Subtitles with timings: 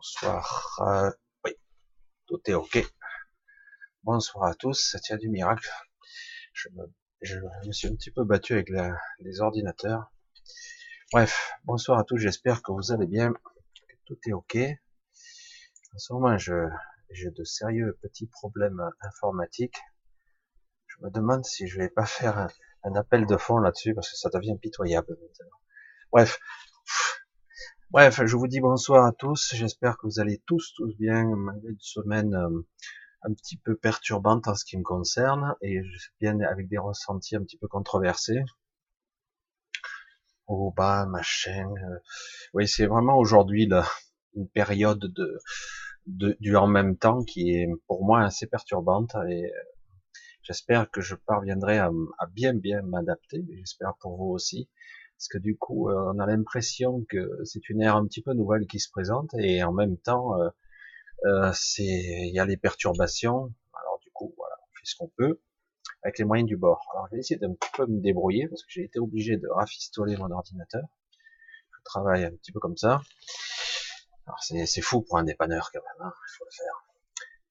[0.00, 0.78] Bonsoir.
[0.80, 1.10] Euh,
[1.44, 1.52] oui,
[2.26, 2.78] tout est ok.
[4.02, 4.96] Bonsoir à tous.
[5.02, 5.68] Tiens du miracle.
[6.54, 8.70] Je me, suis un petit peu battu avec
[9.18, 10.10] les ordinateurs.
[11.12, 12.16] Bref, bonsoir à tous.
[12.16, 13.30] J'espère que vous allez bien.
[13.34, 14.56] Que tout est ok.
[15.94, 19.82] En ce moment, j'ai de sérieux petits problèmes informatiques.
[20.86, 22.48] Je me demande si je vais pas faire un,
[22.84, 25.58] un appel de fond là-dessus parce que ça devient pitoyable maintenant.
[26.10, 26.40] Bref,
[27.92, 29.52] Bref, je vous dis bonsoir à tous.
[29.52, 32.60] J'espère que vous allez tous, tous bien, malgré une semaine euh,
[33.22, 36.78] un petit peu perturbante en ce qui me concerne, et je suis bien avec des
[36.78, 38.44] ressentis un petit peu controversés.
[40.46, 41.68] Oh bah, machin.
[41.68, 41.98] Euh.
[42.54, 43.68] Oui, c'est vraiment aujourd'hui
[44.36, 45.12] une période
[46.06, 49.62] de, du en même temps qui est pour moi assez perturbante, et euh,
[50.42, 53.44] j'espère que je parviendrai à, à bien bien m'adapter.
[53.58, 54.68] J'espère pour vous aussi
[55.20, 58.32] parce que du coup, euh, on a l'impression que c'est une ère un petit peu
[58.32, 60.48] nouvelle qui se présente, et en même temps, euh,
[61.26, 63.52] euh, c'est il y a les perturbations.
[63.74, 65.38] Alors du coup, voilà, on fait ce qu'on peut
[66.02, 66.80] avec les moyens du bord.
[66.94, 69.46] Alors je vais essayer d'un petit peu me débrouiller parce que j'ai été obligé de
[69.46, 70.84] rafistoler mon ordinateur.
[71.70, 73.02] Je travaille un petit peu comme ça.
[74.26, 76.86] Alors c'est fou pour un dépanneur quand même, hein, il faut le faire.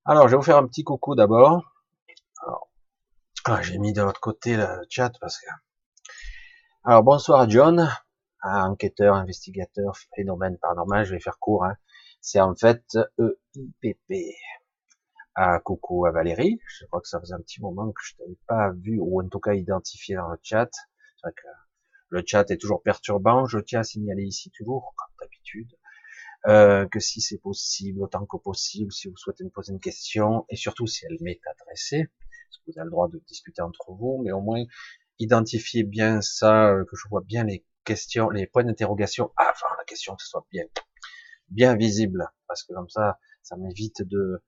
[0.05, 1.71] Alors je vais vous faire un petit coucou d'abord.
[2.43, 2.67] Alors
[3.45, 5.45] ah, j'ai mis de l'autre côté le chat parce que
[6.89, 7.87] alors bonsoir John,
[8.41, 11.63] enquêteur, investigateur, phénomène paranormal, je vais faire court.
[11.63, 11.75] Hein.
[12.19, 12.83] C'est en fait
[13.19, 14.33] EIPP.
[15.35, 18.39] Ah, coucou à Valérie, je crois que ça faisait un petit moment que je t'avais
[18.47, 20.71] pas vu ou en tout cas identifié dans le chat.
[20.73, 21.47] C'est vrai que
[22.09, 23.45] le chat est toujours perturbant.
[23.45, 25.71] Je tiens à signaler ici toujours, comme d'habitude,
[26.47, 30.43] euh, que si c'est possible, autant que possible, si vous souhaitez me poser une question,
[30.49, 32.09] et surtout si elle m'est adressée,
[32.49, 34.63] parce que vous avez le droit de discuter entre vous, mais au moins
[35.19, 39.83] identifier bien ça, euh, que je vois bien les questions, les points d'interrogation avant la
[39.85, 40.65] question, que ce soit bien,
[41.49, 44.41] bien visible, parce que comme ça, ça m'évite de,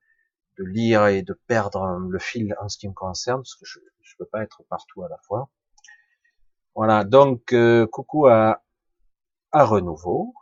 [0.58, 3.78] de lire et de perdre le fil en ce qui me concerne, parce que je
[3.80, 5.50] ne peux pas être partout à la fois.
[6.74, 8.62] Voilà, donc euh, coucou à,
[9.50, 10.34] à Renouveau,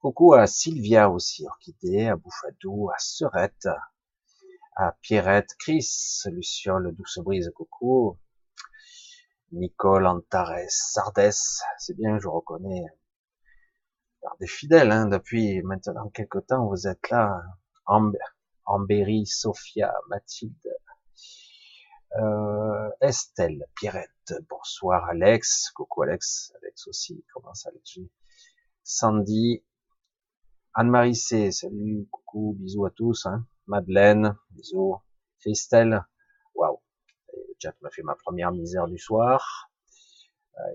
[0.00, 3.68] coucou à Sylvia aussi, Orchidée, à Bouffadou, à Serette,
[4.76, 8.18] à Pierrette, Chris, Luciole, Douce Brise, coucou,
[9.52, 11.30] Nicole Antares Sardes,
[11.78, 12.84] c'est bien, je reconnais
[14.20, 17.42] par des fidèles, hein, depuis maintenant quelques temps, vous êtes là,
[18.64, 20.52] Ambéry, Sophia, Mathilde,
[22.18, 28.00] euh, Estelle, Pierrette, bonsoir Alex, coucou Alex, Alex aussi, comment ça Alex
[28.82, 29.64] Sandy,
[30.74, 33.46] Anne-Marie C, salut, coucou, bisous à tous, hein.
[33.68, 34.96] Madeleine, bisous,
[35.38, 36.15] Christelle, waouh,
[37.58, 39.70] chat m'a fait ma première misère du soir.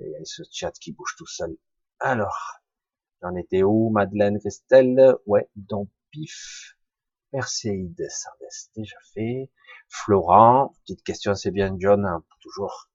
[0.02, 1.58] Y a ce chat qui bouge tout seul.
[2.00, 2.62] Alors,
[3.22, 5.16] j'en étais où Madeleine, Christelle?
[5.26, 6.78] Ouais, donc Pif,
[7.32, 9.50] Perséide, Sardès, déjà fait.
[9.88, 12.90] Florent, petite question, c'est bien John, hein, toujours.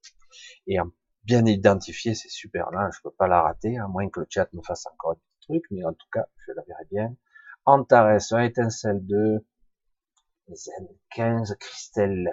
[0.66, 0.76] Et
[1.25, 4.48] bien identifié, c'est super là, je peux pas la rater, à moins que le chat
[4.52, 7.16] me fasse encore un petit truc, mais en tout cas, je la verrai bien.
[7.64, 9.44] Antares, étincelle 2,
[10.52, 12.32] Zen 15, Christelle,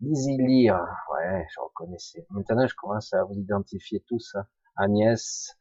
[0.00, 0.80] Easy Lire,
[1.12, 2.26] ouais, je reconnaissais.
[2.30, 4.34] Maintenant, je commence à vous identifier tous.
[4.34, 4.46] Hein.
[4.76, 5.56] Agnès,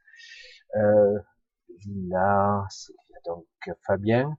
[0.76, 1.20] euh,
[1.80, 2.66] Villa,
[3.26, 3.46] donc
[3.86, 4.38] Fabien,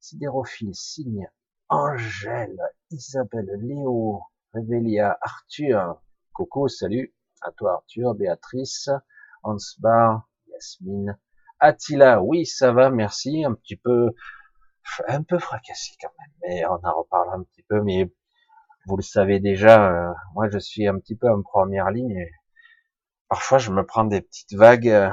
[0.00, 1.28] Sidérophile, Signe,
[1.68, 2.60] Angèle,
[2.90, 4.22] Isabelle, Léo,
[4.52, 6.02] Révelia, Arthur,
[6.32, 8.90] Coco, salut, à toi Arthur, Béatrice,
[9.42, 11.18] Hansbar, Yasmine,
[11.60, 14.10] Attila, oui, ça va, merci, un petit peu,
[15.08, 18.10] un peu fracassé quand même, mais on en reparle un petit peu, mais
[18.86, 22.30] vous le savez déjà, euh, moi je suis un petit peu en première ligne et
[23.28, 24.88] parfois je me prends des petites vagues.
[24.88, 25.10] Euh,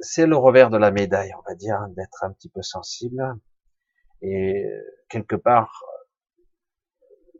[0.00, 3.22] c'est le revers de la médaille, on va dire, d'être un petit peu sensible.
[4.22, 4.64] Et
[5.08, 5.82] quelque part,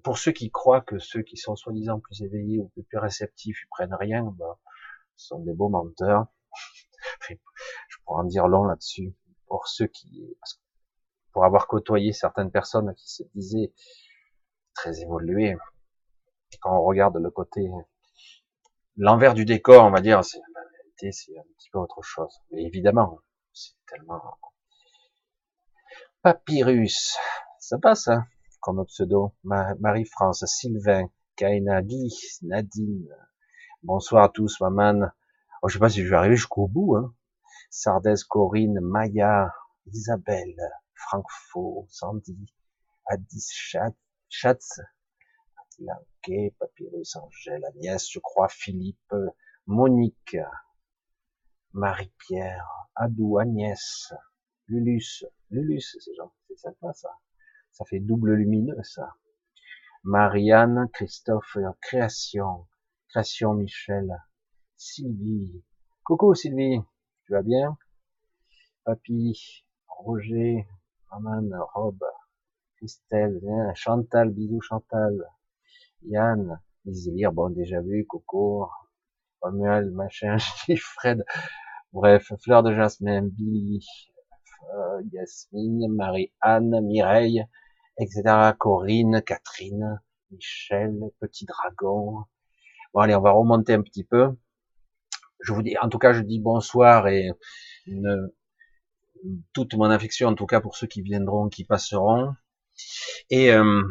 [0.02, 3.68] pour ceux qui croient que ceux qui sont soi-disant plus éveillés ou plus réceptifs, ils
[3.68, 4.58] prennent rien, bah,
[5.16, 6.26] ce sont des beaux menteurs.
[7.28, 9.14] je pourrais en dire long là-dessus.
[9.46, 10.36] Pour ceux qui,
[11.32, 13.72] pour avoir côtoyé certaines personnes qui se disaient
[14.78, 15.56] très évolué.
[16.60, 17.68] Quand on regarde le côté,
[18.96, 22.32] l'envers du décor, on va dire, c'est la vérité, c'est un petit peu autre chose.
[22.52, 23.18] Mais évidemment,
[23.52, 24.22] c'est tellement
[26.22, 27.16] Papyrus,
[27.58, 28.24] ça passe, hein,
[28.60, 29.34] comme pseudo.
[29.42, 33.08] Marie-France, Sylvain, Kaina, Guy, Nadine.
[33.82, 35.08] Bonsoir à tous, maman.
[35.62, 37.14] Oh, je sais pas si je vais arriver jusqu'au bout, hein.
[38.28, 39.52] Corinne, Maya,
[39.92, 40.60] Isabelle,
[40.94, 42.46] Francfort, Sandy,
[43.06, 43.94] Addis Chat,
[44.30, 44.80] Schatz,
[45.80, 49.14] ok, Papyrus, Angèle, Agnès, je crois, Philippe,
[49.66, 50.36] Monique,
[51.72, 54.12] Marie-Pierre, Adou, Agnès,
[54.66, 56.12] Lulus, Lulus, c'est
[56.48, 57.10] c'est sympa ça.
[57.70, 59.14] Ça fait double lumineux ça.
[60.04, 62.66] Marianne, Christophe, Création,
[63.08, 64.14] Création Michel,
[64.76, 65.64] Sylvie.
[66.04, 66.80] Coucou Sylvie,
[67.24, 67.78] tu vas bien?
[68.84, 70.66] Papy, Roger,
[71.10, 71.98] Aman, Rob,
[72.78, 73.40] Christelle,
[73.74, 75.24] Chantal, bisous Chantal,
[76.02, 78.68] Yann, Isir, bon déjà vu, Coco,
[79.42, 80.36] Samuel, machin,
[80.78, 81.24] Fred,
[81.92, 83.84] bref, Fleur de Jasmin, Billy,
[84.74, 87.44] euh, Yasmine, Marie-Anne, Mireille,
[87.98, 88.52] etc.
[88.58, 92.24] Corinne, Catherine, Michel, Petit Dragon.
[92.94, 94.36] Bon allez, on va remonter un petit peu.
[95.40, 97.30] Je vous dis, en tout cas, je dis bonsoir et
[99.52, 102.34] toute mon affection, en tout cas pour ceux qui viendront, qui passeront.
[103.30, 103.82] Et, euh,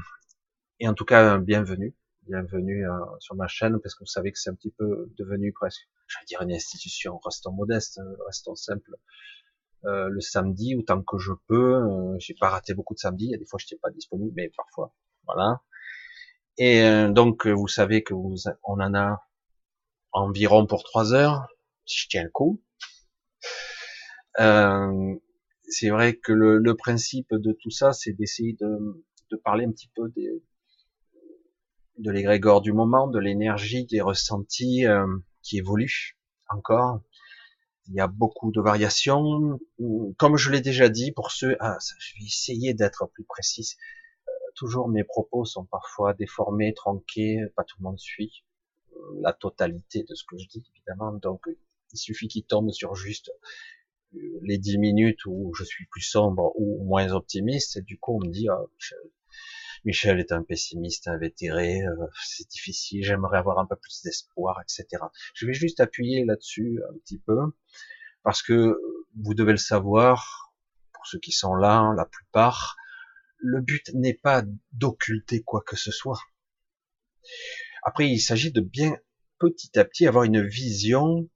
[0.80, 4.40] et en tout cas, bienvenue, bienvenue euh, sur ma chaîne, parce que vous savez que
[4.40, 7.20] c'est un petit peu devenu presque, je vais dire une institution.
[7.24, 8.96] Restons modestes, restons simples.
[9.86, 11.76] Euh, le samedi autant que je peux.
[11.76, 13.26] Euh, j'ai pas raté beaucoup de samedis.
[13.26, 14.94] Il y a des fois je n'étais pas disponible, mais parfois,
[15.26, 15.62] voilà.
[16.58, 19.22] Et euh, donc vous savez que vous, on en a
[20.12, 21.48] environ pour trois heures.
[21.86, 22.62] Si je tiens le coup.
[25.68, 29.72] C'est vrai que le, le, principe de tout ça, c'est d'essayer de, de, parler un
[29.72, 30.44] petit peu des,
[31.98, 34.86] de l'égrégore du moment, de l'énergie, des ressentis
[35.42, 36.18] qui évoluent
[36.50, 37.02] encore,
[37.88, 39.60] il y a beaucoup de variations.
[40.18, 43.76] Comme je l'ai déjà dit, pour ceux, ah, je vais essayer d'être plus précis.
[44.28, 48.44] Euh, toujours mes propos sont parfois déformés, tronqués, pas tout le monde suit
[48.94, 51.14] euh, la totalité de ce que je dis, évidemment.
[51.14, 51.46] Donc,
[51.94, 53.48] il suffit qu'il tombe sur juste euh,
[54.14, 57.78] les dix minutes où je suis plus sombre ou moins optimiste.
[57.78, 58.62] Et du coup, on me dit, ah,
[59.86, 61.82] Michel est un pessimiste invétéré,
[62.26, 65.04] c'est difficile, j'aimerais avoir un peu plus d'espoir, etc.
[65.34, 67.38] Je vais juste appuyer là-dessus un petit peu,
[68.24, 68.78] parce que
[69.16, 70.52] vous devez le savoir,
[70.94, 72.76] pour ceux qui sont là, la plupart,
[73.38, 74.44] le but n'est pas
[74.74, 76.20] d'occulter quoi que ce soit.
[77.84, 78.98] Après, il s'agit de bien
[79.40, 81.30] petit à petit avoir une vision,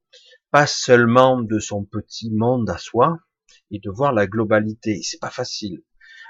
[0.51, 3.19] pas seulement de son petit monde à soi,
[3.71, 5.01] et de voir la globalité.
[5.01, 5.83] C'est pas facile.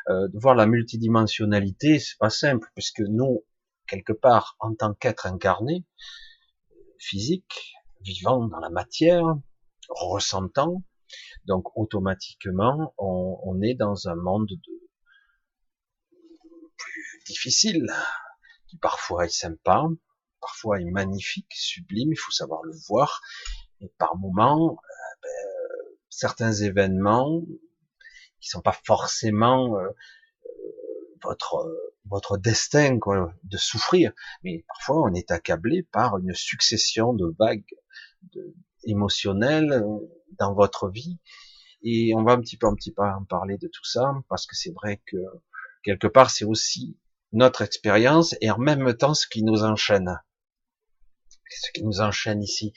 [0.10, 3.44] Euh, de voir la multidimensionnalité, c'est pas simple, puisque nous,
[3.88, 5.86] quelque part, en tant qu'être incarné,
[7.00, 9.26] physique, vivant dans la matière,
[9.90, 10.84] ressentant,
[11.46, 14.80] donc automatiquement, on, on est dans un monde de
[16.78, 17.92] plus difficile,
[18.68, 19.84] qui parfois est sympa,
[20.40, 23.22] parfois est magnifique, sublime, il faut savoir le voir,
[23.82, 24.76] et par moments, euh,
[25.24, 25.30] ben,
[26.10, 27.42] certains événements
[28.40, 34.12] qui sont pas forcément euh, euh, votre votre destin quoi, de souffrir,
[34.44, 37.64] mais parfois on est accablé par une succession de vagues
[38.84, 40.00] émotionnelles euh,
[40.40, 41.20] dans votre vie,
[41.84, 44.46] et on va un petit peu un petit peu en parler de tout ça parce
[44.46, 45.18] que c'est vrai que
[45.84, 46.98] quelque part c'est aussi
[47.32, 50.20] notre expérience et en même temps ce qui nous enchaîne,
[51.50, 52.74] ce qui nous enchaîne ici.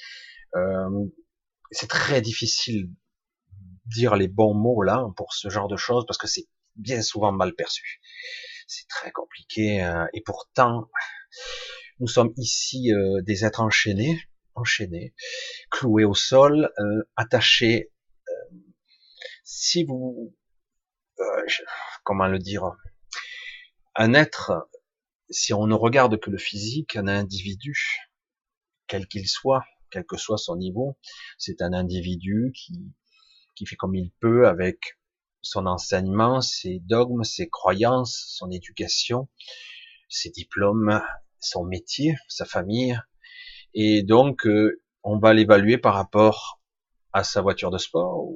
[0.54, 1.06] Euh,
[1.70, 2.90] c'est très difficile
[3.86, 6.46] dire les bons mots là pour ce genre de choses parce que c'est
[6.76, 8.00] bien souvent mal perçu.
[8.66, 10.88] C'est très compliqué euh, et pourtant
[12.00, 14.18] nous sommes ici euh, des êtres enchaînés,
[14.54, 15.14] enchaînés,
[15.70, 17.90] cloués au sol, euh, attachés.
[19.44, 20.34] si vous,
[22.02, 22.72] comment le dire,
[23.94, 24.68] un être,
[25.30, 27.78] si on ne regarde que le physique, un individu,
[28.86, 30.98] quel qu'il soit, quel que soit son niveau,
[31.38, 32.52] c'est un individu
[33.54, 34.98] qui fait comme il peut avec
[35.40, 39.28] son enseignement, ses dogmes, ses croyances, son éducation,
[40.08, 41.00] ses diplômes,
[41.38, 42.98] son métier, sa famille.
[43.74, 46.60] Et donc, euh, on va l'évaluer par rapport
[47.12, 48.26] à sa voiture de sport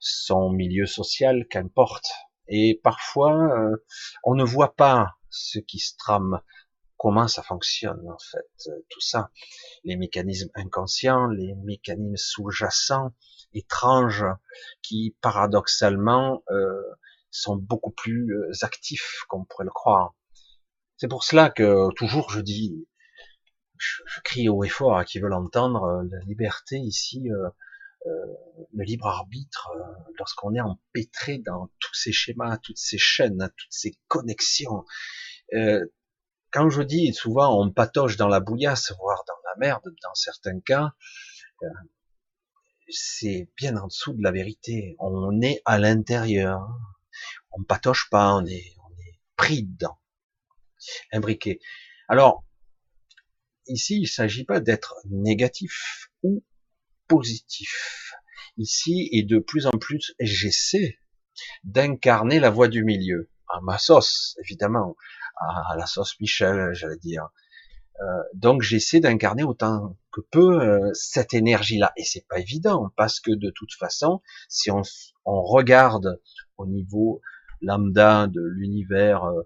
[0.00, 2.10] son milieu social, qu'importe.
[2.48, 3.76] Et parfois, euh,
[4.24, 6.40] on ne voit pas ce qui se trame,
[7.04, 9.30] comment ça fonctionne en fait, tout ça,
[9.84, 13.12] les mécanismes inconscients, les mécanismes sous-jacents,
[13.52, 14.24] étranges
[14.80, 16.82] qui paradoxalement euh,
[17.30, 20.14] sont beaucoup plus euh, actifs qu'on pourrait le croire.
[20.96, 22.88] C'est pour cela que toujours je dis,
[23.76, 27.28] je, crie haut et fort à qui veut l'entendre, euh, la liberté ici,
[28.06, 29.70] le libre arbitre,
[30.18, 34.86] lorsqu'on est empêtré dans tous ces schémas, toutes ces chaînes, toutes ces connexions.
[36.54, 40.60] Quand je dis souvent on patoche dans la bouillasse, voire dans la merde dans certains
[40.60, 40.92] cas,
[42.88, 44.94] c'est bien en dessous de la vérité.
[45.00, 46.60] On est à l'intérieur.
[47.50, 49.98] On ne patoche pas, on est, on est pris dedans.
[51.12, 51.60] Imbriqué.
[52.08, 52.44] Alors,
[53.66, 56.44] ici, il ne s'agit pas d'être négatif ou
[57.08, 58.12] positif.
[58.58, 61.00] Ici, et de plus en plus, j'essaie
[61.64, 63.78] d'incarner la voix du milieu, à ma
[64.38, 64.96] évidemment,
[65.36, 67.28] à la sauce Michel, j'allais dire.
[68.00, 73.20] Euh, donc j'essaie d'incarner autant que peu euh, cette énergie-là, et c'est pas évident parce
[73.20, 74.82] que de toute façon, si on,
[75.24, 76.20] on regarde
[76.56, 77.20] au niveau
[77.60, 79.42] lambda de l'univers euh,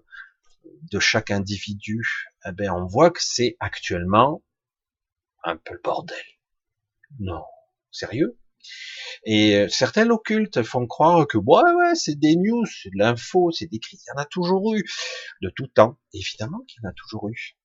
[0.91, 2.01] de chaque individu,
[2.45, 4.43] eh ben on voit que c'est actuellement
[5.43, 6.17] un peu le bordel.
[7.19, 7.43] Non,
[7.91, 8.39] sérieux?
[9.25, 13.51] Et euh, certains l'occultent, font croire que ouais, ouais, c'est des news, c'est de l'info,
[13.51, 13.97] c'est des cris.
[13.97, 14.83] Il y en a toujours eu,
[15.41, 15.99] de tout temps.
[16.13, 17.57] Évidemment qu'il y en a toujours eu.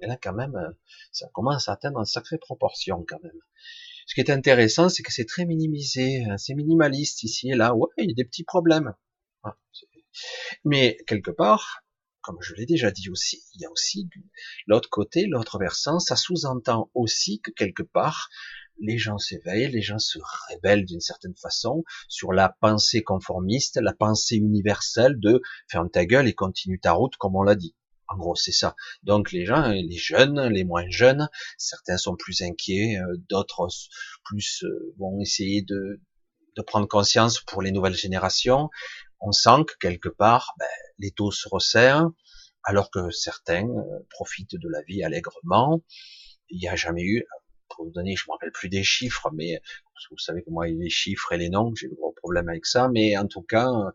[0.00, 0.70] Mais là, quand même, euh,
[1.12, 3.40] ça commence à atteindre une sacrée proportion, quand même.
[4.06, 7.74] Ce qui est intéressant, c'est que c'est très minimisé, hein, c'est minimaliste ici et là.
[7.74, 8.94] Ouais, il y a des petits problèmes.
[9.42, 9.56] Ah,
[10.64, 11.82] Mais quelque part,
[12.20, 14.08] comme je l'ai déjà dit aussi, il y a aussi
[14.66, 18.28] l'autre côté, l'autre versant, ça sous-entend aussi que quelque part,
[18.78, 20.18] les gens s'éveillent, les gens se
[20.50, 26.28] rebellent d'une certaine façon sur la pensée conformiste, la pensée universelle de ferme ta gueule
[26.28, 27.74] et continue ta route comme on l'a dit.
[28.08, 28.76] En gros, c'est ça.
[29.02, 31.28] Donc les gens, les jeunes, les moins jeunes,
[31.58, 33.68] certains sont plus inquiets, euh, d'autres
[34.24, 36.00] plus euh, vont essayer de,
[36.56, 38.70] de prendre conscience pour les nouvelles générations,
[39.20, 40.66] on sent que quelque part, ben,
[40.98, 42.10] les taux se resserrent,
[42.62, 45.82] alors que certains euh, profitent de la vie allègrement.
[46.48, 47.24] Il n'y a jamais eu,
[47.68, 49.60] pour vous donner, je me rappelle plus des chiffres, mais
[50.10, 52.88] vous savez que moi, les chiffres et les noms, j'ai de gros problèmes avec ça,
[52.88, 53.90] mais en tout cas, euh,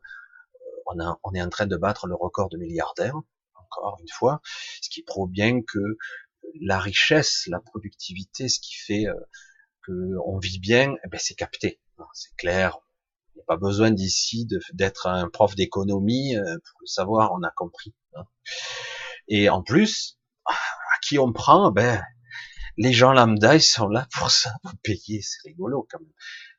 [0.88, 3.16] on, a, on est en train de battre le record de milliardaires,
[3.56, 4.42] encore une fois,
[4.82, 5.98] ce qui prouve bien que
[6.60, 9.14] la richesse, la productivité, ce qui fait euh,
[9.84, 11.80] que on vit bien, eh ben, c'est capté.
[12.14, 12.80] C'est clair,
[13.34, 17.44] il n'y a pas besoin d'ici d'être un prof d'économie euh, pour le savoir, on
[17.44, 17.94] a compris.
[18.16, 18.24] Hein.
[19.28, 20.56] Et en plus, à
[21.04, 22.02] qui on prend Ben,
[22.78, 26.14] les gens lambda, ils sont là pour ça, pour payer, c'est rigolo quand même.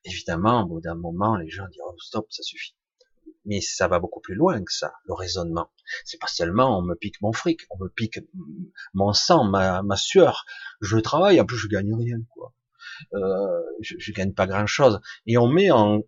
[0.04, 2.76] Évidemment, au bout d'un moment, les gens diront stop, ça suffit.
[3.45, 5.71] Mais ça va beaucoup plus loin que ça, le raisonnement.
[6.04, 8.21] C'est pas seulement on me pique mon fric, on me pique
[8.95, 10.45] mon sang, ma, ma sueur.
[10.81, 12.54] Je travaille, en plus je gagne rien, quoi.
[13.14, 15.00] Euh, je, je gagne pas grand chose.
[15.26, 16.02] Et on met en,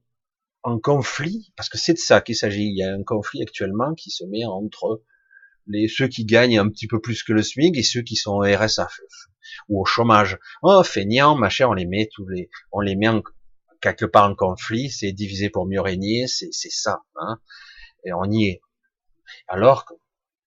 [0.62, 2.66] en conflit, parce que c'est de ça qu'il s'agit.
[2.66, 5.02] Il y a un conflit actuellement qui se met entre
[5.66, 8.32] les ceux qui gagnent un petit peu plus que le SMIC et ceux qui sont
[8.32, 8.88] au RSA
[9.68, 10.38] ou au chômage.
[10.62, 13.22] Oh, feignant, machin, on les met tous les, on les met en,
[13.80, 14.90] quelque part en conflit.
[14.90, 17.02] C'est divisé pour mieux régner, c'est ça.
[17.16, 17.38] Hein,
[18.04, 18.62] et on y est.
[19.48, 19.86] Alors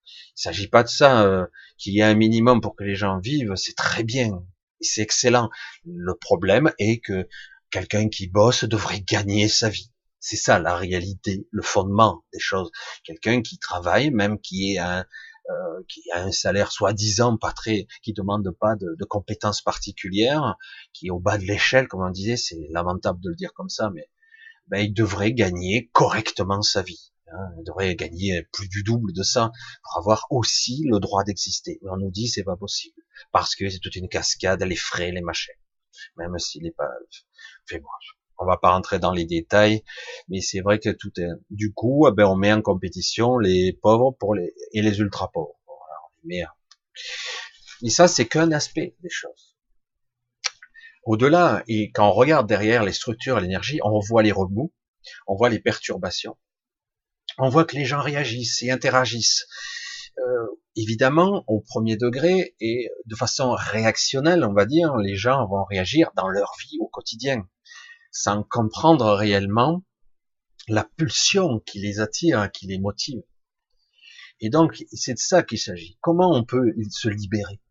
[0.05, 1.23] il s'agit pas de ça.
[1.23, 1.45] Euh,
[1.77, 4.43] qu'il y ait un minimum pour que les gens vivent, c'est très bien,
[4.81, 5.49] c'est excellent.
[5.85, 7.27] Le problème est que
[7.69, 9.91] quelqu'un qui bosse devrait gagner sa vie.
[10.19, 12.71] C'est ça la réalité, le fondement des choses.
[13.03, 15.05] Quelqu'un qui travaille, même qui est un,
[15.49, 20.57] euh, qui a un salaire soi-disant pas très, qui demande pas de, de, compétences particulières,
[20.91, 23.69] qui est au bas de l'échelle, comme on disait, c'est lamentable de le dire comme
[23.69, 24.09] ça, mais
[24.67, 27.13] ben, il devrait gagner correctement sa vie.
[27.29, 27.49] Hein.
[27.57, 29.51] il devrait gagner plus du double de ça
[29.83, 31.79] pour avoir aussi le droit d'exister.
[31.81, 35.11] Mais on nous dit c'est pas possible parce que c'est toute une cascade, les frais,
[35.11, 35.53] les machins.
[36.15, 36.89] Même s'il n'est pas
[37.65, 37.89] fait bon,
[38.39, 39.83] on va pas rentrer dans les détails,
[40.29, 43.73] mais c'est vrai que tout est, du coup, eh ben, on met en compétition les
[43.73, 45.59] pauvres pour les, et les ultra pauvres.
[45.65, 46.53] Voilà,
[47.81, 49.55] Et ça, c'est qu'un aspect des choses.
[51.03, 54.73] Au-delà, et quand on regarde derrière les structures l'énergie, on voit les remous,
[55.25, 56.37] on voit les perturbations,
[57.37, 59.47] on voit que les gens réagissent et interagissent.
[60.17, 65.63] Euh, évidemment, au premier degré et de façon réactionnelle, on va dire, les gens vont
[65.63, 67.47] réagir dans leur vie au quotidien
[68.17, 69.83] sans comprendre réellement
[70.67, 73.21] la pulsion qui les attire, qui les motive.
[74.39, 75.99] Et donc, c'est de ça qu'il s'agit.
[76.01, 77.61] Comment on peut se libérer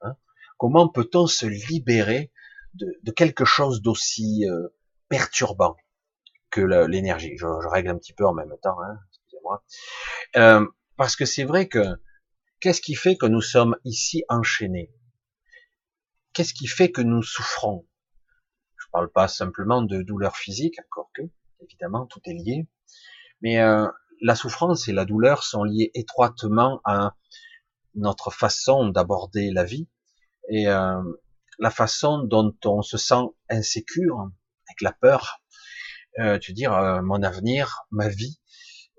[0.00, 0.16] hein?
[0.58, 2.32] Comment peut-on se libérer
[2.74, 4.68] de, quelque chose d'aussi euh,
[5.08, 5.76] perturbant
[6.50, 7.36] que l'énergie?
[7.36, 9.64] Je, je, règle un petit peu en même temps, hein, excusez-moi.
[10.36, 11.84] Euh, parce que c'est vrai que
[12.58, 14.92] qu'est-ce qui fait que nous sommes ici enchaînés?
[16.32, 17.86] Qu'est-ce qui fait que nous souffrons?
[18.96, 21.20] Parle pas simplement de douleur physique, encore que,
[21.60, 22.66] évidemment, tout est lié.
[23.42, 23.86] Mais euh,
[24.22, 27.14] la souffrance et la douleur sont liées étroitement à
[27.94, 29.86] notre façon d'aborder la vie
[30.48, 31.02] et euh,
[31.58, 34.30] la façon dont on se sent insécure,
[34.66, 35.42] avec la peur,
[36.18, 38.40] euh, tu dire euh, mon avenir, ma vie,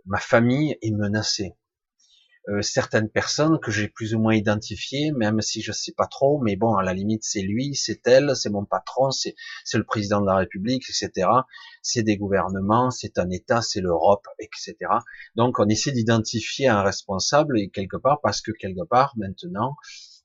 [0.05, 1.55] ma famille est menacée.
[2.49, 6.39] Euh, certaines personnes que j'ai plus ou moins identifiées, même si je sais pas trop,
[6.39, 9.35] mais bon, à la limite, c'est lui, c'est elle, c'est mon patron, c'est
[9.73, 11.27] le président de la République, etc.
[11.81, 14.75] C'est des gouvernements, c'est un État, c'est l'Europe, etc.
[15.35, 19.75] Donc, on essaie d'identifier un responsable et quelque part, parce que quelque part, maintenant,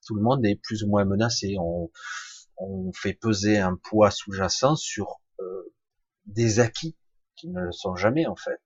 [0.07, 1.57] tout le monde est plus ou moins menacé.
[1.59, 1.91] On,
[2.57, 5.75] on fait peser un poids sous-jacent sur euh,
[6.27, 6.97] des acquis
[7.35, 8.61] qui ne le sont jamais en fait.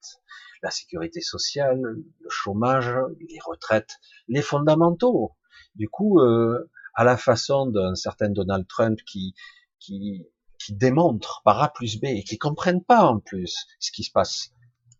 [0.66, 5.36] La sécurité sociale, le chômage, les retraites, les fondamentaux.
[5.76, 9.36] Du coup, euh, à la façon d'un certain Donald Trump qui,
[9.78, 10.26] qui,
[10.58, 14.10] qui démontre par A plus B et qui comprennent pas en plus ce qui se
[14.10, 14.50] passe,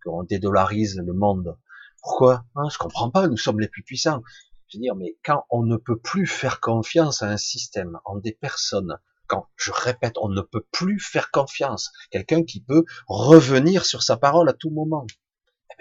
[0.05, 1.59] qu'on dédollarise le monde.
[2.01, 2.45] Pourquoi?
[2.55, 3.27] Hein, Je comprends pas.
[3.27, 4.23] Nous sommes les plus puissants.
[4.69, 8.19] Je veux dire, mais quand on ne peut plus faire confiance à un système, en
[8.19, 13.85] des personnes, quand je répète, on ne peut plus faire confiance, quelqu'un qui peut revenir
[13.85, 15.09] sur sa parole à tout moment.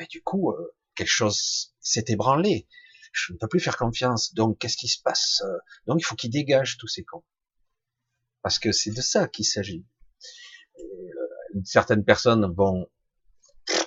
[0.09, 2.67] Du coup, euh, quelque chose s'est ébranlé.
[3.13, 4.33] Je ne peux plus faire confiance.
[4.33, 5.41] Donc, qu'est-ce qui se passe
[5.87, 7.23] Donc, il faut qu'il dégage tous ces cons.
[8.41, 9.85] Parce que c'est de ça qu'il s'agit.
[10.79, 12.87] Euh, certaines personnes vont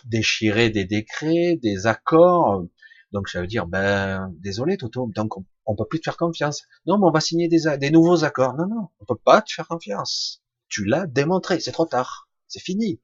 [0.04, 2.64] déchirer des décrets, des accords.
[3.12, 5.34] Donc, ça veut dire, ben, désolé, Toto, donc
[5.68, 6.66] on peut plus te faire confiance.
[6.86, 8.54] Non, mais on va signer des, nouveaux accords.
[8.54, 10.42] Non, non, on peut pas te faire confiance.
[10.68, 13.00] Tu l'as démontré, c'est trop tard, c'est fini.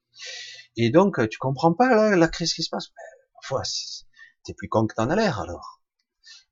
[0.76, 2.90] Et donc, tu comprends pas la crise qui se passe.
[3.34, 3.62] Parfois,
[4.44, 5.82] t'es plus con que t'en as l'air alors.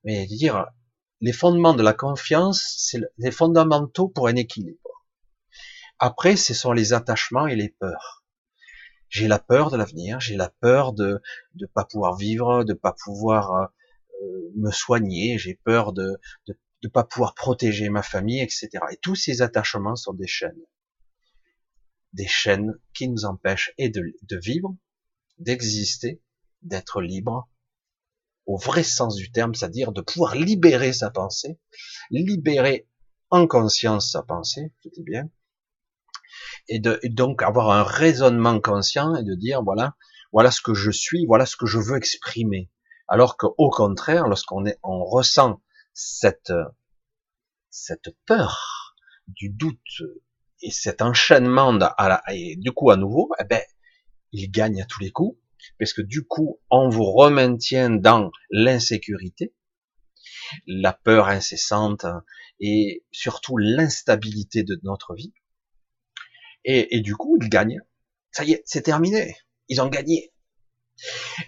[0.05, 0.67] Mais dire,
[1.21, 4.79] les fondements de la confiance, c'est les fondamentaux pour un équilibre.
[5.99, 8.25] Après, ce sont les attachements et les peurs.
[9.09, 11.21] J'ai la peur de l'avenir, j'ai la peur de
[11.55, 17.05] ne pas pouvoir vivre, de pas pouvoir euh, me soigner, j'ai peur de ne pas
[17.05, 18.71] pouvoir protéger ma famille, etc.
[18.91, 20.65] Et tous ces attachements sont des chaînes.
[22.13, 24.77] Des chaînes qui nous empêchent et de, vivre,
[25.39, 26.23] d'exister,
[26.63, 27.49] d'être libre,
[28.47, 31.59] au vrai sens du terme, c'est-à-dire de pouvoir libérer sa pensée,
[32.11, 32.89] libérer
[33.31, 35.31] en conscience sa pensée, je dis bien,
[36.69, 39.97] et, de, donc avoir un raisonnement conscient et de dire voilà,
[40.33, 42.71] voilà ce que je suis, voilà ce que je veux exprimer.
[43.09, 46.53] Alors qu'au contraire, lorsqu'on est, on ressent cette,
[47.71, 48.97] cette peur
[49.29, 50.03] du doute
[50.63, 53.63] et cet enchaînement à la, et du coup à nouveau, eh ben,
[54.33, 55.39] il gagne à tous les coups,
[55.79, 59.55] parce que du coup, on vous remaintient dans l'insécurité,
[60.67, 62.07] la peur incessante
[62.61, 65.35] et surtout l'instabilité de notre vie.
[66.65, 67.81] Et, et du coup, il gagne.
[68.31, 69.37] Ça y est, c'est terminé.
[69.69, 70.32] Ils ont gagné.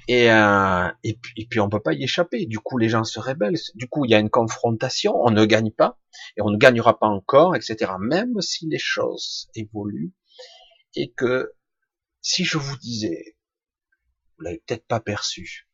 [0.09, 2.47] Et, euh, et puis on peut pas y échapper.
[2.47, 3.59] Du coup, les gens se rebellent.
[3.75, 5.15] Du coup, il y a une confrontation.
[5.23, 5.99] On ne gagne pas
[6.37, 7.93] et on ne gagnera pas encore, etc.
[8.01, 10.13] Même si les choses évoluent
[10.97, 11.53] et que
[12.21, 13.37] si je vous disais,
[14.37, 15.69] vous l'avez peut-être pas perçu.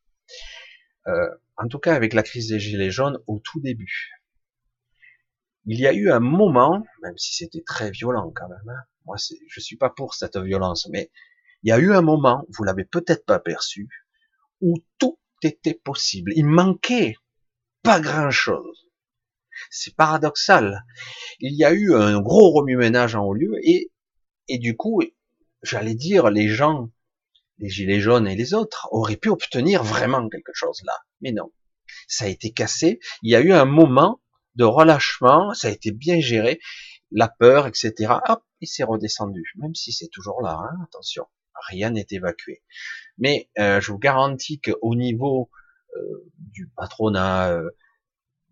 [1.07, 4.09] Euh, en tout cas, avec la crise des gilets jaunes au tout début,
[5.65, 8.69] il y a eu un moment, même si c'était très violent quand même.
[8.69, 9.15] Hein, moi,
[9.47, 11.11] je suis pas pour cette violence, mais
[11.63, 13.87] il y a eu un moment, vous l'avez peut-être pas perçu,
[14.61, 16.31] où tout était possible.
[16.35, 17.15] Il manquait
[17.83, 18.89] pas grand-chose.
[19.69, 20.83] C'est paradoxal.
[21.39, 23.91] Il y a eu un gros remue-ménage en haut lieu et,
[24.47, 25.01] et du coup,
[25.61, 26.89] j'allais dire, les gens,
[27.59, 30.97] les gilets jaunes et les autres auraient pu obtenir vraiment quelque chose là.
[31.21, 31.51] Mais non.
[32.07, 32.99] Ça a été cassé.
[33.21, 34.19] Il y a eu un moment
[34.55, 35.53] de relâchement.
[35.53, 36.59] Ça a été bien géré.
[37.11, 38.13] La peur, etc.
[38.27, 39.43] Hop, il s'est redescendu.
[39.57, 41.25] Même si c'est toujours là, hein, attention
[41.67, 42.63] rien n'est évacué.
[43.17, 45.49] Mais euh, je vous garantis qu'au niveau
[45.95, 47.69] euh, du patronat, euh,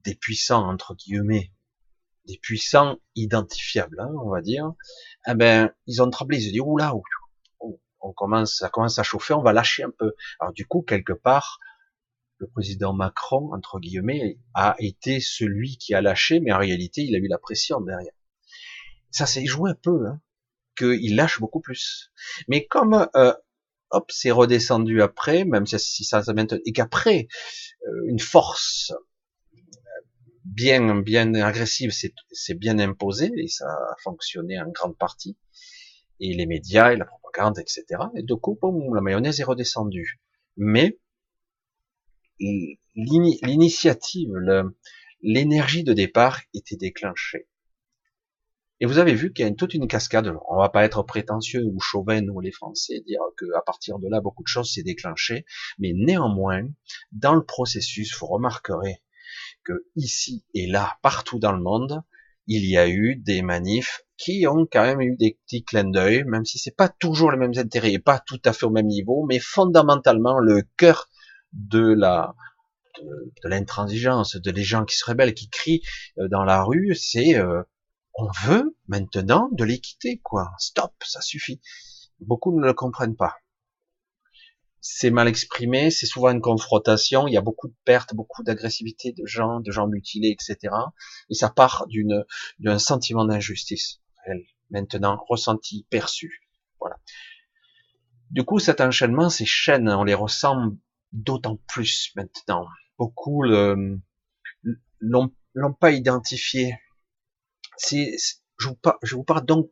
[0.03, 1.51] des puissants entre guillemets,
[2.25, 4.73] des puissants identifiables, hein, on va dire,
[5.27, 6.93] eh ben ils ont tremblé, ils se dit oula,
[8.01, 10.13] on commence, ça commence à chauffer, on va lâcher un peu.
[10.39, 11.59] Alors du coup, quelque part,
[12.37, 17.15] le président Macron, entre guillemets, a été celui qui a lâché, mais en réalité, il
[17.15, 18.13] a eu la pression derrière.
[19.11, 20.21] Ça s'est joué un peu, hein
[20.79, 22.11] qu'il lâche beaucoup plus.
[22.47, 23.33] Mais comme euh,
[23.91, 26.33] hop, c'est redescendu après, même si ça, ça
[26.65, 27.27] et qu'après
[27.87, 28.93] euh, une force
[30.45, 35.37] bien bien agressive s'est bien imposée et ça a fonctionné en grande partie
[36.19, 40.19] et les médias et la propagande etc et de coup boum, la mayonnaise est redescendue
[40.57, 40.97] mais
[42.95, 44.31] l'initiative
[45.21, 47.47] l'énergie de départ était déclenchée
[48.79, 50.33] et vous avez vu qu'il y a toute une cascade.
[50.49, 54.07] On va pas être prétentieux ou chauvin, ou les Français, dire que à partir de
[54.09, 55.45] là, beaucoup de choses s'est déclenché.
[55.79, 56.63] Mais néanmoins,
[57.11, 59.01] dans le processus, vous remarquerez
[59.63, 62.01] que ici et là, partout dans le monde,
[62.47, 66.23] il y a eu des manifs qui ont quand même eu des petits clins d'œil,
[66.25, 68.87] même si c'est pas toujours les mêmes intérêts et pas tout à fait au même
[68.87, 71.09] niveau, mais fondamentalement le cœur
[71.53, 72.33] de la
[73.01, 75.81] de, l'intransigeance, de les gens qui se rebellent, qui crient
[76.17, 77.63] euh, dans la rue, c'est euh,
[78.19, 80.51] on veut maintenant de l'équité, quoi.
[80.57, 81.61] Stop, ça suffit.
[82.19, 83.37] Beaucoup ne le comprennent pas.
[84.81, 89.11] C'est mal exprimé, c'est souvent une confrontation, il y a beaucoup de pertes, beaucoup d'agressivité
[89.11, 90.73] de gens, de gens mutilés, etc.
[91.29, 92.25] Et ça part d'une,
[92.59, 94.01] d'un sentiment d'injustice.
[94.69, 96.47] Maintenant, ressenti, perçu.
[96.79, 96.97] Voilà.
[98.31, 100.55] Du coup, cet enchaînement, ces chaînes, on les ressent
[101.11, 102.67] d'autant plus maintenant.
[102.97, 104.03] Beaucoup l'ont
[105.79, 106.77] pas identifié.
[107.79, 108.15] C'est,
[108.59, 109.71] je vous, parle, je vous parle donc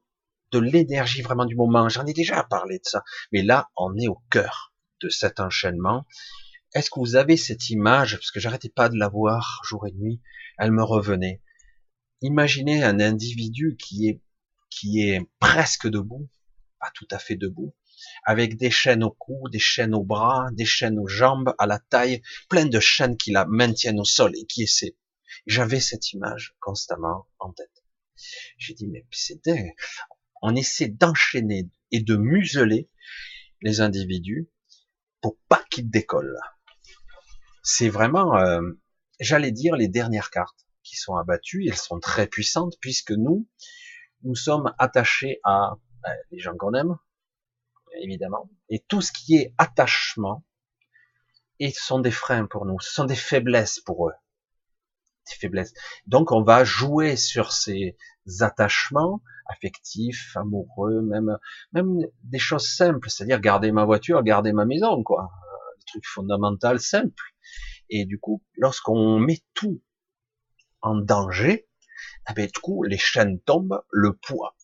[0.51, 1.89] de l'énergie vraiment du moment.
[1.89, 3.03] J'en ai déjà parlé de ça.
[3.31, 6.05] Mais là, on est au cœur de cet enchaînement.
[6.73, 9.91] Est-ce que vous avez cette image Parce que j'arrêtais pas de la voir jour et
[9.91, 10.21] nuit.
[10.57, 11.41] Elle me revenait.
[12.21, 14.21] Imaginez un individu qui est,
[14.69, 16.29] qui est presque debout,
[16.79, 17.75] pas tout à fait debout,
[18.23, 21.79] avec des chaînes au cou, des chaînes aux bras, des chaînes aux jambes, à la
[21.79, 24.95] taille, plein de chaînes qui la maintiennent au sol et qui essaient.
[25.45, 27.83] J'avais cette image constamment en tête.
[28.57, 29.05] J'ai dit, mais
[29.45, 29.73] dingue.
[30.41, 32.89] On essaie d'enchaîner et de museler
[33.61, 34.49] les individus
[35.21, 36.39] pour pas qu'ils décollent.
[37.63, 38.61] C'est vraiment, euh,
[39.19, 41.65] j'allais dire, les dernières cartes qui sont abattues.
[41.67, 43.47] Elles sont très puissantes puisque nous,
[44.23, 46.97] nous sommes attachés à ben, les gens qu'on aime,
[48.01, 48.49] évidemment.
[48.69, 50.43] Et tout ce qui est attachement,
[51.59, 54.13] et sont des freins pour nous, ce sont des faiblesses pour eux.
[55.35, 55.73] Faiblesses.
[56.05, 57.97] Donc on va jouer sur ces
[58.39, 61.37] attachements affectifs, amoureux, même,
[61.71, 65.31] même des choses simples, c'est-à-dire garder ma voiture, garder ma maison, quoi.
[65.79, 67.33] Des trucs fondamentaux simples.
[67.89, 69.81] Et du coup, lorsqu'on met tout
[70.81, 71.69] en danger,
[72.29, 74.55] eh ben, du coup, les chaînes tombent, le poids.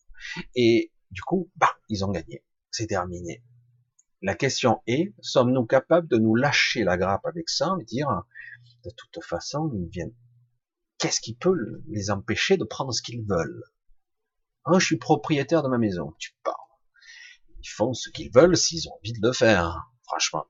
[0.54, 3.42] Et du coup, bah, ils ont gagné c'est terminé.
[4.20, 7.76] La question est, sommes-nous capables de nous lâcher la grappe avec ça?
[7.80, 8.08] Et dire,
[8.84, 10.14] de toute façon, ils viennent.
[10.98, 13.64] Qu'est-ce qui peut les empêcher de prendre ce qu'ils veulent?
[14.64, 16.14] Hein, Je suis propriétaire de ma maison.
[16.18, 16.56] Tu parles.
[17.58, 19.90] Ils font ce qu'ils veulent s'ils ont envie de le faire.
[20.04, 20.46] Franchement.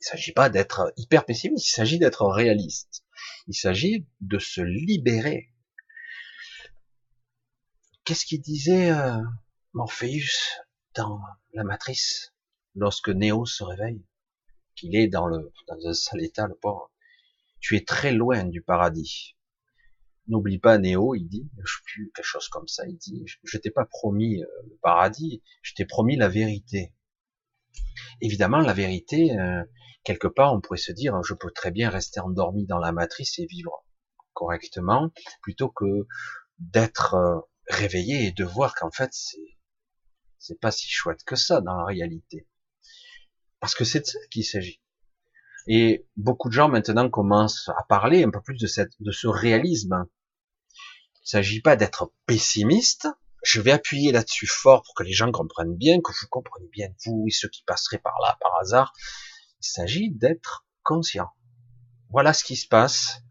[0.00, 1.68] Il s'agit pas d'être hyper pessimiste.
[1.68, 3.04] Il s'agit d'être réaliste.
[3.46, 5.52] Il s'agit de se libérer.
[8.04, 9.22] Qu'est-ce qu'il disait euh,
[9.74, 10.60] Morpheus
[10.94, 11.20] dans
[11.54, 12.34] la matrice,
[12.74, 14.04] lorsque Néo se réveille,
[14.74, 16.91] qu'il est dans le dans un sale état, le pauvre.
[17.62, 19.36] Tu es très loin du paradis.
[20.28, 23.70] N'oublie pas Néo, il dit, je plus quelque chose comme ça, il dit, je, t'ai
[23.70, 26.92] pas promis euh, le paradis, je t'ai promis la vérité.
[28.20, 29.64] Évidemment, la vérité, euh,
[30.04, 33.38] quelque part, on pourrait se dire, je peux très bien rester endormi dans la matrice
[33.38, 33.86] et vivre
[34.34, 36.06] correctement, plutôt que
[36.58, 39.56] d'être euh, réveillé et de voir qu'en fait, c'est
[40.42, 42.48] c'est pas si chouette que ça dans la réalité.
[43.60, 44.81] Parce que c'est de ça qu'il s'agit.
[45.66, 50.06] Et beaucoup de gens maintenant commencent à parler un peu plus de cette, ce réalisme.
[51.24, 53.08] Il s'agit pas d'être pessimiste.
[53.44, 56.88] Je vais appuyer là-dessus fort pour que les gens comprennent bien, que vous compreniez bien,
[57.04, 58.92] vous et ceux qui passeraient par là par hasard.
[59.60, 61.28] Il s'agit d'être conscient.
[62.10, 63.22] Voilà ce qui se passe.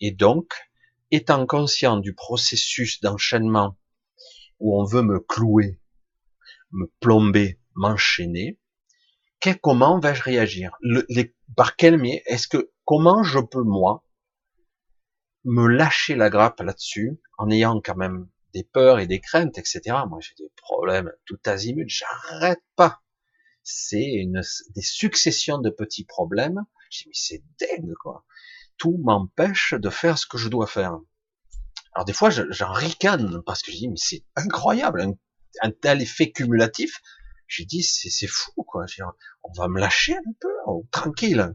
[0.00, 0.52] Et donc,
[1.10, 3.78] étant conscient du processus d'enchaînement
[4.60, 5.80] où on veut me clouer
[6.74, 8.58] me plomber, m'enchaîner,
[9.62, 10.76] comment vais-je réagir?
[11.56, 14.04] Par quel biais Est-ce que comment je peux moi
[15.44, 19.80] me lâcher la grappe là-dessus en ayant quand même des peurs et des craintes, etc.
[20.08, 23.02] Moi, j'ai des problèmes tout azimut, j'arrête pas.
[23.62, 24.42] C'est une
[24.74, 26.64] des successions de petits problèmes.
[26.90, 28.24] Dis mais c'est dingue quoi.
[28.76, 30.98] Tout m'empêche de faire ce que je dois faire.
[31.94, 35.14] Alors des fois, j'en ricane parce que je dis mais c'est incroyable,
[35.62, 37.00] un tel effet cumulatif.
[37.46, 38.86] J'ai dit, c'est fou, quoi.
[39.42, 41.54] on va me lâcher un peu, oh, tranquille.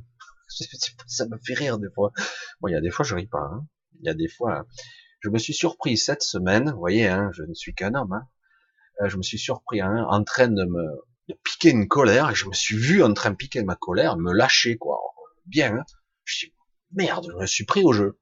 [1.08, 2.12] Ça me fait rire des fois.
[2.60, 3.40] Bon, il y a des fois, je ris pas.
[3.40, 3.68] Hein.
[4.00, 4.66] Il y a des fois,
[5.20, 6.72] je me suis surpris cette semaine.
[6.72, 8.14] Vous voyez, hein, je ne suis qu'un homme.
[8.14, 8.28] Hein.
[9.02, 12.32] Euh, je me suis surpris hein, en train de me de piquer une colère.
[12.32, 15.00] Et je me suis vu en train de piquer ma colère, me lâcher, quoi.
[15.46, 15.78] Bien.
[15.78, 15.86] Hein.
[16.24, 16.54] Je dis,
[16.92, 18.20] merde, je me suis pris au jeu.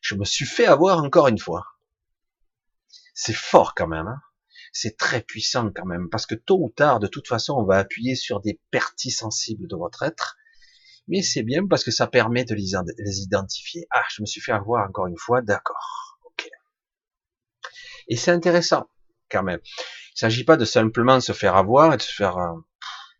[0.00, 1.64] Je me suis fait avoir encore une fois.
[3.14, 4.06] C'est fort quand même.
[4.06, 4.20] Hein
[4.74, 7.78] c'est très puissant quand même, parce que tôt ou tard, de toute façon, on va
[7.78, 10.36] appuyer sur des pertis sensibles de votre être,
[11.06, 13.86] mais c'est bien parce que ça permet de les identifier.
[13.90, 16.50] Ah, je me suis fait avoir encore une fois, d'accord, ok.
[18.08, 18.90] Et c'est intéressant
[19.30, 19.60] quand même.
[20.16, 22.54] Il s'agit pas de simplement se faire avoir et de se faire euh,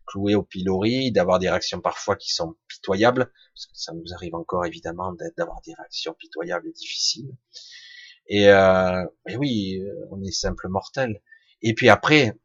[0.05, 4.35] clouer au pilori, d'avoir des réactions parfois qui sont pitoyables, parce que ça nous arrive
[4.35, 7.31] encore évidemment d'avoir des réactions pitoyables et difficiles.
[8.27, 11.21] Et, euh, et oui, euh, on est simple mortel
[11.61, 12.37] et puis après,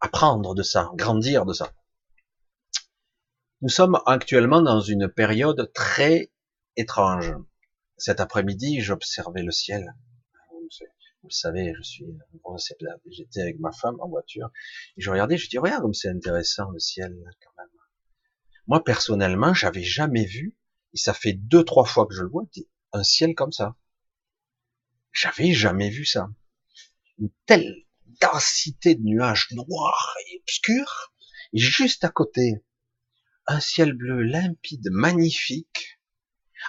[0.00, 1.72] apprendre de ça, grandir de ça.
[3.60, 6.32] Nous sommes actuellement dans une période très
[6.76, 7.34] étrange.
[7.96, 9.94] Cet après-midi, j'observais le ciel.
[11.22, 12.04] Vous le savez, je suis,
[13.06, 14.50] j'étais avec ma femme en voiture,
[14.96, 17.70] et je regardais, je dis, regarde comme c'est intéressant le ciel, quand même.
[18.66, 20.56] Moi, personnellement, j'avais jamais vu,
[20.92, 22.42] et ça fait deux, trois fois que je le vois,
[22.92, 23.76] un ciel comme ça.
[25.12, 26.28] J'avais jamais vu ça.
[27.18, 27.86] Une telle
[28.22, 31.12] densité de nuages noirs et obscurs,
[31.52, 32.64] et juste à côté,
[33.46, 35.98] un ciel bleu limpide, magnifique.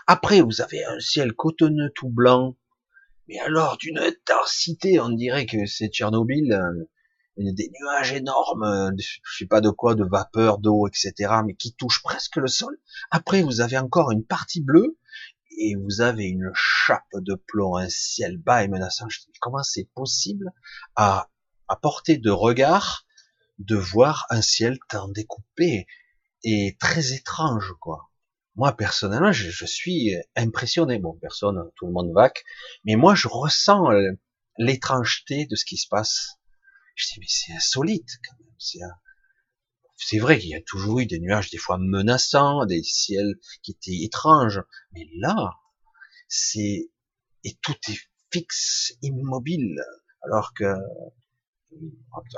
[0.08, 2.58] Après, vous avez un ciel cotonneux tout blanc,
[3.28, 6.84] mais alors d'une intensité, on dirait que c'est Tchernobyl, euh,
[7.38, 11.14] des nuages énormes, euh, je sais pas de quoi, de vapeur, d'eau, etc.,
[11.46, 12.78] mais qui touchent presque le sol.
[13.12, 14.98] Après, vous avez encore une partie bleue,
[15.58, 19.08] et vous avez une chape de plomb, un ciel bas et menaçant.
[19.40, 20.52] Comment c'est possible
[20.96, 21.30] à,
[21.68, 23.06] à portée de regard
[23.60, 25.86] de voir un ciel tant découpé
[26.44, 28.10] et très étrange, quoi.
[28.56, 31.00] Moi, personnellement, je, suis impressionné.
[31.00, 32.44] Bon, personne, tout le monde vaque,
[32.86, 33.90] mais moi, je ressens
[34.58, 36.38] l'étrangeté de ce qui se passe.
[36.96, 38.90] Je dis, mais c'est insolite, quand même.
[39.98, 43.72] C'est vrai qu'il y a toujours eu des nuages, des fois menaçants, des ciels qui
[43.72, 45.54] étaient étranges, mais là,
[46.28, 46.92] c'est,
[47.44, 48.00] et tout est
[48.32, 49.76] fixe, immobile,
[50.24, 50.76] alors que,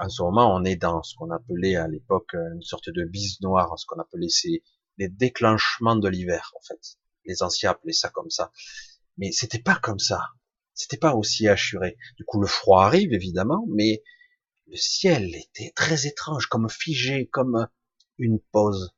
[0.02, 3.40] en ce moment, on est dans ce qu'on appelait à l'époque une sorte de bise
[3.42, 4.64] noire, ce qu'on appelait ces,
[4.98, 6.98] les déclenchements de l'hiver, en fait.
[7.26, 8.52] Les anciens appelaient ça comme ça.
[9.18, 10.22] Mais c'était pas comme ça.
[10.74, 11.98] C'était pas aussi assuré.
[12.18, 14.04] Du coup, le froid arrive, évidemment, mais
[14.68, 17.68] le ciel était très étrange, comme figé, comme
[18.18, 18.94] une pause.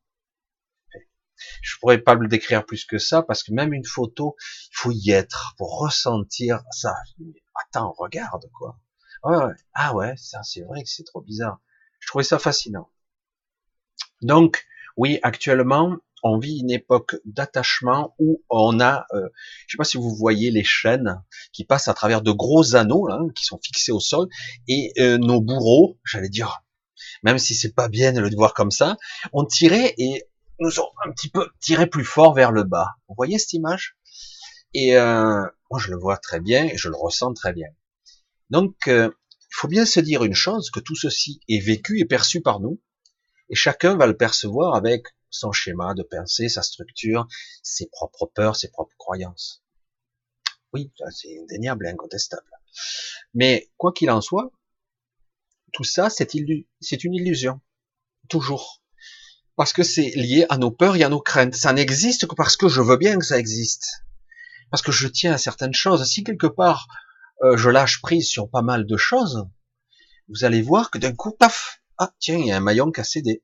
[1.62, 4.92] Je pourrais pas le décrire plus que ça, parce que même une photo, il faut
[4.92, 6.96] y être pour ressentir ça.
[7.56, 8.80] Attends, regarde, quoi.
[9.24, 11.60] Ah ouais, ça, c'est vrai que c'est trop bizarre.
[12.00, 12.90] Je trouvais ça fascinant.
[14.22, 19.30] Donc, oui, actuellement, on vit une époque d'attachement où on a, euh,
[19.68, 21.22] je sais pas si vous voyez les chaînes
[21.54, 24.28] qui passent à travers de gros anneaux là, qui sont fixés au sol,
[24.68, 26.64] et euh, nos bourreaux, j'allais dire,
[27.24, 28.98] même si c'est pas bien de le voir comme ça,
[29.34, 30.24] ont tiré et
[30.60, 32.96] nous ont un petit peu tiré plus fort vers le bas.
[33.08, 33.98] Vous voyez cette image?
[34.74, 37.68] Et euh, moi je le vois très bien et je le ressens très bien.
[38.50, 39.10] Donc euh,
[39.42, 42.60] il faut bien se dire une chose que tout ceci est vécu et perçu par
[42.60, 42.82] nous,
[43.50, 47.28] et chacun va le percevoir avec son schéma de pensée, sa structure,
[47.64, 49.64] ses propres peurs, ses propres croyances.
[50.74, 52.50] Oui, c'est indéniable et incontestable.
[53.34, 54.52] Mais quoi qu'il en soit,
[55.74, 57.62] tout ça, c'est une illusion.
[58.30, 58.84] Toujours.
[59.56, 61.56] Parce que c'est lié à nos peurs et à nos craintes.
[61.56, 64.04] Ça n'existe que parce que je veux bien que ça existe.
[64.70, 66.06] Parce que je tiens à certaines choses.
[66.06, 66.88] Si quelque part,
[67.44, 69.48] euh, je lâche prise sur pas mal de choses,
[70.30, 73.02] vous allez voir que d'un coup, paf, ah tiens, il y a un maillon qui
[73.02, 73.44] a cédé.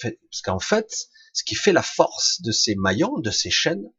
[0.00, 0.88] Parce qu'en fait,
[1.32, 3.90] ce qui fait la force de ces maillons, de ces chaînes,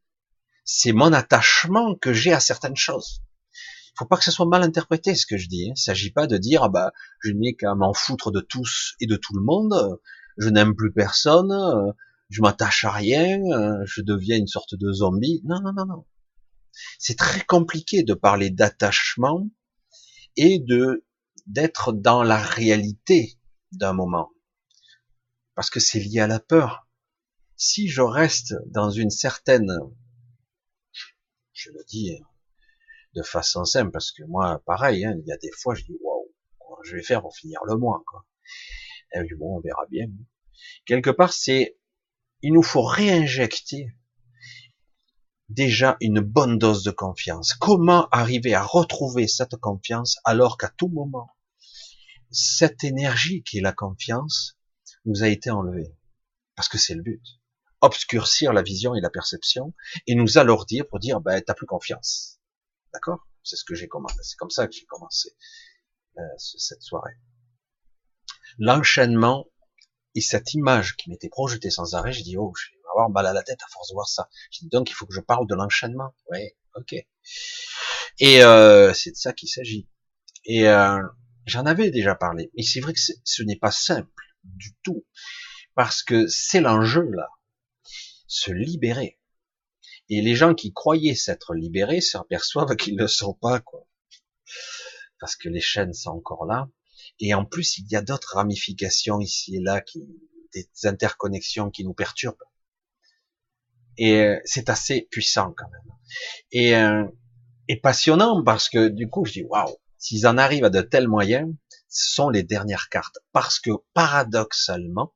[0.64, 3.22] c'est mon attachement que j'ai à certaines choses.
[3.52, 5.64] Il faut pas que ce soit mal interprété ce que je dis.
[5.64, 5.68] Hein.
[5.68, 6.92] Il ne s'agit pas de dire ah bah
[7.22, 9.98] je n'ai qu'à m'en foutre de tous et de tout le monde.
[10.38, 11.54] Je n'aime plus personne.
[12.28, 13.38] Je m'attache à rien.
[13.86, 15.40] Je deviens une sorte de zombie.
[15.44, 16.04] Non non non non.
[16.98, 19.48] C'est très compliqué de parler d'attachement
[20.36, 21.04] et de
[21.46, 23.38] d'être dans la réalité
[23.72, 24.30] d'un moment
[25.56, 26.86] parce que c'est lié à la peur.
[27.56, 29.72] Si je reste dans une certaine,
[31.52, 32.16] je le dis
[33.14, 35.96] de façon simple, parce que moi, pareil, hein, il y a des fois, je dis,
[36.02, 36.30] waouh,
[36.84, 38.26] je vais faire pour finir le mois, quoi.
[39.14, 40.06] Et bon, on verra bien.
[40.84, 41.78] Quelque part, c'est,
[42.42, 43.96] il nous faut réinjecter
[45.48, 47.54] déjà une bonne dose de confiance.
[47.54, 51.30] Comment arriver à retrouver cette confiance alors qu'à tout moment,
[52.30, 54.56] cette énergie qui est la confiance,
[55.04, 55.94] nous a été enlevé.
[56.54, 57.22] Parce que c'est le but.
[57.80, 59.74] Obscurcir la vision et la perception
[60.06, 62.40] et nous alourdir pour dire, ben, t'as plus confiance.
[62.92, 63.26] D'accord?
[63.42, 64.16] C'est ce que j'ai commencé.
[64.22, 65.30] C'est comme ça que j'ai commencé
[66.18, 67.16] euh, cette soirée.
[68.58, 69.46] L'enchaînement
[70.14, 72.75] et cette image qui m'était projetée sans arrêt, j'ai dit, oh, je vais
[73.10, 74.28] mal à la tête à force de voir ça.
[74.62, 76.14] Donc, il faut que je parle de l'enchaînement.
[76.30, 76.40] Oui,
[76.74, 76.94] ok.
[78.18, 79.88] Et euh, c'est de ça qu'il s'agit.
[80.44, 81.02] Et euh,
[81.46, 82.50] j'en avais déjà parlé.
[82.54, 85.04] Et c'est vrai que ce n'est pas simple du tout.
[85.74, 87.28] Parce que c'est l'enjeu là.
[88.26, 89.18] Se libérer.
[90.08, 93.86] Et les gens qui croyaient s'être libérés s'aperçoivent qu'ils ne le sont pas, quoi.
[95.18, 96.68] Parce que les chaînes sont encore là.
[97.18, 100.06] Et en plus, il y a d'autres ramifications ici et là, qui,
[100.52, 102.36] des interconnexions qui nous perturbent.
[103.98, 105.96] Et euh, c'est assez puissant quand même.
[106.52, 107.04] Et, euh,
[107.68, 111.08] et passionnant parce que du coup, je dis waouh, s'ils en arrivent à de tels
[111.08, 111.48] moyens,
[111.88, 113.18] ce sont les dernières cartes.
[113.32, 115.14] Parce que paradoxalement,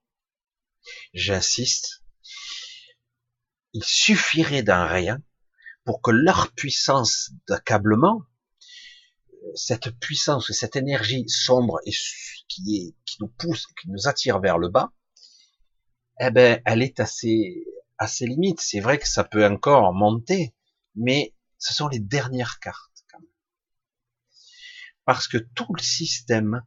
[1.12, 2.02] j'insiste,
[3.72, 5.22] il suffirait d'un rien
[5.84, 8.22] pour que leur puissance d'accablement,
[9.54, 11.92] cette puissance, cette énergie sombre et
[12.48, 14.92] qui est, qui nous pousse, qui nous attire vers le bas,
[16.20, 17.64] eh ben, elle est assez,
[18.00, 18.60] assez limite.
[18.60, 20.52] C'est vrai que ça peut encore monter,
[20.96, 22.88] mais ce sont les dernières cartes.
[25.04, 26.64] Parce que tout le système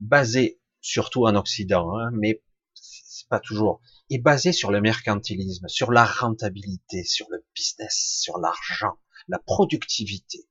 [0.00, 2.42] basé, surtout en Occident, hein, mais
[2.74, 8.38] c'est pas toujours, est basé sur le mercantilisme, sur la rentabilité, sur le business, sur
[8.38, 8.98] l'argent,
[9.28, 10.48] la productivité.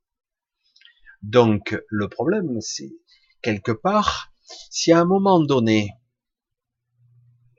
[1.22, 2.96] Donc le problème, c'est
[3.42, 4.32] quelque part,
[4.70, 5.92] si à un moment donné,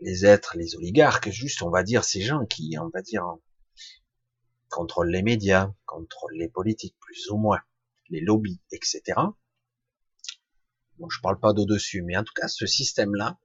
[0.01, 3.25] les êtres, les oligarques, juste, on va dire, ces gens qui, on va dire,
[4.69, 7.61] contrôlent les médias, contrôlent les politiques, plus ou moins,
[8.11, 9.03] les lobbies, etc.
[10.99, 13.39] Bon, je parle pas d'au-dessus, mais en tout cas, ce système-là,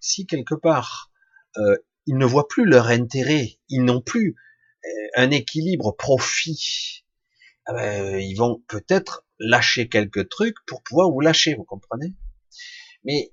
[0.00, 1.10] si quelque part,
[1.56, 4.36] euh, ils ne voient plus leur intérêt, ils n'ont plus
[4.84, 7.04] euh, un équilibre profit,
[7.66, 12.14] ah ben, ils vont peut-être lâcher quelques trucs pour pouvoir vous lâcher, vous comprenez?
[13.04, 13.32] Mais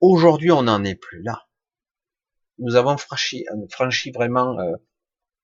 [0.00, 1.48] aujourd'hui, on n'en est plus là.
[2.58, 4.76] Nous avons franchi, franchi vraiment euh,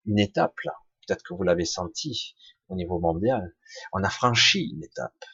[0.06, 0.72] une étape là.
[1.06, 2.36] Peut-être que vous l'avez senti
[2.68, 3.54] au niveau mondial.
[3.92, 5.24] On a franchi une étape.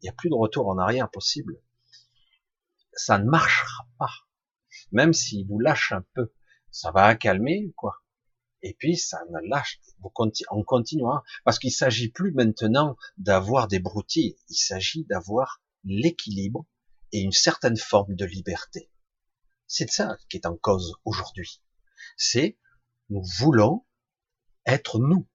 [0.00, 1.60] Il n'y a plus de retour en arrière possible.
[2.92, 4.12] Ça ne marchera pas.
[4.92, 6.32] Même s'il vous lâche un peu,
[6.70, 8.02] ça va calmer, quoi.
[8.62, 9.80] Et puis, ça ne lâche,
[10.50, 11.24] on continuera.
[11.44, 14.36] Parce qu'il s'agit plus maintenant d'avoir des broutilles.
[14.48, 16.66] Il s'agit d'avoir l'équilibre
[17.12, 18.90] et une certaine forme de liberté.
[19.66, 21.60] C'est ça qui est en cause aujourd'hui.
[22.16, 22.58] C'est,
[23.10, 23.84] nous voulons
[24.64, 25.26] être nous.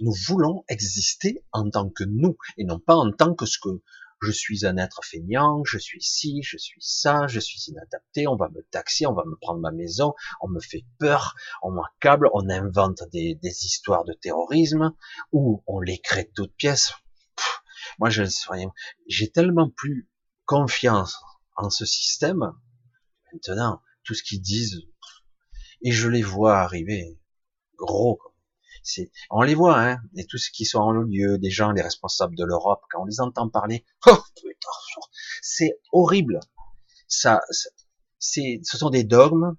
[0.00, 3.82] Nous voulons exister en tant que nous et non pas en tant que ce que
[4.20, 8.36] je suis un être feignant, je suis ci, je suis ça, je suis inadapté, on
[8.36, 12.28] va me taxer, on va me prendre ma maison, on me fait peur, on m'accable,
[12.32, 14.92] on invente des, des, histoires de terrorisme,
[15.32, 16.92] ou on les crée de toutes pièces.
[17.98, 18.24] moi, je
[19.06, 20.08] j'ai tellement plus
[20.48, 21.22] confiance
[21.56, 22.52] en ce système,
[23.32, 24.80] maintenant, tout ce qu'ils disent,
[25.82, 27.20] et je les vois arriver,
[27.76, 28.18] gros,
[29.30, 32.34] on les voit, hein, et tous ceux qui sont en lieu, des gens, les responsables
[32.34, 34.18] de l'Europe, quand on les entend parler, oh,
[35.42, 36.40] c'est horrible.
[37.06, 37.42] Ça,
[38.18, 39.54] c'est, ce sont des dogmes,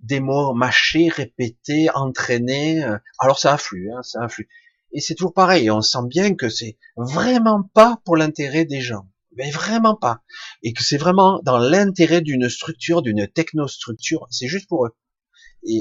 [0.00, 2.82] des mots mâchés, répétés, entraînés.
[2.82, 4.48] Euh, alors ça afflue, hein, ça afflue.
[4.92, 5.70] Et c'est toujours pareil.
[5.70, 10.22] On sent bien que c'est vraiment pas pour l'intérêt des gens, mais vraiment pas,
[10.62, 14.26] et que c'est vraiment dans l'intérêt d'une structure, d'une technostructure.
[14.30, 14.94] C'est juste pour eux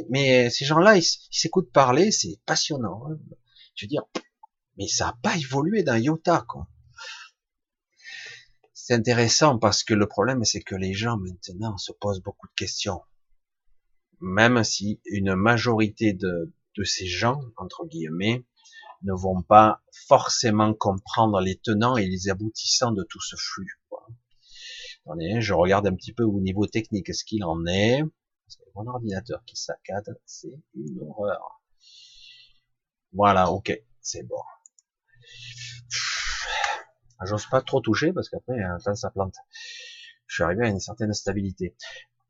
[0.09, 3.03] mais ces gens-là, ils s'écoutent parler, c'est passionnant.
[3.07, 3.17] Hein.
[3.75, 4.03] Je veux dire,
[4.77, 6.67] mais ça n'a pas évolué d'un iota, quoi.
[8.73, 12.53] C'est intéressant parce que le problème, c'est que les gens maintenant se posent beaucoup de
[12.55, 13.01] questions.
[14.19, 18.45] Même si une majorité de, de ces gens, entre guillemets,
[19.03, 23.81] ne vont pas forcément comprendre les tenants et les aboutissants de tout ce flux.
[25.05, 28.03] Attendez, je regarde un petit peu au niveau technique ce qu'il en est
[28.75, 31.61] mon ordinateur qui saccade, c'est une horreur.
[33.13, 34.41] Voilà, ok, c'est bon.
[37.25, 38.59] J'ose pas trop toucher parce qu'après,
[38.95, 39.35] ça plante.
[40.27, 41.75] Je suis arrivé à une certaine stabilité.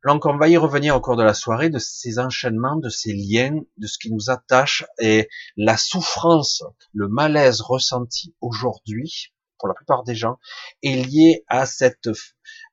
[0.06, 3.14] Donc, on va y revenir au cours de la soirée de ces enchaînements, de ces
[3.14, 9.74] liens, de ce qui nous attache et la souffrance, le malaise ressenti aujourd'hui pour la
[9.74, 10.40] plupart des gens
[10.84, 12.10] est lié à cette,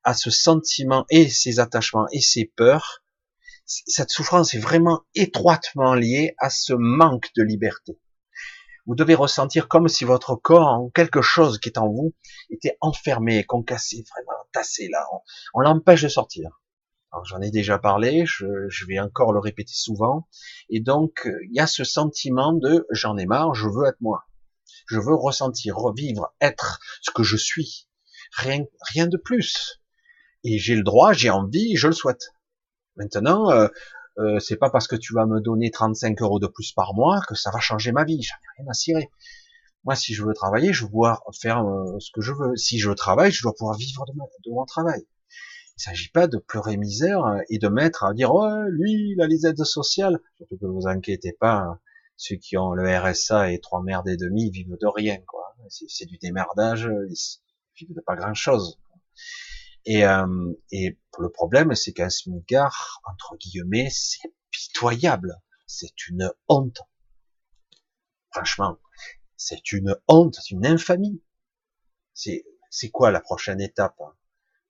[0.04, 3.02] à ce sentiment et ces attachements et ces peurs
[3.66, 7.98] cette souffrance est vraiment étroitement liée à ce manque de liberté.
[8.86, 12.14] Vous devez ressentir comme si votre corps, quelque chose qui est en vous,
[12.50, 15.04] était enfermé, concassé, vraiment tassé là.
[15.52, 16.62] On, l'empêche de sortir.
[17.24, 20.28] J'en ai déjà parlé, je, vais encore le répéter souvent.
[20.68, 24.26] Et donc, il y a ce sentiment de j'en ai marre, je veux être moi.
[24.86, 27.88] Je veux ressentir, revivre, être ce que je suis.
[28.36, 29.80] Rien, rien de plus.
[30.44, 32.32] Et j'ai le droit, j'ai envie, je le souhaite.
[32.96, 33.68] Maintenant, euh,
[34.18, 37.20] euh, c'est pas parce que tu vas me donner 35 euros de plus par mois
[37.28, 38.22] que ça va changer ma vie.
[38.22, 39.10] J'en ai rien à cirer.
[39.84, 42.56] Moi, si je veux travailler, je veux pouvoir faire euh, ce que je veux.
[42.56, 45.06] Si je travaille, je dois pouvoir vivre de, mon travail.
[45.78, 49.26] Il s'agit pas de pleurer misère et de mettre à dire oh lui il a
[49.26, 50.20] les aides sociales.
[50.36, 51.80] Surtout que vous inquiétez pas, hein.
[52.16, 55.54] ceux qui ont le RSA et trois merdes et demi ils vivent de rien quoi.
[55.68, 57.40] C'est du démerdage, ils
[57.78, 58.78] vivent de pas grand chose.
[59.86, 65.40] Et, euh, et le problème, c'est qu'un smigard, entre guillemets, c'est pitoyable.
[65.66, 66.80] C'est une honte.
[68.30, 68.78] Franchement,
[69.36, 71.22] c'est une honte, c'est une infamie.
[72.14, 74.14] C'est, c'est quoi la prochaine étape hein?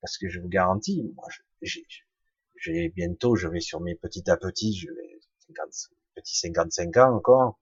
[0.06, 1.26] Parce que je vous garantis, moi,
[1.62, 5.66] j'ai bientôt, je vais sur mes petits à petits, je vais 50,
[6.14, 7.58] petit 55 ans encore.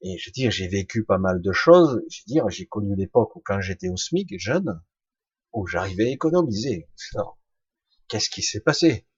[0.00, 2.04] Et je veux dire, j'ai vécu pas mal de choses.
[2.08, 4.80] Je veux dire, j'ai connu l'époque où quand j'étais au SMIC, jeune,
[5.52, 6.88] où j'arrivais à économiser.
[8.06, 9.08] Qu'est-ce qui s'est passé?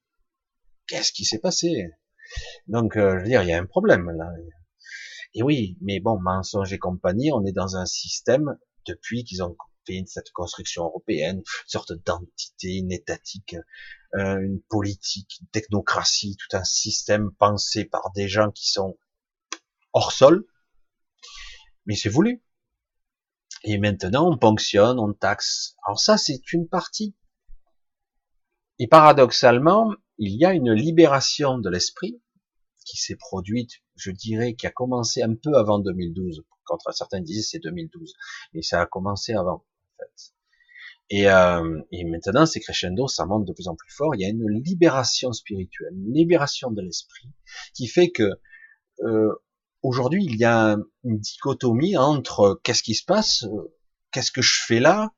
[0.86, 1.90] Qu'est-ce qui s'est passé?
[2.66, 4.30] Donc, euh, je veux dire, il y a un problème là.
[5.34, 9.55] Et oui, mais bon, mensonge et compagnie, on est dans un système depuis qu'ils ont
[10.07, 13.57] cette construction européenne, une sorte d'entité, une étatique,
[14.14, 18.99] euh, une politique, une technocratie, tout un système pensé par des gens qui sont
[19.93, 20.47] hors sol,
[21.86, 22.43] mais c'est voulu.
[23.64, 25.76] Et maintenant, on ponctionne, on taxe.
[25.84, 27.16] Alors ça, c'est une partie.
[28.78, 32.20] Et paradoxalement, il y a une libération de l'esprit
[32.84, 36.43] qui s'est produite, je dirais, qui a commencé un peu avant 2012.
[36.64, 38.14] Contre certains disent c'est 2012,
[38.53, 39.64] mais ça a commencé avant.
[41.11, 44.14] Et, euh, et maintenant, c'est crescendo, ça monte de plus en plus fort.
[44.14, 47.30] Il y a une libération spirituelle, une libération de l'esprit,
[47.74, 48.38] qui fait que
[49.05, 49.32] euh,
[49.82, 53.74] aujourd'hui, il y a une dichotomie entre qu'est-ce qui se passe, euh,
[54.12, 55.12] qu'est-ce que je fais là,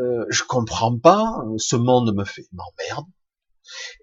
[0.00, 3.06] euh, je comprends pas, ce monde me fait m'emmerde,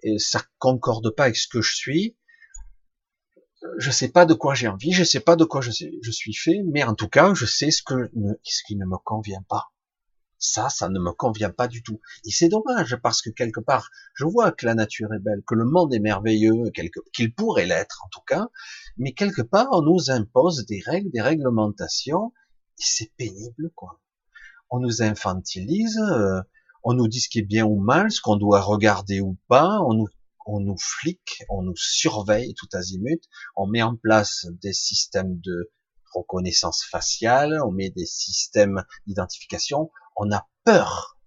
[0.04, 2.16] et ça concorde pas avec ce que je suis.
[3.78, 6.34] Je sais pas de quoi j'ai envie, je sais pas de quoi je, je suis
[6.34, 8.10] fait, mais en tout cas, je sais ce que
[8.44, 9.70] ce qui ne me convient pas.
[10.42, 12.00] Ça, ça ne me convient pas du tout.
[12.24, 15.54] Et c'est dommage parce que quelque part, je vois que la nature est belle, que
[15.54, 16.72] le monde est merveilleux,
[17.12, 18.48] qu'il pourrait l'être en tout cas,
[18.96, 22.32] mais quelque part, on nous impose des règles, des réglementations,
[22.78, 24.00] et c'est pénible, quoi.
[24.70, 26.40] On nous infantilise, euh,
[26.84, 29.80] on nous dit ce qui est bien ou mal, ce qu'on doit regarder ou pas,
[29.86, 30.08] on nous,
[30.46, 33.20] on nous flique, on nous surveille tout azimut,
[33.56, 35.70] on met en place des systèmes de
[36.12, 41.18] reconnaissance faciale, on met des systèmes d'identification, on a peur.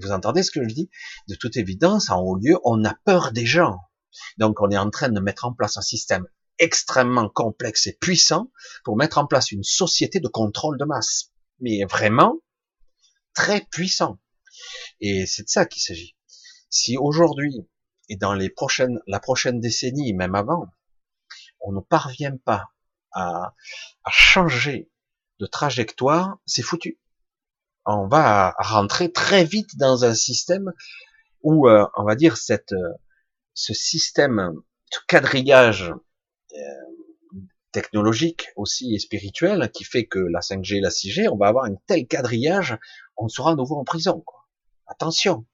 [0.00, 0.90] Vous entendez ce que je dis?
[1.28, 3.78] De toute évidence, en haut lieu, on a peur des gens.
[4.38, 6.26] Donc on est en train de mettre en place un système
[6.58, 8.50] extrêmement complexe et puissant
[8.84, 11.30] pour mettre en place une société de contrôle de masse.
[11.60, 12.38] Mais vraiment
[13.34, 14.18] très puissant.
[15.00, 16.16] Et c'est de ça qu'il s'agit.
[16.70, 17.54] Si aujourd'hui
[18.08, 20.66] et dans les prochaines, la prochaine décennie, même avant,
[21.60, 22.72] on ne parvient pas
[23.12, 23.54] à,
[24.02, 24.90] à changer
[25.38, 26.98] de trajectoire, c'est foutu
[27.86, 30.72] on va rentrer très vite dans un système
[31.42, 32.92] où, euh, on va dire, cette, euh,
[33.54, 34.52] ce système
[34.92, 35.92] de quadrillage
[36.52, 36.56] euh,
[37.72, 41.74] technologique aussi et spirituel qui fait que la 5G, la 6G, on va avoir un
[41.86, 42.78] tel quadrillage,
[43.16, 44.22] on sera à nouveau en prison.
[44.24, 44.46] Quoi.
[44.86, 45.46] Attention.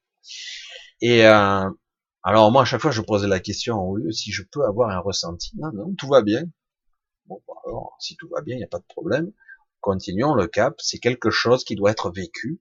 [1.00, 4.64] Et alors moi, à chaque fois, je posais la question au lieu si je peux
[4.64, 5.52] avoir un ressenti.
[5.56, 6.42] Non, non, tout va bien.
[7.26, 9.32] Bon, alors, si tout va bien, il n'y a pas de problème
[9.80, 12.60] continuons le cap, c'est quelque chose qui doit être vécu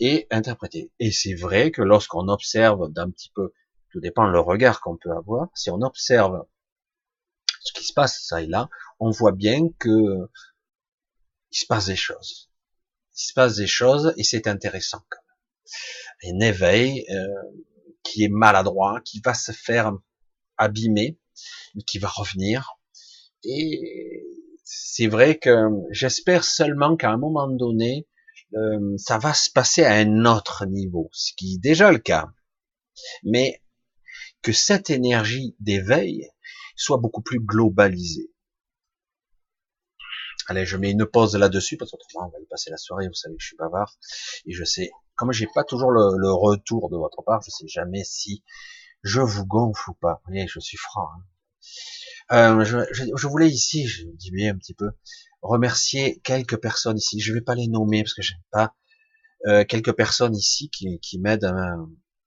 [0.00, 0.90] et interprété.
[0.98, 3.52] Et c'est vrai que lorsqu'on observe d'un petit peu,
[3.90, 6.44] tout dépend le regard qu'on peut avoir, si on observe
[7.62, 10.28] ce qui se passe ça et là, on voit bien que
[11.50, 12.50] il se passe des choses.
[13.14, 15.20] Il se passe des choses et c'est intéressant quand
[16.24, 16.34] même.
[16.34, 17.26] Un éveil euh,
[18.02, 19.92] qui est maladroit, qui va se faire
[20.56, 21.18] abîmer,
[21.86, 22.72] qui va revenir.
[23.44, 24.24] Et
[24.74, 28.08] c'est vrai que j'espère seulement qu'à un moment donné,
[28.54, 32.30] euh, ça va se passer à un autre niveau, ce qui est déjà le cas.
[33.22, 33.62] Mais
[34.40, 36.26] que cette énergie d'éveil
[36.74, 38.32] soit beaucoup plus globalisée.
[40.48, 43.08] Allez, je mets une pause là-dessus parce qu'autrement on va y passer la soirée.
[43.08, 43.94] Vous savez que je suis bavard
[44.46, 48.04] et je sais, comme j'ai pas toujours le, retour de votre part, je sais jamais
[48.04, 48.42] si
[49.02, 50.22] je vous gonfle ou pas.
[50.24, 51.08] Vous voyez, je suis franc.
[51.14, 51.24] Hein.
[52.32, 54.90] Euh, je, voulais ici, je dis bien un petit peu,
[55.42, 57.20] remercier quelques personnes ici.
[57.20, 58.74] Je vais pas les nommer parce que j'aime pas.
[59.46, 61.52] Euh, quelques personnes ici qui, m'aident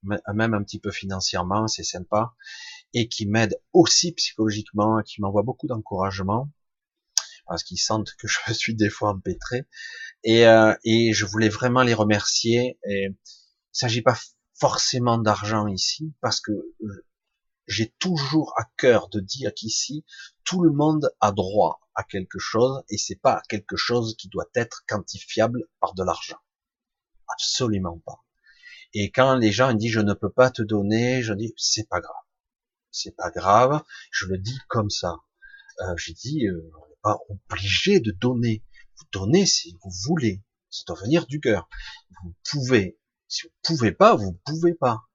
[0.02, 2.34] même un petit peu financièrement, c'est sympa,
[2.92, 6.50] et qui m'aident aussi psychologiquement, qui m'envoient beaucoup d'encouragement
[7.46, 9.64] parce qu'ils sentent que je suis des fois empêtré.
[10.24, 12.78] Et, euh, et je voulais vraiment les remercier.
[12.88, 13.16] Et il
[13.72, 14.18] s'agit pas
[14.58, 16.52] forcément d'argent ici, parce que
[17.66, 20.04] j'ai toujours à cœur de dire qu'ici,
[20.44, 24.48] tout le monde a droit à quelque chose et c'est pas quelque chose qui doit
[24.54, 26.38] être quantifiable par de l'argent.
[27.28, 28.24] Absolument pas.
[28.94, 32.00] Et quand les gens disent je ne peux pas te donner, je dis c'est pas
[32.00, 32.14] grave.
[32.90, 35.16] C'est pas grave, je le dis comme ça.
[35.80, 38.64] Euh, je dis euh, on n'est pas obligé de donner.
[38.96, 40.42] Vous donnez si vous voulez.
[40.70, 41.68] Ça doit venir du cœur.
[42.22, 42.98] Vous pouvez.
[43.28, 45.05] Si vous pouvez pas, vous pouvez pas.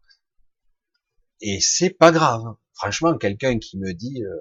[1.41, 2.43] Et c'est pas grave.
[2.73, 4.35] Franchement, quelqu'un qui me dit, euh,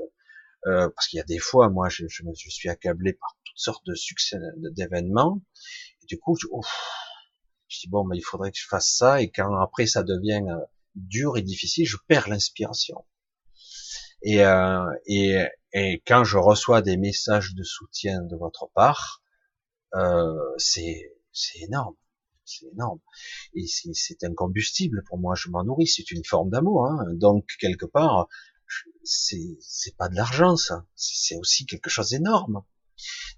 [0.66, 2.06] euh, parce qu'il y a des fois, moi, je,
[2.48, 5.42] suis accablé par toutes sortes de succès d'événements,
[6.06, 6.46] du coup, je,
[7.68, 10.42] je dis bon, mais il faudrait que je fasse ça, et quand après ça devient
[10.48, 10.58] euh,
[10.94, 13.04] dur et difficile, je perds l'inspiration.
[14.22, 14.42] Et,
[15.72, 19.22] et, quand je reçois des messages de soutien de votre part,
[19.94, 21.10] euh, c'est
[21.62, 21.96] énorme
[22.50, 23.00] c'est énorme.
[23.54, 26.86] Et c'est un combustible pour moi, je m'en nourris, c'est une forme d'amour.
[26.86, 27.04] Hein.
[27.14, 28.28] Donc, quelque part,
[29.04, 30.84] c'est pas de l'argent, ça.
[30.94, 32.62] C'est aussi quelque chose d'énorme.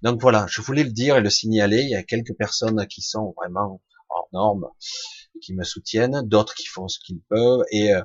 [0.01, 1.81] Donc voilà, je voulais le dire et le signaler.
[1.83, 4.67] Il y a quelques personnes qui sont vraiment hors normes
[5.35, 8.01] et qui me soutiennent, d'autres qui font ce qu'ils peuvent et euh,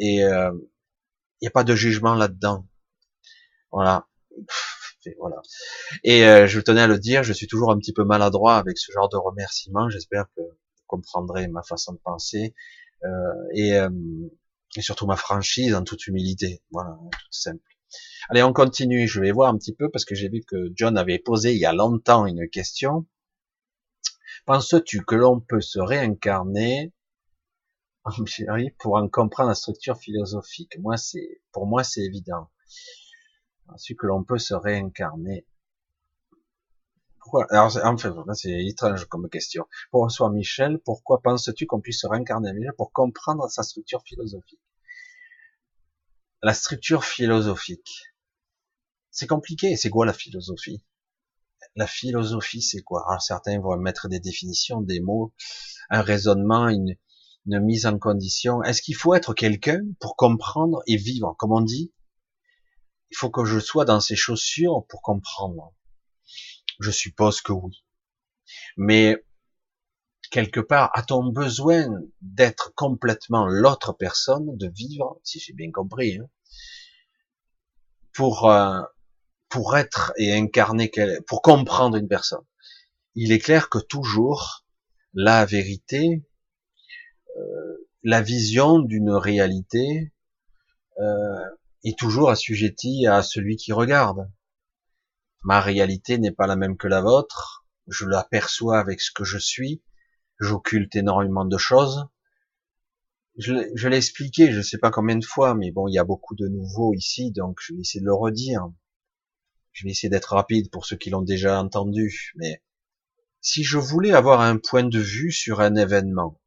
[0.00, 0.52] euh,
[1.40, 2.66] il n'y a pas de jugement là-dedans.
[3.72, 4.06] Voilà.
[5.06, 5.40] Et voilà.
[6.04, 8.78] Et euh, je tenais à le dire, je suis toujours un petit peu maladroit avec
[8.78, 9.88] ce genre de remerciements.
[9.88, 12.54] J'espère que vous comprendrez ma façon de penser
[13.04, 13.08] euh,
[13.54, 13.88] et, euh,
[14.76, 16.62] et, surtout ma franchise en toute humilité.
[16.70, 17.64] Voilà, tout simple.
[18.28, 19.08] Allez, on continue.
[19.08, 21.58] Je vais voir un petit peu parce que j'ai vu que John avait posé il
[21.58, 23.06] y a longtemps une question.
[24.46, 26.92] Penses-tu que l'on peut se réincarner?
[28.78, 32.48] Pour en comprendre la structure philosophique Moi, c'est pour moi, c'est évident.
[33.72, 35.46] Ensuite que l'on peut se réincarner.
[37.20, 37.46] Pourquoi?
[37.50, 39.66] Alors, enfin, c'est étrange comme question.
[40.08, 42.52] Soi, Michel, pourquoi penses-tu qu'on puisse se réincarner?
[42.76, 44.60] Pour comprendre sa structure philosophique
[46.42, 48.04] La structure philosophique.
[49.10, 49.76] C'est compliqué.
[49.76, 50.82] C'est quoi la philosophie?
[51.76, 53.04] La philosophie, c'est quoi?
[53.08, 55.32] Alors certains vont mettre des définitions, des mots,
[55.90, 56.96] un raisonnement, une
[57.46, 58.62] mise en condition.
[58.62, 61.36] Est-ce qu'il faut être quelqu'un pour comprendre et vivre?
[61.38, 61.92] Comme on dit,
[63.10, 65.74] il faut que je sois dans ses chaussures pour comprendre.
[66.80, 67.84] Je suppose que oui.
[68.76, 69.24] Mais
[70.30, 71.88] quelque part, a-t-on besoin
[72.20, 76.28] d'être complètement l'autre personne, de vivre, si j'ai bien compris, hein,
[78.12, 78.80] pour euh,
[79.48, 80.90] pour être et incarner,
[81.26, 82.44] pour comprendre une personne?
[83.14, 84.64] Il est clair que toujours
[85.12, 86.24] la vérité,
[87.36, 90.12] euh, la vision d'une réalité
[90.98, 91.44] euh,
[91.84, 94.30] est toujours assujettie à celui qui regarde.
[95.42, 99.38] Ma réalité n'est pas la même que la vôtre, je l'aperçois avec ce que je
[99.38, 99.82] suis,
[100.38, 102.06] j'occulte énormément de choses.
[103.38, 105.98] Je, je l'ai expliqué, je ne sais pas combien de fois, mais bon, il y
[105.98, 108.70] a beaucoup de nouveaux ici, donc je vais essayer de le redire.
[109.72, 112.62] Je vais essayer d'être rapide pour ceux qui l'ont déjà entendu, mais
[113.40, 116.40] si je voulais avoir un point de vue sur un événement,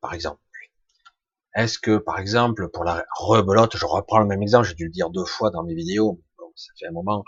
[0.00, 0.40] par exemple,
[1.56, 4.90] est-ce que, par exemple, pour la rebelote, je reprends le même exemple, j'ai dû le
[4.90, 6.22] dire deux fois dans mes vidéos,
[6.54, 7.24] ça fait un moment,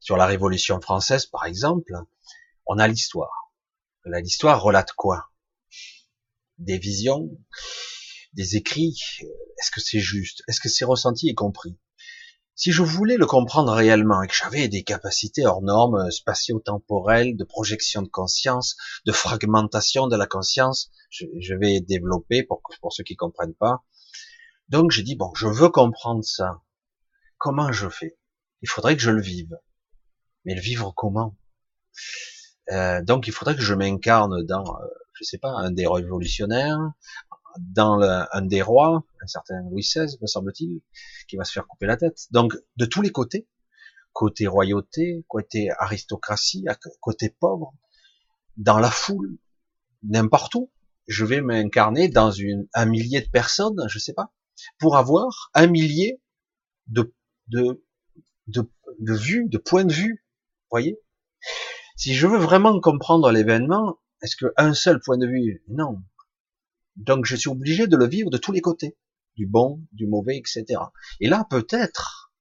[0.00, 1.94] sur la Révolution française, par exemple,
[2.66, 3.52] on a l'histoire.
[4.04, 5.30] L'histoire relate quoi?
[6.58, 7.30] Des visions,
[8.34, 8.96] des écrits.
[9.58, 10.42] Est-ce que c'est juste?
[10.46, 11.78] Est-ce que c'est ressenti et compris?
[12.56, 17.44] Si je voulais le comprendre réellement et que j'avais des capacités hors normes, spatio-temporelles, de
[17.44, 18.76] projection de conscience,
[19.06, 23.84] de fragmentation de la conscience, je, vais développer pour, pour ceux qui comprennent pas.
[24.68, 26.62] Donc j'ai dit, bon, je veux comprendre ça.
[27.38, 28.16] Comment je fais?
[28.62, 29.58] Il faudrait que je le vive.
[30.44, 31.36] Mais le vivre comment?
[32.70, 36.78] Euh, Donc il faudrait que je m'incarne dans, euh, je sais pas, un des révolutionnaires,
[37.58, 40.80] dans un des rois, un certain Louis XVI, me semble-t-il,
[41.28, 42.26] qui va se faire couper la tête.
[42.30, 43.48] Donc, de tous les côtés,
[44.12, 46.66] côté royauté, côté aristocratie,
[47.00, 47.74] côté pauvre,
[48.56, 49.38] dans la foule,
[50.02, 50.70] n'importe où,
[51.06, 54.32] je vais m'incarner dans une, un millier de personnes, je sais pas,
[54.78, 56.20] pour avoir un millier
[56.86, 57.12] de,
[57.48, 57.84] de,
[58.46, 60.24] de, de vues, de points de vue.
[60.70, 60.98] Voyez?
[61.96, 65.62] Si je veux vraiment comprendre l'événement, est-ce qu'un seul point de vue?
[65.68, 66.02] Non.
[66.96, 68.96] Donc je suis obligé de le vivre de tous les côtés,
[69.36, 70.64] du bon, du mauvais, etc.
[71.20, 72.32] Et là, peut-être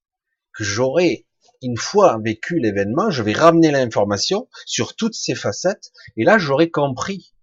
[0.53, 1.25] que j'aurai,
[1.61, 6.69] une fois vécu l'événement, je vais ramener l'information sur toutes ces facettes, et là, j'aurai
[6.69, 7.33] compris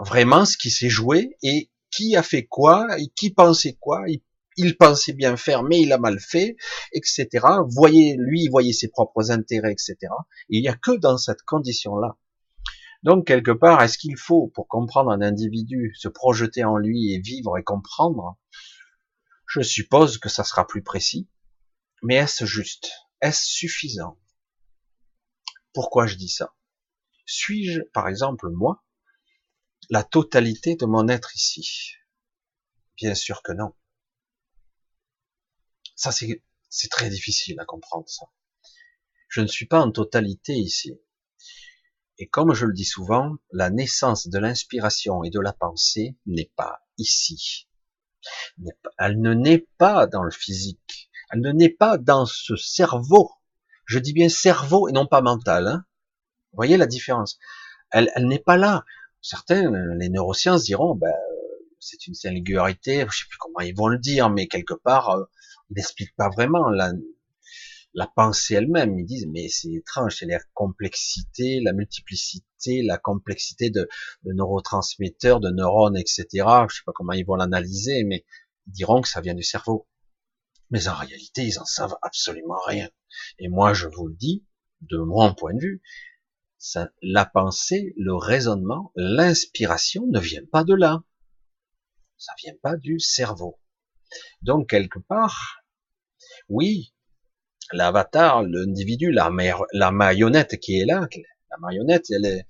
[0.00, 4.02] vraiment ce qui s'est joué et qui a fait quoi, et qui pensait quoi,
[4.56, 6.56] il pensait bien faire, mais il a mal fait,
[6.92, 7.28] etc.
[7.68, 9.96] Voyez, lui, il voyait ses propres intérêts, etc.
[10.50, 12.16] Et il n'y a que dans cette condition-là
[13.02, 17.20] donc, quelque part, est-ce qu'il faut, pour comprendre un individu, se projeter en lui et
[17.20, 18.38] vivre et comprendre
[19.46, 21.28] Je suppose que ça sera plus précis.
[22.02, 22.90] Mais est-ce juste?
[23.20, 24.18] Est-ce suffisant?
[25.72, 26.54] Pourquoi je dis ça?
[27.26, 28.84] Suis-je, par exemple, moi,
[29.90, 31.94] la totalité de mon être ici?
[32.96, 33.74] Bien sûr que non.
[35.96, 38.26] Ça, c'est très difficile à comprendre, ça.
[39.28, 40.92] Je ne suis pas en totalité ici.
[42.22, 46.52] Et comme je le dis souvent, la naissance de l'inspiration et de la pensée n'est
[46.54, 47.66] pas ici.
[48.96, 51.10] Elle ne naît pas dans le physique.
[51.32, 53.32] Elle ne naît pas dans ce cerveau.
[53.86, 55.66] Je dis bien cerveau et non pas mental.
[55.66, 55.84] Hein.
[56.52, 57.40] Vous voyez la différence?
[57.90, 58.84] Elle, elle n'est pas là.
[59.20, 61.12] Certains, les neurosciences diront, ben,
[61.80, 65.24] c'est une singularité, je sais plus comment ils vont le dire, mais quelque part, euh,
[65.70, 66.92] ils n'expliquent pas vraiment la,
[67.94, 68.98] la pensée elle-même.
[68.98, 73.88] Ils disent, mais c'est étrange, c'est la complexité, la multiplicité, la complexité de,
[74.24, 76.26] neurotransmetteurs, de neurones, etc.
[76.68, 78.24] Je sais pas comment ils vont l'analyser, mais
[78.66, 79.88] ils diront que ça vient du cerveau.
[80.70, 82.88] Mais en réalité, ils en savent absolument rien.
[83.38, 84.44] Et moi, je vous le dis,
[84.80, 85.82] de mon point de vue,
[87.02, 91.02] la pensée, le raisonnement, l'inspiration ne vient pas de là.
[92.16, 93.58] Ça vient pas du cerveau.
[94.42, 95.62] Donc, quelque part,
[96.48, 96.91] oui,
[97.72, 99.30] l'avatar, l'individu, la,
[99.72, 101.06] la marionnette qui est là,
[101.50, 102.46] la marionnette, elle, est,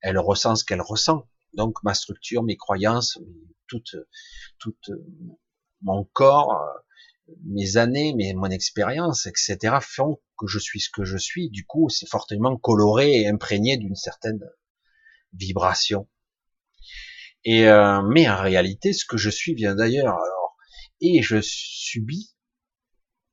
[0.00, 1.28] elle ressent ce qu'elle ressent.
[1.54, 3.18] Donc, ma structure, mes croyances,
[3.66, 3.96] toute,
[4.58, 4.90] toute
[5.82, 6.60] mon corps,
[7.44, 11.50] mes années, mes, mon expérience, etc., font que je suis ce que je suis.
[11.50, 14.40] Du coup, c'est fortement coloré et imprégné d'une certaine
[15.32, 16.08] vibration.
[17.44, 20.14] Et euh, mais en réalité, ce que je suis vient d'ailleurs.
[20.14, 20.56] Alors,
[21.00, 22.34] et je subis,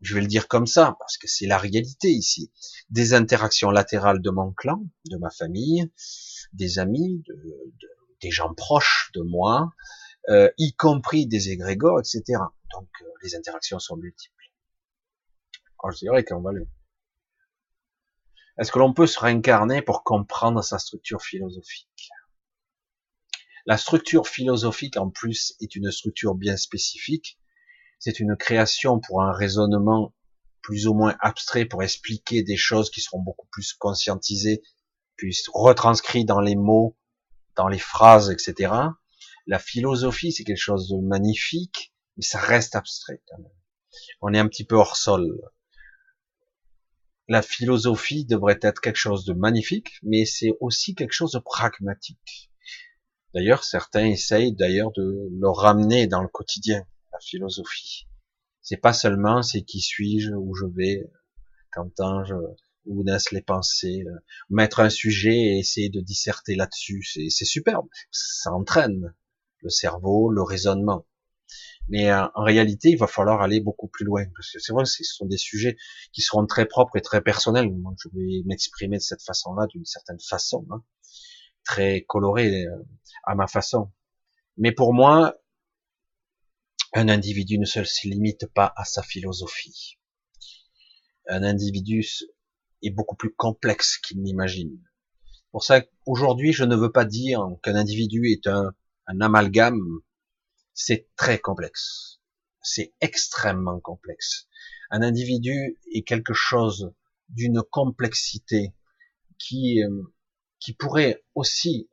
[0.01, 2.51] je vais le dire comme ça, parce que c'est la réalité ici,
[2.89, 5.91] des interactions latérales de mon clan, de ma famille,
[6.53, 7.73] des amis, de,
[8.21, 9.73] des gens proches de moi,
[10.29, 12.39] euh, y compris des égrégores, etc.
[12.73, 14.33] Donc euh, les interactions sont multiples.
[15.81, 16.67] Alors je qu'on va le...
[18.57, 22.09] Est-ce que l'on peut se réincarner pour comprendre sa structure philosophique?
[23.65, 27.39] La structure philosophique, en plus, est une structure bien spécifique.
[27.99, 30.13] C'est une création pour un raisonnement
[30.61, 34.61] plus ou moins abstrait pour expliquer des choses qui seront beaucoup plus conscientisées,
[35.15, 36.97] puis retranscrites dans les mots,
[37.55, 38.73] dans les phrases, etc.
[39.47, 43.51] La philosophie, c'est quelque chose de magnifique, mais ça reste abstrait quand même.
[44.21, 45.41] On est un petit peu hors sol.
[47.27, 52.49] La philosophie devrait être quelque chose de magnifique, mais c'est aussi quelque chose de pragmatique.
[53.33, 56.85] D'ailleurs, certains essayent d'ailleurs de le ramener dans le quotidien,
[57.22, 58.07] philosophie.
[58.61, 61.09] C'est pas seulement c'est qui suis-je, où je vais,
[61.72, 62.36] qu'entends-je,
[62.86, 67.88] où naissent les pensées, euh, mettre un sujet et essayer de disserter là-dessus, c'est superbe,
[68.11, 69.13] ça entraîne
[69.61, 71.05] le cerveau, le raisonnement.
[71.88, 74.86] Mais euh, en réalité, il va falloir aller beaucoup plus loin, parce que c'est vrai,
[74.86, 75.76] ce sont des sujets
[76.13, 77.72] qui seront très propres et très personnels.
[77.72, 80.84] Moi, je vais m'exprimer de cette façon-là, d'une certaine façon, hein,
[81.63, 82.84] très colorée euh,
[83.24, 83.91] à ma façon.
[84.57, 85.36] Mais pour moi,
[86.93, 89.97] un individu ne se limite pas à sa philosophie.
[91.27, 92.03] Un individu
[92.81, 94.81] est beaucoup plus complexe qu'il n'imagine.
[95.51, 98.73] Pour ça, aujourd'hui, je ne veux pas dire qu'un individu est un,
[99.07, 99.81] amalgame
[100.73, 102.19] c'est très complexe.
[102.61, 104.47] C'est extrêmement complexe.
[104.91, 106.93] Un individu est quelque chose
[107.27, 108.73] d'une complexité
[109.37, 110.03] qui, euh,
[110.59, 111.89] qui pourrait aussi,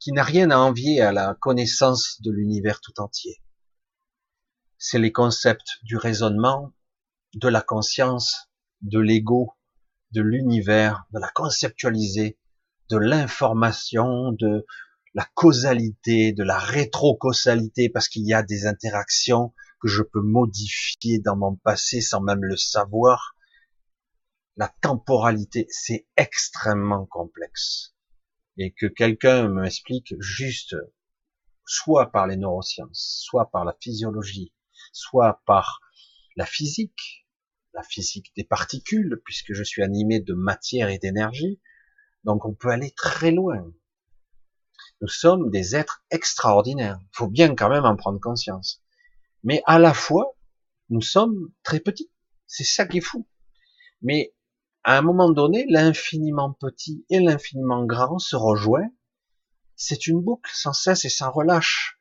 [0.00, 3.42] qui n'a rien à envier à la connaissance de l'univers tout entier.
[4.84, 6.72] C'est les concepts du raisonnement,
[7.34, 9.56] de la conscience, de l'ego,
[10.10, 12.36] de l'univers, de la conceptualiser,
[12.88, 14.66] de l'information, de,
[15.14, 21.20] la causalité, de la rétrocausalité, parce qu'il y a des interactions que je peux modifier
[21.20, 23.36] dans mon passé sans même le savoir.
[24.56, 27.94] La temporalité, c'est extrêmement complexe.
[28.58, 30.74] Et que quelqu'un m'explique juste,
[31.64, 34.52] soit par les neurosciences, soit par la physiologie,
[34.92, 35.80] soit par
[36.36, 37.26] la physique,
[37.74, 41.60] la physique des particules, puisque je suis animé de matière et d'énergie.
[42.24, 43.72] Donc on peut aller très loin.
[45.00, 46.98] Nous sommes des êtres extraordinaires.
[47.00, 48.82] Il faut bien quand même en prendre conscience.
[49.42, 50.36] Mais à la fois,
[50.90, 52.12] nous sommes très petits.
[52.46, 53.26] C'est ça qui est fou.
[54.02, 54.34] Mais
[54.84, 58.94] à un moment donné, l'infiniment petit et l'infiniment grand se rejoignent.
[59.74, 61.98] C'est une boucle sans cesse et sans relâche.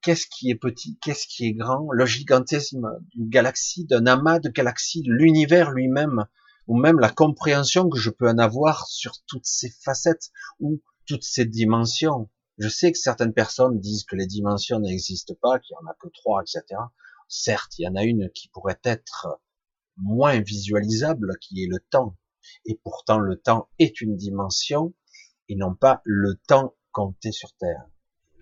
[0.00, 1.88] Qu'est-ce qui est petit Qu'est-ce qui est grand?
[1.90, 6.26] Le gigantisme d'une galaxie, d'un amas de galaxies, l'univers lui-même,
[6.68, 10.30] ou même la compréhension que je peux en avoir sur toutes ces facettes,
[10.60, 12.30] ou toutes ces dimensions.
[12.58, 15.94] Je sais que certaines personnes disent que les dimensions n'existent pas, qu'il y en a
[16.00, 16.80] que trois, etc.
[17.28, 19.40] Certes, il y en a une qui pourrait être
[19.96, 22.16] moins visualisable, qui est le temps.
[22.64, 24.94] Et pourtant, le temps est une dimension
[25.48, 27.84] et non pas le temps compté sur Terre.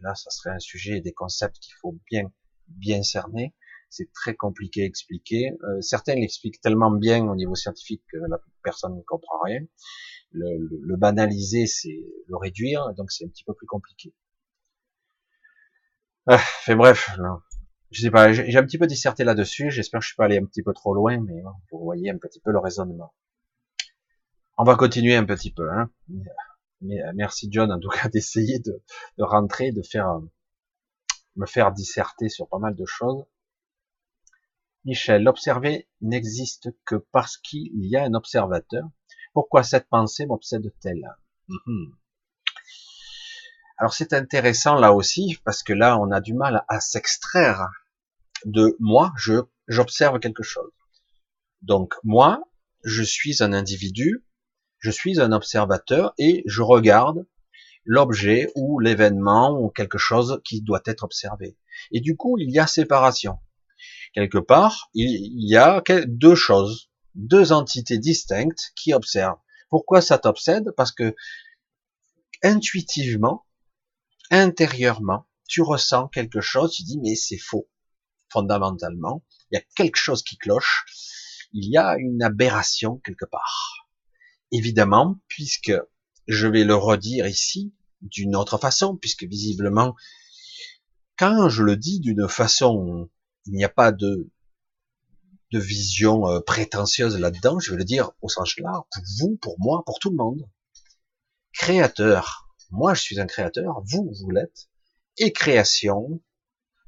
[0.03, 2.31] Là, ça serait un sujet et des concepts qu'il faut bien,
[2.69, 3.55] bien cerner.
[3.89, 5.53] C'est très compliqué à expliquer.
[5.63, 9.61] Euh, certains l'expliquent tellement bien au niveau scientifique que la personne ne comprend rien
[10.33, 14.15] le, banaliser, c'est le réduire, donc c'est un petit peu plus compliqué.
[16.27, 17.11] Ah, fait bref,
[17.91, 20.39] je sais pas, j'ai un petit peu disserté là-dessus, j'espère que je suis pas allé
[20.39, 21.41] un petit peu trop loin, mais
[21.71, 23.15] vous voyez un petit peu le raisonnement.
[24.59, 25.91] On va continuer un petit peu, hein.
[26.81, 28.83] Mais, merci John en tout cas d'essayer de,
[29.19, 30.21] rentrer, de faire
[31.37, 33.25] me faire disserter sur pas mal de choses.
[34.85, 38.89] Michel, l'observer n'existe que parce qu'il y a un observateur.
[39.33, 41.05] Pourquoi cette pensée m'obsède-t-elle?
[41.49, 41.97] Mhm.
[43.79, 47.69] Alors c'est intéressant là aussi, parce que là on a du mal à s'extraire
[48.45, 50.73] de moi, je j'observe quelque chose.
[51.63, 52.43] Donc moi,
[52.85, 54.25] je suis un individu,
[54.79, 57.27] je suis un observateur et je regarde
[57.85, 61.57] l'objet ou l'événement ou quelque chose qui doit être observé.
[61.93, 63.39] Et du coup, il y a séparation.
[64.13, 69.39] Quelque part, il y a deux choses, deux entités distinctes qui observent.
[69.71, 70.73] Pourquoi ça t'obsède?
[70.77, 71.15] Parce que
[72.43, 73.47] intuitivement,
[74.31, 77.69] intérieurement, tu ressens quelque chose, tu dis mais c'est faux.
[78.31, 80.85] Fondamentalement, il y a quelque chose qui cloche,
[81.53, 83.76] il y a une aberration quelque part.
[84.53, 85.73] Évidemment, puisque
[86.29, 89.95] je vais le redire ici d'une autre façon, puisque visiblement,
[91.17, 93.09] quand je le dis d'une façon,
[93.47, 94.31] il n'y a pas de,
[95.53, 99.83] vision euh, prétentieuse là-dedans, je vais le dire au sens large, pour vous, pour moi,
[99.87, 100.47] pour tout le monde.
[101.55, 104.69] Créateur, moi je suis un créateur, vous, vous l'êtes,
[105.17, 106.21] et création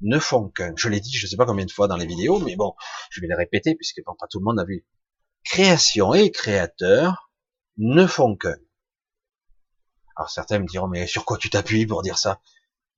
[0.02, 0.74] ne font qu'un.
[0.76, 2.74] Je l'ai dit, je ne sais pas combien de fois dans les vidéos, mais bon,
[3.10, 4.86] je vais les répéter puisque pas tout le monde a vu.
[5.44, 7.27] Création et créateur
[7.78, 8.56] ne font qu'un.
[10.16, 12.40] Alors certains me diront, mais sur quoi tu t'appuies pour dire ça?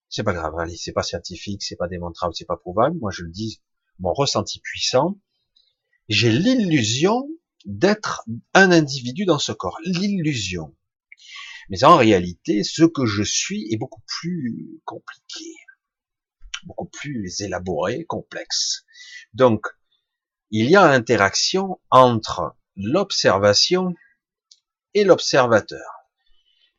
[0.09, 2.99] C'est pas grave, allez, c'est pas scientifique, c'est pas démontrable, c'est pas prouvable.
[2.99, 3.63] Moi, je le dis,
[4.01, 5.21] mon ressenti puissant.
[6.09, 7.29] J'ai l'illusion
[7.65, 8.25] d'être
[8.55, 9.79] un individu dans ce corps.
[9.85, 10.75] L'illusion.
[11.69, 15.55] Mais en réalité, ce que je suis est beaucoup plus compliqué,
[16.65, 18.85] beaucoup plus élaboré, complexe.
[19.35, 19.67] Donc,
[20.51, 23.95] il y a interaction entre l'observation
[24.95, 26.01] et l'observateur.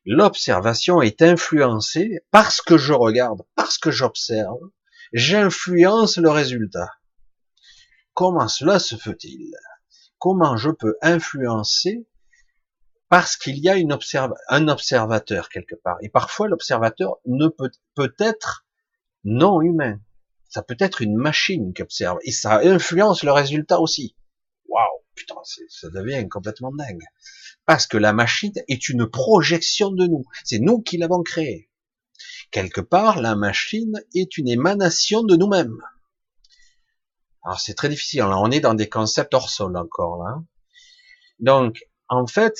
[0.05, 4.59] L'observation est influencée parce que je regarde, parce que j'observe,
[5.13, 6.89] j'influence le résultat.
[8.13, 9.53] Comment cela se fait-il?
[10.17, 12.07] Comment je peux influencer
[13.09, 13.75] parce qu'il y a
[14.49, 15.97] un observateur quelque part?
[16.01, 18.65] Et parfois, l'observateur ne peut, peut être
[19.23, 19.99] non humain.
[20.49, 22.17] Ça peut être une machine qui observe.
[22.23, 24.15] Et ça influence le résultat aussi.
[24.67, 25.35] Waouh, putain,
[25.69, 27.03] ça devient complètement dingue.
[27.65, 30.25] Parce que la machine est une projection de nous.
[30.43, 31.69] C'est nous qui l'avons créée.
[32.51, 35.77] Quelque part, la machine est une émanation de nous-mêmes.
[37.43, 38.21] Alors c'est très difficile.
[38.21, 40.43] Là, on est dans des concepts hors sol encore là.
[41.39, 42.59] Donc, en fait,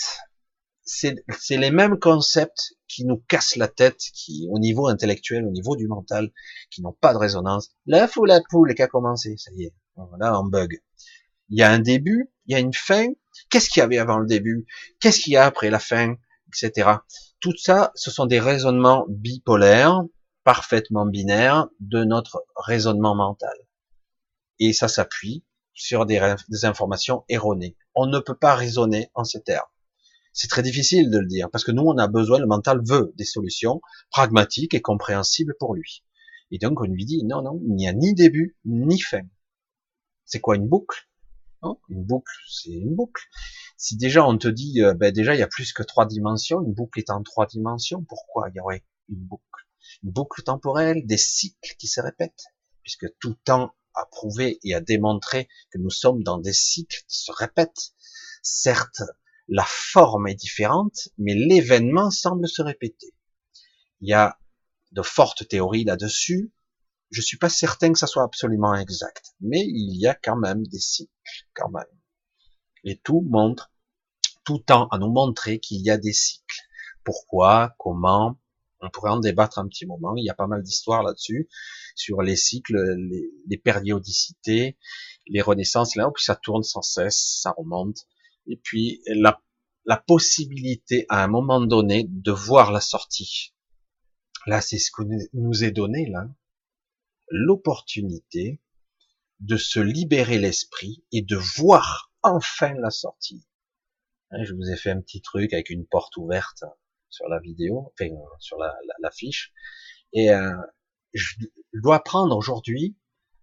[0.84, 1.16] c'est
[1.52, 5.88] les mêmes concepts qui nous cassent la tête, qui, au niveau intellectuel, au niveau du
[5.88, 6.32] mental,
[6.70, 7.72] qui n'ont pas de résonance.
[7.86, 10.82] L'œuf ou la poule qui a commencé, ça y est, voilà, on bug.
[11.50, 13.08] Il y a un début, il y a une fin.
[13.50, 14.66] Qu'est-ce qu'il y avait avant le début?
[15.00, 16.16] Qu'est-ce qu'il y a après la fin,
[16.50, 16.90] etc.
[17.40, 20.02] Tout ça, ce sont des raisonnements bipolaires,
[20.44, 23.56] parfaitement binaires de notre raisonnement mental.
[24.60, 26.20] Et ça s'appuie sur des,
[26.64, 27.78] informations erronées.
[27.96, 29.64] On ne peut pas raisonner en ces termes.
[30.34, 33.14] C'est très difficile de le dire parce que nous, on a besoin, le mental veut
[33.16, 36.04] des solutions pragmatiques et compréhensibles pour lui.
[36.52, 39.24] Et donc, on lui dit non, non, il n'y a ni début ni fin.
[40.26, 41.11] C'est quoi une boucle?
[41.64, 43.24] Non Une boucle, c'est une boucle.
[43.78, 46.62] Si déjà on te dit, euh, ben déjà il y a plus que trois dimensions,
[46.62, 49.44] une boucle est en trois dimensions, pourquoi il y aurait une boucle?
[50.04, 52.46] Une boucle temporelle, des cycles qui se répètent,
[52.84, 57.18] puisque tout temps a prouvé et a démontré que nous sommes dans des cycles qui
[57.18, 57.94] se répètent.
[58.42, 59.04] Certes,
[59.48, 63.14] la forme est différente, mais l'événement semble se répéter.
[64.00, 64.40] Il y a
[64.92, 66.52] de fortes théories là-dessus.
[67.12, 70.66] Je suis pas certain que ça soit absolument exact, mais il y a quand même
[70.68, 71.12] des cycles,
[71.54, 71.84] quand même.
[72.84, 73.72] Et tout montre,
[74.44, 76.62] tout tend à nous montrer qu'il y a des cycles.
[77.04, 78.40] Pourquoi, comment,
[78.80, 80.16] on pourrait en débattre un petit moment.
[80.16, 81.50] Il y a pas mal d'histoires là-dessus,
[81.96, 82.78] sur les cycles,
[83.48, 84.78] les, périodicités,
[85.28, 88.08] les renaissances, là, puis ça tourne sans cesse, ça remonte
[88.48, 89.42] et puis la,
[89.86, 93.54] la possibilité à un moment donné de voir la sortie.
[94.48, 95.04] Là, c'est ce que
[95.34, 96.28] nous est donné, là,
[97.32, 98.62] l'opportunité
[99.40, 103.48] de se libérer l'esprit et de voir enfin la sortie.
[104.30, 106.64] Hein, je vous ai fait un petit truc avec une porte ouverte
[107.10, 109.52] sur la vidéo, enfin sur la, fiche,
[110.14, 110.56] et euh,
[111.14, 111.36] je
[111.74, 112.96] dois apprendre aujourd'hui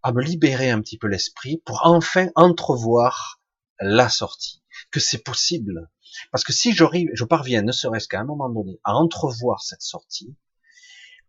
[0.02, 3.42] à me libérer un petit peu l'esprit pour enfin entrevoir
[3.80, 5.90] la sortie que c'est possible.
[6.30, 10.34] Parce que si je parviens, ne serait-ce qu'à un moment donné, à entrevoir cette sortie,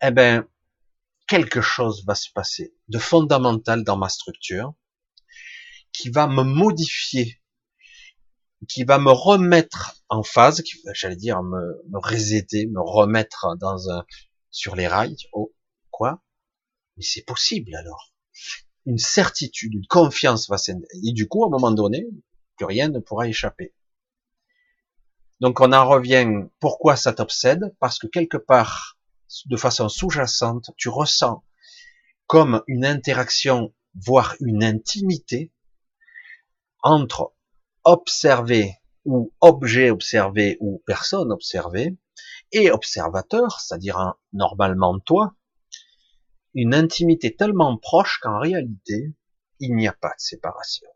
[0.01, 0.47] eh ben,
[1.29, 4.73] quelque chose va se passer de fondamental dans ma structure,
[5.93, 7.41] qui va me modifier,
[8.67, 11.59] qui va me remettre en phase, qui, j'allais dire, me,
[11.89, 14.05] me me remettre dans un,
[14.49, 15.15] sur les rails.
[15.31, 15.53] Oh,
[15.91, 16.23] quoi?
[16.97, 18.11] Mais c'est possible alors.
[18.85, 20.87] Une certitude, une confiance va s'élever.
[21.03, 22.07] Et du coup, à un moment donné,
[22.59, 23.73] rien ne pourra échapper.
[25.39, 26.27] Donc on en revient,
[26.59, 27.75] pourquoi ça t'obsède?
[27.79, 28.98] Parce que quelque part,
[29.45, 31.43] de façon sous-jacente, tu ressens
[32.27, 35.51] comme une interaction, voire une intimité
[36.81, 37.33] entre
[37.83, 38.75] observé
[39.05, 41.97] ou objet observé ou personne observée
[42.51, 45.35] et observateur, c'est-à-dire normalement toi,
[46.53, 49.15] une intimité tellement proche qu'en réalité,
[49.59, 50.87] il n'y a pas de séparation.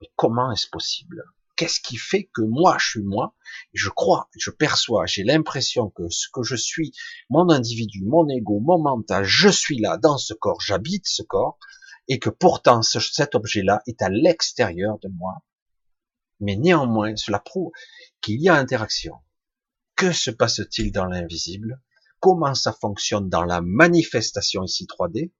[0.00, 1.24] Mais comment est-ce possible?
[1.58, 3.34] Qu'est-ce qui fait que moi, je suis moi,
[3.72, 6.92] je crois, je perçois, j'ai l'impression que ce que je suis,
[7.30, 11.58] mon individu, mon ego, mon mental, je suis là dans ce corps, j'habite ce corps,
[12.06, 15.42] et que pourtant cet objet-là est à l'extérieur de moi.
[16.38, 17.72] Mais néanmoins, cela prouve
[18.20, 19.14] qu'il y a interaction.
[19.96, 21.82] Que se passe-t-il dans l'invisible?
[22.20, 25.32] Comment ça fonctionne dans la manifestation ici 3D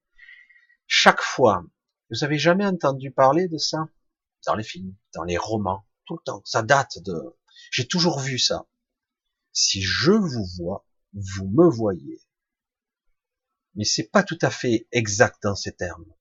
[0.88, 1.62] Chaque fois,
[2.10, 3.86] vous avez jamais entendu parler de ça?
[4.46, 6.42] Dans les films, dans les romans, tout le temps.
[6.44, 7.36] Ça date de.
[7.70, 8.66] J'ai toujours vu ça.
[9.52, 12.20] Si je vous vois, vous me voyez.
[13.74, 16.12] Mais c'est pas tout à fait exact dans ces termes.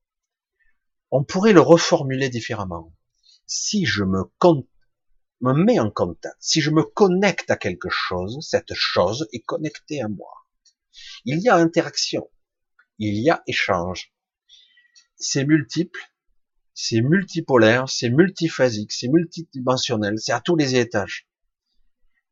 [1.10, 2.94] On pourrait le reformuler différemment.
[3.46, 4.24] Si je me,
[5.40, 10.02] me mets en contact, si je me connecte à quelque chose, cette chose est connectée
[10.02, 10.46] à moi.
[11.24, 12.30] Il y a interaction,
[13.00, 14.14] il y a échange.
[15.16, 16.02] C'est multiple,
[16.80, 21.28] c'est multipolaire, c'est multiphasique, c'est multidimensionnel, c'est à tous les étages.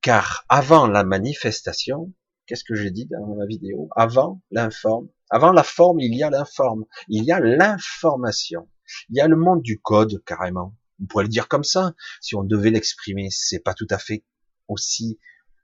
[0.01, 2.13] Car avant la manifestation,
[2.45, 3.89] qu'est-ce que j'ai dit dans la vidéo?
[3.95, 8.69] Avant l'informe, avant la forme, il y a l'informe, il y a l'information,
[9.09, 10.77] il y a le monde du code carrément.
[11.01, 13.29] On pourrait le dire comme ça, si on devait l'exprimer.
[13.31, 14.25] C'est pas tout à fait
[14.67, 15.19] aussi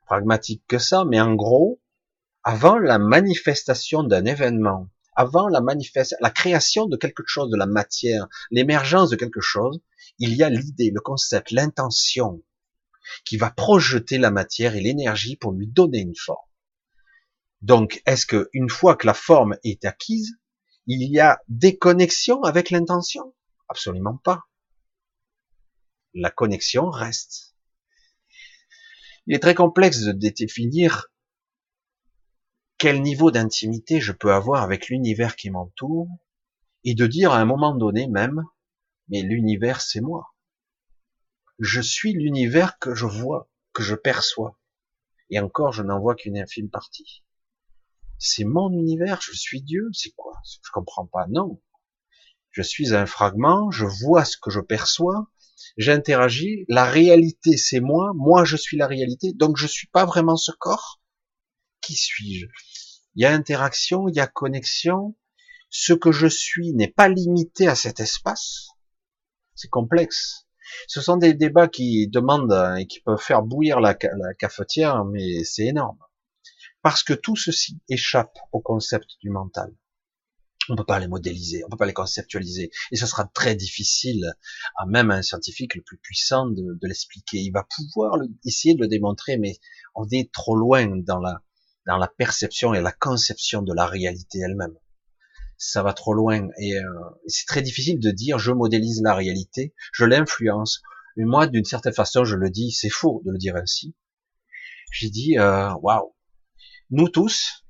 [0.08, 1.80] pragmatique que ça, mais en gros,
[2.44, 5.62] avant la manifestation d'un événement, avant la
[6.22, 9.82] la création de quelque chose, de la matière, l'émergence de quelque chose,
[10.20, 12.44] il y a l'idée, le concept, l'intention
[13.26, 16.48] qui va projeter la matière et l'énergie pour lui donner une forme.
[17.62, 20.38] Donc, est-ce que une fois que la forme est acquise,
[20.88, 23.36] il y a des connexions avec l'intention?
[23.70, 24.46] Absolument pas.
[26.14, 27.56] La connexion reste.
[29.28, 31.11] Il est très complexe de définir
[32.82, 36.08] quel niveau d'intimité je peux avoir avec l'univers qui m'entoure,
[36.84, 38.44] et de dire à un moment donné même,
[39.08, 40.34] mais l'univers c'est moi.
[41.60, 44.60] Je suis l'univers que je vois, que je perçois.
[45.30, 47.24] Et encore, je n'en vois qu'une infime partie.
[48.18, 50.34] C'est mon univers, je suis Dieu, c'est quoi?
[50.44, 51.28] Je comprends pas.
[51.30, 51.62] Non.
[52.50, 55.28] Je suis un fragment, je vois ce que je perçois,
[55.78, 60.36] j'interagis, la réalité c'est moi, moi je suis la réalité, donc je suis pas vraiment
[60.36, 61.00] ce corps,
[61.82, 62.48] qui suis-je?
[63.16, 65.16] Il y a interaction, il y a connexion.
[65.70, 68.70] Ce que je suis n'est pas limité à cet espace.
[69.56, 70.48] C'est complexe.
[70.88, 75.66] Ce sont des débats qui demandent et qui peuvent faire bouillir la, cafetière, mais c'est
[75.66, 76.00] énorme.
[76.82, 79.76] Parce que tout ceci échappe au concept du mental.
[80.70, 84.36] On peut pas les modéliser, on peut pas les conceptualiser, et ce sera très difficile
[84.78, 87.40] à même un scientifique le plus puissant de, de l'expliquer.
[87.40, 89.60] Il va pouvoir essayer de le démontrer, mais
[89.96, 91.42] on est trop loin dans la
[91.88, 94.76] dans la perception et la conception de la réalité elle-même.
[95.58, 96.84] Ça va trop loin et euh,
[97.28, 100.82] c'est très difficile de dire je modélise la réalité, je l'influence.
[101.18, 103.96] Mais moi, d'une certaine façon, je le dis, c'est faux de le dire ainsi.
[104.92, 106.16] J'ai dit euh, waouh,
[106.90, 107.66] nous tous,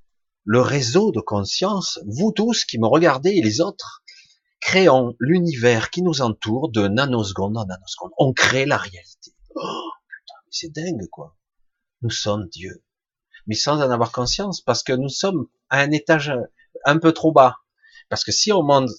[0.46, 4.04] le réseau de conscience, vous tous qui me regardez et les autres,
[4.60, 8.12] créons l'univers qui nous entoure de nanoseconde en nanoseconde.
[8.18, 9.36] On crée la réalité.
[9.56, 11.36] Oh, putain, c'est dingue quoi.
[12.02, 12.84] Nous sommes Dieu
[13.48, 16.34] mais sans en avoir conscience, parce que nous sommes à un étage
[16.86, 17.58] un peu trop bas.
[18.10, 18.90] Parce que si on monte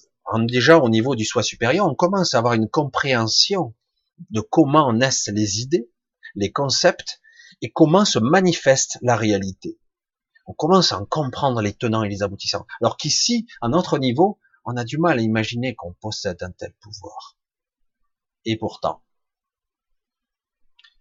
[0.47, 3.73] déjà au niveau du soi supérieur, on commence à avoir une compréhension
[4.29, 5.89] de comment naissent les idées,
[6.35, 7.19] les concepts,
[7.61, 9.79] et comment se manifeste la réalité.
[10.45, 12.65] On commence à en comprendre les tenants et les aboutissants.
[12.81, 16.73] Alors qu'ici, à notre niveau, on a du mal à imaginer qu'on possède un tel
[16.81, 17.37] pouvoir.
[18.45, 19.01] Et pourtant,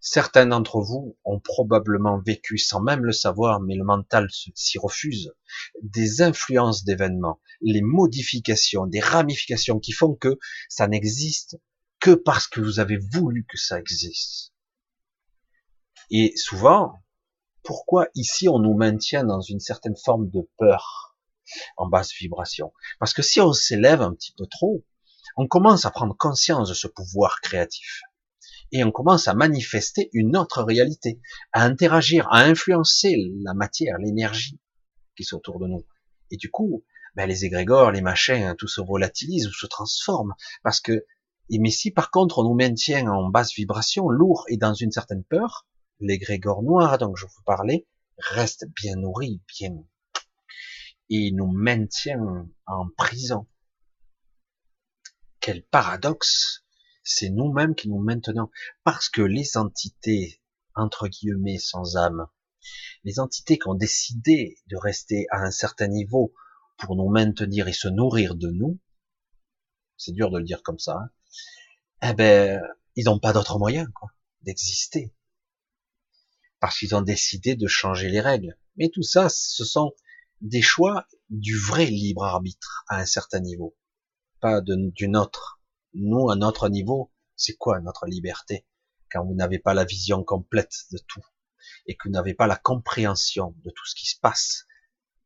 [0.04, 5.32] Certains d'entre vous ont probablement vécu sans même le savoir, mais le mental s'y refuse,
[5.80, 11.56] des influences d'événements, les modifications, des ramifications qui font que ça n'existe
[12.00, 14.52] que parce que vous avez voulu que ça existe.
[16.10, 17.00] Et souvent,
[17.62, 21.16] pourquoi ici on nous maintient dans une certaine forme de peur
[21.76, 22.72] en basse vibration?
[22.98, 24.84] Parce que si on s'élève un petit peu trop,
[25.36, 28.02] on commence à prendre conscience de ce pouvoir créatif
[28.72, 31.20] et on commence à manifester une autre réalité,
[31.52, 33.14] à interagir, à influencer
[33.44, 34.58] la matière, l'énergie
[35.14, 35.86] qui est autour de nous.
[36.30, 40.34] Et du coup, ben les égrégores, les machins, hein, tout se volatilise ou se transforme,
[40.62, 41.04] parce que,
[41.50, 45.22] mais si par contre on nous maintient en basse vibration, lourd et dans une certaine
[45.24, 45.66] peur,
[46.00, 49.84] l'égrégore noir dont je vous parlais reste bien nourri, bien,
[51.10, 53.46] et nous maintient en prison.
[55.40, 56.61] Quel paradoxe
[57.04, 58.50] C'est nous-mêmes qui nous maintenons.
[58.84, 60.40] Parce que les entités,
[60.74, 62.26] entre guillemets, sans âme,
[63.04, 66.32] les entités qui ont décidé de rester à un certain niveau
[66.78, 68.78] pour nous maintenir et se nourrir de nous,
[69.96, 71.10] c'est dur de le dire comme ça, hein,
[72.02, 72.60] eh ben,
[72.96, 73.86] ils n'ont pas d'autre moyen,
[74.42, 75.14] d'exister.
[76.60, 78.56] Parce qu'ils ont décidé de changer les règles.
[78.76, 79.92] Mais tout ça, ce sont
[80.40, 83.76] des choix du vrai libre arbitre à un certain niveau,
[84.40, 85.61] pas du nôtre.
[85.94, 88.66] Nous, à notre niveau, c'est quoi notre liberté
[89.10, 91.24] quand vous n'avez pas la vision complète de tout
[91.86, 94.66] et que vous n'avez pas la compréhension de tout ce qui se passe?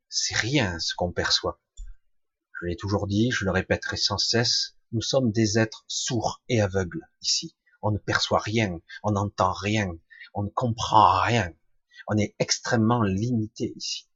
[0.08, 1.60] C'est rien ce qu'on perçoit.
[2.60, 6.60] Je l'ai toujours dit, je le répéterai sans cesse, nous sommes des êtres sourds et
[6.60, 7.56] aveugles ici.
[7.82, 9.90] On ne perçoit rien, on n'entend rien,
[10.34, 11.52] on ne comprend rien.
[12.08, 14.08] On est extrêmement limité ici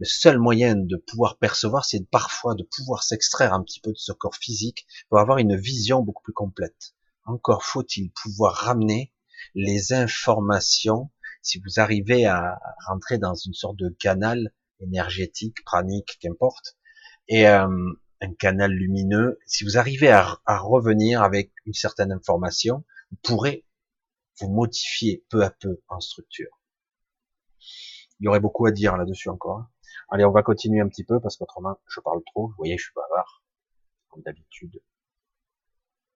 [0.00, 3.98] le seul moyen de pouvoir percevoir, c'est parfois de pouvoir s'extraire un petit peu de
[3.98, 6.94] ce corps physique pour avoir une vision beaucoup plus complète.
[7.26, 9.12] Encore faut-il pouvoir ramener
[9.54, 11.10] les informations,
[11.42, 16.78] si vous arrivez à rentrer dans une sorte de canal énergétique, pranique, qu'importe,
[17.28, 17.68] et euh,
[18.22, 23.66] un canal lumineux, si vous arrivez à, à revenir avec une certaine information, vous pourrez
[24.40, 26.58] vous modifier peu à peu en structure.
[28.18, 29.66] Il y aurait beaucoup à dire là-dessus encore.
[30.10, 32.48] Allez, on va continuer un petit peu parce qu'autrement, je parle trop.
[32.48, 33.44] Vous voyez, je suis bavard,
[34.08, 34.82] comme d'habitude.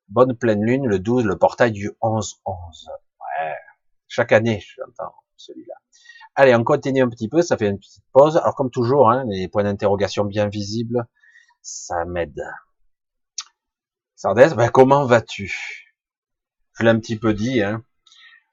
[0.09, 2.35] Bonne pleine lune, le 12, le portail du 11-11.
[2.89, 3.55] Ouais.
[4.09, 5.75] Chaque année, j'entends celui-là.
[6.35, 8.37] Allez, on continue un petit peu, ça fait une petite pause.
[8.37, 11.07] Alors, comme toujours, hein, les points d'interrogation bien visibles,
[11.63, 12.43] ça m'aide.
[14.17, 15.95] Sardès, ben, comment vas-tu?
[16.73, 17.63] Je l'ai un petit peu dit.
[17.63, 17.85] Hein.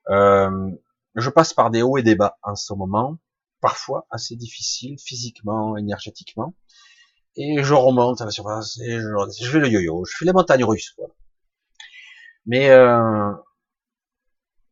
[0.09, 0.69] Euh,
[1.15, 3.17] je passe par des hauts et des bas en ce moment
[3.61, 6.55] parfois assez difficile physiquement, énergétiquement.
[7.35, 10.65] Et je remonte à la surface et je, fais le yo-yo, je fais les montagnes
[10.65, 10.97] russes.
[12.45, 13.31] Mais euh,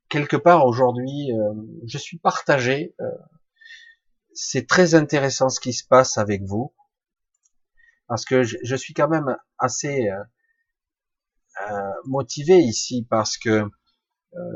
[0.09, 1.53] quelque part aujourd'hui, euh,
[1.87, 2.95] je suis partagé.
[2.99, 3.05] Euh,
[4.33, 6.73] c'est très intéressant ce qui se passe avec vous,
[8.07, 10.09] parce que je, je suis quand même assez
[12.05, 13.65] motivé ici, parce que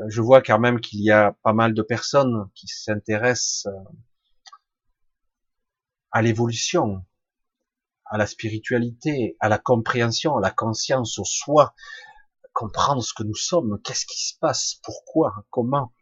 [0.08, 3.68] je vois quand même qu'il y a pas mal de personnes qui s'intéressent
[6.14, 7.04] à l'évolution,
[8.06, 11.74] à la spiritualité, à la compréhension, à la conscience, au soi,
[12.52, 15.92] comprendre ce que nous sommes, qu'est-ce qui se passe, pourquoi, comment.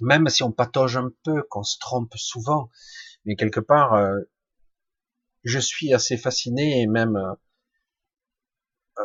[0.00, 2.70] Même si on patauge un peu, qu'on se trompe souvent,
[3.26, 4.20] mais quelque part, euh,
[5.44, 7.34] je suis assez fasciné et même, euh,
[8.98, 9.04] euh,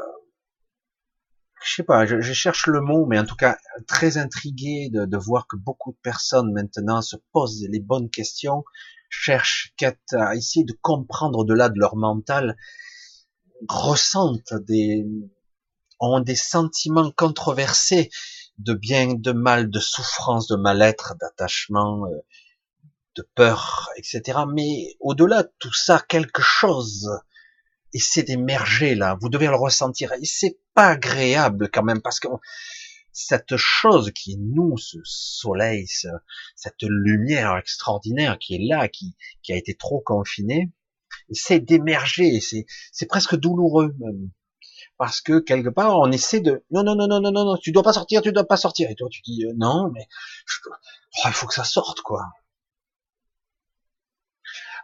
[1.61, 5.17] je sais pas, je, cherche le mot, mais en tout cas très intrigué de, de
[5.17, 8.63] voir que beaucoup de personnes maintenant se posent les bonnes questions,
[9.11, 9.75] cherchent
[10.13, 12.57] à essayer de comprendre au-delà de leur mental,
[13.69, 15.05] ressentent des,
[15.99, 18.09] ont des sentiments controversés
[18.57, 22.17] de bien, de mal, de souffrance, de mal-être, d'attachement, euh,
[23.15, 24.39] de peur, etc.
[24.51, 27.09] Mais au-delà de tout ça, quelque chose
[27.93, 29.17] essaie d'émerger là.
[29.21, 30.13] Vous devez le ressentir.
[30.13, 32.27] Et c'est pas agréable quand même parce que
[33.11, 35.87] cette chose qui est nous, ce soleil,
[36.55, 40.71] cette lumière extraordinaire qui est là, qui, qui a été trop confinée,
[41.31, 44.31] c'est d'émerger, c'est, c'est presque douloureux même.
[44.97, 47.71] Parce que quelque part, on essaie de, non, non, non, non, non, non, non, tu
[47.71, 48.89] dois pas sortir, tu dois pas sortir.
[48.91, 50.07] Et toi, tu dis, euh, non, mais
[50.67, 52.23] oh, il faut que ça sorte, quoi.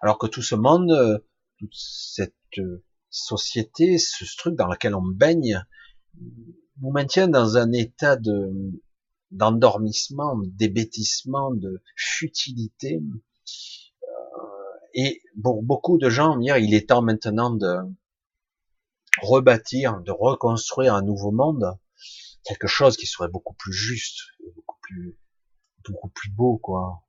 [0.01, 1.19] Alors que tout ce monde, euh,
[1.59, 5.63] toute cette euh, société, ce truc dans lequel on baigne,
[6.81, 8.51] vous maintient dans un état de
[9.31, 13.01] d'endormissement, d'hébétissement, de futilité.
[14.03, 14.07] Euh,
[14.93, 17.77] et pour beaucoup de gens, il est temps maintenant de
[19.21, 21.77] rebâtir, de reconstruire un nouveau monde,
[22.43, 24.19] quelque chose qui serait beaucoup plus juste,
[24.55, 25.17] beaucoup plus,
[25.87, 27.03] beaucoup plus beau, quoi,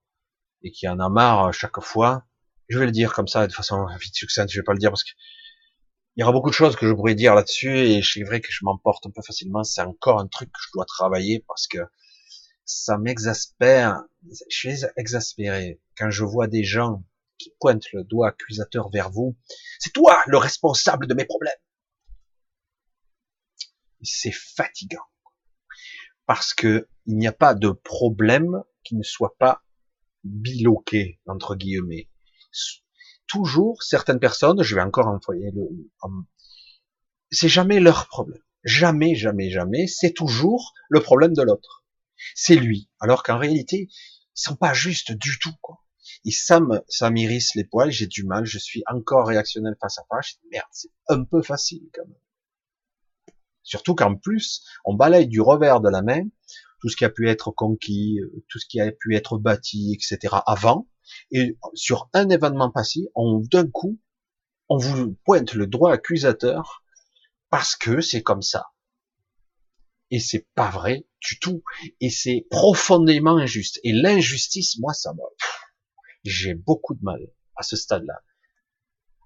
[0.62, 2.24] et qui en a marre chaque fois.
[2.68, 4.90] Je vais le dire comme ça, de façon vite succincte, je vais pas le dire
[4.90, 5.12] parce que
[6.18, 8.50] il y aura beaucoup de choses que je pourrais dire là-dessus et c'est vrai que
[8.50, 9.62] je m'emporte un peu facilement.
[9.62, 11.78] C'est encore un truc que je dois travailler parce que
[12.64, 14.02] ça m'exaspère.
[14.50, 17.04] Je suis exaspéré quand je vois des gens
[17.38, 19.36] qui pointent le doigt accusateur vers vous.
[19.78, 21.52] C'est toi le responsable de mes problèmes.
[24.02, 25.06] C'est fatigant
[26.26, 29.62] parce que il n'y a pas de problème qui ne soit pas
[30.24, 32.08] biloqué entre guillemets
[33.28, 35.68] toujours certaines personnes, je vais encore employer le,
[37.30, 38.42] c'est jamais leur problème.
[38.64, 39.86] Jamais, jamais, jamais.
[39.86, 41.84] C'est toujours le problème de l'autre.
[42.34, 42.90] C'est lui.
[43.00, 45.84] Alors qu'en réalité, ils sont pas justes du tout, quoi.
[46.24, 49.98] Et ça me, ça m'irrisse les poils, j'ai du mal, je suis encore réactionnel face
[49.98, 50.38] à face.
[50.50, 52.16] Merde, c'est un peu facile, quand même.
[53.62, 56.22] Surtout qu'en plus, on balaye du revers de la main
[56.80, 60.36] tout ce qui a pu être conquis, tout ce qui a pu être bâti, etc.
[60.46, 60.88] avant.
[61.30, 63.98] Et sur un événement passé, on d'un coup,
[64.68, 66.82] on vous pointe le droit accusateur
[67.50, 68.66] parce que c'est comme ça.
[70.10, 71.62] Et c'est pas vrai du tout.
[72.00, 73.80] Et c'est profondément injuste.
[73.84, 75.20] Et l'injustice, moi, ça me,
[76.24, 77.20] j'ai beaucoup de mal
[77.56, 78.22] à ce stade-là.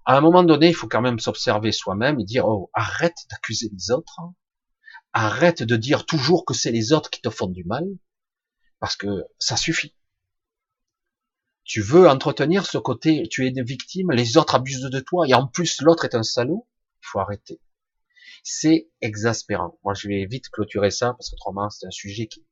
[0.05, 3.69] À un moment donné, il faut quand même s'observer soi-même et dire, oh, arrête d'accuser
[3.71, 4.19] les autres.
[5.13, 7.85] Arrête de dire toujours que c'est les autres qui te font du mal.
[8.79, 9.07] Parce que
[9.39, 9.95] ça suffit.
[11.63, 15.33] Tu veux entretenir ce côté, tu es une victime, les autres abusent de toi, et
[15.33, 16.67] en plus l'autre est un salaud.
[17.01, 17.61] Il faut arrêter.
[18.43, 19.79] C'est exaspérant.
[19.83, 22.45] Moi, je vais vite clôturer ça, parce qu'autrement, c'est un sujet qui,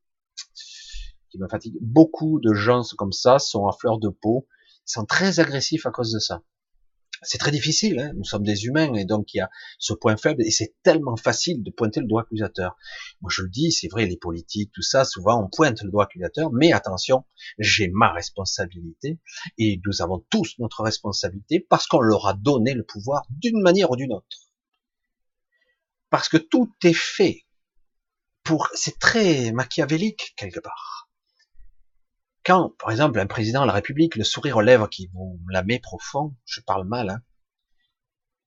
[1.30, 1.76] qui me fatigue.
[1.82, 4.47] Beaucoup de gens comme ça sont à fleur de peau,
[4.88, 6.41] ils sont très agressifs à cause de ça.
[7.24, 10.17] C'est très difficile, hein nous sommes des humains et donc il y a ce point
[10.17, 12.76] faible et c'est tellement facile de pointer le doigt accusateur.
[13.22, 16.05] Moi je le dis, c'est vrai, les politiques, tout ça, souvent on pointe le doigt
[16.05, 17.26] accusateur, mais attention,
[17.59, 19.19] j'ai ma responsabilité
[19.59, 23.91] et nous avons tous notre responsabilité parce qu'on leur a donné le pouvoir d'une manière
[23.91, 24.49] ou d'une autre.
[26.09, 27.45] Parce que tout est fait
[28.43, 31.11] pour, c'est très machiavélique quelque part.
[32.43, 35.63] Quand, par exemple, un président de la République, le sourire aux lèvres qui vous la
[35.79, 37.21] profond, je parle mal, hein,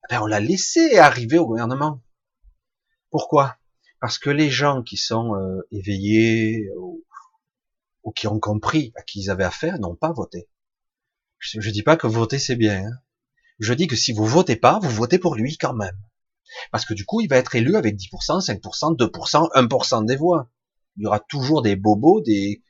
[0.05, 2.03] eh ben on l'a laissé arriver au gouvernement.
[3.11, 3.57] Pourquoi?
[4.01, 7.05] Parce que les gens qui sont euh, éveillés ou,
[8.15, 10.49] qui ont compris à qui ils avaient affaire n'ont pas voté.
[11.39, 12.85] Je, ne dis pas que voter c'est bien.
[12.85, 12.99] Hein.
[13.61, 15.99] Je dis que si vous votez pas, vous votez pour lui quand même.
[16.71, 20.51] Parce que du coup, il va être élu avec 10%, 5%, 2%, 1% des voix.
[20.97, 22.63] Il y aura toujours des bobos, des,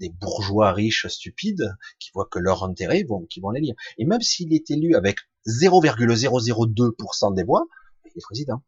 [0.00, 3.74] des bourgeois riches stupides qui voient que leur intérêt vont, qui vont les lire.
[3.98, 7.64] Et même s'il est élu avec 0,002% des voix,
[8.04, 8.62] il est président.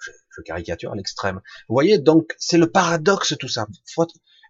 [0.00, 1.40] Je, caricature à l'extrême.
[1.68, 3.66] Vous voyez, donc c'est le paradoxe tout ça.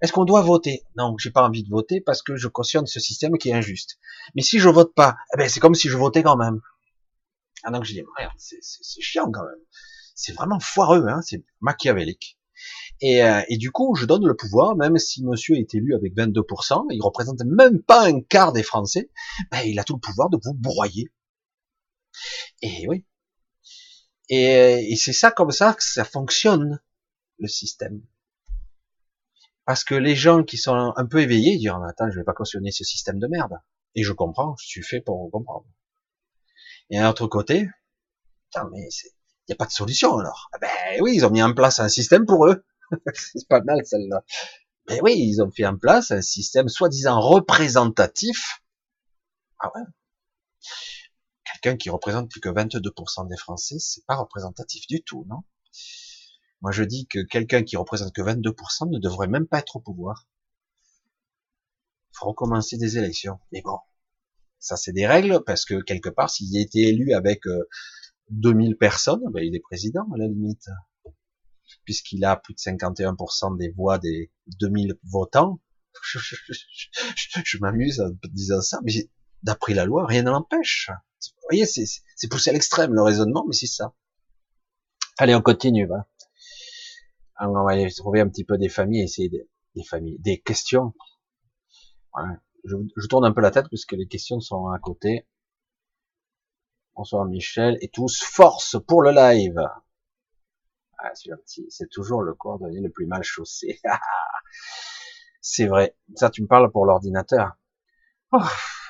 [0.02, 0.82] Est-ce qu'on doit voter?
[0.96, 3.98] Non, j'ai pas envie de voter parce que je cautionne ce système qui est injuste.
[4.34, 6.60] Mais si je vote pas, eh ben c'est comme si je votais quand même.
[7.62, 8.02] Ah donc je dis,
[8.36, 9.60] c'est chiant quand même.
[10.14, 12.35] C'est vraiment foireux, hein, c'est machiavélique.
[13.00, 16.14] Et, euh, et, du coup, je donne le pouvoir, même si monsieur est élu avec
[16.14, 19.10] 22%, il représente même pas un quart des Français,
[19.50, 21.12] ben, il a tout le pouvoir de vous broyer.
[22.62, 23.04] Et oui.
[24.28, 26.80] Et, et c'est ça comme ça que ça fonctionne,
[27.38, 28.02] le système.
[29.64, 32.70] Parce que les gens qui sont un peu éveillés disent, attends, je vais pas cautionner
[32.70, 33.58] ce système de merde.
[33.94, 35.66] Et je comprends, je suis fait pour comprendre.
[36.90, 37.68] Et un autre côté,
[38.44, 38.88] putain, mais
[39.46, 40.50] il n'y a pas de solution alors.
[40.52, 42.64] Ah ben oui, ils ont mis en place un système pour eux.
[43.14, 44.24] c'est pas mal celle-là.
[44.88, 48.60] Mais oui, ils ont fait en place un système soi-disant représentatif.
[49.58, 49.82] Ah ouais.
[51.44, 55.42] Quelqu'un qui représente plus que 22% des Français, c'est pas représentatif du tout, non?
[56.60, 59.80] Moi je dis que quelqu'un qui représente que 22% ne devrait même pas être au
[59.80, 60.26] pouvoir.
[62.12, 63.38] Faut recommencer des élections.
[63.52, 63.78] Mais bon,
[64.58, 67.46] ça, c'est des règles, parce que quelque part, s'il a été élu avec
[68.30, 70.68] 2000 euh, personnes, ben, il est président, à la limite.
[71.84, 74.30] Puisqu'il a plus de 51% des voix des
[74.60, 75.60] 2000 votants.
[77.44, 78.92] Je, m'amuse en disant ça, mais
[79.42, 80.90] d'après la loi, rien ne l'empêche.
[80.90, 83.94] Vous voyez, c'est poussé à l'extrême, le raisonnement, mais c'est ça.
[85.18, 85.86] Allez, on continue.
[85.86, 86.08] Va.
[87.40, 90.94] On va aller trouver un petit peu des familles, essayer des, familles, des questions.
[92.14, 92.36] Ouais
[92.66, 95.26] je, tourne un peu la tête puisque les questions sont à côté.
[96.96, 99.60] Bonsoir Michel et tous, force pour le live.
[100.96, 103.78] Ah, c'est toujours le coordonné le plus mal chaussé.
[105.42, 105.94] c'est vrai.
[106.14, 107.58] Ça, tu me parles pour l'ordinateur.
[108.32, 108.40] Oh,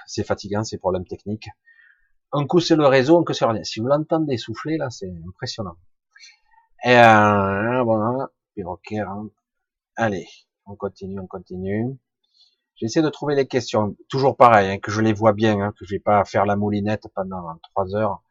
[0.07, 1.49] c'est fatigant, ces problèmes techniques.
[2.31, 3.65] Un coup c'est le réseau, un coup c'est rien.
[3.65, 5.77] Si vous l'entendez souffler, là, c'est impressionnant.
[6.85, 9.31] Et euh, bon, hein.
[9.97, 10.29] Allez,
[10.65, 11.99] on continue, on continue.
[12.77, 15.87] J'essaie de trouver les questions, toujours pareil, hein, que je les vois bien, hein, que
[15.87, 18.23] je vais pas faire la moulinette pendant trois heures.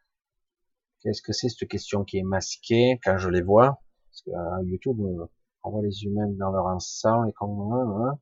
[1.02, 3.82] Qu'est-ce que c'est cette question qui est masquée quand je les vois?
[4.12, 5.26] Parce que euh, YouTube, euh,
[5.64, 8.20] on voit les humains dans leur ensemble et comment hein,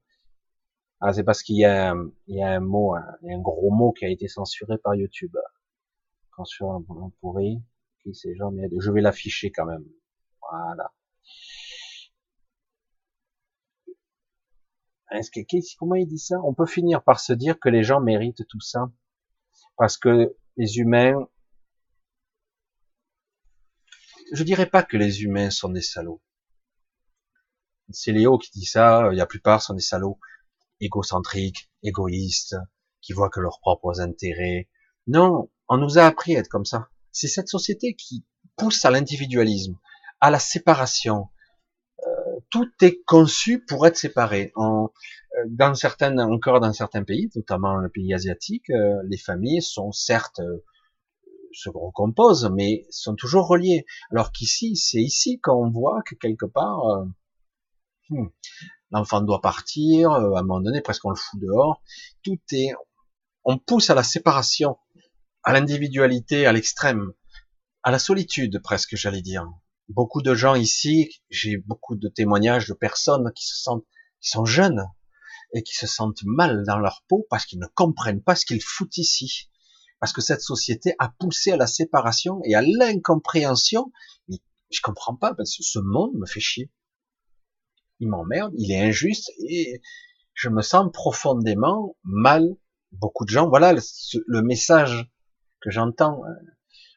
[1.01, 1.93] Ah, c'est parce qu'il y a,
[2.27, 4.77] il y a un mot, il y a un gros mot qui a été censuré
[4.77, 5.35] par YouTube.
[6.31, 6.83] Quand sur un
[7.19, 7.61] pourri,
[8.01, 9.85] qui sait jamais, je vais l'afficher quand même.
[10.41, 10.91] Voilà.
[15.13, 16.37] Est-ce comment il dit ça?
[16.43, 18.91] On peut finir par se dire que les gens méritent tout ça.
[19.77, 21.27] Parce que les humains,
[24.33, 26.21] je dirais pas que les humains sont des salauds.
[27.91, 30.19] C'est Léo qui dit ça, la plupart sont des salauds
[30.79, 32.55] égocentriques, égoïstes,
[33.01, 34.67] qui voient que leurs propres intérêts.
[35.05, 36.89] Non, on nous a appris à être comme ça.
[37.11, 38.25] C'est cette société qui
[38.55, 39.77] pousse à l'individualisme,
[40.21, 41.29] à la séparation.
[42.55, 44.51] Euh, tout est conçu pour être séparé.
[44.55, 44.91] En,
[45.37, 49.91] euh, dans certaines, encore dans certains pays, notamment le pays asiatique, euh, les familles sont
[49.91, 50.41] certes
[51.55, 53.85] se recomposent, mais sont toujours reliées.
[54.11, 57.05] Alors qu'ici, c'est ici qu'on voit que quelque part,
[58.09, 58.25] hmm,
[58.89, 61.83] l'enfant doit partir, à un moment donné, presque on le fout dehors.
[62.23, 62.71] Tout est,
[63.43, 64.77] on pousse à la séparation,
[65.43, 67.11] à l'individualité, à l'extrême,
[67.83, 69.47] à la solitude presque, j'allais dire.
[69.89, 73.85] Beaucoup de gens ici, j'ai beaucoup de témoignages de personnes qui se sentent,
[74.21, 74.85] qui sont jeunes
[75.53, 78.61] et qui se sentent mal dans leur peau parce qu'ils ne comprennent pas ce qu'ils
[78.61, 79.49] foutent ici.
[79.99, 83.91] Parce que cette société a poussé à la séparation et à l'incompréhension.
[84.27, 86.71] Je comprends pas parce que ce monde me fait chier.
[87.99, 89.81] Il m'emmerde, il est injuste et
[90.33, 92.55] je me sens profondément mal.
[92.91, 95.11] Beaucoup de gens, voilà le message
[95.61, 96.21] que j'entends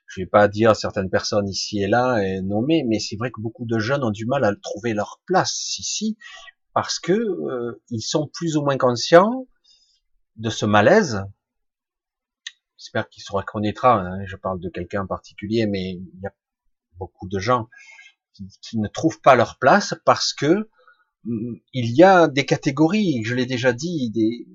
[0.06, 3.40] je vais pas dire certaines personnes ici et là et nommer, mais c'est vrai que
[3.40, 6.16] beaucoup de jeunes ont du mal à trouver leur place ici
[6.74, 9.48] parce que euh, ils sont plus ou moins conscients
[10.36, 11.24] de ce malaise.
[12.76, 14.00] J'espère qu'il se reconnaîtra.
[14.00, 16.34] Hein, je parle de quelqu'un en particulier, mais il y a
[16.98, 17.68] beaucoup de gens
[18.34, 20.68] qui, qui ne trouvent pas leur place parce que
[21.24, 23.24] mm, il y a des catégories.
[23.24, 24.46] Je l'ai déjà dit, des,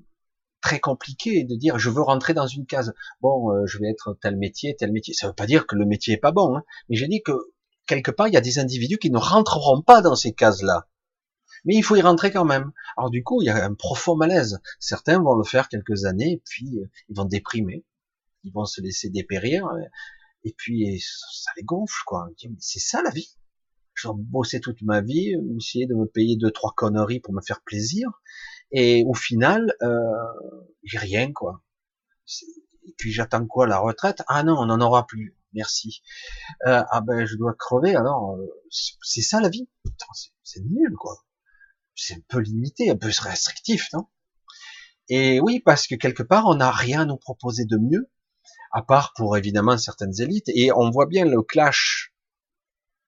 [0.62, 2.94] très compliqué de dire je veux rentrer dans une case.
[3.20, 5.12] Bon, euh, je vais être tel métier, tel métier.
[5.12, 6.62] Ça veut pas dire que le métier est pas bon, hein.
[6.88, 7.32] mais j'ai dit que
[7.86, 10.88] quelque part il y a des individus qui ne rentreront pas dans ces cases-là.
[11.64, 12.72] Mais il faut y rentrer quand même.
[12.96, 14.60] Alors du coup, il y a un profond malaise.
[14.80, 17.84] Certains vont le faire quelques années, puis euh, ils vont déprimer,
[18.44, 19.80] ils vont se laisser dépérir, euh,
[20.44, 22.28] et puis ça les gonfle, quoi.
[22.58, 23.36] C'est ça la vie.
[23.94, 27.42] Je vais bosser toute ma vie, essayer de me payer deux trois conneries pour me
[27.42, 28.08] faire plaisir,
[28.72, 29.98] et au final, euh,
[30.82, 31.62] j'ai rien, quoi.
[32.86, 34.22] Et puis j'attends quoi La retraite?
[34.28, 35.36] Ah non, on n'en aura plus.
[35.52, 36.02] Merci.
[36.66, 37.94] Euh, ah ben je dois crever.
[37.94, 39.68] Alors euh, c'est ça la vie?
[40.42, 41.24] C'est nul, quoi.
[41.94, 44.06] C'est un peu limité, un peu restrictif, non?
[45.08, 48.10] Et oui, parce que quelque part, on n'a rien à nous proposer de mieux,
[48.72, 50.48] à part pour évidemment certaines élites.
[50.48, 52.14] Et on voit bien le clash,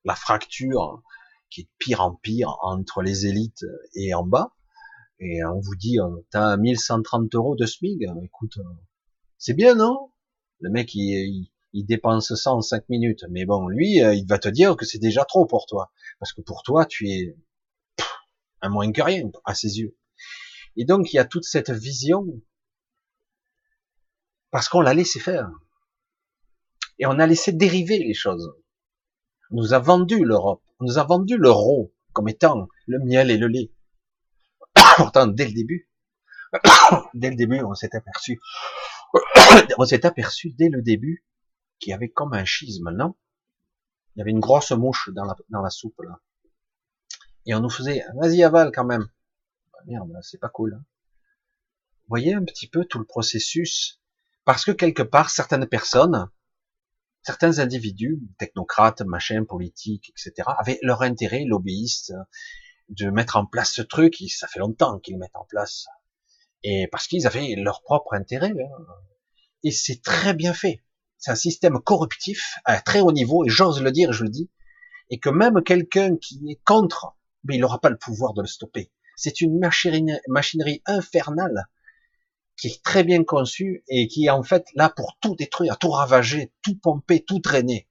[0.05, 1.03] la fracture
[1.51, 3.65] qui est de pire en pire entre les élites
[3.95, 4.55] et en bas
[5.21, 8.63] et on vous dit, euh, t'as 1130 euros de SMIG, écoute, euh,
[9.39, 10.11] c'est bien, non?
[10.61, 14.39] Le mec, il, il, dépense ça en 5 minutes, mais bon, lui, euh, il va
[14.39, 17.37] te dire que c'est déjà trop pour toi, parce que pour toi, tu es
[18.61, 19.97] un moins que rien à ses yeux.
[20.77, 22.27] Et donc, il y a toute cette vision,
[24.51, 25.51] parce qu'on l'a laissé faire,
[26.99, 28.53] et on a laissé dériver les choses.
[29.51, 33.37] On nous a vendu l'Europe, on nous a vendu l'euro comme étant le miel et
[33.37, 33.71] le lait.
[34.97, 35.91] Pourtant, dès le début,
[37.15, 38.41] dès le début, on s'est aperçu,
[39.79, 41.25] on s'est aperçu dès le début
[41.79, 43.15] qu'il y avait comme un schisme, non?
[44.15, 46.21] Il y avait une grosse mouche dans la, dans la soupe, là.
[47.47, 49.09] Et on nous faisait, vas-y, avale quand même.
[49.73, 50.75] Bah, merde, c'est pas cool.
[50.75, 50.85] Hein.
[52.09, 54.01] Voyez un petit peu tout le processus?
[54.45, 56.31] Parce que quelque part, certaines personnes,
[57.23, 62.13] certains individus, technocrates, machins, politiques, etc., avaient leur intérêt, lobbyistes,
[62.89, 64.17] de mettre en place ce truc.
[64.29, 65.87] Ça fait longtemps qu'ils mettent en place.
[66.63, 68.53] Et parce qu'ils avaient leur propre intérêt.
[68.53, 68.85] Hein.
[69.63, 70.83] Et c'est très bien fait.
[71.19, 74.51] C'est un système corruptif à très haut niveau, et j'ose le dire, je le dis,
[75.11, 78.47] et que même quelqu'un qui est contre, mais il n'aura pas le pouvoir de le
[78.47, 78.91] stopper.
[79.17, 81.67] C'est une machinerie, machinerie infernale
[82.57, 85.91] qui est très bien conçue et qui est en fait là pour tout détruire, tout
[85.91, 87.89] ravager, tout pomper, tout drainer.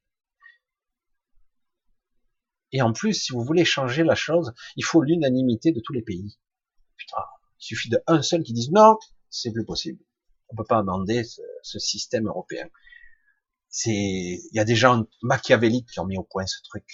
[2.74, 6.02] Et en plus, si vous voulez changer la chose, il faut l'unanimité de tous les
[6.02, 6.40] pays.
[6.98, 7.24] Putain,
[7.60, 8.98] il suffit d'un seul qui dise non,
[9.30, 10.04] c'est plus possible.
[10.50, 12.68] On peut pas amender ce, système européen.
[13.70, 16.86] C'est, il y a des gens machiavéliques qui ont mis au point ce truc,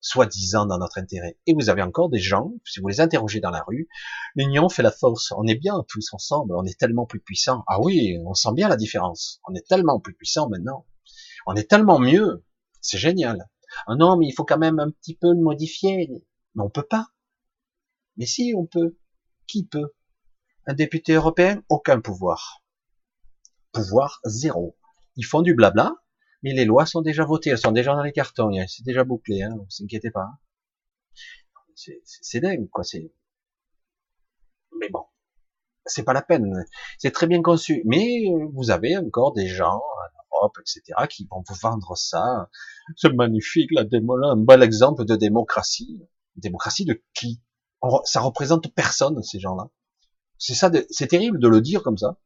[0.00, 1.38] soi-disant dans notre intérêt.
[1.46, 3.88] Et vous avez encore des gens, si vous les interrogez dans la rue,
[4.34, 5.32] l'union fait la force.
[5.36, 7.62] On est bien tous ensemble, on est tellement plus puissants.
[7.68, 9.40] Ah oui, on sent bien la différence.
[9.48, 10.84] On est tellement plus puissants maintenant.
[11.46, 12.44] On est tellement mieux.
[12.80, 13.48] C'est génial.
[13.86, 16.08] Ah non, mais il faut quand même un petit peu le modifier.
[16.54, 17.08] Mais on peut pas.
[18.16, 18.96] Mais si, on peut.
[19.46, 19.92] Qui peut?
[20.66, 22.62] Un député européen Aucun pouvoir.
[23.72, 24.76] Pouvoir zéro.
[25.16, 25.94] Ils font du blabla,
[26.42, 29.42] mais les lois sont déjà votées, elles sont déjà dans les cartons, c'est déjà bouclé,
[29.42, 30.28] hein, vous inquiétez pas.
[31.74, 33.12] C'est dingue, quoi, c'est...
[34.78, 35.04] Mais bon,
[35.86, 36.64] c'est pas la peine.
[36.98, 37.82] C'est très bien conçu.
[37.86, 39.80] Mais vous avez encore des gens
[40.60, 42.48] etc., qui vont vous vendre ça.
[42.96, 46.02] C'est magnifique, la démo, un bel exemple de démocratie.
[46.36, 47.40] Démocratie de qui?
[48.04, 49.68] Ça représente personne, ces gens-là.
[50.38, 52.18] C'est ça, c'est terrible de le dire comme ça.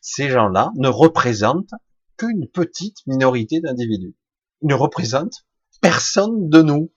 [0.00, 1.72] Ces gens-là ne représentent
[2.16, 4.16] qu'une petite minorité d'individus.
[4.60, 5.46] Ils ne représentent
[5.80, 6.92] personne de nous.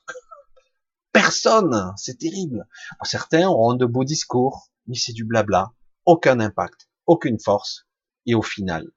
[1.12, 1.94] Personne.
[1.98, 2.68] C'est terrible.
[3.04, 5.72] certains auront de beaux discours, mais c'est du blabla.
[6.06, 7.88] Aucun impact, aucune force.
[8.26, 8.92] Et au final,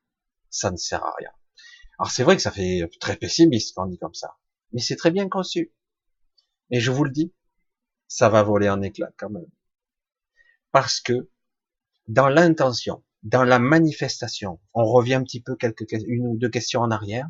[0.58, 1.30] ça ne sert à rien.
[1.98, 4.36] Alors c'est vrai que ça fait très pessimiste quand on dit comme ça.
[4.72, 5.72] Mais c'est très bien conçu.
[6.70, 7.34] Et je vous le dis,
[8.06, 9.50] ça va voler en éclats quand même.
[10.70, 11.30] Parce que
[12.06, 16.80] dans l'intention, dans la manifestation, on revient un petit peu quelques, une ou deux questions
[16.80, 17.28] en arrière.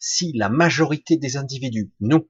[0.00, 2.28] Si la majorité des individus, nous,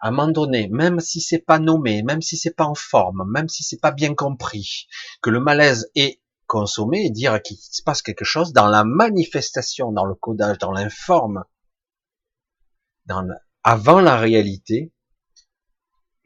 [0.00, 3.30] à un moment donné, même si c'est pas nommé, même si c'est pas en forme,
[3.30, 4.86] même si c'est pas bien compris,
[5.22, 9.92] que le malaise est consommé et dire qu'il se passe quelque chose dans la manifestation,
[9.92, 11.44] dans le codage, dans l'informe,
[13.62, 14.92] avant la réalité,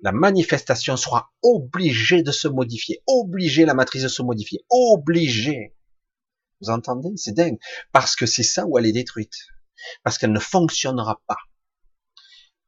[0.00, 5.76] la manifestation sera obligée de se modifier, obligée la matrice de se modifier, obligée.
[6.60, 7.10] Vous entendez?
[7.16, 7.58] C'est dingue.
[7.92, 9.34] Parce que c'est ça où elle est détruite.
[10.02, 11.38] Parce qu'elle ne fonctionnera pas.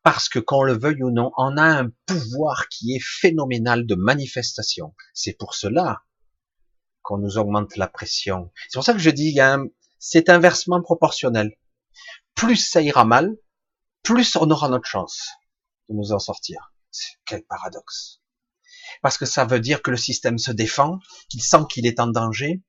[0.02, 3.94] Parce que qu'on le veuille ou non, on a un pouvoir qui est phénoménal de
[3.94, 4.94] manifestation.
[5.12, 6.02] C'est pour cela
[7.04, 8.50] qu'on nous augmente la pression.
[8.68, 9.38] C'est pour ça que je dis,
[10.00, 11.56] c'est inversement proportionnel.
[12.34, 13.36] Plus ça ira mal,
[14.02, 15.28] plus on aura notre chance
[15.88, 16.72] de nous en sortir.
[17.26, 18.20] Quel paradoxe.
[19.02, 20.98] Parce que ça veut dire que le système se défend,
[21.28, 22.62] qu'il sent qu'il est en danger,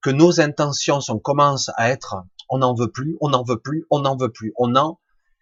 [0.00, 2.16] que nos intentions sont, commencent à être
[2.48, 5.00] on n'en veut plus, on n'en veut plus, on n'en veut plus, on en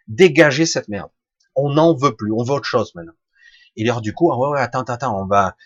[0.09, 1.11] dégager cette merde.
[1.55, 3.13] On n'en veut plus, on veut autre chose maintenant.
[3.77, 5.57] Et alors du coup, ouais, ouais, attends, attends, on va,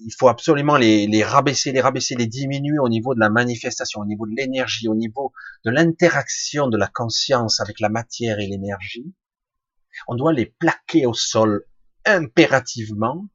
[0.00, 4.00] il faut absolument les, les rabaisser, les rabaisser, les diminuer au niveau de la manifestation,
[4.00, 5.32] au niveau de l'énergie, au niveau
[5.64, 9.14] de l'interaction de la conscience avec la matière et l'énergie.
[10.08, 11.66] On doit les plaquer au sol
[12.04, 13.26] impérativement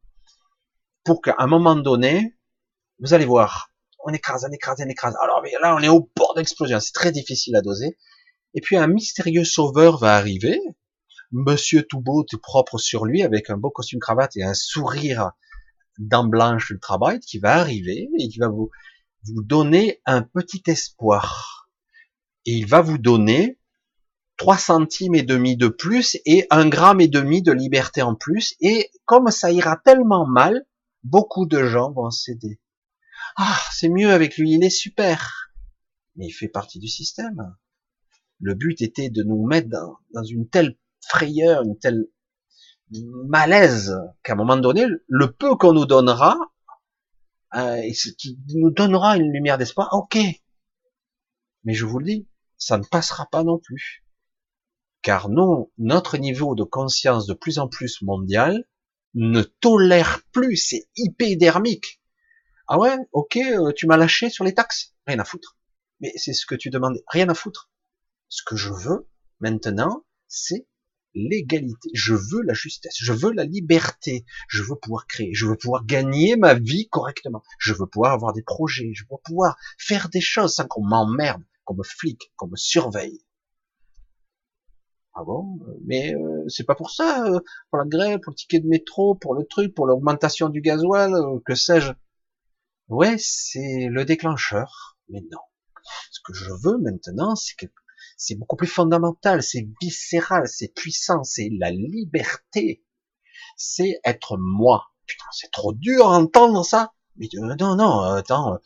[1.03, 2.38] pour qu'à un moment donné,
[2.99, 3.71] vous allez voir,
[4.05, 5.15] on écrase, on écrase, on écrase.
[5.21, 7.97] Alors là, on est au bord d'explosion, c'est très difficile à doser.
[8.53, 10.59] Et puis un mystérieux sauveur va arriver,
[11.31, 15.31] monsieur tout beau, tout propre sur lui, avec un beau costume cravate et un sourire
[15.97, 18.69] dent blanche ultra bright, qui va arriver et qui va vous,
[19.23, 21.69] vous donner un petit espoir.
[22.45, 23.59] Et il va vous donner
[24.38, 28.55] 3 centimes et demi de plus et un gramme et demi de liberté en plus.
[28.59, 30.65] Et comme ça ira tellement mal,
[31.03, 32.59] beaucoup de gens vont céder.
[33.38, 35.53] Ah, c'est mieux avec lui, il est super.
[36.15, 37.55] Mais il fait partie du système.
[38.39, 42.07] Le but était de nous mettre dans, une telle frayeur, une telle
[43.27, 46.38] malaise qu'à un moment donné, le peu qu'on nous donnera,
[47.55, 50.18] euh, ce qui nous donnera une lumière d'espoir, ok.
[51.63, 52.27] Mais je vous le dis,
[52.57, 54.03] ça ne passera pas non plus
[55.01, 58.65] car non, notre niveau de conscience de plus en plus mondial
[59.13, 62.01] ne tolère plus, c'est hypodermique.
[62.68, 65.57] Ah ouais, ok, euh, tu m'as lâché sur les taxes, rien à foutre.
[65.99, 67.69] Mais c'est ce que tu demandais, rien à foutre.
[68.30, 69.09] Ce que je veux
[69.39, 70.68] maintenant, c'est
[71.13, 71.89] l'égalité.
[71.93, 75.85] Je veux la justesse, je veux la liberté, je veux pouvoir créer, je veux pouvoir
[75.85, 80.21] gagner ma vie correctement, je veux pouvoir avoir des projets, je veux pouvoir faire des
[80.21, 83.23] choses sans qu'on m'emmerde, qu'on me flique, qu'on me surveille.
[85.13, 85.59] Ah bon?
[85.85, 87.39] Mais euh, c'est pas pour ça, euh,
[87.69, 91.13] pour la grève, pour le ticket de métro, pour le truc, pour l'augmentation du gasoil,
[91.13, 91.91] euh, que sais-je?
[92.88, 95.39] Ouais, c'est le déclencheur, mais non.
[96.11, 97.65] Ce que je veux maintenant, c'est que
[98.17, 102.83] c'est beaucoup plus fondamental, c'est viscéral, c'est puissant, c'est la liberté.
[103.57, 104.85] C'est être moi.
[105.05, 106.93] Putain, c'est trop dur à entendre ça.
[107.17, 108.59] Mais non, non, attends,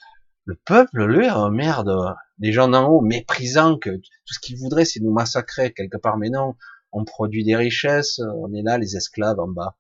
[0.45, 4.85] le peuple, lui, oh merde, les gens d'en haut méprisant que tout ce qu'ils voudraient,
[4.85, 6.17] c'est nous massacrer quelque part.
[6.17, 6.55] Mais non,
[6.91, 9.76] on produit des richesses, on est là, les esclaves en bas.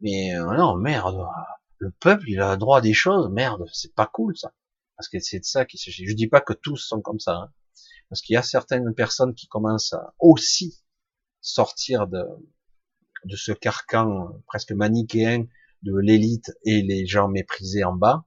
[0.00, 1.24] Mais euh, non, merde,
[1.78, 4.52] le peuple, il a droit à des choses, merde, c'est pas cool ça.
[4.96, 6.06] Parce que c'est de ça qui s'agit.
[6.06, 7.50] Je dis pas que tous sont comme ça, hein.
[8.08, 10.82] Parce qu'il y a certaines personnes qui commencent à aussi
[11.40, 12.24] sortir de,
[13.24, 15.46] de ce carcan presque manichéen
[15.82, 18.26] de l'élite et les gens méprisés en bas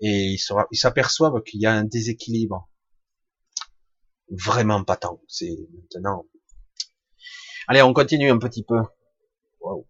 [0.00, 2.68] et ils s'aperçoivent qu'il y a un déséquilibre.
[4.30, 5.20] Vraiment pas tant.
[5.26, 6.26] C'est maintenant.
[7.66, 8.80] Allez, on continue un petit peu.
[9.60, 9.86] Wow.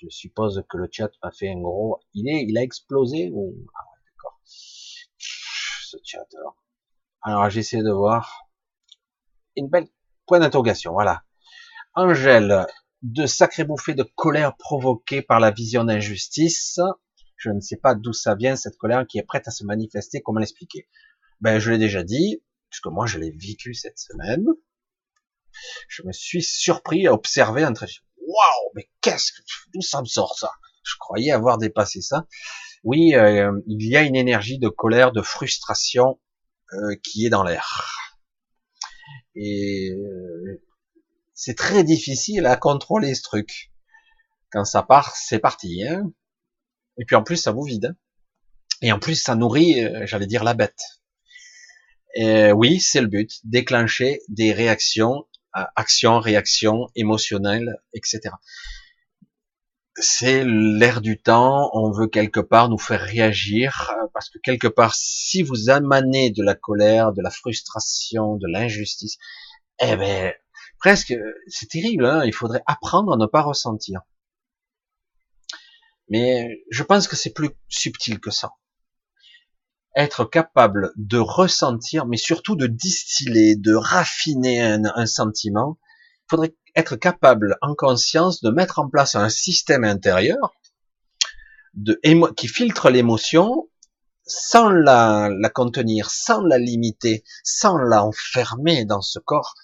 [0.00, 2.00] Je suppose que le chat a fait un gros.
[2.14, 4.40] Il est, il a explosé ou ah d'accord.
[4.44, 6.26] Ce chat.
[6.36, 6.56] Alors,
[7.22, 8.48] alors j'essaie de voir
[9.56, 9.88] une belle
[10.26, 10.92] point d'interrogation.
[10.92, 11.24] Voilà.
[11.94, 12.66] Angèle,
[13.02, 16.80] de sacrés bouffées de colère provoquées par la vision d'injustice.
[17.36, 20.20] Je ne sais pas d'où ça vient, cette colère qui est prête à se manifester,
[20.20, 20.88] comment l'expliquer
[21.40, 24.44] Ben, je l'ai déjà dit, puisque moi je l'ai vécu cette semaine.
[25.88, 27.86] Je me suis surpris à observer un trait.
[28.16, 29.42] Waouh, mais qu'est-ce que,
[29.72, 30.50] d'où ça me sort ça?
[30.84, 32.26] Je croyais avoir dépassé ça.
[32.84, 36.20] Oui, euh, il y a une énergie de colère, de frustration
[36.74, 37.94] euh, qui est dans l'air.
[39.34, 40.62] Et euh,
[41.34, 43.72] c'est très difficile à contrôler ce truc.
[44.50, 45.84] Quand ça part, c'est parti.
[45.86, 46.10] Hein
[46.98, 47.96] et puis en plus, ça vous vide.
[48.82, 50.80] Et en plus, ça nourrit, euh, j'allais dire, la bête.
[52.14, 58.30] Et oui, c'est le but, déclencher des réactions, actions, réactions émotionnelles, etc.
[60.00, 64.68] C'est l'air du temps, on veut quelque part nous faire réagir, euh, parce que quelque
[64.68, 69.18] part, si vous amanez de la colère, de la frustration, de l'injustice,
[69.80, 70.32] eh ben,
[70.78, 71.14] presque,
[71.48, 74.02] c'est terrible, hein il faudrait apprendre à ne pas ressentir.
[76.08, 78.52] Mais je pense que c'est plus subtil que ça.
[79.96, 86.96] Être capable de ressentir, mais surtout de distiller, de raffiner un, sentiment, il faudrait être
[86.96, 90.54] capable en conscience de mettre en place un système intérieur
[92.36, 93.68] qui filtre l'émotion
[94.24, 99.54] sans la, contenir, sans la limiter, sans la enfermer dans ce corps,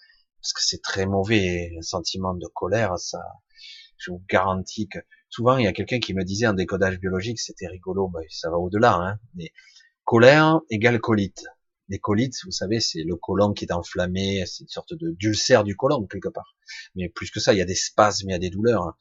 [0.40, 3.20] parce que c'est très mauvais, un sentiment de colère, ça,
[3.96, 7.38] je vous garantis que souvent il y a quelqu'un qui me disait en décodage biologique,
[7.38, 9.52] c'était rigolo, ça va au-delà, hein, mais
[10.04, 11.44] colère égale colite.
[11.88, 15.64] Les colites, vous savez, c'est le côlon qui est enflammé, c'est une sorte de d'ulcère
[15.64, 16.56] du côlon quelque part.
[16.94, 18.82] Mais plus que ça, il y a des spasmes, il y a des douleurs.
[18.82, 18.96] Hein.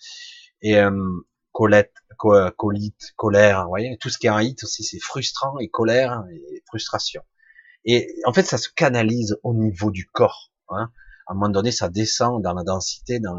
[0.61, 0.91] Et euh,
[1.51, 6.23] colette, colite, colère, vous voyez, tout ce qui est hit aussi, c'est frustrant et colère
[6.31, 7.22] et frustration.
[7.85, 10.51] Et en fait, ça se canalise au niveau du corps.
[10.69, 10.91] Hein.
[11.27, 13.38] À un moment donné, ça descend dans la densité, dans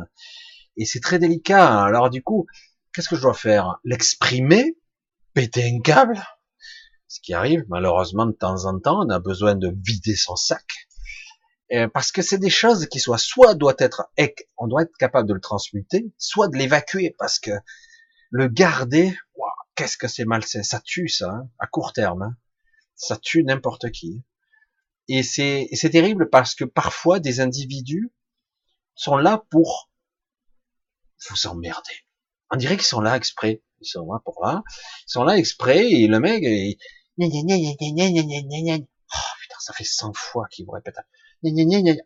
[0.77, 1.71] et c'est très délicat.
[1.71, 1.85] Hein.
[1.85, 2.47] Alors du coup,
[2.95, 3.81] Qu'est-ce que je dois faire?
[3.83, 4.79] L'exprimer?
[5.33, 6.23] Péter un câble?
[7.15, 10.89] Ce qui arrive, malheureusement, de temps en temps, on a besoin de vider son sac.
[11.93, 14.11] parce que c'est des choses qui soient, soit doit être,
[14.57, 17.53] on doit être capable de le transmuter, soit de l'évacuer, parce que
[18.31, 19.16] le garder,
[19.77, 22.36] qu'est-ce que c'est malsain, ça tue ça, hein, à court terme, hein.
[22.97, 24.24] ça tue n'importe qui.
[25.07, 28.12] Et c'est, c'est terrible parce que parfois des individus
[28.97, 29.89] sont là pour
[31.31, 31.95] vous emmerder.
[32.51, 33.62] On dirait qu'ils sont là exprès.
[33.81, 34.65] Ils sont là pour là.
[35.07, 36.43] Ils sont là exprès et le mec.
[39.15, 40.97] Oh putain, ça fait 100 fois qu'il vous répète.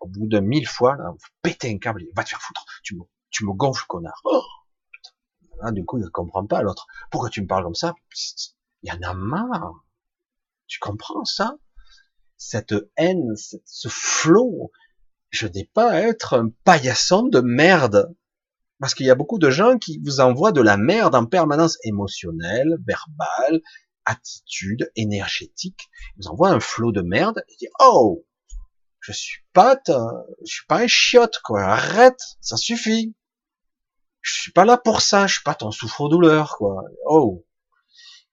[0.00, 2.64] Au bout de 1000 fois, là, vous pétez un câble, va te faire foutre.
[2.82, 4.20] Tu me, tu me gonfles, connard.
[4.24, 4.42] Oh,
[5.62, 6.86] là, du coup, il ne comprend pas l'autre.
[7.10, 7.94] Pourquoi tu me parles comme ça
[8.82, 9.84] Il y en a marre.
[10.66, 11.56] Tu comprends ça
[12.36, 14.70] Cette haine, ce flot.
[15.30, 18.14] Je n'ai pas à être un paillasson de merde.
[18.80, 21.78] Parce qu'il y a beaucoup de gens qui vous envoient de la merde en permanence
[21.82, 23.60] émotionnelle, verbale,
[24.08, 25.88] attitude, énergétique.
[26.16, 28.24] Ils vous envoient un flot de merde et disent, oh,
[29.00, 31.62] je suis pas, je suis pas un chiotte, quoi.
[31.62, 33.14] Arrête, ça suffit.
[34.20, 36.82] Je suis pas là pour ça, je suis pas ton souffre-douleur, quoi.
[37.06, 37.46] Oh.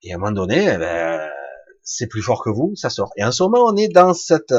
[0.02, 1.30] Et à un moment donné, eh ben,
[1.82, 3.12] c'est plus fort que vous, ça sort.
[3.16, 4.52] Et en ce moment, on est dans cette,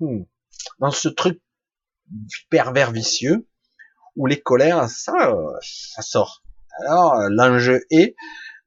[0.00, 0.22] hmm,
[0.80, 1.40] dans ce truc
[2.50, 3.48] pervers vicieux
[4.16, 6.42] ou les colères, ça, ça sort.
[6.80, 8.16] Alors, l'enjeu est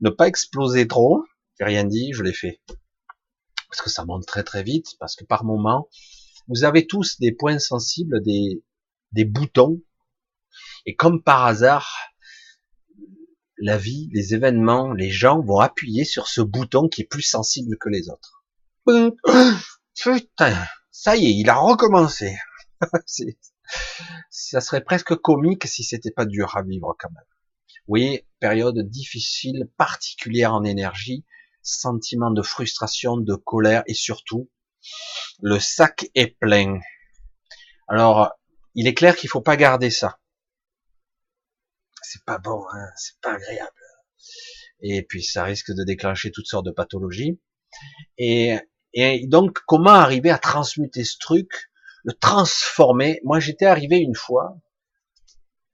[0.01, 1.23] ne pas exploser trop.
[1.59, 2.61] J'ai rien dit, je l'ai fait.
[3.69, 5.89] Parce que ça monte très très vite, parce que par moment,
[6.47, 8.63] vous avez tous des points sensibles, des,
[9.11, 9.81] des boutons.
[10.85, 11.95] Et comme par hasard,
[13.57, 17.77] la vie, les événements, les gens vont appuyer sur ce bouton qui est plus sensible
[17.77, 18.45] que les autres.
[20.01, 22.37] Putain, ça y est, il a recommencé.
[24.29, 27.23] ça serait presque comique si c'était pas dur à vivre quand même.
[27.87, 31.25] Oui, période difficile, particulière en énergie,
[31.69, 34.49] sentiment de frustration, de colère et surtout,
[35.41, 36.79] le sac est plein.
[37.87, 38.31] Alors,
[38.75, 40.19] il est clair qu'il faut pas garder ça.
[42.01, 43.71] C'est pas bon, hein c'est pas agréable.
[44.81, 47.39] Et puis ça risque de déclencher toutes sortes de pathologies.
[48.17, 48.57] Et,
[48.93, 51.69] et donc, comment arriver à transmuter ce truc
[52.03, 53.19] le transformer?
[53.23, 54.57] Moi, j'étais arrivé une fois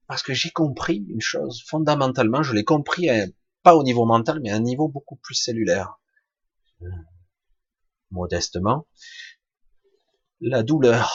[0.07, 2.43] parce que j'ai compris une chose fondamentalement.
[2.43, 3.09] Je l'ai compris
[3.66, 6.00] pas au niveau mental, mais à un niveau beaucoup plus cellulaire.
[8.12, 8.88] Modestement,
[10.40, 11.12] la douleur,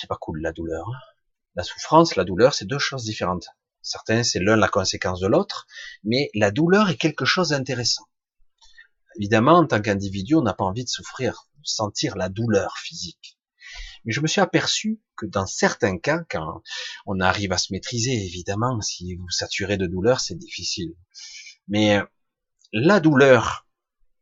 [0.00, 0.88] c'est pas cool la douleur.
[1.56, 3.48] La souffrance, la douleur, c'est deux choses différentes.
[3.82, 5.66] Certains, c'est l'un la conséquence de l'autre,
[6.04, 8.06] mais la douleur est quelque chose d'intéressant.
[9.16, 13.36] Évidemment, en tant qu'individu, on n'a pas envie de souffrir, de sentir la douleur physique.
[14.04, 16.62] Mais je me suis aperçu que dans certains cas, quand
[17.04, 20.94] on arrive à se maîtriser, évidemment, si vous saturez de douleur, c'est difficile.
[21.68, 22.00] Mais
[22.72, 23.66] la douleur,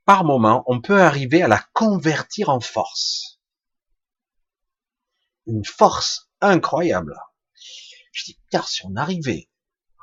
[0.04, 3.40] par moment, on peut arriver à la convertir en force.
[5.46, 7.16] Une force incroyable.
[8.12, 9.48] Je dis, car si on arrivait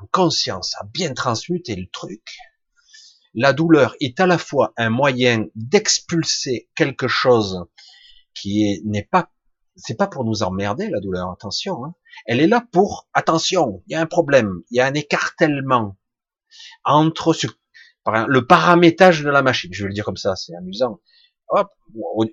[0.02, 2.38] en conscience à bien transmuter le truc,
[3.34, 7.66] la douleur est à la fois un moyen d'expulser quelque chose
[8.34, 9.32] qui n'est pas
[9.76, 11.84] c'est pas pour nous emmerder la douleur, attention.
[11.84, 11.96] Hein.
[12.28, 13.84] Elle est là pour attention.
[13.88, 15.98] Il y a un problème, il y a un écartèlement
[16.84, 17.48] entre ce,
[18.28, 19.72] le paramétrage de la machine.
[19.74, 21.00] Je vais le dire comme ça, c'est amusant.
[21.50, 21.70] Hop,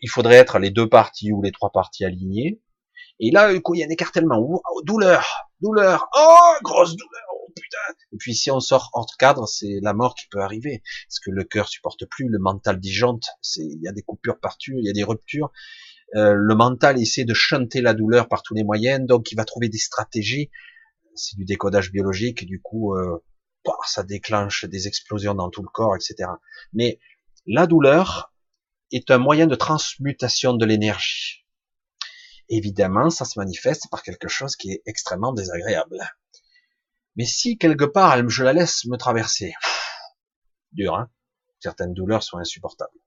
[0.01, 2.61] il faudrait être les deux parties ou les trois parties alignées.
[3.19, 4.39] Et là, il y a un écartèlement.
[4.39, 7.95] Oh, douleur, douleur, oh, grosse douleur, oh putain.
[8.13, 10.83] Et puis si on sort hors cadre, c'est la mort qui peut arriver.
[11.07, 14.41] Parce que le cœur supporte plus, le mental disjoncte, c'est, il y a des coupures
[14.41, 15.53] partout, il y a des ruptures.
[16.17, 19.45] Euh, le mental essaie de chanter la douleur par tous les moyens, donc il va
[19.45, 20.51] trouver des stratégies.
[21.15, 23.23] C'est du décodage biologique, du coup, euh,
[23.87, 26.31] ça déclenche des explosions dans tout le corps, etc.
[26.73, 26.99] Mais
[27.47, 28.33] la douleur
[28.93, 31.47] est un moyen de transmutation de l'énergie.
[32.49, 35.99] Évidemment, ça se manifeste par quelque chose qui est extrêmement désagréable.
[37.17, 39.55] Mais si quelque part je la laisse me traverser,
[40.73, 41.11] dur, hein
[41.61, 42.99] certaines douleurs sont insupportables.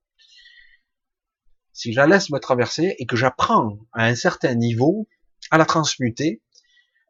[1.72, 5.08] Si je la laisse me traverser et que j'apprends à un certain niveau
[5.50, 6.42] à la transmuter,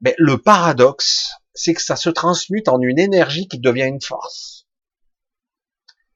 [0.02, 4.68] ben, le paradoxe, c'est que ça se transmute en une énergie qui devient une force.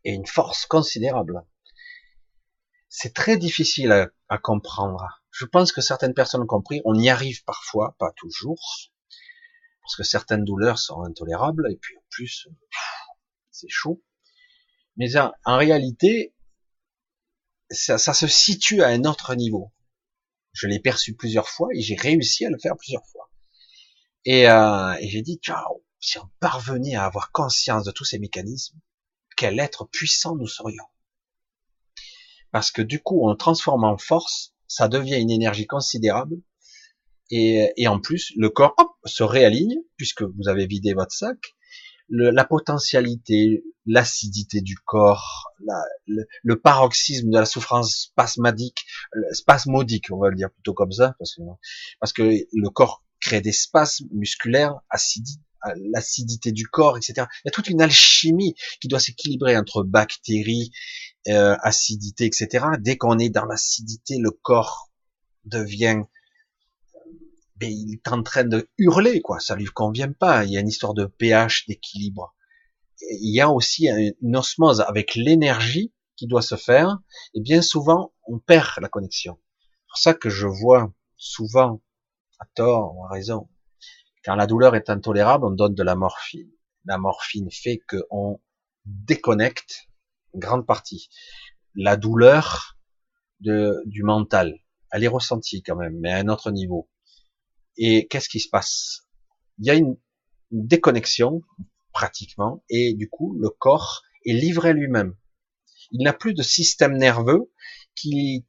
[0.04, 1.44] Et une force considérable.
[2.90, 5.22] C'est très difficile à, comprendre.
[5.32, 8.92] Je pense que certaines personnes ont compris, on y arrive parfois, pas toujours,
[9.82, 12.48] parce que certaines douleurs sont intolérables, et puis en plus,
[13.52, 14.02] c'est chaud.
[14.96, 16.34] Mais en, réalité,
[17.70, 19.72] ça, se situe à un autre niveau.
[20.54, 23.27] Je l'ai perçu plusieurs fois et j'ai réussi à le faire plusieurs fois.
[24.28, 28.20] Et, euh, et j'ai dit, ciao, si on parvenait à avoir conscience de tous ces
[28.20, 28.78] mécanismes,
[29.36, 30.86] quel être puissant nous serions.
[32.52, 36.38] Parce que du coup, on transforme en force ça devient une énergie considérable.
[37.30, 41.38] Et, en plus, le corps se réaligne, puisque vous avez vidé votre sac.
[42.10, 48.86] Le, la potentialité, l'acidité du corps, la, le, paroxysme de la souffrance spasmodique,
[49.32, 51.42] spasmodique, on va le dire plutôt comme ça, parce que,
[52.00, 54.76] parce que le corps crée des spasmes musculaires,
[55.92, 57.14] l'acidité du corps, etc.
[57.18, 60.72] Il y a toute une alchimie qui doit s'équilibrer entre bactéries
[61.28, 62.66] euh, acidité, etc.
[62.80, 64.92] Dès qu'on est dans l'acidité, le corps
[65.46, 66.04] devient,
[67.58, 69.40] ben, il est en train de hurler, quoi.
[69.40, 70.46] Ça lui convient pas.
[70.46, 72.34] Il y a une histoire de pH, d'équilibre.
[73.02, 77.00] Il y a aussi une osmose avec l'énergie qui doit se faire.
[77.34, 79.38] Et bien souvent, on perd la connexion.
[79.60, 81.82] C'est pour ça que je vois souvent,
[82.40, 83.50] à tort ou à raison,
[84.24, 86.52] quand la douleur est intolérable, on donne de la morphine.
[86.86, 88.40] La morphine fait qu'on
[88.86, 89.88] déconnecte
[90.36, 91.10] grande partie.
[91.76, 92.78] La douleur
[93.40, 94.60] du mental,
[94.92, 96.90] elle est ressentie quand même, mais à un autre niveau.
[97.78, 99.04] Et qu'est-ce qui se passe?
[99.60, 99.98] Il y a une,
[100.52, 101.42] déconnexion,
[101.92, 105.14] pratiquement, et du coup, le corps est livré lui-même.
[105.92, 107.52] Il n'a plus de système nerveux
[107.96, 108.46] qui,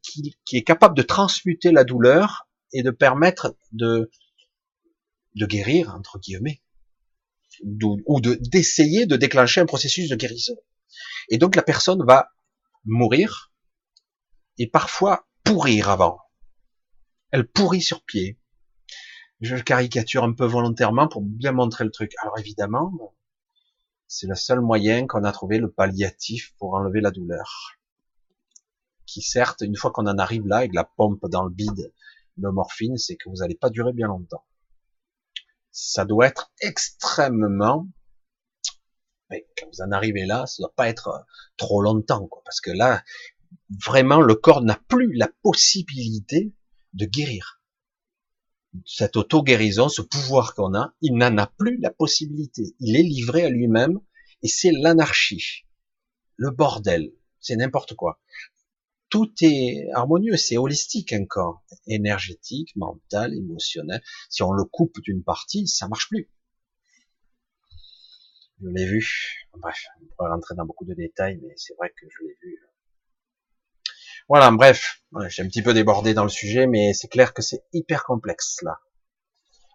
[0.53, 4.11] est capable de transmuter la douleur et de permettre de,
[5.35, 6.63] de guérir, entre guillemets,
[7.63, 10.57] ou de d'essayer de déclencher un processus de guérison.
[11.29, 12.31] Et donc la personne va
[12.85, 13.53] mourir
[14.59, 16.19] et parfois pourrir avant.
[17.31, 18.39] Elle pourrit sur pied.
[19.41, 22.13] Je caricature un peu volontairement pour bien montrer le truc.
[22.23, 23.15] Alors évidemment,
[24.09, 27.79] c'est le seul moyen qu'on a trouvé le palliatif pour enlever la douleur.
[29.07, 31.93] Qui certes, une fois qu'on en arrive là, avec la pompe dans le bide
[32.39, 34.45] de morphine, c'est que vous n'allez pas durer bien longtemps.
[35.71, 37.87] Ça doit être extrêmement
[39.31, 41.19] quand vous en arrivez là, ça doit pas être euh,
[41.57, 43.03] trop longtemps, quoi, parce que là,
[43.85, 46.55] vraiment, le corps n'a plus la possibilité
[46.95, 47.61] de guérir.
[48.85, 52.77] Cette auto-guérison, ce pouvoir qu'on a, il n'en a plus la possibilité.
[52.81, 53.99] Il est livré à lui-même,
[54.43, 55.67] et c'est l'anarchie,
[56.37, 58.21] le bordel, c'est n'importe quoi.
[59.11, 64.03] Tout est harmonieux, c'est holistique un corps, énergétique, mental, émotionnel.
[64.29, 66.29] Si on le coupe d'une partie, ça marche plus
[68.61, 69.47] je l'ai vu.
[69.57, 72.59] Bref, on pourrait rentrer dans beaucoup de détails, mais c'est vrai que je l'ai vu.
[74.29, 77.65] Voilà, bref, j'ai un petit peu débordé dans le sujet, mais c'est clair que c'est
[77.73, 78.79] hyper complexe là.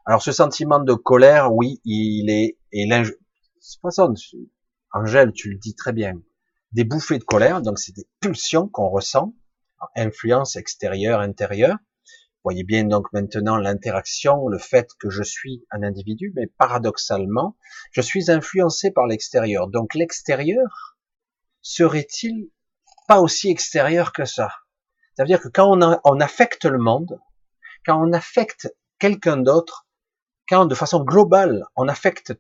[0.05, 2.88] Alors ce sentiment de colère, oui, il est, et
[3.60, 3.89] c'est pas
[4.91, 6.22] Angèle, tu le dis très bien,
[6.73, 9.33] des bouffées de colère, donc c'est des pulsions qu'on ressent,
[9.95, 11.77] influence extérieure, intérieure,
[12.43, 17.57] voyez bien donc maintenant l'interaction, le fait que je suis un individu, mais paradoxalement,
[17.91, 19.67] je suis influencé par l'extérieur.
[19.67, 20.97] Donc l'extérieur
[21.61, 22.49] serait-il
[23.07, 24.51] pas aussi extérieur que ça?
[25.15, 27.19] Ça veut dire que quand on, affecte le monde,
[27.85, 29.87] quand on affecte quelqu'un d'autre,
[30.49, 32.33] quand de façon globale on affecte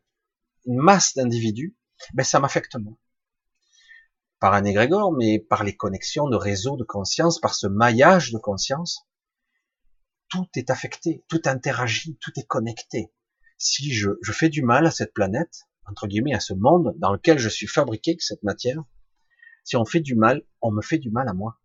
[0.65, 1.75] une masse d'individus,
[2.13, 2.93] ben ça m'affecte moi.
[4.43, 8.37] Par un égrégore, mais par les connexions de réseaux de conscience, par ce maillage de
[8.37, 9.07] conscience,
[10.27, 13.13] tout est affecté, tout interagit, tout est connecté.
[13.57, 17.39] Si je, fais du mal à cette planète, entre guillemets, à ce monde dans lequel
[17.39, 18.83] je suis fabriqué, cette matière,
[19.63, 21.61] si on fait du mal, on me fait du mal à moi.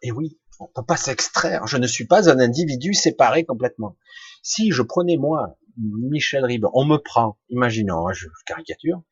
[0.00, 1.66] Et oui, on peut pas s'extraire.
[1.66, 3.98] Je ne suis pas un individu séparé complètement.
[4.42, 9.02] Si je prenais moi, Michel Ribes, on me prend, imaginons, hein, je caricature,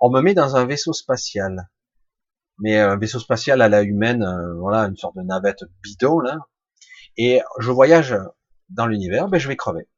[0.00, 1.70] on me met dans un vaisseau spatial.
[2.58, 6.38] Mais un vaisseau spatial à la humaine, euh, voilà, une sorte de navette bidon, là.
[7.16, 8.16] Et je voyage
[8.68, 9.88] dans l'univers, ben je vais crever.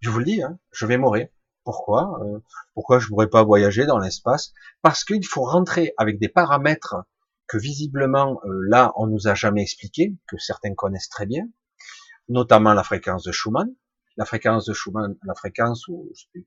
[0.00, 1.28] Je vous le dis, hein, je vais mourir.
[1.64, 2.40] Pourquoi euh,
[2.74, 4.52] Pourquoi je pourrais pas voyager dans l'espace?
[4.82, 6.96] Parce qu'il faut rentrer avec des paramètres
[7.46, 11.48] que visiblement euh, là on nous a jamais expliqué, que certains connaissent très bien,
[12.28, 13.70] notamment la fréquence de Schumann,
[14.16, 16.46] la fréquence de Schumann, la fréquence ou je sais plus,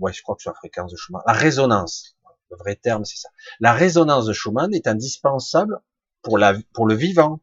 [0.00, 2.17] ouais, je crois que c'est la fréquence de Schumann, la résonance,
[2.50, 3.28] le vrai terme c'est ça.
[3.60, 5.80] La résonance de Schumann est indispensable
[6.22, 7.40] pour la pour le vivant.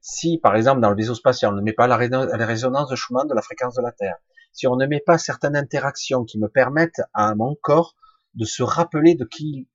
[0.00, 3.26] Si par exemple dans le vaisseau spatial on ne met pas la résonance de Schumann
[3.28, 4.16] de la fréquence de la Terre,
[4.52, 7.94] si on ne met pas certaines interactions qui me permettent à mon corps
[8.34, 9.68] de se rappeler de qui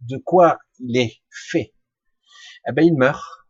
[0.00, 1.74] de quoi il est fait,
[2.68, 3.46] eh ben il meurt.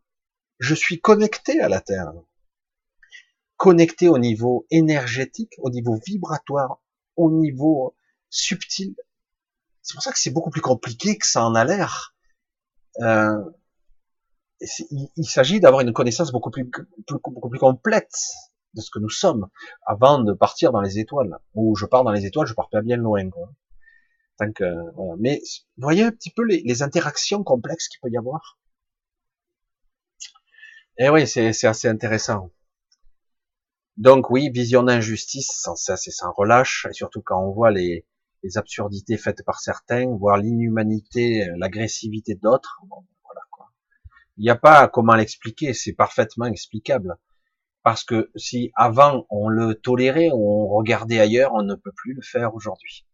[0.59, 2.13] Je suis connecté à la Terre,
[3.57, 6.81] connecté au niveau énergétique, au niveau vibratoire,
[7.17, 7.95] au niveau
[8.31, 8.97] subtil.
[9.89, 12.15] C'est pour ça que c'est beaucoup plus compliqué que ça en a l'air.
[13.01, 13.43] Euh,
[14.61, 16.71] il, s'agit d'avoir une connaissance beaucoup plus,
[17.09, 18.13] beaucoup plus complète
[18.75, 19.49] de ce que nous sommes
[19.87, 21.39] avant de partir dans les étoiles.
[21.55, 23.31] Ou je pars dans les étoiles, je pars pas bien loin.
[23.31, 23.49] Quoi.
[24.37, 25.15] Tant que, voilà.
[25.19, 25.41] Mais
[25.79, 28.59] voyez un petit peu les, interactions complexes qu'il peut y avoir?
[30.99, 32.51] Et eh oui, c'est assez intéressant.
[33.97, 38.05] Donc oui, vision d'injustice, cesse et sans relâche, et surtout quand on voit les,
[38.43, 42.81] les absurdités faites par certains, voir l'inhumanité, l'agressivité d'autres.
[42.89, 43.73] Voilà quoi.
[44.37, 47.17] Il n'y a pas comment l'expliquer, c'est parfaitement explicable.
[47.83, 52.23] Parce que si avant on le tolérait, on regardait ailleurs, on ne peut plus le
[52.23, 53.07] faire aujourd'hui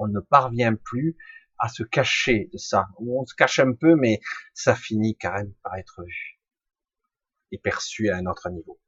[0.00, 1.16] on ne parvient plus
[1.58, 2.88] à se cacher de ça.
[2.98, 4.20] On se cache un peu, mais
[4.54, 6.40] ça finit quand même par être vu
[7.52, 8.80] et perçu à un autre niveau.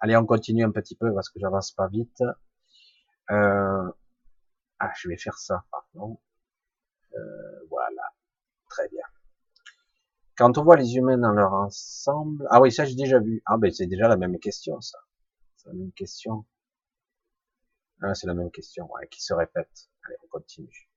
[0.00, 2.22] Allez, on continue un petit peu parce que j'avance pas vite.
[3.30, 3.88] Euh...
[4.84, 6.18] Ah, je vais faire ça, pardon.
[7.14, 8.02] Euh, voilà,
[8.68, 9.04] très bien.
[10.36, 13.42] Quand on voit les humains dans leur ensemble, ah oui, ça j'ai déjà vu.
[13.46, 14.98] Ah ben c'est déjà la même question, ça.
[15.56, 16.44] C'est la même question.
[18.02, 19.88] Ah, c'est la même question, ouais, qui se répète.
[20.04, 20.90] Allez, on continue.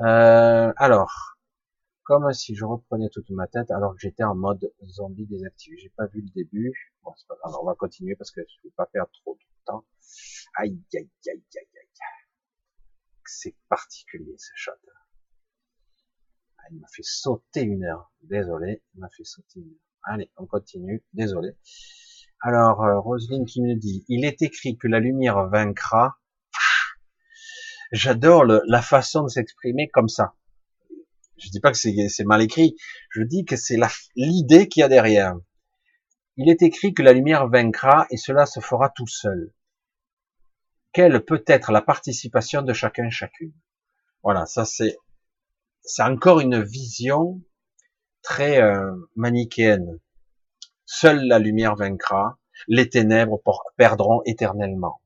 [0.00, 1.36] Euh, alors,
[2.04, 5.76] comme si je reprenais toute ma tête alors que j'étais en mode zombie désactivé.
[5.78, 6.72] J'ai pas vu le début.
[7.02, 9.34] Bon, c'est pas grave, on va continuer parce que je ne veux pas perdre trop
[9.34, 9.84] de temps.
[10.54, 11.71] Aïe, aïe, aïe, aïe, aïe.
[13.26, 14.72] C'est particulier, ce shot.
[16.58, 18.12] Ah, il m'a fait sauter une heure.
[18.22, 19.92] Désolé, il m'a fait sauter une heure.
[20.04, 21.04] Allez, on continue.
[21.12, 21.56] Désolé.
[22.40, 26.18] Alors, euh, Roselyne qui me dit, il est écrit que la lumière vaincra.
[27.92, 30.34] J'adore la façon de s'exprimer comme ça.
[31.36, 32.76] Je dis pas que c'est mal écrit,
[33.10, 33.78] je dis que c'est
[34.16, 35.34] l'idée qu'il y a derrière.
[36.36, 39.52] Il est écrit que la lumière vaincra et cela se fera tout seul.
[40.92, 43.52] Quelle peut être la participation de chacun chacune
[44.22, 44.96] Voilà, ça c'est
[45.84, 47.40] c'est encore une vision
[48.22, 49.98] très euh, manichéenne.
[50.84, 52.38] Seule la lumière vaincra,
[52.68, 53.42] les ténèbres
[53.76, 55.00] perdront éternellement.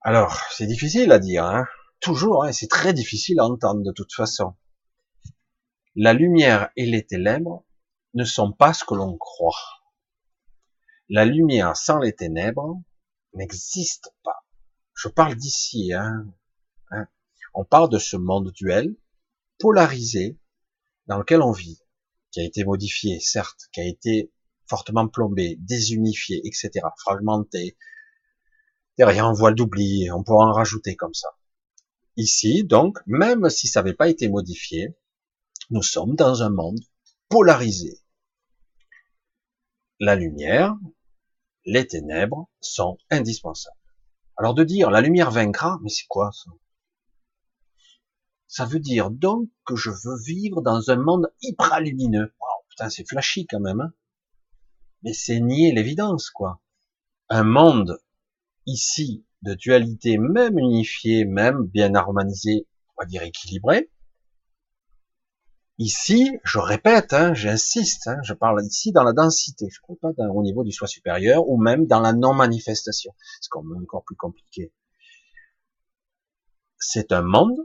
[0.00, 1.66] Alors, c'est difficile à dire, hein
[2.00, 4.54] toujours, hein, c'est très difficile à entendre de toute façon.
[5.96, 7.64] La lumière et les ténèbres
[8.12, 9.80] ne sont pas ce que l'on croit.
[11.08, 12.80] La lumière sans les ténèbres
[13.32, 14.43] n'existe pas.
[15.04, 16.26] Je parle d'ici, hein,
[16.90, 17.06] hein.
[17.52, 18.96] On parle de ce monde duel,
[19.58, 20.38] polarisé,
[21.08, 21.78] dans lequel on vit,
[22.30, 24.32] qui a été modifié, certes, qui a été
[24.66, 27.76] fortement plombé, désunifié, etc., fragmenté.
[28.96, 31.36] Derrière un voile d'oubli, on pourra en rajouter comme ça.
[32.16, 34.96] Ici, donc, même si ça n'avait pas été modifié,
[35.68, 36.80] nous sommes dans un monde
[37.28, 38.00] polarisé.
[40.00, 40.74] La lumière,
[41.66, 43.83] les ténèbres sont indispensables.
[44.36, 46.50] Alors de dire la lumière vaincra, mais c'est quoi ça?
[48.46, 52.32] Ça veut dire donc que je veux vivre dans un monde hyper lumineux.
[52.40, 53.80] Oh, putain, c'est flashy quand même.
[53.80, 53.92] Hein
[55.04, 56.62] mais c'est nier l'évidence, quoi.
[57.28, 58.00] Un monde
[58.66, 62.66] ici de dualité, même unifié, même bien harmonisé,
[62.96, 63.90] on va dire équilibré.
[65.78, 70.14] Ici, je répète, hein, j'insiste, hein, je parle ici dans la densité, je ne parle
[70.14, 73.12] pas au niveau du soi supérieur ou même dans la non-manifestation.
[73.40, 74.72] C'est encore plus compliqué.
[76.78, 77.58] C'est un monde,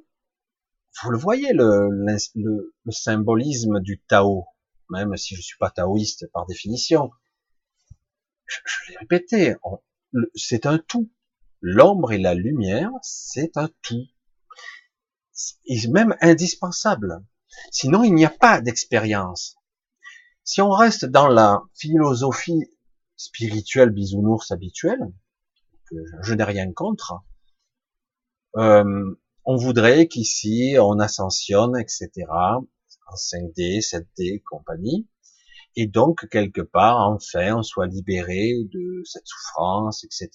[1.03, 4.45] vous le voyez, le, le, le symbolisme du Tao,
[4.90, 7.11] même si je suis pas taoïste par définition,
[8.48, 9.56] je, je l'ai répété,
[10.34, 11.11] c'est un tout.
[11.61, 14.07] L'ombre et la lumière, c'est un tout.
[15.31, 17.23] C'est même indispensable.
[17.71, 19.55] Sinon, il n'y a pas d'expérience.
[20.43, 22.63] Si on reste dans la philosophie
[23.15, 25.11] spirituelle bisounours habituelle,
[25.89, 27.13] que je n'ai rien contre,
[28.57, 29.15] euh,
[29.45, 35.07] on voudrait qu'ici on ascensionne, etc., en 5D, 7D, compagnie,
[35.76, 40.30] et donc quelque part, enfin, on soit libéré de cette souffrance, etc.,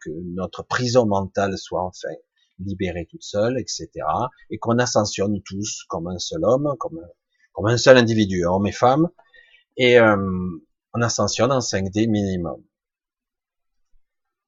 [0.00, 2.14] que notre prison mentale soit enfin
[2.58, 3.88] libérée toute seule, etc.,
[4.50, 7.00] et qu'on ascensionne tous comme un seul homme, comme,
[7.64, 9.08] un seul individu, homme et femme,
[9.76, 10.16] et euh,
[10.94, 12.62] on ascensionne en 5D minimum.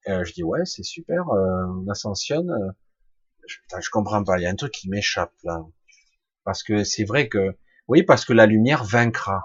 [0.09, 2.51] Euh, je dis ouais, c'est super, euh, on ascensionne.
[2.51, 2.71] Euh,
[3.47, 5.63] je, je comprends pas, il y a un truc qui m'échappe là,
[6.45, 7.57] parce que c'est vrai que
[7.89, 9.43] oui, parce que la lumière vaincra.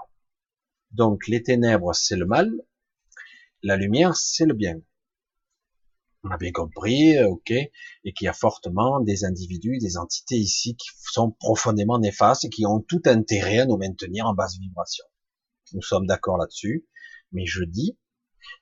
[0.90, 2.50] Donc les ténèbres, c'est le mal,
[3.62, 4.80] la lumière, c'est le bien.
[6.24, 10.36] On a bien compris, euh, ok, et qu'il y a fortement des individus, des entités
[10.36, 14.58] ici qui sont profondément néfastes et qui ont tout intérêt à nous maintenir en basse
[14.58, 15.04] vibration.
[15.74, 16.86] Nous sommes d'accord là-dessus,
[17.32, 17.98] mais je dis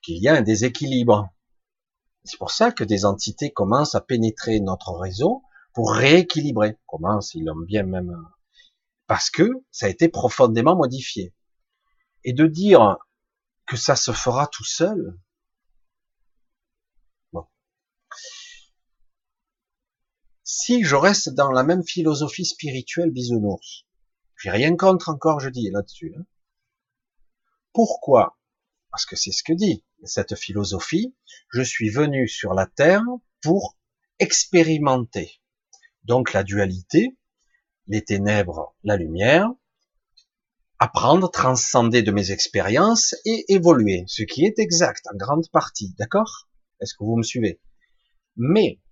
[0.02, 1.28] qu'il y a un déséquilibre.
[2.24, 6.78] C'est pour ça que des entités commencent à pénétrer notre réseau pour rééquilibrer.
[6.86, 8.16] Comment ils l'ont bien même,
[9.06, 11.32] parce que ça a été profondément modifié
[12.24, 12.96] et de dire
[13.66, 15.18] que ça se fera tout seul.
[20.54, 23.86] Si je reste dans la même philosophie spirituelle bisounours,
[24.36, 26.12] j'ai rien contre encore, je dis là-dessus.
[26.14, 26.26] Hein.
[27.72, 28.38] Pourquoi?
[28.90, 31.16] Parce que c'est ce que dit cette philosophie.
[31.54, 33.02] Je suis venu sur la terre
[33.40, 33.78] pour
[34.18, 35.40] expérimenter.
[36.04, 37.16] Donc la dualité,
[37.86, 39.48] les ténèbres, la lumière,
[40.78, 46.50] apprendre, transcender de mes expériences et évoluer, ce qui est exact en grande partie, d'accord?
[46.78, 47.58] Est-ce que vous me suivez?
[48.36, 48.82] Mais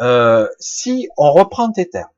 [0.00, 2.10] euh, si on reprend tes termes,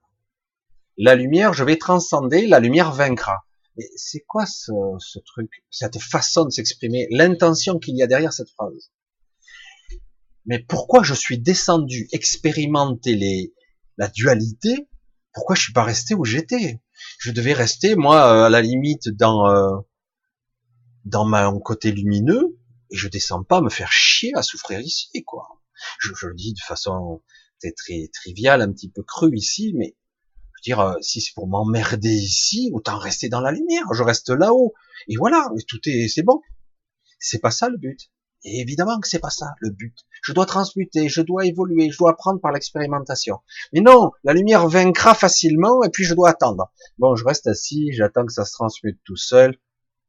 [0.96, 3.44] la lumière, je vais transcender, la lumière vaincra.
[3.76, 8.32] Mais c'est quoi ce, ce truc, cette façon de s'exprimer, l'intention qu'il y a derrière
[8.32, 8.90] cette phrase?
[10.46, 13.54] Mais pourquoi je suis descendu expérimenter les,
[13.96, 14.88] la dualité?
[15.32, 16.80] Pourquoi je suis pas resté où j'étais?
[17.20, 19.76] Je devais rester moi à la limite dans euh,
[21.04, 22.58] dans mon côté lumineux
[22.90, 25.60] et je descends pas me faire chier à souffrir ici quoi.
[26.00, 27.22] Je, je le dis de façon
[27.60, 29.96] très, très triviale, un petit peu crue ici, mais
[30.64, 33.84] je veux dire euh, si c'est pour m'emmerder ici, autant rester dans la lumière.
[33.92, 34.74] Je reste là-haut
[35.08, 36.40] et voilà, tout est c'est bon.
[37.20, 38.10] C'est pas ça le but.
[38.44, 39.94] Et évidemment que c'est pas ça le but.
[40.22, 43.40] Je dois transmuter, je dois évoluer, je dois apprendre par l'expérimentation.
[43.72, 46.72] Mais non, la lumière vaincra facilement et puis je dois attendre.
[46.98, 49.58] Bon, je reste assis, j'attends que ça se transmute tout seul.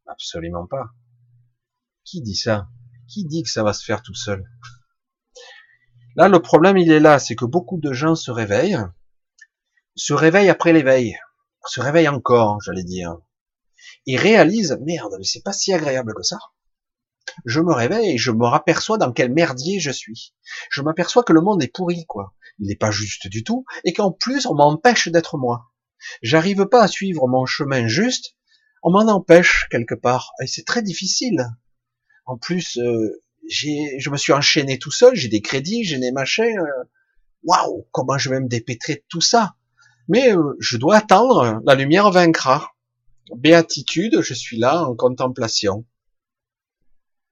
[0.05, 0.91] Absolument pas.
[2.03, 2.67] Qui dit ça?
[3.07, 4.43] Qui dit que ça va se faire tout seul?
[6.19, 8.83] Là, le problème, il est là, c'est que beaucoup de gens se réveillent,
[9.95, 11.17] se réveillent après l'éveil,
[11.65, 13.15] se réveillent encore, j'allais dire,
[14.05, 16.37] et réalisent, merde, mais c'est pas si agréable que ça
[17.45, 20.33] je me réveille et je me raperçois dans quel merdier je suis.
[20.69, 22.33] Je m'aperçois que le monde est pourri, quoi.
[22.57, 25.71] Il n'est pas juste du tout, et qu'en plus, on m'empêche d'être moi.
[26.21, 28.35] J'arrive pas à suivre mon chemin juste,
[28.83, 31.45] on m'en empêche quelque part, et c'est très difficile.
[32.25, 36.59] En plus, euh, je me suis enchaîné tout seul, j'ai des crédits, j'ai des machins.
[36.59, 36.83] Euh,
[37.43, 39.55] waouh, comment je vais me dépêtrer de tout ça?
[40.07, 42.71] Mais euh, je dois attendre, la lumière vaincra.
[43.35, 45.85] Béatitude, je suis là en contemplation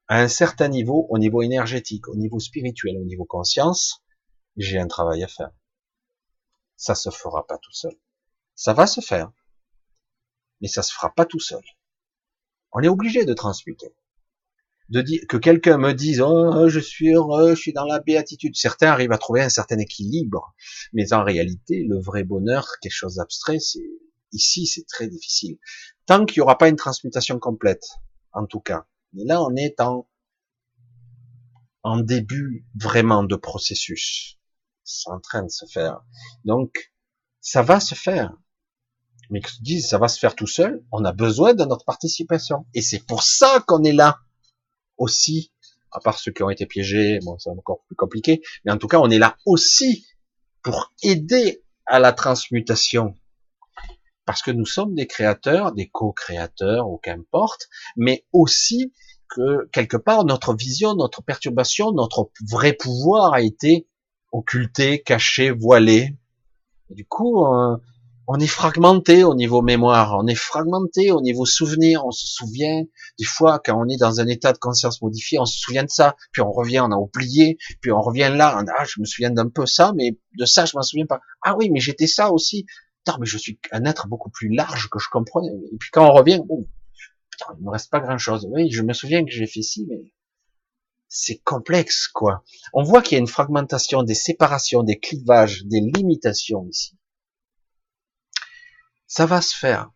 [0.08, 4.04] à un certain niveau, au niveau énergétique, au niveau spirituel, au niveau conscience,
[4.56, 5.52] j'ai un travail à faire.
[6.78, 7.94] Ça se fera pas tout seul.
[8.56, 9.32] Ça va se faire,
[10.62, 11.64] mais ça se fera pas tout seul.
[12.72, 13.94] On est obligé de transmuter.
[14.90, 18.56] De dire que quelqu'un me dise oh, je suis heureux, je suis dans la béatitude.
[18.56, 20.56] Certains arrivent à trouver un certain équilibre,
[20.94, 23.90] mais en réalité, le vrai bonheur, quelque chose d'abstrait, c'est
[24.32, 25.58] ici, c'est très difficile.
[26.06, 27.86] Tant qu'il n'y aura pas une transmutation complète,
[28.32, 30.08] en tout cas, mais là, on est en,
[31.84, 34.40] en début vraiment de processus.
[34.84, 36.02] C'est en train de se faire.
[36.46, 36.94] Donc,
[37.42, 38.34] ça va se faire.
[39.30, 42.66] Mais que disent, ça va se faire tout seul, on a besoin de notre participation.
[42.74, 44.20] Et c'est pour ça qu'on est là
[44.98, 45.52] aussi,
[45.92, 48.88] à part ceux qui ont été piégés, bon, c'est encore plus compliqué, mais en tout
[48.88, 50.06] cas, on est là aussi
[50.64, 53.16] pour aider à la transmutation
[54.28, 58.92] parce que nous sommes des créateurs, des co-créateurs, ou qu'importe, mais aussi
[59.30, 63.88] que quelque part notre vision, notre perturbation, notre vrai pouvoir a été
[64.34, 66.18] occulté, caché, voilé.
[66.90, 67.78] Du coup, euh,
[68.28, 72.84] on est fragmenté au niveau mémoire, on est fragmenté au niveau souvenir, on se souvient
[73.18, 75.90] des fois quand on est dans un état de conscience modifié, on se souvient de
[75.90, 79.06] ça, puis on revient, on a oublié, puis on revient là, on, ah je me
[79.06, 81.22] souviens d'un peu ça, mais de ça je m'en souviens pas.
[81.42, 82.66] Ah oui, mais j'étais ça aussi.
[83.06, 85.56] Putain, mais je suis un être beaucoup plus large que je comprenais.
[85.72, 86.68] Et puis quand on revient, bon,
[87.32, 88.46] putain, il me reste pas grand chose.
[88.52, 90.12] Oui, je me souviens que j'ai fait ci, mais
[91.08, 92.44] c'est complexe quoi.
[92.74, 96.98] On voit qu'il y a une fragmentation, des séparations, des clivages, des limitations ici.
[99.08, 99.90] Ça va se faire.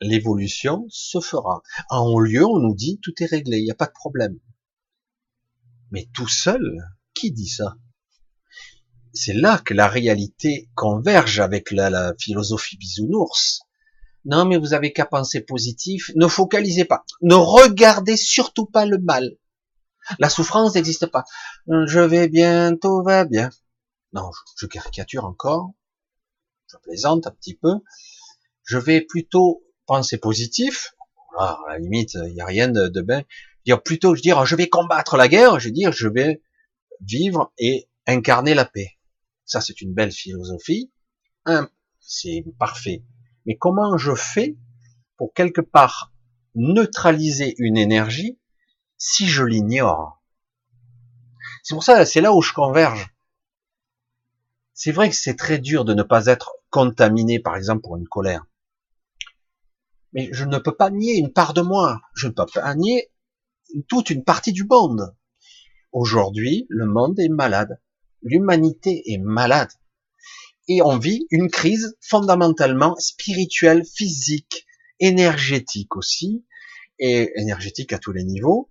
[0.00, 1.62] L'évolution se fera.
[1.90, 4.38] En haut lieu, on nous dit tout est réglé, il n'y a pas de problème.
[5.90, 6.78] Mais tout seul,
[7.14, 7.76] qui dit ça?
[9.12, 13.60] C'est là que la réalité converge avec la, philosophie bisounours.
[14.24, 16.10] Non, mais vous avez qu'à penser positif.
[16.16, 17.04] Ne focalisez pas.
[17.22, 19.36] Ne regardez surtout pas le mal.
[20.18, 21.24] La souffrance n'existe pas.
[21.68, 23.50] Je vais bien, tout va bien.
[24.12, 25.72] Non, je caricature encore
[26.68, 27.74] je plaisante un petit peu,
[28.64, 30.94] je vais plutôt penser positif,
[31.38, 33.22] à la limite, il n'y a rien de, de bien,
[33.64, 36.42] dire plutôt je dire je vais combattre la guerre, je vais dire je vais
[37.00, 38.92] vivre et incarner la paix.
[39.44, 40.90] Ça c'est une belle philosophie.
[42.00, 43.04] C'est parfait.
[43.44, 44.56] Mais comment je fais
[45.16, 46.12] pour quelque part
[46.54, 48.38] neutraliser une énergie
[48.96, 50.22] si je l'ignore?
[51.62, 53.08] C'est pour ça, c'est là où je converge.
[54.78, 58.06] C'est vrai que c'est très dur de ne pas être contaminé, par exemple, pour une
[58.06, 58.44] colère.
[60.12, 62.02] Mais je ne peux pas nier une part de moi.
[62.14, 63.10] Je ne peux pas nier
[63.88, 65.16] toute une partie du monde.
[65.92, 67.80] Aujourd'hui, le monde est malade.
[68.20, 69.70] L'humanité est malade.
[70.68, 74.66] Et on vit une crise fondamentalement spirituelle, physique,
[75.00, 76.44] énergétique aussi,
[76.98, 78.70] et énergétique à tous les niveaux,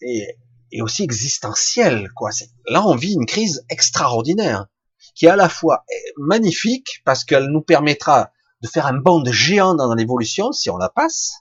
[0.00, 0.38] et,
[0.80, 2.30] aussi existentielle, quoi.
[2.66, 4.68] Là, on vit une crise extraordinaire
[5.14, 5.84] qui est à la fois
[6.16, 8.32] magnifique parce qu'elle nous permettra
[8.62, 11.34] de faire un bond géant dans l'évolution si on la passe,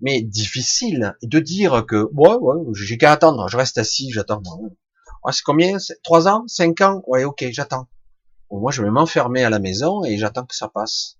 [0.00, 4.42] mais difficile de dire que ouais, ouais, j'ai qu'à attendre, je reste assis, j'attends.
[5.22, 5.76] Ouais, c'est combien?
[6.02, 6.44] Trois ans?
[6.48, 7.02] Cinq ans?
[7.06, 7.88] Ouais, ok, j'attends.
[8.50, 11.18] Moi, je vais m'enfermer à la maison et j'attends que ça passe.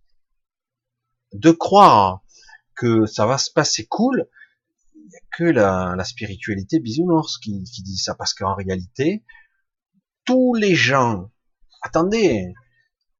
[1.32, 2.22] De croire
[2.76, 4.28] que ça va se passer cool,
[4.94, 9.24] il n'y a que la, la spiritualité bisounours qui, qui dit ça, parce qu'en réalité,
[10.24, 11.31] tous les gens
[11.85, 12.52] attendez,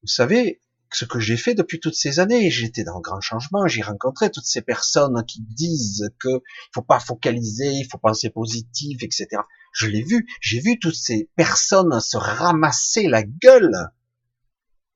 [0.03, 0.61] vous savez,
[0.91, 4.31] ce que j'ai fait depuis toutes ces années, j'étais dans le grand changement, j'ai rencontré
[4.31, 6.43] toutes ces personnes qui disent que
[6.73, 9.43] faut pas focaliser, il faut penser positif, etc.
[9.73, 13.91] Je l'ai vu, j'ai vu toutes ces personnes se ramasser la gueule.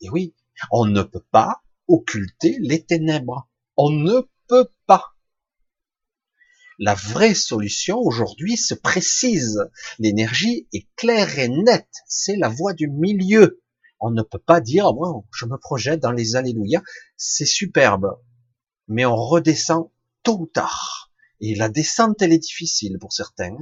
[0.00, 0.34] Et oui,
[0.70, 3.48] on ne peut pas occulter les ténèbres.
[3.76, 5.14] On ne peut pas.
[6.80, 9.58] La vraie solution aujourd'hui se précise.
[9.98, 11.88] L'énergie est claire et nette.
[12.06, 13.60] C'est la voie du milieu.
[13.98, 16.80] On ne peut pas dire, moi, je me projette dans les alléluia.
[17.16, 18.16] C'est superbe.
[18.86, 19.90] Mais on redescend
[20.22, 21.10] tôt ou tard.
[21.40, 23.56] Et la descente, elle est difficile pour certains.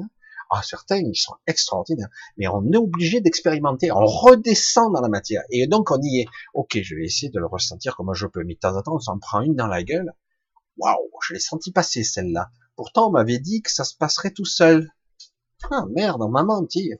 [0.51, 2.11] Ah, certains, ils sont extraordinaires.
[2.37, 3.91] Mais on est obligé d'expérimenter.
[3.93, 5.43] On redescend dans la matière.
[5.49, 6.27] Et donc, on y est.
[6.53, 8.45] Ok, je vais essayer de le ressentir comme je peux.
[8.45, 10.13] Mais de temps en temps, on s'en prend une dans la gueule.
[10.77, 12.51] Waouh, je l'ai senti passer, celle-là.
[12.77, 14.91] Pourtant, on m'avait dit que ça se passerait tout seul.
[15.71, 16.93] Ah merde, on m'a menti.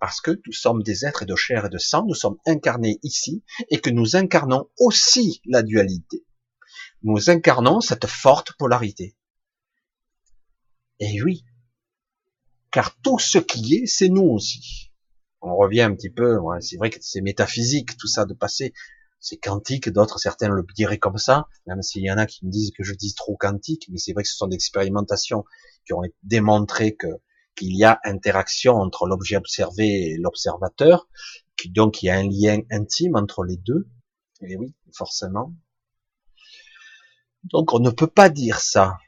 [0.00, 3.44] Parce que nous sommes des êtres de chair et de sang, nous sommes incarnés ici,
[3.70, 6.24] et que nous incarnons aussi la dualité.
[7.02, 9.14] Nous incarnons cette forte polarité.
[10.98, 11.44] Et oui,
[12.70, 14.92] car tout ce qui est, c'est nous aussi.
[15.40, 18.72] On revient un petit peu, c'est vrai que c'est métaphysique, tout ça de passer
[19.26, 22.50] c'est quantique, d'autres certains le diraient comme ça, même s'il y en a qui me
[22.52, 25.44] disent que je dis trop quantique, mais c'est vrai que ce sont des expérimentations
[25.84, 27.08] qui ont démontré que
[27.56, 31.08] qu'il y a interaction entre l'objet observé et l'observateur,
[31.70, 33.88] donc il y a un lien intime entre les deux.
[34.42, 35.52] Et oui, forcément.
[37.42, 38.98] Donc on ne peut pas dire ça.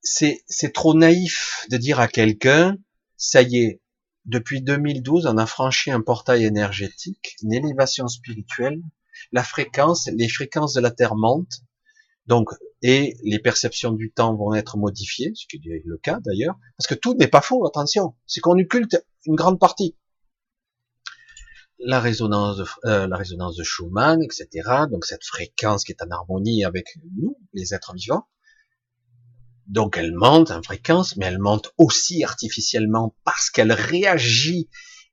[0.00, 2.76] C'est trop naïf de dire à quelqu'un,
[3.16, 3.80] ça y est,
[4.26, 8.80] depuis 2012, on a franchi un portail énergétique, une élévation spirituelle,
[9.32, 11.60] la fréquence, les fréquences de la Terre montent,
[12.26, 12.50] donc
[12.82, 16.86] et les perceptions du temps vont être modifiées, ce qui est le cas d'ailleurs, parce
[16.86, 19.96] que tout n'est pas faux, attention, c'est qu'on occulte une grande partie.
[21.80, 24.48] La résonance, de, euh, la résonance de Schumann, etc.
[24.90, 28.28] Donc cette fréquence qui est en harmonie avec nous, les êtres vivants.
[29.66, 34.68] Donc elle monte en fréquence, mais elle monte aussi artificiellement parce qu'elle réagit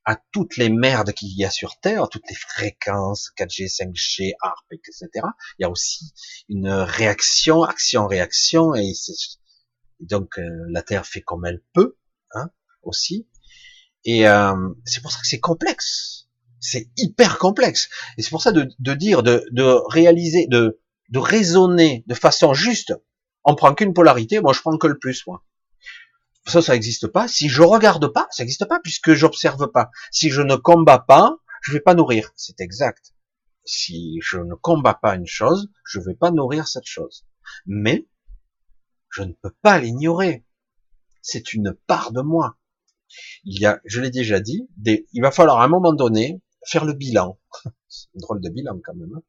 [0.06, 4.66] à toutes les merdes qu'il y a sur Terre, toutes les fréquences 4G, 5G, ARP,
[4.72, 5.10] etc.
[5.58, 6.14] Il y a aussi
[6.48, 8.94] une réaction, action-réaction, et,
[10.00, 11.98] donc euh, la Terre fait comme elle peut,
[12.34, 12.50] hein,
[12.84, 13.28] aussi.
[14.04, 14.56] Et euh,
[14.86, 16.28] c'est pour ça que c'est complexe.
[16.60, 17.90] C'est hyper complexe.
[18.18, 20.80] Et c'est pour ça de, de dire, de, de réaliser, de,
[21.10, 22.94] de raisonner de façon juste.
[23.44, 25.44] On prend qu'une polarité, moi je prends que le plus, moi.
[26.48, 27.28] Ça, ça n'existe pas.
[27.28, 29.90] Si je regarde pas, ça n'existe pas puisque j'observe pas.
[30.12, 32.32] Si je ne combats pas, je vais pas nourrir.
[32.36, 33.14] C'est exact.
[33.66, 37.26] Si je ne combats pas une chose, je vais pas nourrir cette chose.
[37.66, 38.08] Mais,
[39.10, 40.46] je ne peux pas l'ignorer.
[41.22, 42.58] C'est une part de moi.
[43.44, 46.42] Il y a, je l'ai déjà dit, des, il va falloir à un moment donné
[46.68, 47.40] faire le bilan.
[47.88, 49.14] C'est drôle de bilan quand même.
[49.16, 49.24] Hein.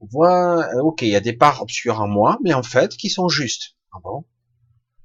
[0.00, 3.10] Voilà, euh, ok, il y a des parts obscures en moi, mais en fait, qui
[3.10, 3.76] sont justes.
[3.92, 4.24] Ah bon?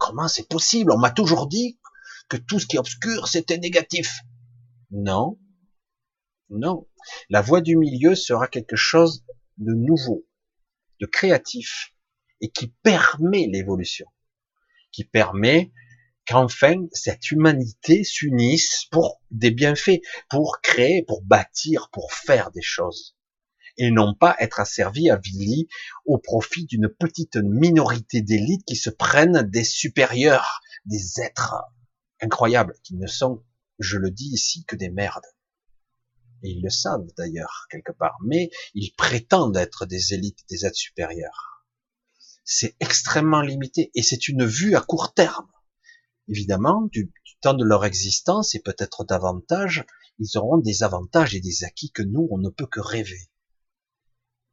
[0.06, 1.80] Comment c'est possible On m'a toujours dit
[2.30, 4.20] que tout ce qui est obscur, c'était négatif.
[4.92, 5.40] Non,
[6.50, 6.88] non.
[7.32, 9.26] La voie du milieu sera quelque chose
[9.58, 10.28] de nouveau,
[11.02, 11.96] de créatif,
[12.40, 14.06] et qui permet l'évolution,
[14.92, 15.72] qui permet
[16.28, 23.15] qu'enfin cette humanité s'unisse pour des bienfaits, pour créer, pour bâtir, pour faire des choses,
[23.78, 25.68] et non pas être asservi, avili
[26.06, 31.56] au profit d'une petite minorité d'élites qui se prennent des supérieurs, des êtres
[32.22, 33.44] incroyables, qui ne sont,
[33.80, 35.26] je le dis ici, que des merdes.
[36.44, 40.78] Et ils le savent d'ailleurs, quelque part, mais ils prétendent être des élites, des êtres
[40.78, 41.66] supérieurs.
[42.44, 45.48] C'est extrêmement limité, et c'est une vue à court terme
[46.28, 47.12] évidemment, du,
[47.42, 49.86] temps de leur existence et peut-être davantage,
[50.20, 53.30] ils auront des avantages et des acquis que nous, on ne peut que rêver.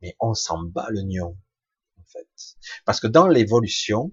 [0.03, 1.39] Mais on s'en bat le nion,
[1.99, 2.29] en fait.
[2.85, 4.13] Parce que dans l'évolution,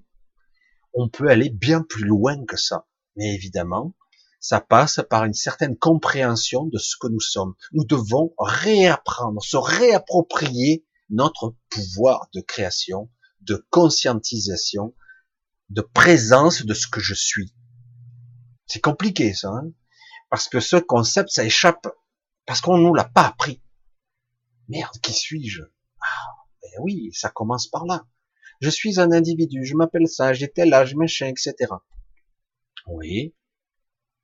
[0.93, 2.87] on peut aller bien plus loin que ça.
[3.15, 3.95] Mais évidemment,
[4.39, 7.55] ça passe par une certaine compréhension de ce que nous sommes.
[7.73, 13.11] Nous devons réapprendre, se réapproprier notre pouvoir de création,
[13.41, 14.95] de conscientisation,
[15.69, 17.53] de présence de ce que je suis.
[18.67, 19.71] C'est compliqué ça, hein
[20.29, 21.87] parce que ce concept, ça échappe,
[22.45, 23.61] parce qu'on nous l'a pas appris.
[24.67, 25.63] Merde, qui suis-je?
[26.61, 28.05] Ben oui, ça commence par là.
[28.61, 31.71] Je suis un individu, je m'appelle ça, j'ai tel âge, machin, etc.
[32.87, 33.33] Oui,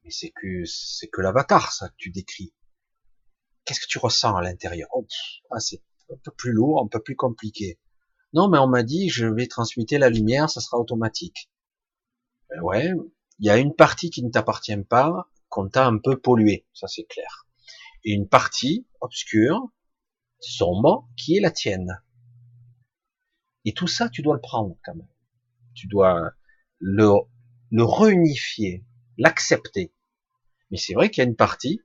[0.03, 2.53] mais c'est que c'est que l'avatar, ça que tu décris.
[3.63, 4.89] Qu'est-ce que tu ressens à l'intérieur?
[4.93, 5.05] Oh,
[5.51, 5.81] ah, C'est
[6.11, 7.79] un peu plus lourd, un peu plus compliqué.
[8.33, 11.49] Non, mais on m'a dit, je vais transmuter la lumière, ça sera automatique.
[12.49, 12.91] Ben ouais,
[13.39, 16.87] il y a une partie qui ne t'appartient pas, qu'on t'a un peu pollué, ça
[16.87, 17.47] c'est clair.
[18.03, 19.61] Et une partie obscure,
[20.39, 22.01] sombre, qui est la tienne.
[23.65, 25.07] Et tout ça, tu dois le prendre quand même.
[25.73, 26.31] Tu dois
[26.79, 27.09] le,
[27.71, 28.85] le réunifier,
[29.17, 29.93] l'accepter.
[30.71, 31.81] Mais c'est vrai qu'il y a une partie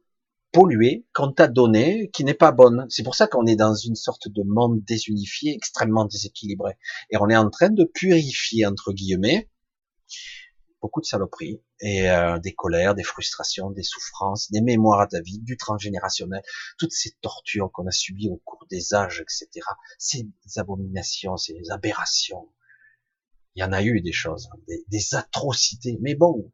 [0.52, 2.86] polluée qu'on t'a donnée qui n'est pas bonne.
[2.88, 6.76] C'est pour ça qu'on est dans une sorte de monde désunifié, extrêmement déséquilibré.
[7.10, 9.48] Et on est en train de purifier, entre guillemets,
[10.80, 15.38] beaucoup de saloperies et euh, des colères, des frustrations, des souffrances, des mémoires à vie,
[15.40, 16.42] du transgénérationnel,
[16.78, 19.66] toutes ces tortures qu'on a subies au cours des âges, etc.
[19.98, 20.26] Ces
[20.56, 22.48] abominations, ces aberrations.
[23.56, 25.98] Il y en a eu des choses, hein, des, des atrocités.
[26.00, 26.52] Mais bon,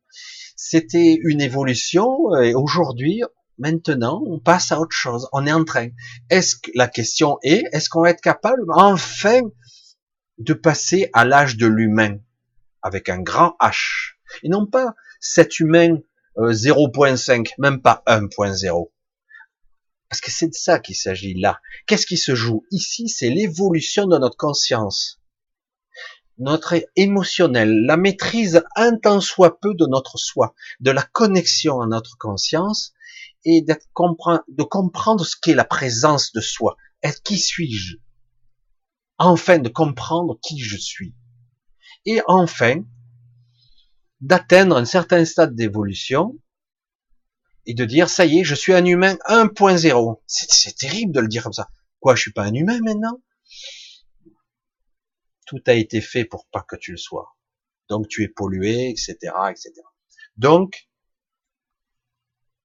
[0.56, 3.22] c'était une évolution et aujourd'hui,
[3.58, 5.28] Maintenant, on passe à autre chose.
[5.32, 5.88] On est en train.
[6.28, 9.40] Est-ce que la question est, est-ce qu'on va être capable enfin
[10.38, 12.18] de passer à l'âge de l'humain
[12.82, 14.15] avec un grand H?
[14.42, 15.98] Et non pas cet humain
[16.36, 18.90] 0.5, euh, même pas 1.0.
[20.08, 21.60] Parce que c'est de ça qu'il s'agit là.
[21.86, 22.64] Qu'est-ce qui se joue?
[22.70, 25.20] Ici C'est l'évolution de notre conscience,
[26.38, 31.86] notre émotionnel, la maîtrise un tant soit peu de notre soi, de la connexion à
[31.86, 32.92] notre conscience
[33.44, 36.76] et de comprendre ce qu'est la présence de soi.
[37.02, 37.96] Est qui suis-je?
[39.18, 41.14] Enfin, de comprendre qui je suis.
[42.04, 42.82] Et enfin,
[44.26, 46.36] d'atteindre un certain stade d'évolution
[47.64, 50.20] et de dire, ça y est, je suis un humain 1.0.
[50.26, 51.68] C'est terrible de le dire comme ça.
[52.00, 53.22] Quoi, je suis pas un humain maintenant?
[55.46, 57.36] Tout a été fait pour pas que tu le sois.
[57.88, 59.16] Donc tu es pollué, etc.,
[59.48, 59.72] etc.
[60.36, 60.88] Donc,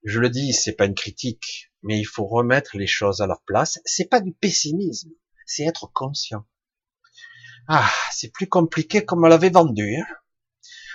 [0.03, 3.43] je le dis, c'est pas une critique, mais il faut remettre les choses à leur
[3.43, 3.79] place.
[3.85, 5.11] C'est pas du pessimisme,
[5.45, 6.43] c'est être conscient.
[7.67, 9.95] Ah, c'est plus compliqué comme on l'avait vendu.
[9.95, 10.05] Hein.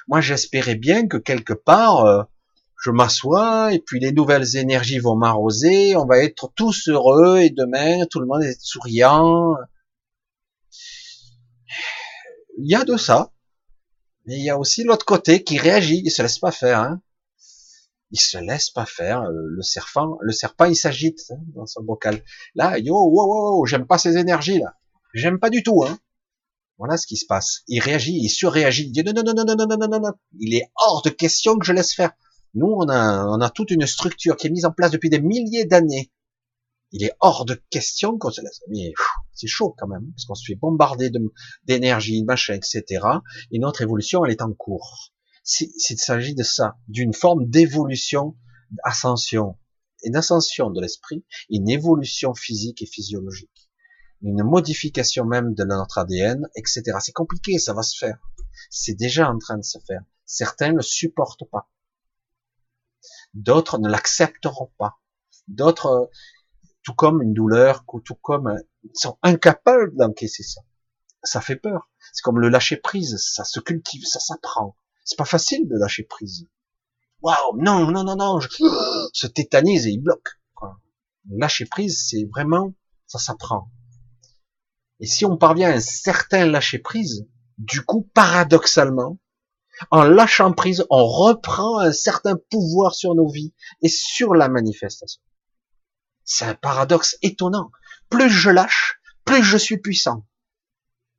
[0.08, 2.22] Moi, j'espérais bien que quelque part, euh,
[2.82, 5.96] je m'assois et puis les nouvelles énergies vont m'arroser.
[5.96, 9.56] On va être tous heureux et demain, tout le monde est souriant.
[12.58, 13.32] Il y a de ça,
[14.26, 16.80] mais il y a aussi l'autre côté qui réagit, il se laisse pas faire.
[16.80, 17.00] Hein
[18.10, 19.22] il se laisse pas faire.
[19.22, 22.22] Euh, le serpent, le serpent, il s'agite hein, dans son bocal.
[22.54, 24.74] Là, yo, wow, wow, j'aime pas ces énergies là.
[25.14, 25.84] J'aime pas du tout.
[25.84, 25.98] Hein.
[26.78, 27.62] Voilà ce qui se passe.
[27.68, 28.84] Il réagit, il surréagit.
[28.86, 30.12] Il dit non, non, non, non, non, non, non, non, non.
[30.38, 32.12] Il est hors de question que je laisse faire.
[32.54, 35.20] Nous, on a, on a toute une structure qui est mise en place depuis des
[35.20, 36.10] milliers d'années.
[36.92, 38.60] Il est hors de question qu'on se laisse.
[38.68, 38.92] Mais
[39.34, 41.10] c'est chaud quand même, parce qu'on se fait bombarder
[41.64, 43.04] d'énergie, machin, etc.
[43.50, 45.12] Et notre évolution, elle est en cours.
[45.60, 48.36] Il s'agit de ça, d'une forme d'évolution,
[48.70, 49.56] d'ascension,
[50.02, 53.65] et d'ascension de l'esprit, une évolution physique et physiologique,
[54.22, 56.82] une modification même de notre ADN, etc.
[57.00, 58.18] C'est compliqué, ça va se faire.
[58.70, 60.02] C'est déjà en train de se faire.
[60.24, 61.70] Certains ne supportent pas.
[63.34, 64.98] D'autres ne l'accepteront pas.
[65.48, 66.10] D'autres,
[66.82, 70.62] tout comme une douleur, tout comme, ils sont incapables d'encaisser ça.
[71.22, 71.90] Ça fait peur.
[72.12, 74.76] C'est comme le lâcher prise, ça se cultive, ça s'apprend.
[75.04, 76.48] C'est pas facile de lâcher prise.
[77.22, 78.48] Waouh, non, non, non, non, je
[79.12, 80.40] se tétanise et il bloque.
[81.28, 82.72] Lâcher prise, c'est vraiment,
[83.06, 83.70] ça s'apprend.
[85.00, 87.26] Et si on parvient à un certain lâcher prise,
[87.58, 89.18] du coup, paradoxalement,
[89.90, 93.52] en lâchant prise, on reprend un certain pouvoir sur nos vies
[93.82, 95.20] et sur la manifestation.
[96.24, 97.70] C'est un paradoxe étonnant.
[98.08, 100.26] Plus je lâche, plus je suis puissant.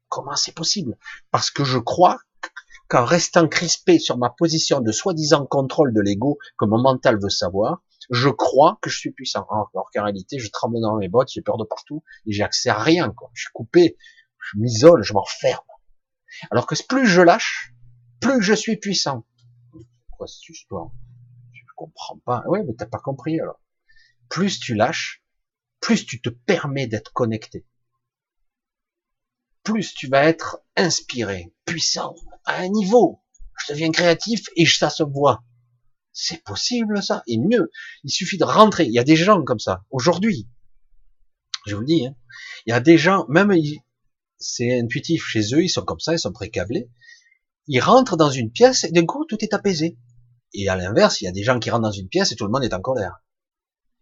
[0.09, 0.97] Comment c'est possible?
[1.31, 2.19] Parce que je crois
[2.87, 7.29] qu'en restant crispé sur ma position de soi-disant contrôle de l'ego, que mon mental veut
[7.29, 9.45] savoir, je crois que je suis puissant.
[9.49, 12.69] Alors qu'en réalité, je tremble dans mes bottes, j'ai peur de partout, et j'ai accès
[12.69, 13.13] à rien.
[13.34, 13.97] Je suis coupé,
[14.39, 15.65] je m'isole, je m'enferme.
[16.51, 17.73] Alors que plus je lâche,
[18.19, 19.25] plus je suis puissant.
[20.11, 20.91] Quoi cette histoire?
[21.53, 22.43] Je comprends pas.
[22.47, 23.59] Ouais, mais t'as pas compris alors.
[24.29, 25.23] Plus tu lâches,
[25.79, 27.65] plus tu te permets d'être connecté.
[29.63, 32.15] Plus tu vas être inspiré, puissant,
[32.45, 33.21] à un niveau.
[33.59, 35.43] Je deviens créatif et ça se voit.
[36.19, 37.22] C'est possible ça.
[37.27, 37.69] Et mieux,
[38.03, 38.85] il suffit de rentrer.
[38.85, 39.85] Il y a des gens comme ça.
[39.91, 40.49] Aujourd'hui,
[41.68, 42.15] je vous le dis, hein,
[42.65, 43.53] il y a des gens, même
[44.39, 46.89] c'est intuitif chez eux, ils sont comme ça, ils sont précablés.
[47.68, 49.95] Ils rentrent dans une pièce et d'un coup tout est apaisé.
[50.56, 52.45] Et à l'inverse, il y a des gens qui rentrent dans une pièce et tout
[52.45, 53.22] le monde est en colère.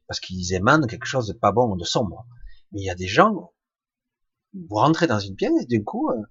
[0.08, 2.26] Parce qu'ils émanent quelque chose de pas bon, de sombre.
[2.72, 3.52] Mais il y a des gens,
[4.54, 6.22] vous rentrez dans une pièce et d'un coup, euh,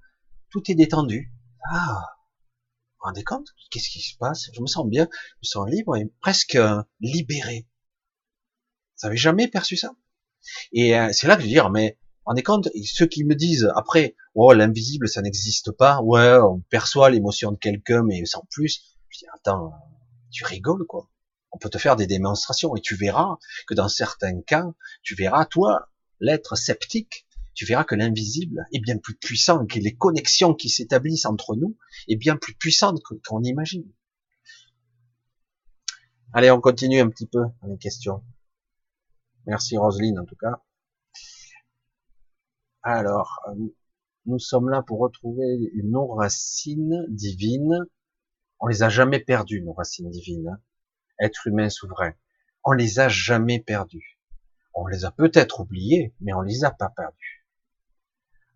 [0.49, 1.31] tout est détendu.
[1.71, 2.14] Ah,
[3.05, 4.51] rendez compte Qu'est-ce qui se passe?
[4.53, 7.67] Je me sens bien, je me sens libre et presque euh, libéré.
[9.01, 9.95] Vous avez jamais perçu ça?
[10.73, 13.35] Et euh, c'est là que je veux dire, mais vous rendez compte Ceux qui me
[13.35, 18.47] disent après, oh l'invisible ça n'existe pas, ouais, on perçoit l'émotion de quelqu'un mais sans
[18.51, 18.83] plus.
[19.09, 19.73] Je dis attends,
[20.31, 21.11] tu rigoles quoi
[21.53, 23.37] On peut te faire des démonstrations et tu verras
[23.67, 24.67] que dans certains cas,
[25.03, 25.91] tu verras toi
[26.21, 31.27] l'être sceptique tu verras que l'invisible est bien plus puissant, que les connexions qui s'établissent
[31.27, 31.77] entre nous
[32.09, 33.91] est bien plus puissante qu'on imagine.
[36.33, 38.25] Allez, on continue un petit peu les questions.
[39.47, 40.63] Merci Roselyne en tout cas.
[42.83, 43.55] Alors, euh,
[44.27, 47.79] nous sommes là pour retrouver nos racines divines.
[48.59, 50.49] On les a jamais perdues, nos racines divines.
[50.49, 50.61] Hein.
[51.21, 52.15] Être humain souverain.
[52.65, 54.19] On les a jamais perdues.
[54.75, 57.34] On les a peut-être oubliées, mais on les a pas perdues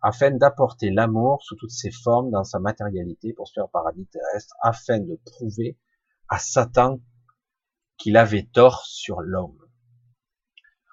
[0.01, 4.55] afin d'apporter l'amour sous toutes ses formes dans sa matérialité pour se faire paradis terrestre,
[4.61, 5.77] afin de prouver
[6.29, 6.99] à Satan
[7.97, 9.57] qu'il avait tort sur l'homme.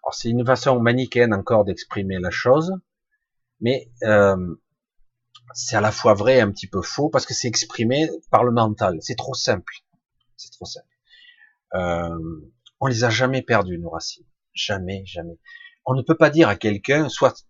[0.03, 2.73] Alors c'est une façon manichéenne encore d'exprimer la chose,
[3.61, 4.57] mais euh,
[5.55, 8.45] c'est à la fois vrai et un petit peu faux parce que c'est exprimé par
[8.45, 8.99] le mental.
[9.01, 9.73] C'est trop simple.
[10.37, 10.87] C'est trop simple.
[11.75, 12.19] Euh,
[12.81, 14.27] on les a jamais perdus nos racines.
[14.53, 15.39] Jamais, jamais.
[15.85, 17.45] On ne peut pas dire à quelqu'un, soit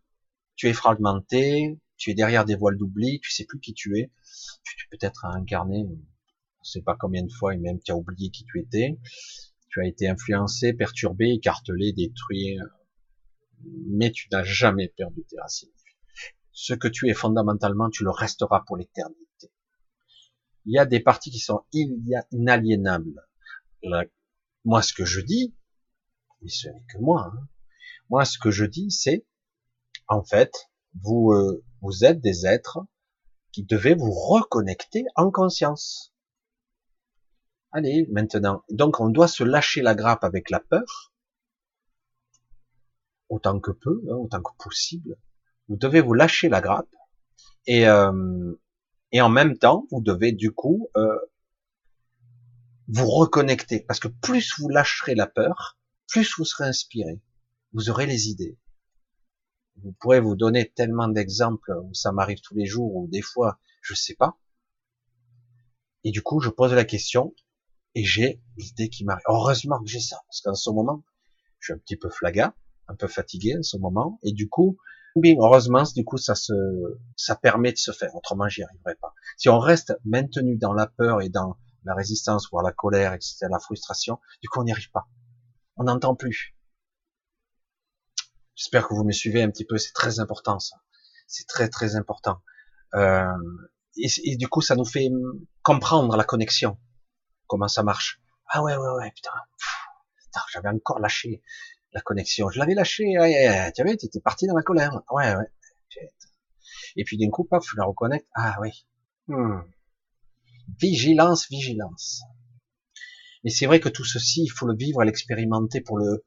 [0.56, 4.10] tu es fragmenté, tu es derrière des voiles d'oubli, tu sais plus qui tu es,
[4.64, 8.30] tu, peux être incarné, on sait pas combien de fois, et même tu as oublié
[8.30, 8.98] qui tu étais,
[9.68, 12.58] tu as été influencé, perturbé, écartelé, détruit,
[13.88, 15.70] mais tu n'as jamais perdu tes racines.
[16.52, 19.50] Ce que tu es fondamentalement, tu le resteras pour l'éternité.
[20.64, 23.22] Il y a des parties qui sont inaliénables.
[24.64, 25.54] moi, ce que je dis,
[26.40, 27.48] mais ce n'est que moi, hein.
[28.08, 29.26] moi, ce que je dis, c'est
[30.08, 30.70] en fait,
[31.02, 32.78] vous, euh, vous êtes des êtres
[33.52, 36.14] qui devez vous reconnecter en conscience.
[37.72, 38.62] Allez, maintenant.
[38.70, 41.12] Donc, on doit se lâcher la grappe avec la peur,
[43.28, 45.16] autant que peu, hein, autant que possible.
[45.68, 46.88] Vous devez vous lâcher la grappe
[47.66, 48.54] et, euh,
[49.12, 51.18] et en même temps, vous devez du coup euh,
[52.88, 55.76] vous reconnecter, parce que plus vous lâcherez la peur,
[56.06, 57.20] plus vous serez inspiré.
[57.72, 58.58] Vous aurez les idées
[59.82, 63.58] vous pourrez vous donner tellement d'exemples où ça m'arrive tous les jours ou des fois,
[63.82, 64.38] je sais pas.
[66.04, 67.34] Et du coup, je pose la question
[67.94, 69.24] et j'ai l'idée qui m'arrive.
[69.28, 71.04] Heureusement que j'ai ça, parce qu'en ce moment,
[71.58, 72.54] je suis un petit peu flaga,
[72.88, 74.78] un peu fatigué en ce moment, et du coup,
[75.16, 76.52] heureusement, du coup, ça se,
[77.16, 78.14] ça permet de se faire.
[78.14, 79.14] Autrement, j'y arriverais pas.
[79.36, 83.46] Si on reste maintenu dans la peur et dans, la résistance, voire la colère, etc.,
[83.48, 85.08] la frustration, du coup on n'y arrive pas.
[85.76, 86.55] On n'entend plus.
[88.56, 90.76] J'espère que vous me suivez un petit peu, c'est très important ça.
[91.28, 92.40] C'est très très important.
[92.94, 93.26] Euh,
[93.96, 95.08] et, du coup, ça nous fait
[95.62, 96.78] comprendre la connexion,
[97.46, 98.20] comment ça marche.
[98.48, 99.30] Ah ouais, ouais, ouais, putain,
[100.52, 101.42] j'avais encore lâché
[101.92, 102.50] la connexion.
[102.50, 105.02] Je l'avais lâché, ouais, tu vois, étais parti dans la colère.
[105.10, 105.50] Ouais, ouais.
[106.96, 108.26] Et puis d'un coup, paf, je la reconnecte.
[108.34, 108.86] Ah oui.
[109.28, 109.60] Hmm.
[110.80, 112.22] Vigilance, vigilance.
[113.44, 116.24] Mais c'est vrai que tout ceci, il faut le vivre, l'expérimenter pour le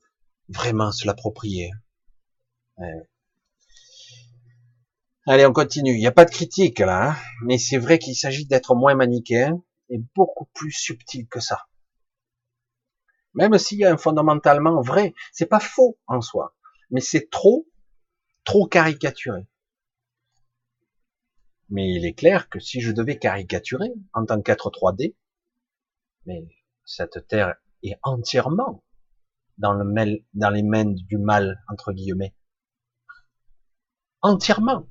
[0.48, 1.72] vraiment se l'approprier.
[5.26, 5.94] Allez, on continue.
[5.94, 7.16] Il n'y a pas de critique là, hein.
[7.44, 11.68] mais c'est vrai qu'il s'agit d'être moins manichéen et beaucoup plus subtil que ça.
[13.34, 16.56] Même s'il y a un fondamentalement vrai, c'est pas faux en soi,
[16.90, 17.68] mais c'est trop,
[18.44, 19.48] trop caricaturé.
[21.70, 25.16] Mais il est clair que si je devais caricaturer en tant qu'être 3D,
[26.26, 26.44] mais
[26.86, 28.84] cette terre est entièrement
[29.60, 32.34] dans, le dans les mains du mal, entre guillemets.
[34.22, 34.88] Entièrement.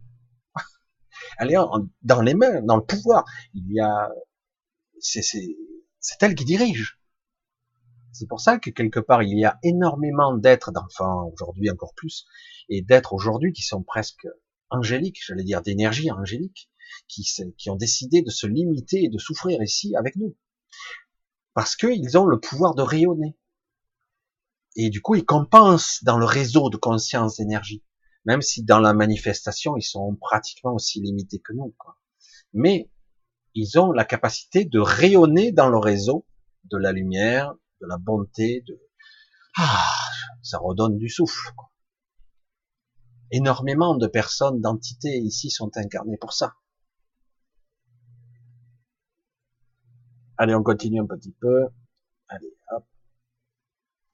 [1.38, 1.56] Elle est
[2.02, 3.24] dans les mains, dans le pouvoir.
[3.54, 4.10] Il y a,
[5.00, 6.98] c'est elle qui dirige.
[8.12, 12.26] C'est pour ça que quelque part il y a énormément d'êtres, d'enfants aujourd'hui encore plus,
[12.68, 14.26] et d'êtres aujourd'hui qui sont presque
[14.70, 16.70] angéliques, j'allais dire d'énergie angélique,
[17.06, 17.24] qui,
[17.56, 20.36] qui ont décidé de se limiter et de souffrir ici avec nous.
[21.54, 23.36] Parce qu'ils ont le pouvoir de rayonner.
[24.76, 27.82] Et du coup, ils compensent dans le réseau de conscience d'énergie.
[28.28, 31.74] Même si dans la manifestation, ils sont pratiquement aussi limités que nous.
[31.78, 31.96] Quoi.
[32.52, 32.90] Mais
[33.54, 36.26] ils ont la capacité de rayonner dans le réseau
[36.64, 38.78] de la lumière, de la bonté, de
[39.56, 39.82] ah,
[40.42, 41.52] ça redonne du souffle.
[43.30, 46.52] Énormément de personnes, d'entités ici sont incarnées pour ça.
[50.36, 51.68] Allez, on continue un petit peu.
[52.28, 52.84] Allez, hop.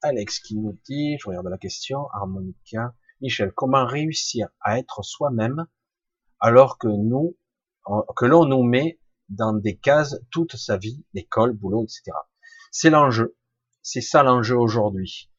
[0.03, 2.95] Alex qui nous dit, je regarde la question, harmonica.
[3.25, 5.65] Michel, comment réussir à être soi-même
[6.39, 7.35] alors que nous,
[8.15, 8.99] que l'on nous met
[9.29, 12.15] dans des cases toute sa vie, l'école, boulot, etc.
[12.71, 13.35] C'est l'enjeu.
[13.81, 15.31] C'est ça l'enjeu aujourd'hui.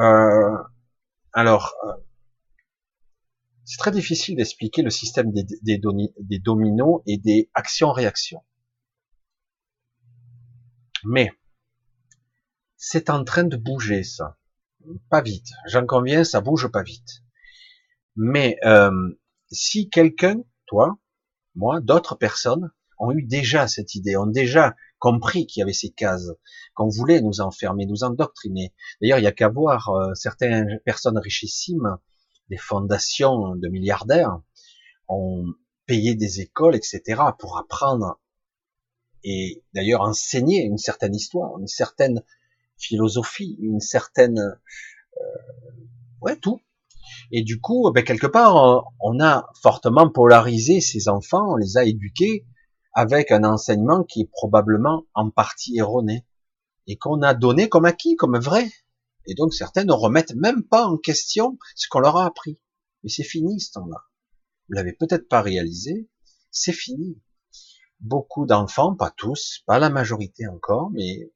[0.00, 0.56] Euh,
[1.32, 1.92] alors, euh,
[3.64, 5.78] c'est très difficile d'expliquer le système des,
[6.38, 8.44] dominos et des actions-réactions.
[11.04, 11.30] Mais
[12.76, 14.39] c'est en train de bouger ça.
[15.08, 15.48] Pas vite.
[15.66, 17.22] J'en conviens, ça bouge pas vite.
[18.16, 18.90] Mais euh,
[19.50, 20.36] si quelqu'un,
[20.66, 20.98] toi,
[21.54, 25.90] moi, d'autres personnes, ont eu déjà cette idée, ont déjà compris qu'il y avait ces
[25.90, 26.30] cases,
[26.74, 28.74] qu'on voulait nous enfermer, nous endoctriner.
[29.00, 31.96] D'ailleurs, il y a qu'à voir euh, certaines personnes richissimes,
[32.50, 34.40] des fondations de milliardaires,
[35.08, 35.46] ont
[35.86, 38.20] payé des écoles, etc., pour apprendre
[39.24, 42.22] et d'ailleurs enseigner une certaine histoire, une certaine
[42.80, 45.24] philosophie, une certaine, euh,
[46.20, 46.60] ouais, tout.
[47.32, 51.84] Et du coup, ben, quelque part, on a fortement polarisé ces enfants, on les a
[51.84, 52.46] éduqués
[52.92, 56.26] avec un enseignement qui est probablement en partie erroné
[56.86, 58.70] et qu'on a donné comme acquis, comme vrai.
[59.26, 62.58] Et donc certains ne remettent même pas en question ce qu'on leur a appris.
[63.02, 63.98] Mais c'est fini ce temps-là.
[64.68, 66.08] Vous l'avez peut-être pas réalisé,
[66.50, 67.20] c'est fini.
[68.00, 71.30] Beaucoup d'enfants, pas tous, pas la majorité encore, mais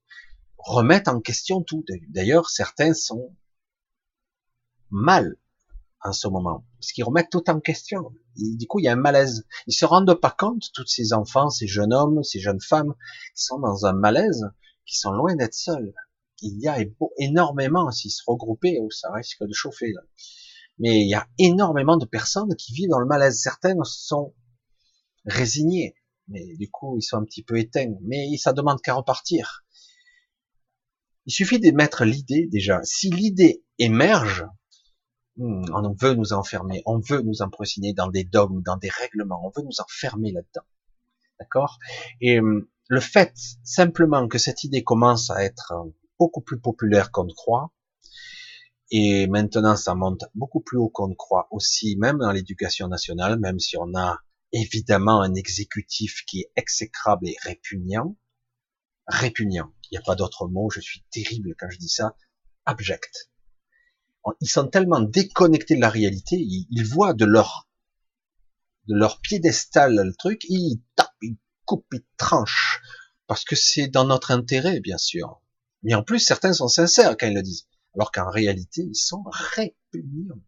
[0.64, 1.84] remettent en question tout.
[2.08, 3.34] D'ailleurs, certains sont
[4.90, 5.36] mal
[6.02, 8.14] en ce moment, parce qu'ils remettent tout en question.
[8.36, 9.46] du coup, il y a un malaise.
[9.66, 12.94] Ils se rendent pas compte, tous ces enfants, ces jeunes hommes, ces jeunes femmes,
[13.34, 14.50] qui sont dans un malaise,
[14.86, 15.94] qui sont loin d'être seuls.
[16.42, 16.76] Il y a
[17.18, 19.94] énormément, s'ils se regroupaient, oh, ça risque de chauffer.
[20.78, 23.40] Mais il y a énormément de personnes qui vivent dans le malaise.
[23.40, 24.34] Certaines sont
[25.24, 25.94] résignées,
[26.28, 27.94] mais du coup, ils sont un petit peu éteints.
[28.02, 29.63] Mais ça demande qu'à repartir.
[31.26, 32.80] Il suffit de mettre l'idée déjà.
[32.84, 34.46] Si l'idée émerge,
[35.36, 39.40] hmm, on veut nous enfermer, on veut nous empoisonner dans des dogmes, dans des règlements,
[39.44, 40.66] on veut nous enfermer là-dedans.
[41.40, 41.78] D'accord?
[42.20, 43.32] Et hmm, le fait
[43.62, 45.72] simplement que cette idée commence à être
[46.18, 47.72] beaucoup plus populaire qu'on ne croit,
[48.90, 53.38] et maintenant ça monte beaucoup plus haut qu'on ne croit aussi, même dans l'éducation nationale,
[53.38, 54.18] même si on a
[54.52, 58.16] évidemment un exécutif qui est exécrable et répugnant,
[59.06, 59.72] répugnant.
[59.94, 62.16] N'y a pas d'autre mot, je suis terrible quand je dis ça,
[62.64, 63.30] abject.
[64.40, 67.68] Ils sont tellement déconnectés de la réalité, ils, voient de leur
[68.88, 72.82] de leur piédestal le truc, ils tapent, ils coupent, ils tranchent,
[73.28, 75.40] parce que c'est dans notre intérêt, bien sûr.
[75.84, 79.22] Mais en plus, certains sont sincères quand ils le disent, alors qu'en réalité, ils sont
[79.54, 80.42] répugnants,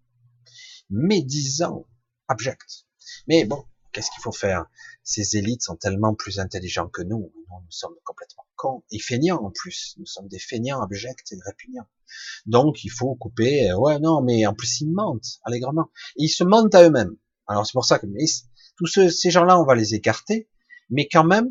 [0.91, 1.87] médisants,
[2.27, 2.85] abjects.
[3.29, 3.65] Mais bon,
[3.97, 4.67] qu'est-ce qu'il faut faire?
[5.05, 7.33] Ces élites sont tellement plus intelligents que nous.
[7.35, 9.95] Nous, nous sommes complètement cons et feignants en plus.
[9.99, 11.89] Nous sommes des feignants abjects et répugnants.
[12.45, 13.71] Donc, il faut couper.
[13.71, 15.91] Euh, ouais, non, mais en plus, ils mentent allègrement.
[16.17, 17.17] ils se mentent à eux-mêmes.
[17.47, 18.07] Alors, c'est pour ça que
[18.77, 20.51] tous ces gens-là, on va les écarter.
[20.91, 21.51] Mais quand même,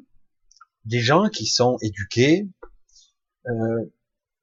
[0.83, 2.47] des gens qui sont éduqués,
[3.47, 3.91] euh,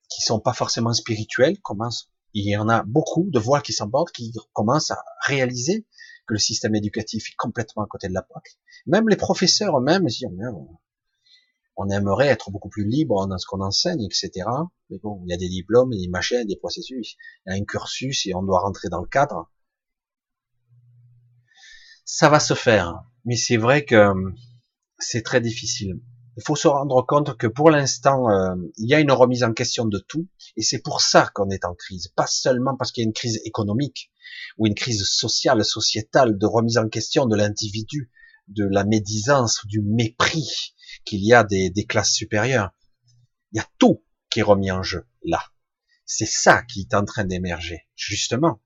[0.08, 2.10] qui sont pas forcément spirituels, commencent.
[2.34, 5.86] Il y en a beaucoup de voix qui s'emportent, qui commencent à réaliser
[6.32, 8.58] le système éducatif est complètement à côté de la plaque.
[8.86, 10.26] Même les professeurs eux-mêmes disent,
[11.76, 14.30] on aimerait être beaucoup plus libre dans ce qu'on enseigne, etc.
[14.90, 17.64] Mais bon, il y a des diplômes, des machins, des processus, il y a un
[17.64, 19.50] cursus et on doit rentrer dans le cadre.
[22.04, 24.34] Ça va se faire, mais c'est vrai que hum,
[24.98, 26.00] c'est très difficile.
[26.36, 29.52] Il faut se rendre compte que pour l'instant, euh, il y a une remise en
[29.52, 33.02] question de tout, et c'est pour ça qu'on est en crise, pas seulement parce qu'il
[33.02, 34.10] y a une crise économique
[34.56, 38.10] ou une crise sociale, sociétale, de remise en question de l'individu,
[38.48, 42.70] de la médisance, du mépris qu'il y a des, des classes supérieures.
[43.52, 45.42] Il y a tout qui est remis en jeu là.
[46.04, 48.60] C'est ça qui est en train d'émerger, justement.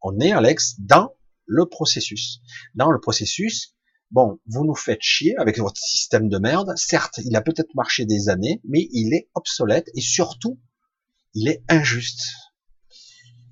[0.00, 1.14] On est, Alex, dans
[1.46, 2.40] le processus.
[2.74, 3.74] Dans le processus,
[4.10, 6.72] bon, vous nous faites chier avec votre système de merde.
[6.76, 10.58] Certes, il a peut-être marché des années, mais il est obsolète et surtout,
[11.34, 12.22] il est injuste.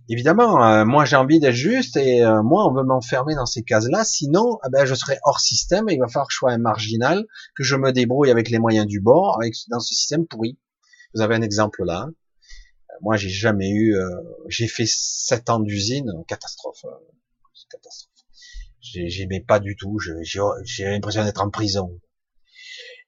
[0.09, 3.65] Évidemment, euh, moi j'ai envie d'être juste et euh, moi on veut m'enfermer dans ces
[3.65, 6.53] cases-là, sinon eh ben, je serai hors système et il va falloir que je sois
[6.53, 7.27] un marginal,
[7.57, 10.59] que je me débrouille avec les moyens du bord, avec dans ce système pourri.
[11.13, 12.09] Vous avez un exemple là.
[12.09, 13.97] Euh, moi j'ai jamais eu,
[14.49, 16.87] j'ai fait sept ans d'usine, catastrophe,
[17.69, 18.16] catastrophe.
[18.81, 22.01] J'aimais pas du tout, j'ai l'impression d'être en prison.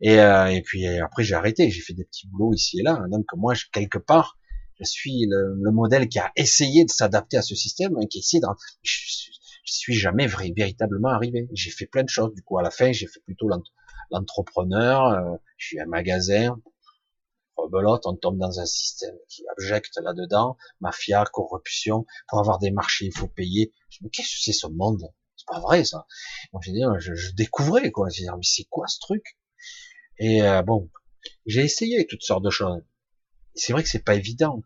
[0.00, 3.02] Et, et puis après j'ai arrêté, j'ai fait des petits boulots ici et là.
[3.10, 4.38] Donc moi quelque part
[4.80, 8.38] je suis le, modèle qui a essayé de s'adapter à ce système, hein, qui essaie
[8.38, 8.46] de,
[8.82, 9.30] je,
[9.68, 11.48] je suis jamais véritablement arrivé.
[11.52, 12.32] J'ai fait plein de choses.
[12.34, 13.48] Du coup, à la fin, j'ai fait plutôt
[14.10, 15.06] l'entrepreneur.
[15.06, 16.60] Euh, je suis un magasin.
[17.56, 20.56] Rebelote, on tombe dans un système qui abjecte là-dedans.
[20.80, 22.06] Mafia, corruption.
[22.28, 23.74] Pour avoir des marchés, il faut payer.
[23.90, 25.02] Je qu'est-ce que c'est ce monde?
[25.50, 26.06] Pas vrai ça.
[26.52, 28.08] Moi, dit, je, je, découvrais quoi.
[28.08, 29.38] Je mais c'est quoi ce truc?
[30.18, 30.90] Et euh, bon,
[31.46, 32.82] j'ai essayé toutes sortes de choses
[33.58, 34.62] c'est vrai que c'est pas évident.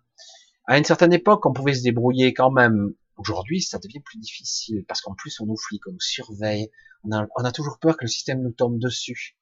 [0.66, 2.94] À une certaine époque, on pouvait se débrouiller quand même.
[3.16, 6.70] Aujourd'hui, ça devient plus difficile parce qu'en plus, on nous flique, on nous surveille.
[7.04, 9.36] On a, toujours peur que le système nous tombe dessus.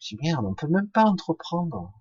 [0.00, 1.92] Je dis merde, on peut même pas entreprendre.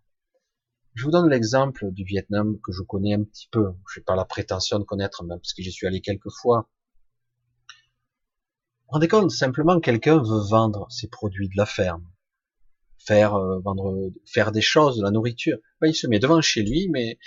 [0.93, 3.73] Je vous donne l'exemple du Vietnam que je connais un petit peu.
[3.91, 6.69] Je n'ai pas la prétention de connaître, même parce que j'y suis allé quelques fois.
[8.93, 12.05] Rendez compte, simplement quelqu'un veut vendre ses produits de la ferme
[13.03, 15.57] faire euh, vendre, faire des choses, de la nourriture.
[15.81, 17.17] Ben, il se met devant chez lui, mais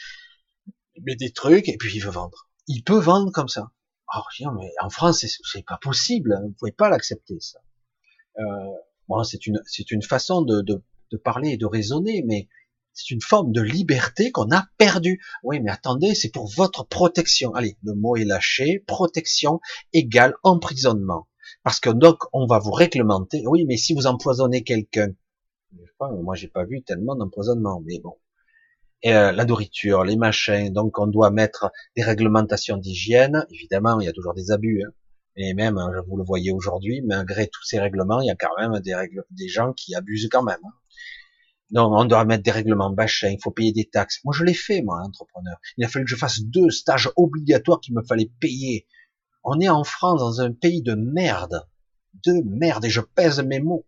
[1.03, 2.49] met des trucs et puis il veut vendre.
[2.69, 3.73] Il peut vendre comme ça.
[4.17, 4.21] Oh,
[4.57, 6.35] mais en France, c'est pas possible.
[6.35, 6.43] Hein.
[6.45, 7.59] Vous pouvez pas l'accepter ça.
[8.39, 12.49] Euh, c'est une c'est une façon de, de, de parler et de raisonner, mais
[12.93, 15.21] c'est une forme de liberté qu'on a perdue.
[15.43, 17.53] Oui, mais attendez, c'est pour votre protection.
[17.55, 18.85] Allez, le mot est lâché.
[18.87, 19.61] Protection
[19.93, 21.27] égale emprisonnement.
[21.67, 23.43] Parce que donc, on va vous réglementer.
[23.45, 25.09] Oui, mais si vous empoisonnez quelqu'un,
[25.99, 28.15] moi j'ai pas vu tellement d'empoisonnement, mais bon.
[29.05, 33.47] Euh, la nourriture, les machins, donc on doit mettre des réglementations d'hygiène.
[33.51, 34.85] Évidemment, il y a toujours des abus.
[34.87, 34.93] Hein.
[35.35, 38.57] Et même, hein, vous le voyez aujourd'hui, malgré tous ces règlements, il y a quand
[38.61, 40.61] même des, règles, des gens qui abusent quand même.
[40.65, 40.73] Hein.
[41.71, 44.21] Donc, on doit mettre des règlements machins, il faut payer des taxes.
[44.23, 45.57] Moi, je l'ai fait, moi, entrepreneur.
[45.79, 48.87] Il a fallu que je fasse deux stages obligatoires qu'il me fallait payer.
[49.49, 51.67] On est en France, dans un pays de merde.
[52.25, 53.87] De merde, et je pèse mes mots.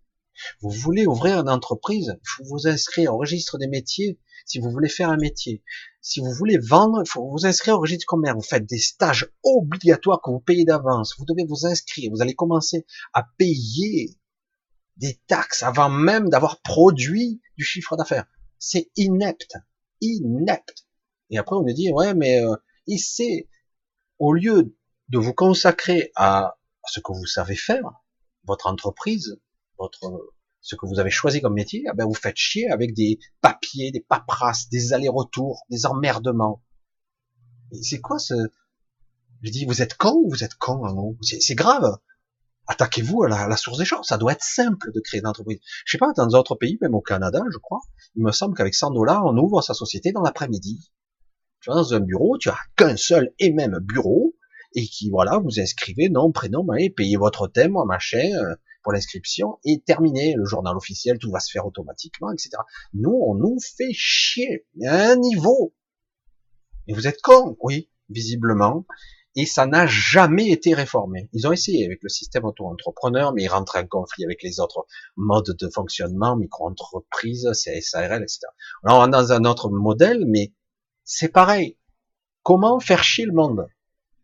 [0.61, 4.71] Vous voulez ouvrir une entreprise, il faut vous inscrire au registre des métiers si vous
[4.71, 5.65] voulez faire un métier.
[6.01, 8.37] Si vous voulez vendre, il faut vous inscrire au registre commerce.
[8.37, 11.17] Vous faites des stages obligatoires que vous payez d'avance.
[11.19, 12.13] Vous devez vous inscrire.
[12.15, 14.17] Vous allez commencer à payer
[14.97, 18.27] des taxes avant même d'avoir produit du chiffre d'affaires.
[18.61, 19.57] C'est inepte.
[20.01, 20.87] Inepte.
[21.31, 22.55] Et après, on me dit, ouais, mais euh,
[22.87, 23.49] ici,
[24.19, 24.78] au lieu
[25.09, 26.57] de vous consacrer à
[26.87, 27.91] ce que vous savez faire,
[28.45, 29.41] votre entreprise,
[29.79, 33.19] votre ce que vous avez choisi comme métier, eh ben vous faites chier avec des
[33.41, 36.63] papiers, des paperasses, des allers-retours, des emmerdements.
[37.81, 38.35] C'est quoi ce
[39.43, 41.99] Je dis, vous êtes con ou vous êtes con hein, C'est grave.
[42.67, 44.05] Attaquez-vous à la, source des choses.
[44.05, 45.59] Ça doit être simple de créer une entreprise.
[45.87, 47.81] Je sais pas, dans d'autres pays, même au Canada, je crois,
[48.15, 50.93] il me semble qu'avec 100 dollars, on ouvre sa société dans l'après-midi.
[51.61, 54.28] Tu vas dans un bureau, tu as qu'un seul et même bureau,
[54.75, 59.59] et qui, voilà, vous inscrivez, nom, prénom, allez, payez votre thème, machin, euh, pour l'inscription
[59.65, 60.35] et terminé.
[60.37, 62.51] Le journal officiel, tout va se faire automatiquement, etc.
[62.95, 64.67] Nous, on nous fait chier.
[64.85, 65.75] à un niveau.
[66.87, 68.87] Et vous êtes con, oui, visiblement.
[69.37, 71.29] et ça n'a jamais été réformé.
[71.33, 74.87] Ils ont essayé avec le système auto-entrepreneur, mais ils rentrent en conflit avec les autres
[75.17, 78.41] modes de fonctionnement, micro-entreprises, CSARL, etc.
[78.85, 80.53] Alors on est dans un autre modèle, mais
[81.05, 81.79] c'est pareil.
[82.43, 83.69] Comment faire chier le monde?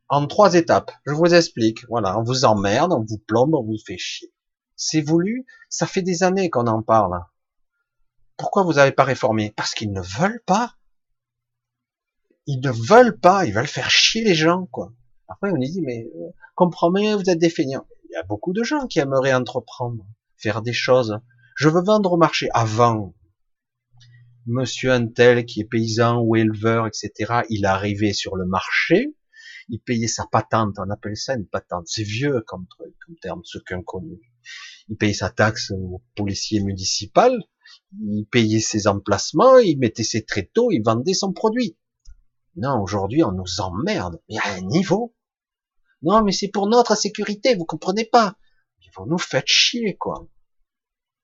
[0.09, 0.93] En trois étapes.
[1.07, 1.87] Je vous explique.
[1.89, 4.33] Voilà, on vous emmerde, on vous plombe, on vous fait chier.
[4.77, 5.47] C'est voulu.
[5.69, 7.21] Ça fait des années qu'on en parle.
[8.37, 9.53] Pourquoi vous n'avez pas réformé?
[9.57, 10.75] Parce qu'ils ne veulent pas
[12.47, 14.93] ils ne veulent pas, ils veulent faire chier les gens, quoi.
[15.29, 17.53] Après, on dit, mais euh, comprenez, vous êtes des.
[17.59, 20.05] Il y a beaucoup de gens qui aimeraient entreprendre,
[20.37, 21.19] faire des choses.
[21.57, 22.49] Je veux vendre au marché.
[22.53, 23.15] Avant,
[24.47, 29.15] monsieur Untel, qui est paysan ou éleveur, etc., il arrivait sur le marché,
[29.69, 31.87] il payait sa patente, on appelle ça une patente.
[31.87, 34.21] C'est vieux comme, comme terme, ceux qui ont connu.
[34.89, 37.33] Il payait sa taxe au policier municipal,
[37.93, 41.77] il payait ses emplacements, il mettait ses tréteaux, il vendait son produit.
[42.57, 45.15] Non, aujourd'hui, on nous emmerde, mais à un niveau.
[46.03, 48.37] Non, mais c'est pour notre sécurité, vous comprenez pas.
[48.97, 50.29] Vous nous faites chier, quoi.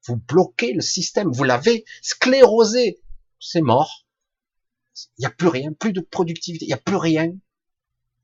[0.07, 3.01] Vous bloquez le système, vous l'avez sclérosé.
[3.39, 4.07] C'est mort.
[5.19, 7.33] Il n'y a plus rien, plus de productivité, il n'y a plus rien.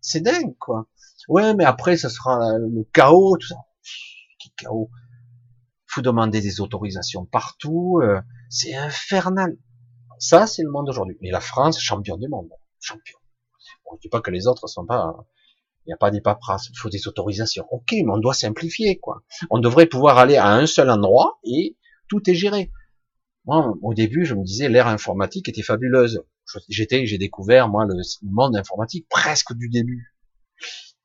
[0.06, 0.86] C'est dingue, quoi.
[1.28, 3.56] Ouais, mais après, ce sera le chaos, tout ça.
[4.38, 4.88] Quel chaos.
[5.86, 8.00] Faut demander des autorisations partout.
[8.02, 9.58] Euh, c'est infernal.
[10.20, 11.18] Ça, c'est le monde aujourd'hui.
[11.20, 13.18] Mais la France, champion du monde champion.
[13.90, 15.16] On ne dit pas que les autres sont pas,
[15.84, 17.66] il n'y a pas des paperasses, il faut des autorisations.
[17.70, 19.22] Ok, mais on doit simplifier, quoi.
[19.50, 21.76] On devrait pouvoir aller à un seul endroit et
[22.08, 22.70] tout est géré.
[23.44, 26.22] Moi, au début, je me disais, l'ère informatique était fabuleuse.
[26.68, 30.14] J'étais, j'ai découvert, moi, le monde informatique presque du début.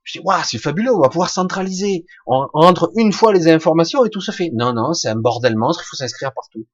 [0.03, 2.05] Je dis, waouh, c'est fabuleux, on va pouvoir centraliser.
[2.26, 4.51] On, entre une fois les informations et tout se fait.
[4.53, 6.68] Non, non, c'est un bordel monstre, il faut s'inscrire partout.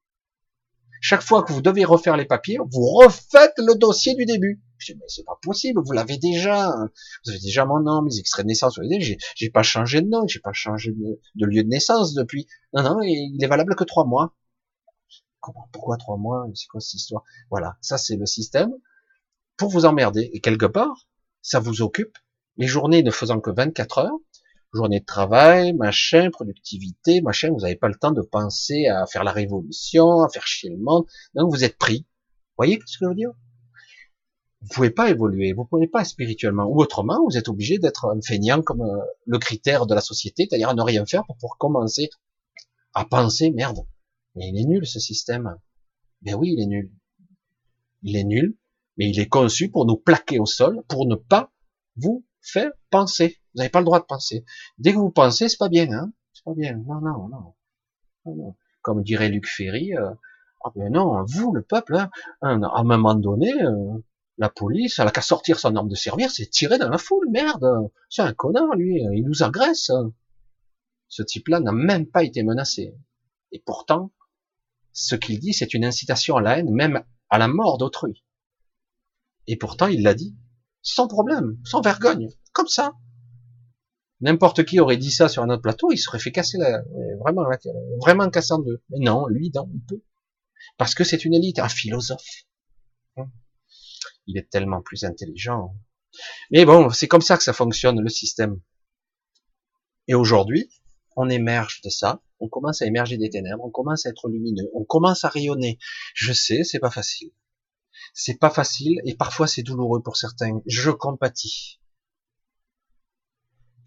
[1.00, 4.60] Chaque fois que vous devez refaire les papiers, vous refaites le dossier du début.
[4.78, 6.74] Je dis, mais c'est pas possible, vous l'avez déjà.
[7.24, 8.80] Vous avez déjà mon nom, mes extraits de naissance.
[9.00, 12.46] J'ai, j'ai pas changé de nom, j'ai pas changé de, lieu de naissance depuis.
[12.72, 14.34] Non, non, il est valable que trois mois.
[15.40, 16.46] Pourquoi trois mois?
[16.54, 17.24] C'est quoi cette histoire?
[17.50, 17.76] Voilà.
[17.80, 18.70] Ça, c'est le système
[19.56, 20.30] pour vous emmerder.
[20.32, 21.08] Et quelque part,
[21.42, 22.16] ça vous occupe.
[22.56, 24.18] Les journées ne faisant que 24 heures,
[24.72, 29.24] journée de travail, machin, productivité, machin, vous n'avez pas le temps de penser à faire
[29.24, 31.06] la révolution, à faire chier le monde.
[31.34, 32.00] Donc vous êtes pris.
[32.00, 33.32] Vous voyez ce que je veux dire?
[34.60, 38.20] Vous pouvez pas évoluer, vous pouvez pas spirituellement, ou autrement, vous êtes obligé d'être un
[38.20, 41.58] feignant comme euh, le critère de la société, c'est-à-dire à ne rien faire pour pouvoir
[41.58, 42.10] commencer
[42.92, 43.86] à penser, merde,
[44.38, 45.56] mais il est nul ce système.
[46.22, 46.92] Ben oui, il est nul.
[48.02, 48.56] Il est nul,
[48.96, 51.52] mais il est conçu pour nous plaquer au sol, pour ne pas
[51.96, 53.38] vous faire penser.
[53.52, 54.44] Vous n'avez pas le droit de penser.
[54.78, 56.12] Dès que vous pensez, c'est pas bien, hein.
[56.32, 56.76] C'est pas bien.
[56.86, 58.54] Non, non, non.
[58.82, 60.10] Comme dirait Luc Ferry, euh,
[60.64, 62.10] ah ben non, vous, le peuple, hein,
[62.40, 63.98] à un moment donné, euh,
[64.38, 67.28] la police, elle a qu'à sortir son arme de servir, c'est tirer dans la foule,
[67.30, 67.90] merde.
[68.08, 69.90] C'est un connard, lui, il nous agresse.
[71.08, 72.94] Ce type-là n'a même pas été menacé.
[73.50, 74.12] Et pourtant,
[75.06, 78.24] ce qu'il dit, c'est une incitation à la haine, même à la mort d'autrui.
[79.46, 80.36] Et pourtant, il l'a dit,
[80.82, 82.94] sans problème, sans vergogne, comme ça.
[84.20, 86.82] N'importe qui aurait dit ça sur un autre plateau, il serait fait casser la,
[87.20, 87.44] vraiment,
[88.00, 88.82] vraiment casser deux.
[88.90, 90.02] Mais non, lui, non, il peut.
[90.76, 92.48] Parce que c'est une élite, un philosophe
[94.28, 95.74] il est tellement plus intelligent.
[96.50, 98.60] Mais bon, c'est comme ça que ça fonctionne le système.
[100.06, 100.70] Et aujourd'hui,
[101.18, 104.70] on émerge de ça, on commence à émerger des ténèbres, on commence à être lumineux,
[104.72, 105.78] on commence à rayonner.
[106.14, 107.32] Je sais, c'est pas facile.
[108.14, 110.60] C'est pas facile et parfois c'est douloureux pour certains.
[110.66, 111.80] Je compatis.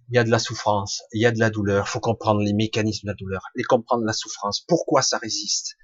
[0.10, 1.88] Il y a de la souffrance, il y a de la douleur.
[1.88, 4.60] Faut comprendre les mécanismes de la douleur, les comprendre la souffrance.
[4.60, 5.78] Pourquoi ça résiste?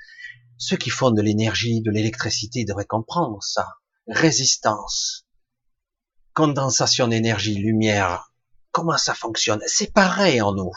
[0.58, 3.66] Ceux qui font de l'énergie, de l'électricité devraient comprendre ça
[4.10, 5.26] résistance,
[6.34, 8.34] condensation d'énergie, lumière,
[8.72, 9.62] comment ça fonctionne?
[9.66, 10.72] C'est pareil en nous.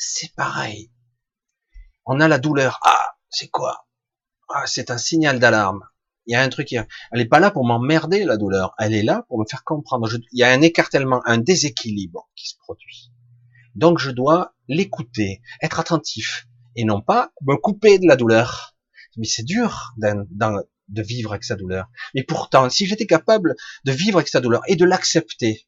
[0.00, 0.92] C'est pareil.
[2.06, 2.78] On a la douleur.
[2.84, 3.88] Ah, c'est quoi?
[4.48, 5.84] Ah, c'est un signal d'alarme.
[6.26, 8.74] Il y a un truc qui, elle est pas là pour m'emmerder la douleur.
[8.78, 10.08] Elle est là pour me faire comprendre.
[10.32, 13.10] il y a un écartèlement, un déséquilibre qui se produit.
[13.74, 16.46] Donc je dois l'écouter, être attentif
[16.76, 18.76] et non pas me couper de la douleur.
[19.16, 21.90] Mais c'est dur de vivre avec sa douleur.
[22.14, 25.66] Mais pourtant, si j'étais capable de vivre avec sa douleur et de l'accepter,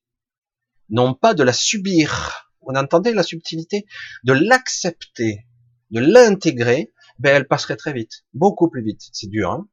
[0.89, 3.87] non pas de la subir, on entendait la subtilité,
[4.25, 5.47] de l'accepter,
[5.91, 9.03] de l'intégrer, ben elle passerait très vite, beaucoup plus vite.
[9.13, 9.69] C'est dur, hein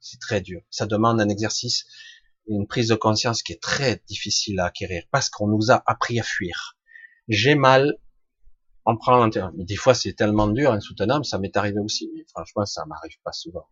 [0.00, 0.62] c'est très dur.
[0.70, 1.86] Ça demande un exercice,
[2.46, 6.18] une prise de conscience qui est très difficile à acquérir parce qu'on nous a appris
[6.20, 6.76] à fuir.
[7.28, 7.98] J'ai mal,
[8.84, 9.52] on prend l'intérieur.
[9.56, 12.10] Mais des fois, c'est tellement dur, insoutenable, ça m'est arrivé aussi.
[12.14, 13.66] Mais franchement, ça m'arrive pas souvent.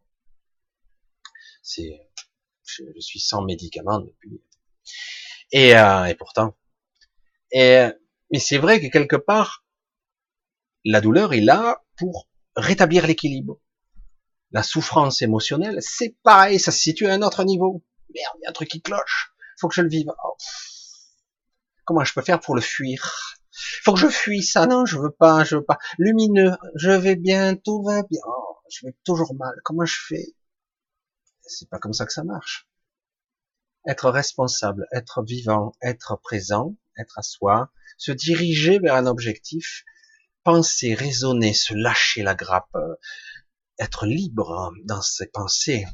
[1.63, 2.01] C'est,
[2.65, 4.43] je, suis sans médicaments depuis.
[5.53, 6.57] Et, euh, et pourtant,
[7.51, 7.87] Et,
[8.37, 9.65] mais c'est vrai que quelque part,
[10.85, 13.63] la douleur est là pour rétablir l'équilibre.
[14.51, 17.83] La souffrance émotionnelle, c'est pareil, ça se situe à un autre niveau.
[18.15, 19.33] Merde, il y a un truc qui cloche.
[19.59, 20.13] Faut que je le vive.
[20.23, 20.37] Oh,
[21.87, 23.41] comment je peux faire pour le fuir?
[23.83, 24.67] Faut que je fuis ça.
[24.67, 25.79] Non, je veux pas, je veux pas.
[25.97, 28.21] Lumineux, je vais bien, tout va bien.
[28.27, 29.55] Oh, je vais toujours mal.
[29.65, 30.35] Comment je fais?
[31.41, 32.69] C'est pas comme ça que ça marche.
[33.89, 39.85] Être responsable, être vivant, être présent, être à soi, se diriger vers un objectif,
[40.45, 42.95] penser, raisonner, se lâcher la grappe, euh,
[43.79, 45.87] être libre dans ses pensées,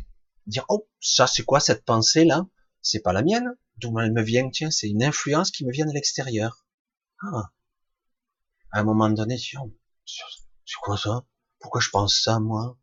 [0.47, 2.47] dire oh ça c'est quoi cette pensée là
[2.81, 4.51] C'est pas la mienne, d'où elle me vient?
[4.51, 6.67] Tiens, c'est une influence qui me vient de l'extérieur.
[7.23, 7.53] Ah.
[8.71, 9.57] À un moment donné, c'est
[10.81, 11.25] quoi ça?
[11.59, 12.79] Pourquoi je pense ça moi?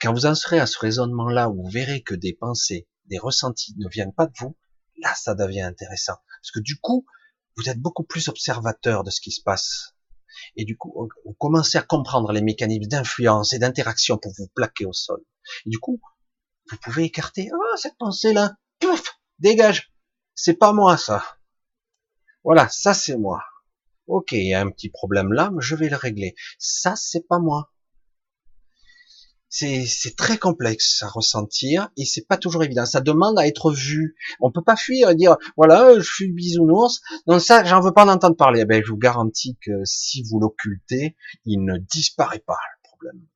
[0.00, 3.74] Quand vous en serez à ce raisonnement-là, où vous verrez que des pensées, des ressentis
[3.78, 4.56] ne viennent pas de vous,
[4.98, 6.16] là ça devient intéressant,
[6.46, 7.04] parce que du coup
[7.56, 9.96] vous êtes beaucoup plus observateur de ce qui se passe
[10.56, 14.84] et du coup, vous commencez à comprendre les mécanismes d'influence et d'interaction pour vous plaquer
[14.84, 15.22] au sol.
[15.64, 16.00] Et du coup,
[16.70, 19.92] vous pouvez écarter, ah, cette pensée-là, pouf, dégage.
[20.34, 21.24] C'est pas moi, ça.
[22.44, 23.42] Voilà, ça c'est moi.
[24.06, 26.34] Ok, il y a un petit problème là, mais je vais le régler.
[26.58, 27.72] Ça, c'est pas moi
[29.56, 32.84] c'est très complexe à ressentir et c'est pas toujours évident.
[32.84, 34.14] Ça demande à être vu.
[34.40, 37.00] On peut pas fuir et dire voilà, je suis bisounours.
[37.26, 38.60] Donc ça, j'en veux pas en entendre parler.
[38.60, 41.16] Eh ben, je vous garantis que si vous l'occultez,
[41.46, 43.26] il ne disparaît pas le problème.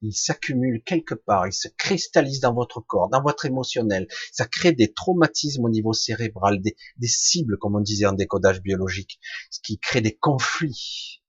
[0.00, 4.06] Il s'accumule quelque part, il se cristallise dans votre corps, dans votre émotionnel.
[4.30, 6.76] Ça crée des traumatismes au niveau cérébral, des
[7.08, 9.18] cibles, comme on disait en décodage biologique,
[9.50, 11.20] ce qui crée des conflits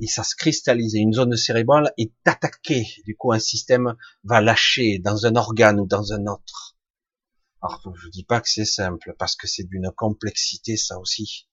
[0.00, 2.86] et ça se cristallise une zone cérébrale est attaquée.
[3.04, 3.94] Du coup, un système
[4.24, 6.76] va lâcher dans un organe ou dans un autre.
[7.62, 11.48] Alors, je dis pas que c'est simple parce que c'est d'une complexité, ça aussi.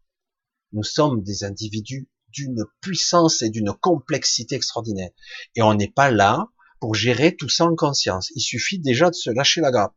[0.73, 5.11] Nous sommes des individus d'une puissance et d'une complexité extraordinaire.
[5.55, 6.47] Et on n'est pas là
[6.79, 8.31] pour gérer tout ça en conscience.
[8.35, 9.95] Il suffit déjà de se lâcher la grappe.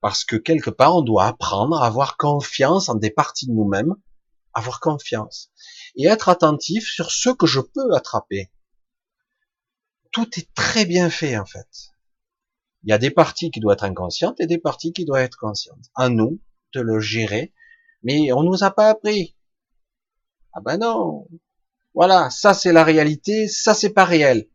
[0.00, 3.94] Parce que quelque part, on doit apprendre à avoir confiance en des parties de nous-mêmes,
[4.52, 5.50] avoir confiance
[5.96, 8.50] et être attentif sur ce que je peux attraper.
[10.12, 11.68] Tout est très bien fait en fait.
[12.84, 15.36] Il y a des parties qui doivent être inconscientes et des parties qui doivent être
[15.36, 15.90] conscientes.
[15.94, 16.40] À nous
[16.74, 17.52] de le gérer,
[18.02, 19.36] mais on nous a pas appris.
[20.52, 21.28] Ah ben non.
[21.94, 24.48] Voilà, ça c'est la réalité, ça c'est pas réel.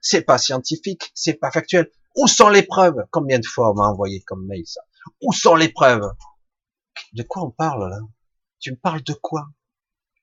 [0.00, 1.90] c'est pas scientifique, c'est pas factuel.
[2.16, 3.04] Où sont les preuves?
[3.10, 4.80] Combien de fois on m'a envoyé comme mail ça?
[5.22, 6.10] Où sont les preuves?
[7.12, 8.00] De quoi on parle là?
[8.58, 9.48] Tu me parles de quoi?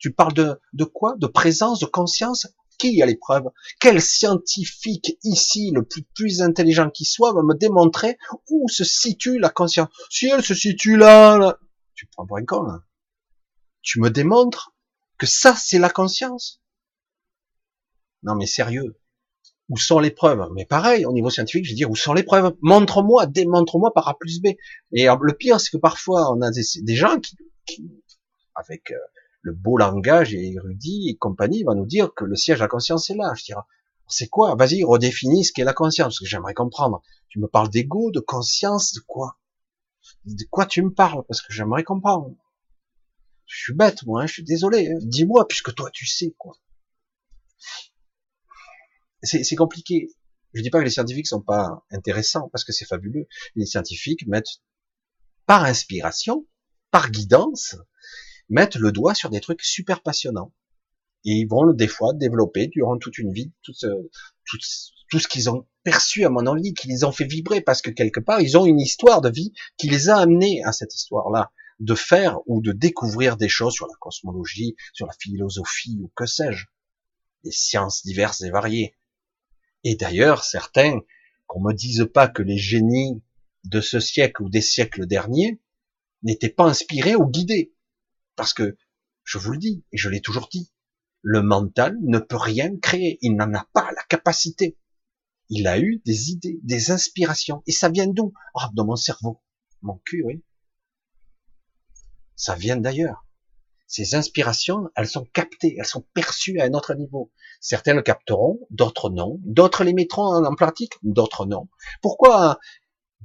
[0.05, 1.15] Tu parles de, de quoi?
[1.17, 2.45] De présence, de conscience?
[2.77, 3.49] Qui a les preuves?
[3.79, 8.19] Quel scientifique ici, le plus, plus intelligent qui soit, va me démontrer
[8.51, 9.89] où se situe la conscience?
[10.11, 11.57] Si elle se situe là, là
[11.95, 12.83] tu prends pour un con, là.
[13.81, 14.75] Tu me démontres
[15.17, 16.61] que ça, c'est la conscience.
[18.21, 18.99] Non mais sérieux,
[19.69, 20.47] où sont les preuves?
[20.53, 22.55] Mais pareil, au niveau scientifique, je dis où sont les preuves?
[22.61, 24.49] Montre-moi, démontre-moi par A plus B.
[24.91, 27.89] Et le pire, c'est que parfois, on a des, gens qui, qui
[28.53, 28.97] avec euh,
[29.45, 32.67] le beau langage et érudit et compagnie va nous dire que le siège de la
[32.67, 33.31] conscience est là.
[33.35, 33.61] Je dirais,
[34.07, 34.55] c'est quoi?
[34.55, 37.03] Vas-y, redéfinis ce qu'est la conscience, parce que j'aimerais comprendre.
[37.29, 39.37] Tu me parles d'ego, de conscience, de quoi?
[40.25, 41.23] De quoi tu me parles?
[41.27, 42.35] Parce que j'aimerais comprendre.
[43.45, 44.89] Je suis bête, moi, hein, je suis désolé.
[44.91, 44.97] Hein.
[45.01, 46.55] Dis-moi, puisque toi, tu sais, quoi.
[49.21, 50.09] C'est compliqué.
[50.53, 53.27] Je dis pas que les scientifiques sont pas intéressants, parce que c'est fabuleux.
[53.53, 54.63] Les scientifiques mettent,
[55.45, 56.47] par inspiration,
[56.89, 57.75] par guidance,
[58.49, 60.53] mettent le doigt sur des trucs super passionnants.
[61.25, 63.87] Et ils vont des fois développer durant toute une vie tout ce,
[64.45, 64.57] tout,
[65.09, 67.89] tout ce qu'ils ont perçu à mon avis, qui les ont fait vibrer parce que
[67.89, 71.51] quelque part ils ont une histoire de vie qui les a amenés à cette histoire-là
[71.79, 76.25] de faire ou de découvrir des choses sur la cosmologie, sur la philosophie ou que
[76.25, 76.65] sais-je,
[77.43, 78.95] des sciences diverses et variées.
[79.83, 80.99] Et d'ailleurs, certains,
[81.47, 83.21] qu'on me dise pas que les génies
[83.65, 85.61] de ce siècle ou des siècles derniers
[86.23, 87.74] n'étaient pas inspirés ou guidés.
[88.35, 88.77] Parce que,
[89.23, 90.71] je vous le dis, et je l'ai toujours dit,
[91.21, 93.17] le mental ne peut rien créer.
[93.21, 94.77] Il n'en a pas la capacité.
[95.49, 97.63] Il a eu des idées, des inspirations.
[97.65, 98.33] Et ça vient d'où?
[98.53, 99.41] Oh, De mon cerveau.
[99.81, 100.43] Mon cul, oui.
[102.35, 103.25] Ça vient d'ailleurs.
[103.87, 107.31] Ces inspirations, elles sont captées, elles sont perçues à un autre niveau.
[107.61, 109.39] Certains le capteront, d'autres non.
[109.43, 111.69] D'autres les mettront en pratique, d'autres non.
[112.01, 112.59] Pourquoi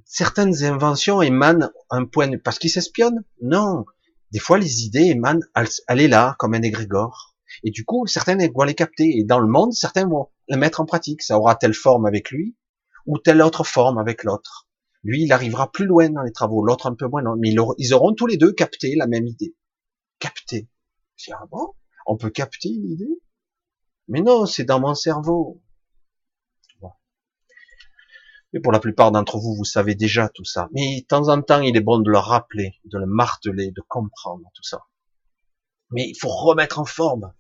[0.04, 3.24] certaines inventions émanent un point parce qu'ils s'espionnent?
[3.42, 3.84] Non,
[4.30, 5.40] des fois, les idées émanent,
[5.88, 7.34] elle, est là, comme un égrégore.
[7.64, 9.18] Et du coup, certaines vont les capter.
[9.18, 11.22] Et dans le monde, certains vont les mettre en pratique.
[11.22, 12.56] Ça aura telle forme avec lui,
[13.06, 14.68] ou telle autre forme avec l'autre.
[15.02, 17.36] Lui, il arrivera plus loin dans les travaux, l'autre un peu moins loin.
[17.38, 19.54] Mais ils auront tous les deux capté la même idée.
[20.22, 20.58] Je
[21.24, 21.74] dis, ah bon,
[22.06, 23.20] on peut capter une idée?
[24.08, 25.62] Mais non, c'est dans mon cerveau.
[28.52, 30.68] Et pour la plupart d'entre vous, vous savez déjà tout ça.
[30.72, 33.82] Mais de temps en temps, il est bon de le rappeler, de le marteler, de
[33.86, 34.86] comprendre tout ça.
[35.90, 37.32] Mais il faut remettre en forme.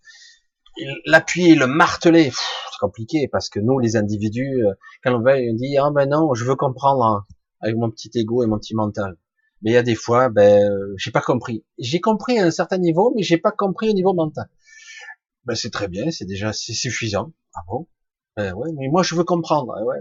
[1.04, 4.72] L'appuyer, le marteler, c'est compliqué parce que nous, les individus, euh,
[5.02, 7.26] quand on va, on dit ah ben non, je veux comprendre hein,
[7.60, 9.16] avec mon petit ego et mon petit mental.
[9.62, 11.64] Mais il y a des fois, ben euh, j'ai pas compris.
[11.78, 14.48] J'ai compris à un certain niveau, mais j'ai pas compris au niveau mental.
[15.44, 17.32] Ben c'est très bien, c'est déjà c'est suffisant.
[17.54, 17.88] Ah bon?
[18.36, 19.74] Ben ouais, mais moi je veux comprendre.
[19.76, 19.98] Ah ouais,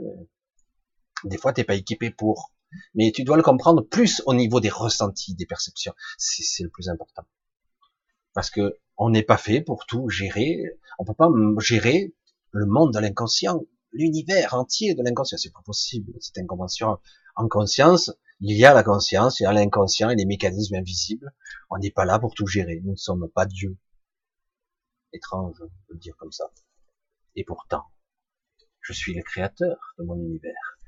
[1.23, 2.53] des fois, t'es pas équipé pour.
[2.93, 5.93] Mais tu dois le comprendre plus au niveau des ressentis, des perceptions.
[6.17, 7.23] C'est le plus important.
[8.33, 10.61] Parce que on n'est pas fait pour tout gérer.
[10.99, 11.29] On peut pas
[11.59, 12.13] gérer
[12.51, 15.37] le monde de l'inconscient, l'univers entier de l'inconscient.
[15.37, 16.13] C'est pas possible.
[16.19, 16.99] C'est convention
[17.35, 18.11] en conscience.
[18.41, 21.33] Il y a la conscience, il y a l'inconscient et les mécanismes invisibles.
[21.69, 22.81] On n'est pas là pour tout gérer.
[22.83, 23.77] Nous ne sommes pas Dieu.
[25.11, 26.45] Étrange de le dire comme ça.
[27.35, 27.83] Et pourtant,
[28.81, 30.78] je suis le créateur de mon univers.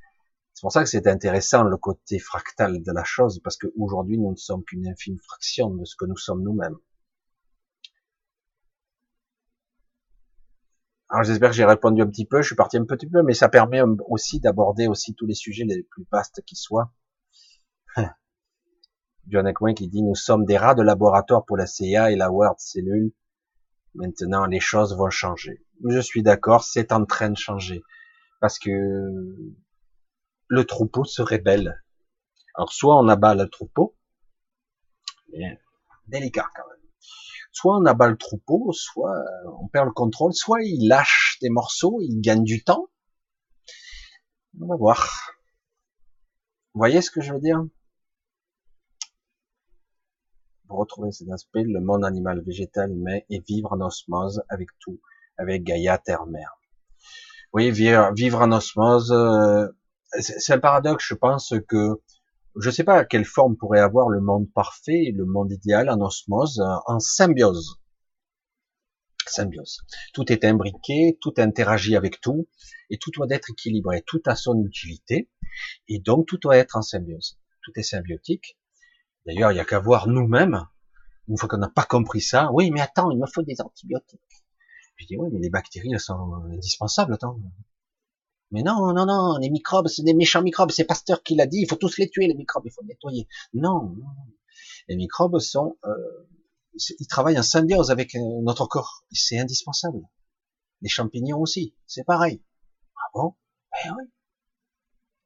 [0.53, 4.31] C'est pour ça que c'est intéressant le côté fractal de la chose, parce qu'aujourd'hui nous
[4.31, 6.77] ne sommes qu'une infime fraction de ce que nous sommes nous-mêmes.
[11.09, 13.33] Alors j'espère que j'ai répondu un petit peu, je suis parti un petit peu, mais
[13.33, 16.93] ça permet aussi d'aborder aussi tous les sujets les plus vastes qui soient.
[19.27, 22.31] John Ekman qui dit nous sommes des rats de laboratoire pour la CIA et la
[22.31, 23.11] World Cellule.
[23.93, 25.65] Maintenant les choses vont changer.
[25.85, 27.81] Je suis d'accord, c'est en train de changer
[28.39, 28.69] parce que
[30.51, 31.81] le troupeau se rébelle.
[32.55, 33.95] Alors soit on abat le troupeau,
[36.07, 36.89] délicat quand même.
[37.53, 39.17] Soit on abat le troupeau, soit
[39.61, 42.89] on perd le contrôle, soit il lâche des morceaux, il gagne du temps.
[44.59, 45.09] On va voir.
[46.73, 47.63] Vous voyez ce que je veux dire?
[50.67, 54.99] Retrouver cet aspect, le monde animal, végétal, humain, et vivre en osmose avec tout,
[55.37, 56.57] avec Gaïa, terre-mère.
[57.53, 59.67] Oui, vivre en osmose, euh,
[60.19, 62.01] c'est un paradoxe, je pense que
[62.59, 66.01] je ne sais pas quelle forme pourrait avoir le monde parfait, le monde idéal en
[66.01, 67.79] osmose, en symbiose.
[69.25, 69.81] Symbiose.
[70.13, 72.49] Tout est imbriqué, tout interagit avec tout,
[72.89, 75.29] et tout doit être équilibré, tout a son utilité,
[75.87, 77.39] et donc tout doit être en symbiose.
[77.63, 78.57] Tout est symbiotique.
[79.25, 80.67] D'ailleurs, il n'y a qu'à voir nous-mêmes,
[81.27, 84.19] une fois qu'on n'a pas compris ça, oui, mais attends, il me faut des antibiotiques.
[84.97, 87.39] Je dis, oui, mais les bactéries, elles sont indispensables, attends.
[88.51, 90.71] Mais non, non, non, les microbes, c'est des méchants microbes.
[90.71, 91.59] C'est Pasteur qui l'a dit.
[91.61, 92.63] Il faut tous les tuer, les microbes.
[92.65, 93.27] Il faut les nettoyer.
[93.53, 94.13] Non, non.
[94.89, 96.27] Les microbes sont, euh,
[96.99, 99.05] ils travaillent en symbiose avec euh, notre corps.
[99.11, 100.01] C'est indispensable.
[100.81, 102.41] Les champignons aussi, c'est pareil.
[102.97, 103.35] Ah bon?
[103.71, 104.03] Ben oui.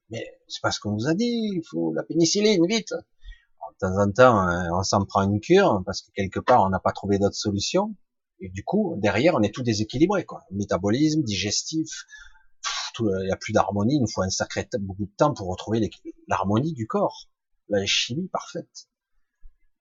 [0.09, 1.51] Mais c'est pas ce qu'on nous a dit.
[1.55, 2.91] Il faut la pénicilline vite.
[2.91, 6.69] De temps en temps, hein, on s'en prend une cure parce que quelque part, on
[6.69, 7.95] n'a pas trouvé d'autre solution.
[8.39, 10.43] Et du coup, derrière, on est tout déséquilibré, quoi.
[10.51, 12.05] Métabolisme, digestif,
[12.99, 15.89] il n'y a plus d'harmonie, il nous faut un sacré beaucoup de temps pour retrouver
[16.27, 17.29] l'harmonie du corps,
[17.69, 18.87] la chimie parfaite.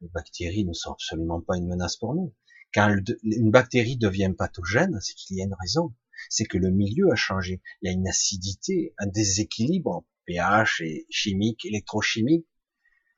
[0.00, 2.34] Les bactéries ne sont absolument pas une menace pour nous.
[2.74, 5.94] Quand une bactérie devient pathogène, c'est qu'il y a une raison.
[6.28, 7.62] C'est que le milieu a changé.
[7.80, 12.46] Il y a une acidité, un déséquilibre pH et chimique, électrochimique.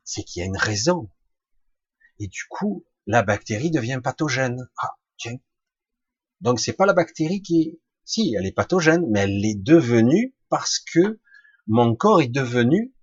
[0.04, 1.10] C'est qu'il y a une raison.
[2.18, 4.68] Et du coup, la bactérie devient pathogène.
[4.78, 5.38] Ah, tiens.
[6.40, 10.78] Donc c'est pas la bactérie qui si, elle est pathogène, mais elle est devenue parce
[10.78, 11.20] que
[11.66, 12.94] mon corps est devenu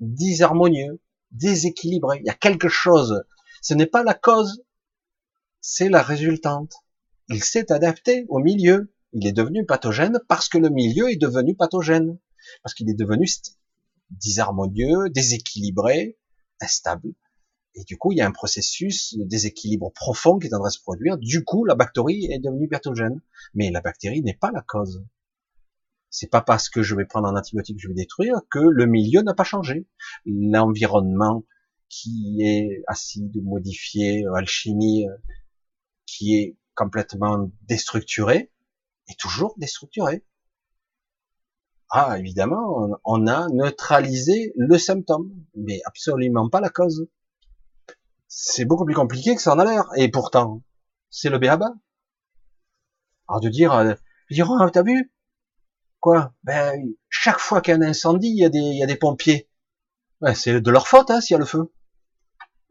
[0.00, 2.18] disharmonieux, déséquilibré.
[2.20, 3.24] Il y a quelque chose.
[3.60, 4.64] Ce n'est pas la cause,
[5.60, 6.72] c'est la résultante.
[7.28, 8.92] Il s'est adapté au milieu.
[9.12, 12.18] Il est devenu pathogène parce que le milieu est devenu pathogène.
[12.62, 13.28] Parce qu'il est devenu
[14.10, 16.18] disharmonieux, déséquilibré,
[16.60, 17.12] instable.
[17.74, 20.68] Et du coup, il y a un processus de déséquilibre profond qui est en train
[20.68, 21.16] de se produire.
[21.16, 23.20] Du coup, la bactérie est devenue pathogène.
[23.54, 25.04] Mais la bactérie n'est pas la cause.
[26.10, 28.86] C'est pas parce que je vais prendre un antibiotique que je vais détruire que le
[28.86, 29.86] milieu n'a pas changé.
[30.26, 31.44] L'environnement
[31.88, 35.06] qui est acide, modifié, alchimie,
[36.04, 38.50] qui est complètement déstructuré,
[39.08, 40.24] est toujours déstructuré.
[41.90, 47.08] Ah, évidemment, on a neutralisé le symptôme, mais absolument pas la cause
[48.34, 49.84] c'est beaucoup plus compliqué que ça en a l'air.
[49.96, 50.62] Et pourtant,
[51.10, 51.74] c'est le béaba.
[53.28, 53.94] Alors de dire, euh,
[54.40, 55.12] oh, t'as vu?
[56.00, 56.32] Quoi?
[56.42, 58.86] Ben, chaque fois qu'il y a un incendie, il y a des, il y a
[58.86, 59.50] des pompiers.
[60.22, 61.74] Ben, c'est de leur faute, hein, s'il y a le feu.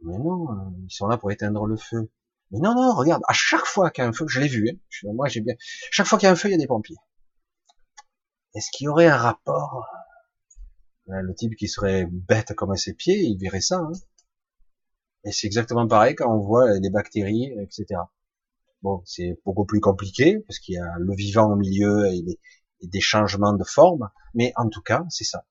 [0.01, 2.11] Mais non, euh, ils sont là pour éteindre le feu.
[2.49, 4.67] Mais non, non, regarde, à chaque fois qu'il y a un feu, je l'ai vu,
[4.67, 5.53] hein, moi j'ai bien,
[5.91, 6.97] chaque fois qu'il y a un feu, il y a des pompiers.
[8.55, 9.87] Est-ce qu'il y aurait un rapport?
[11.05, 13.77] Ben, Le type qui serait bête comme à ses pieds, il verrait ça.
[13.77, 13.91] Hein
[15.23, 18.01] Et c'est exactement pareil quand on voit les bactéries, etc.
[18.81, 22.39] Bon, c'est beaucoup plus compliqué parce qu'il y a le vivant au milieu et des,
[22.81, 25.45] et des changements de forme, mais en tout cas, c'est ça.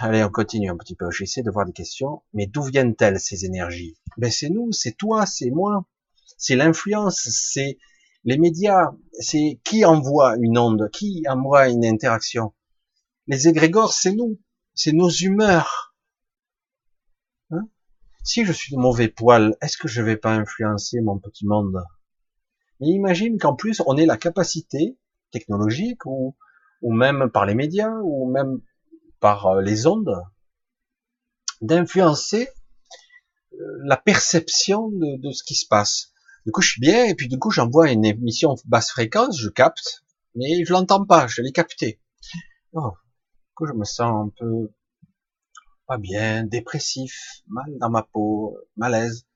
[0.00, 1.10] Allez, on continue un petit peu.
[1.10, 2.22] J'essaie de voir des questions.
[2.32, 3.96] Mais d'où viennent-elles ces énergies?
[4.16, 5.86] Ben c'est nous, c'est toi, c'est moi.
[6.36, 7.78] C'est l'influence, c'est
[8.24, 8.92] les médias.
[9.18, 12.54] C'est qui envoie une onde, qui envoie une interaction?
[13.26, 14.40] Les égrégores, c'est nous,
[14.74, 15.87] c'est nos humeurs.
[18.28, 21.82] Si je suis de mauvais poil, est-ce que je vais pas influencer mon petit monde?
[22.78, 24.98] Mais imagine qu'en plus on ait la capacité
[25.30, 26.36] technologique ou,
[26.82, 28.60] ou même par les médias ou même
[29.18, 30.14] par euh, les ondes,
[31.62, 32.50] d'influencer
[33.54, 36.12] euh, la perception de, ce qui se passe.
[36.44, 39.48] Du coup, je suis bien, et puis du coup, j'envoie une émission basse fréquence, je
[39.48, 41.98] capte, mais je l'entends pas, je l'ai capté.
[42.74, 44.70] Oh, du coup, je me sens un peu
[45.88, 49.26] pas bien, dépressif, mal dans ma peau, malaise.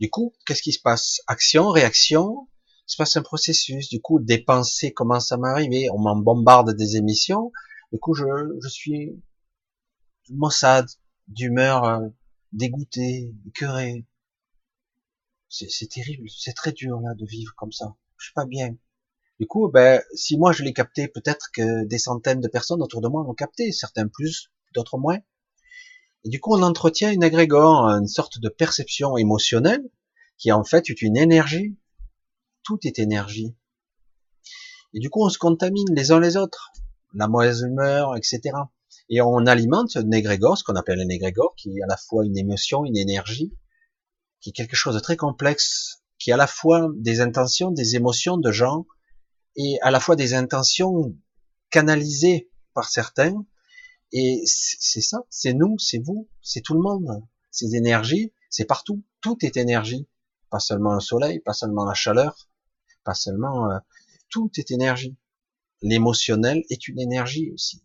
[0.00, 1.20] Du coup, qu'est-ce qui se passe?
[1.26, 2.48] Action, réaction,
[2.88, 3.88] il se passe un processus.
[3.88, 7.52] Du coup, des pensées commencent à m'arriver, on m'en bombarde des émissions,
[7.92, 8.24] du coup, je,
[8.62, 9.22] je suis
[10.30, 10.88] maussade,
[11.28, 12.08] d'humeur euh,
[12.52, 14.06] dégoûtée, écœurée.
[15.48, 17.94] C'est terrible, c'est très dur là de vivre comme ça.
[18.16, 18.74] Je suis pas bien.
[19.38, 23.02] Du coup, ben, si moi je l'ai capté, peut-être que des centaines de personnes autour
[23.02, 25.18] de moi l'ont capté, certains plus, d'autres moins.
[26.24, 29.82] Et du coup, on entretient une agrégore, une sorte de perception émotionnelle
[30.38, 31.76] qui en fait est une énergie.
[32.64, 33.56] Tout est énergie.
[34.94, 36.72] Et du coup, on se contamine les uns les autres
[37.14, 38.40] la mauvaise humeur, etc.
[39.08, 42.24] Et on alimente un égrégore, ce qu'on appelle un égrégore, qui est à la fois
[42.24, 43.52] une émotion, une énergie,
[44.40, 47.96] qui est quelque chose de très complexe, qui est à la fois des intentions, des
[47.96, 48.86] émotions de gens,
[49.56, 51.14] et à la fois des intentions
[51.70, 53.44] canalisées par certains.
[54.12, 57.22] Et c'est ça, c'est nous, c'est vous, c'est tout le monde.
[57.50, 59.02] Ces énergies, c'est partout.
[59.20, 60.06] Tout est énergie.
[60.50, 62.48] Pas seulement le soleil, pas seulement la chaleur,
[63.04, 63.70] pas seulement...
[63.70, 63.78] Euh,
[64.28, 65.16] tout est énergie
[65.82, 67.82] l'émotionnel est une énergie aussi.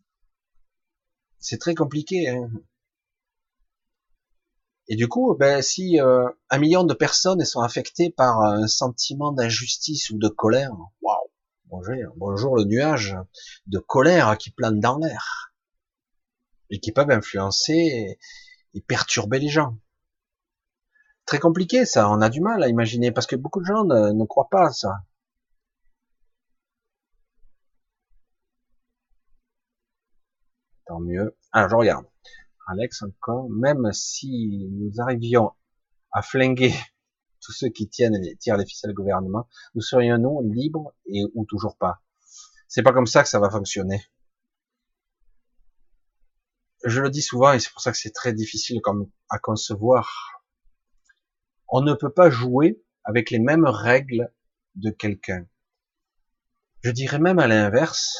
[1.39, 2.29] C'est très compliqué.
[2.29, 2.49] Hein
[4.87, 9.33] et du coup, ben, si euh, un million de personnes sont affectées par un sentiment
[9.33, 11.29] d'injustice ou de colère, waouh,
[11.65, 13.17] bonjour, bonjour le nuage
[13.65, 15.46] de colère qui plane dans l'air
[16.69, 18.17] et qui peuvent influencer
[18.73, 19.75] et, perturber les gens.
[21.25, 24.25] Très compliqué ça, on a du mal à imaginer parce que beaucoup de gens ne,
[24.25, 24.99] croient pas à ça.
[30.87, 31.35] tant mieux.
[31.51, 32.05] Alors, je regarde.
[32.67, 35.51] Alex, encore, même si nous arrivions
[36.11, 36.73] à flinguer
[37.41, 41.77] tous ceux qui tiennent tirent les ficelles gouvernement, nous serions nous libres et ou toujours
[41.77, 42.01] pas?
[42.67, 44.01] C'est pas comme ça que ça va fonctionner.
[46.87, 48.79] Je le dis souvent et c'est pour ça que c'est très difficile
[49.29, 50.41] à concevoir.
[51.67, 54.31] On ne peut pas jouer avec les mêmes règles
[54.75, 55.45] de quelqu'un.
[56.85, 58.17] Je dirais même à l'inverse,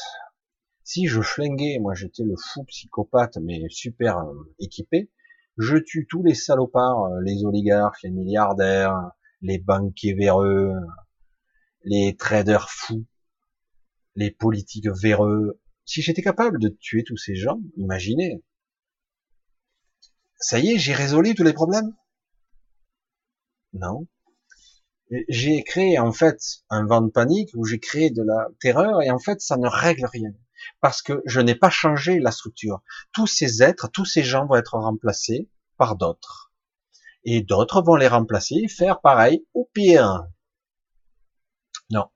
[0.84, 5.10] si je flinguais, moi j'étais le fou psychopathe, mais super euh, équipé,
[5.56, 10.74] je tue tous les salopards, euh, les oligarques, les milliardaires, les banquiers véreux,
[11.84, 13.06] les traders fous,
[14.14, 15.58] les politiques véreux.
[15.86, 18.42] Si j'étais capable de tuer tous ces gens, imaginez.
[20.38, 21.94] Ça y est, j'ai résolu tous les problèmes
[23.72, 24.06] Non.
[25.28, 26.38] J'ai créé en fait
[26.70, 29.66] un vent de panique où j'ai créé de la terreur et en fait ça ne
[29.66, 30.32] règle rien
[30.80, 32.82] parce que je n'ai pas changé la structure.
[33.12, 36.52] Tous ces êtres, tous ces gens vont être remplacés par d'autres.
[37.24, 40.26] Et d'autres vont les remplacer, faire pareil ou pire.
[41.90, 42.06] Non,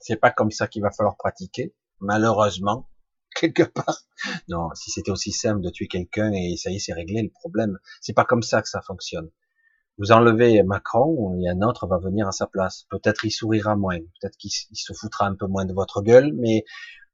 [0.00, 2.88] c'est pas comme ça qu'il va falloir pratiquer, malheureusement,
[3.40, 4.02] quelque part.
[4.48, 7.30] Non, si c'était aussi simple de tuer quelqu'un et ça y est, c'est réglé le
[7.30, 7.78] problème.
[8.00, 9.30] C'est pas comme ça que ça fonctionne.
[9.98, 12.86] Vous enlevez Macron et un autre va venir à sa place.
[12.90, 16.64] Peut-être il sourira moins, peut-être qu'il se foutra un peu moins de votre gueule, mais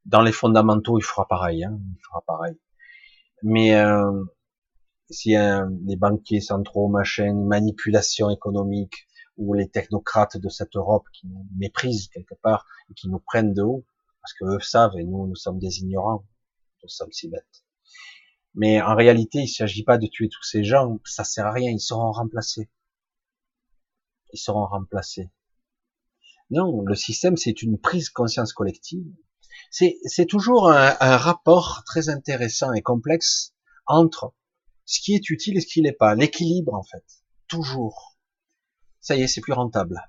[0.07, 1.65] dans les fondamentaux, il fera pareil.
[1.65, 2.57] Hein, il fera pareil.
[3.43, 4.25] Mais euh,
[5.11, 9.07] si les banquiers centraux, machin, manipulation économique,
[9.41, 13.55] ou les technocrates de cette Europe qui nous méprisent quelque part et qui nous prennent
[13.55, 13.85] de haut,
[14.23, 16.27] parce qu'eux savent et nous, nous sommes des ignorants,
[16.83, 17.65] nous sommes si bêtes.
[18.55, 21.53] Mais en réalité, il ne s'agit pas de tuer tous ces gens, ça sert à
[21.53, 22.71] rien, ils seront remplacés.
[24.33, 25.31] Ils seront remplacés.
[26.51, 29.07] Non, le système, c'est une prise conscience collective
[29.71, 33.55] c'est toujours un, rapport très intéressant et complexe
[33.87, 34.35] entre
[34.85, 36.15] ce qui est utile et ce qui n'est pas.
[36.15, 37.05] L'équilibre, en fait.
[37.49, 38.19] Toujours.
[39.01, 40.01] Ça y est, c'est plus rentable.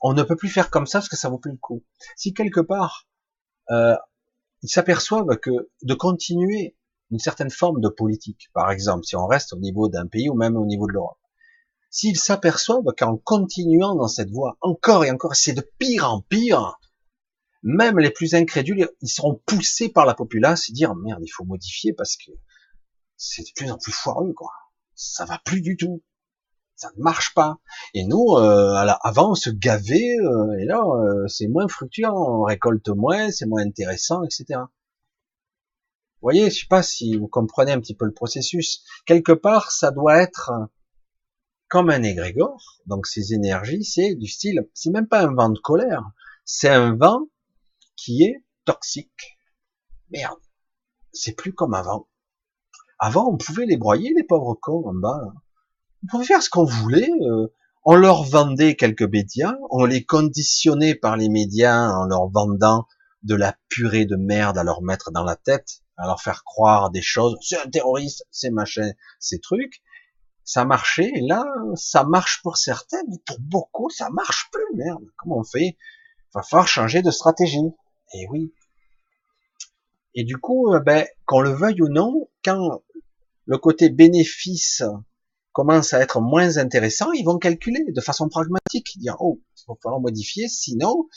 [0.00, 1.84] On ne peut plus faire comme ça parce que ça vaut plus le coup.
[2.16, 3.06] Si quelque part,
[3.70, 3.96] euh,
[4.62, 6.76] ils s'aperçoivent que de continuer
[7.10, 8.48] une certaine forme de politique.
[8.54, 11.18] Par exemple, si on reste au niveau d'un pays ou même au niveau de l'Europe.
[11.90, 16.80] S'ils s'aperçoivent qu'en continuant dans cette voie encore et encore, c'est de pire en pire,
[17.62, 21.44] même les plus incrédules, ils seront poussés par la populace et dire merde, il faut
[21.44, 22.32] modifier parce que
[23.16, 24.50] c'est de plus en plus foireux, quoi.
[24.94, 26.02] Ça va plus du tout.
[26.82, 27.60] Ça ne marche pas.
[27.94, 32.42] Et nous, euh, avant, on se gavait, euh, et là, euh, c'est moins fructueux, on
[32.42, 34.58] récolte moins, c'est moins intéressant, etc.
[34.58, 38.82] Vous voyez, je sais pas si vous comprenez un petit peu le processus.
[39.06, 40.50] Quelque part, ça doit être
[41.68, 42.80] comme un égrégore.
[42.86, 46.02] Donc, ces énergies, c'est du style, c'est même pas un vent de colère,
[46.44, 47.28] c'est un vent
[47.94, 49.38] qui est toxique.
[50.10, 50.40] Merde.
[51.12, 52.08] C'est plus comme avant.
[52.98, 55.32] Avant, on pouvait les broyer, les pauvres cons en bas.
[56.02, 57.10] On pouvait faire ce qu'on voulait.
[57.22, 57.48] Euh,
[57.84, 62.86] on leur vendait quelques médias, on les conditionnait par les médias en leur vendant
[63.24, 66.90] de la purée de merde à leur mettre dans la tête, à leur faire croire
[66.90, 67.36] des choses.
[67.40, 69.82] C'est un terroriste, c'est machin, ces trucs.
[70.44, 71.44] Ça marchait, et là,
[71.76, 75.04] ça marche pour certains, mais pour beaucoup, ça marche plus, merde.
[75.16, 75.76] Comment on fait?
[76.34, 77.58] Va falloir changer de stratégie.
[78.14, 78.52] Et oui.
[80.14, 82.82] Et du coup, euh, ben, qu'on le veuille ou non, quand
[83.46, 84.82] le côté bénéfice
[85.52, 89.74] commence à être moins intéressant, ils vont calculer de façon pragmatique, dire oh, il va
[89.82, 91.08] falloir modifier, sinon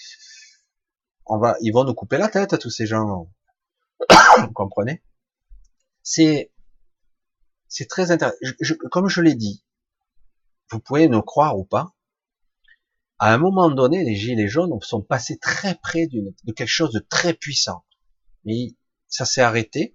[1.26, 3.30] on va, ils vont nous couper la tête à tous ces gens.
[4.40, 5.04] Vous comprenez?
[6.04, 6.52] C'est
[7.68, 8.38] c'est très intéressant.
[8.92, 9.64] comme je l'ai dit,
[10.70, 11.94] vous pouvez nous croire ou pas.
[13.18, 17.00] À un moment donné, les gilets jaunes sont passés très près de quelque chose de
[17.00, 17.86] très puissant.
[18.44, 18.76] Mais
[19.08, 19.95] ça s'est arrêté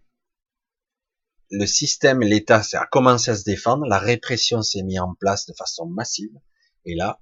[1.51, 5.55] le système, l'État a commencé à se défendre, la répression s'est mise en place de
[5.55, 6.33] façon massive,
[6.85, 7.21] et là,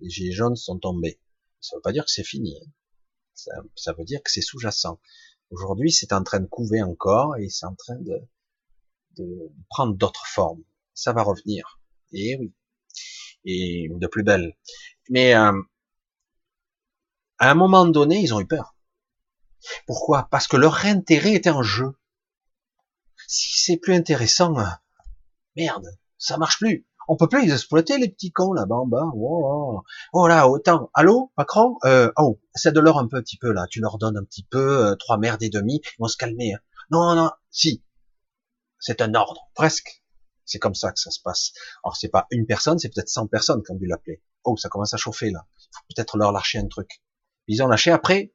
[0.00, 1.20] les gilets jaunes sont tombés.
[1.60, 2.58] Ça ne veut pas dire que c'est fini.
[2.62, 2.70] Hein.
[3.74, 5.00] Ça, veut dire que c'est sous-jacent.
[5.50, 8.20] Aujourd'hui, c'est en train de couver encore et c'est en train de,
[9.68, 10.62] prendre d'autres formes.
[10.94, 11.80] Ça va revenir.
[12.12, 12.54] Et oui.
[13.44, 14.56] Et de plus belle.
[15.08, 15.60] Mais euh,
[17.38, 18.76] à un moment donné, ils ont eu peur.
[19.86, 20.28] Pourquoi?
[20.30, 21.92] Parce que leur intérêt était en jeu.
[23.32, 24.64] Si c'est plus intéressant, euh,
[25.54, 25.86] merde,
[26.18, 26.84] ça marche plus.
[27.06, 29.08] On peut plus les exploiter, les petits cons là-bas en bas.
[29.14, 30.90] Oh, là, autant.
[30.94, 31.78] Allô, Macron?
[31.84, 33.68] Euh, Oh, c'est de leur un petit peu là.
[33.70, 36.54] Tu leur donnes un petit peu, euh, trois merdes et demi, ils vont se calmer.
[36.54, 36.58] Hein.
[36.90, 37.84] Non, non, si.
[38.80, 40.02] C'est un ordre, presque.
[40.44, 41.52] C'est comme ça que ça se passe.
[41.84, 44.24] Alors c'est pas une personne, c'est peut-être 100 personnes ont dû l'appeler.
[44.42, 45.46] Oh, ça commence à chauffer là.
[45.72, 47.00] Faut peut-être leur lâcher un truc.
[47.46, 48.34] Ils ont lâché après.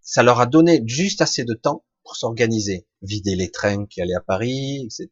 [0.00, 4.14] Ça leur a donné juste assez de temps pour s'organiser, vider les trains qui allaient
[4.14, 5.08] à Paris, etc.,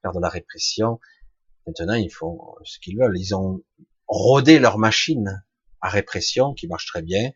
[0.00, 0.98] faire de la répression.
[1.66, 3.18] Maintenant, ils font ce qu'ils veulent.
[3.18, 3.62] Ils ont
[4.06, 5.44] rodé leur machine
[5.82, 7.32] à répression qui marche très bien.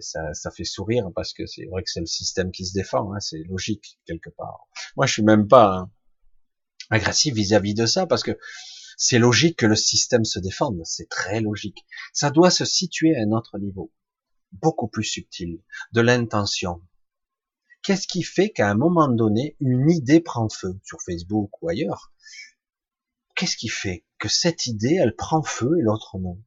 [0.00, 3.12] Ça, ça, fait sourire parce que c'est vrai que c'est le système qui se défend,
[3.12, 4.68] hein, c'est logique quelque part.
[4.96, 5.90] Moi, je suis même pas hein,
[6.90, 8.36] agressif vis-à-vis -vis de ça parce que
[8.98, 11.86] c'est logique que le système se défende, c'est très logique.
[12.12, 13.92] Ça doit se situer à un autre niveau
[14.52, 16.82] beaucoup plus subtil, de l'intention.
[17.82, 22.12] Qu'est-ce qui fait qu'à un moment donné, une idée prend feu sur Facebook ou ailleurs?
[23.36, 26.42] Qu'est-ce qui fait que cette idée, elle prend feu et l'autre non?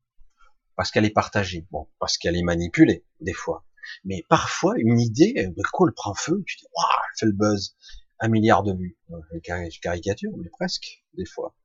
[0.76, 3.66] Parce qu'elle est partagée, bon, parce qu'elle est manipulée, des fois.
[4.04, 5.54] Mais parfois, une idée, elle
[5.96, 7.76] prend feu, tu dis, waouh, elle fait le buzz,
[8.20, 8.98] un milliard de vues.
[9.10, 11.56] Je caricature, mais presque, des fois.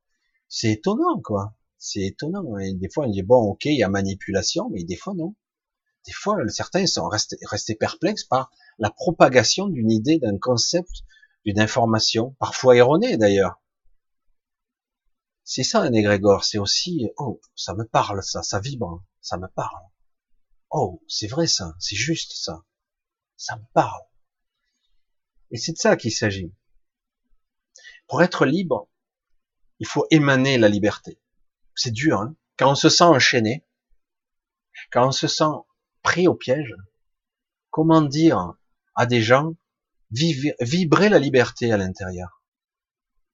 [0.48, 1.56] C'est étonnant, quoi.
[1.78, 2.58] C'est étonnant.
[2.58, 5.34] Et des fois, on dit, bon, ok, il y a manipulation, mais des fois, non
[6.06, 11.02] des fois, certains sont restés, perplexes par la propagation d'une idée, d'un concept,
[11.44, 13.60] d'une information, parfois erronée d'ailleurs.
[15.44, 19.48] C'est ça un égrégore, c'est aussi, oh, ça me parle ça, ça vibre, ça me
[19.48, 19.82] parle.
[20.70, 22.64] Oh, c'est vrai ça, c'est juste ça,
[23.36, 24.02] ça me parle.
[25.50, 26.52] Et c'est de ça qu'il s'agit.
[28.08, 28.88] Pour être libre,
[29.78, 31.20] il faut émaner la liberté.
[31.74, 33.66] C'est dur, hein quand on se sent enchaîné,
[34.92, 35.44] quand on se sent
[36.04, 36.74] pris au piège.
[37.70, 38.54] Comment dire
[38.94, 39.56] à des gens
[40.12, 42.44] vibrer la liberté à l'intérieur,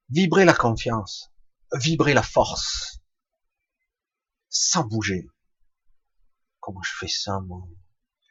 [0.09, 1.31] vibrer la confiance,
[1.75, 3.03] vibrer la force,
[4.49, 5.29] sans bouger.
[6.61, 7.69] Comment je fais ça, moi?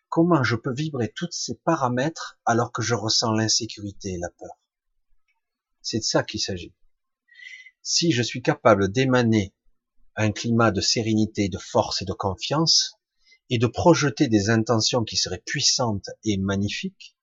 [0.08, 4.58] Comment je peux vibrer tous ces paramètres alors que je ressens l'insécurité et la peur?
[5.82, 6.74] C'est de ça qu'il s'agit.
[7.84, 9.54] Si je suis capable d'émaner
[10.16, 12.99] un climat de sérénité, de force et de confiance,
[13.50, 17.18] et de projeter des intentions qui seraient puissantes et magnifiques,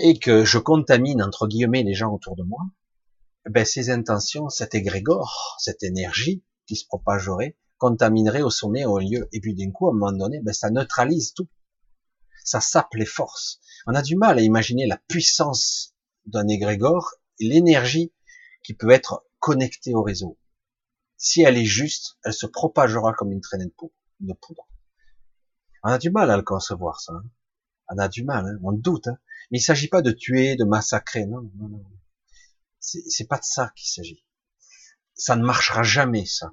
[0.00, 2.60] et que je contamine entre guillemets les gens autour de moi,
[3.48, 9.28] ben ces intentions, cet égrégore, cette énergie qui se propagerait, contaminerait au sommet, au lieu,
[9.32, 11.48] et puis d'un coup, à un moment donné, ben ça neutralise tout.
[12.44, 13.60] Ça sape les forces.
[13.86, 15.94] On a du mal à imaginer la puissance
[16.26, 18.12] d'un égrégore l'énergie
[18.62, 20.38] qui peut être connectée au réseau.
[21.16, 24.68] Si elle est juste, elle se propagera comme une traînée de poudre.
[25.84, 27.12] On a du mal à le concevoir, ça.
[27.12, 27.24] Hein.
[27.90, 28.58] On a du mal, hein.
[28.62, 29.06] on doute.
[29.06, 29.18] Hein.
[29.50, 31.84] Mais il ne s'agit pas de tuer, de massacrer, non, non, non.
[32.80, 34.24] C'est pas de ça qu'il s'agit.
[35.14, 36.52] Ça ne marchera jamais, ça.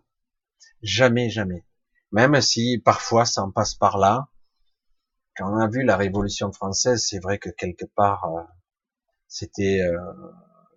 [0.81, 1.65] Jamais, jamais.
[2.11, 4.27] Même si parfois ça en passe par là.
[5.37, 8.43] Quand on a vu la Révolution française, c'est vrai que quelque part, euh,
[9.29, 10.13] c'était, euh,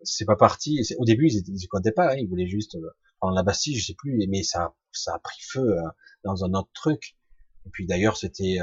[0.04, 0.80] c'est pas parti.
[0.98, 2.12] Au début, ils, ne comptaient pas.
[2.12, 2.16] Hein.
[2.18, 4.26] ils voulaient juste euh, prendre la Bastille, je sais plus.
[4.28, 5.76] Mais ça, ça a pris feu
[6.22, 7.16] dans un autre truc.
[7.66, 8.58] Et puis d'ailleurs, c'était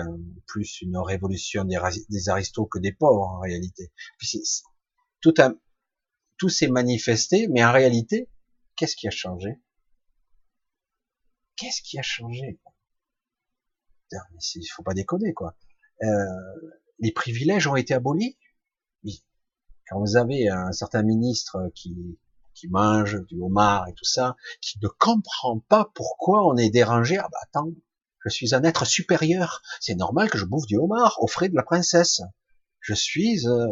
[0.46, 3.92] plus une révolution des, des aristos que des pauvres en réalité.
[4.18, 4.42] Puis
[5.22, 5.56] tout un,
[6.38, 8.30] tout s'est manifesté, mais en réalité,
[8.76, 9.60] qu'est-ce qui a changé?
[11.56, 12.60] Qu'est-ce qui a changé?
[14.56, 15.56] Il faut pas déconner, quoi.
[16.04, 16.26] Euh,
[17.00, 18.38] les privilèges ont été abolis?
[19.88, 22.18] Quand vous avez un certain ministre qui,
[22.54, 27.18] qui mange du homard et tout ça, qui ne comprend pas pourquoi on est dérangé,
[27.18, 27.72] ah bah attends,
[28.24, 31.56] je suis un être supérieur, c'est normal que je bouffe du homard au frais de
[31.56, 32.22] la princesse.
[32.80, 33.68] Je suis euh,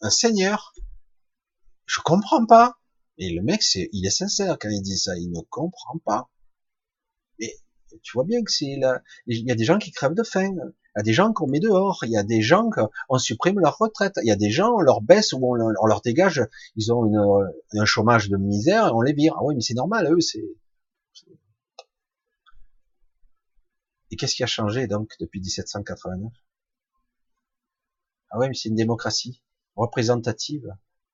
[0.00, 0.74] un seigneur,
[1.86, 2.78] je comprends pas.
[3.18, 6.28] Et le mec, il est sincère quand il dit ça, il ne comprend pas.
[7.38, 7.54] Mais
[8.02, 10.54] tu vois bien que c'est là, il y a des gens qui crèvent de faim,
[10.54, 13.58] il y a des gens qu'on met dehors, il y a des gens qu'on supprime
[13.60, 16.42] leur retraite, il y a des gens on leur baisse ou on, leur dégage,
[16.76, 17.10] ils ont
[17.72, 19.34] un chômage de misère et on les vire.
[19.38, 20.44] Ah oui, mais c'est normal, eux, c'est.
[24.10, 26.32] Et qu'est-ce qui a changé donc depuis 1789
[28.30, 29.42] Ah oui, mais c'est une démocratie
[29.74, 30.66] représentative.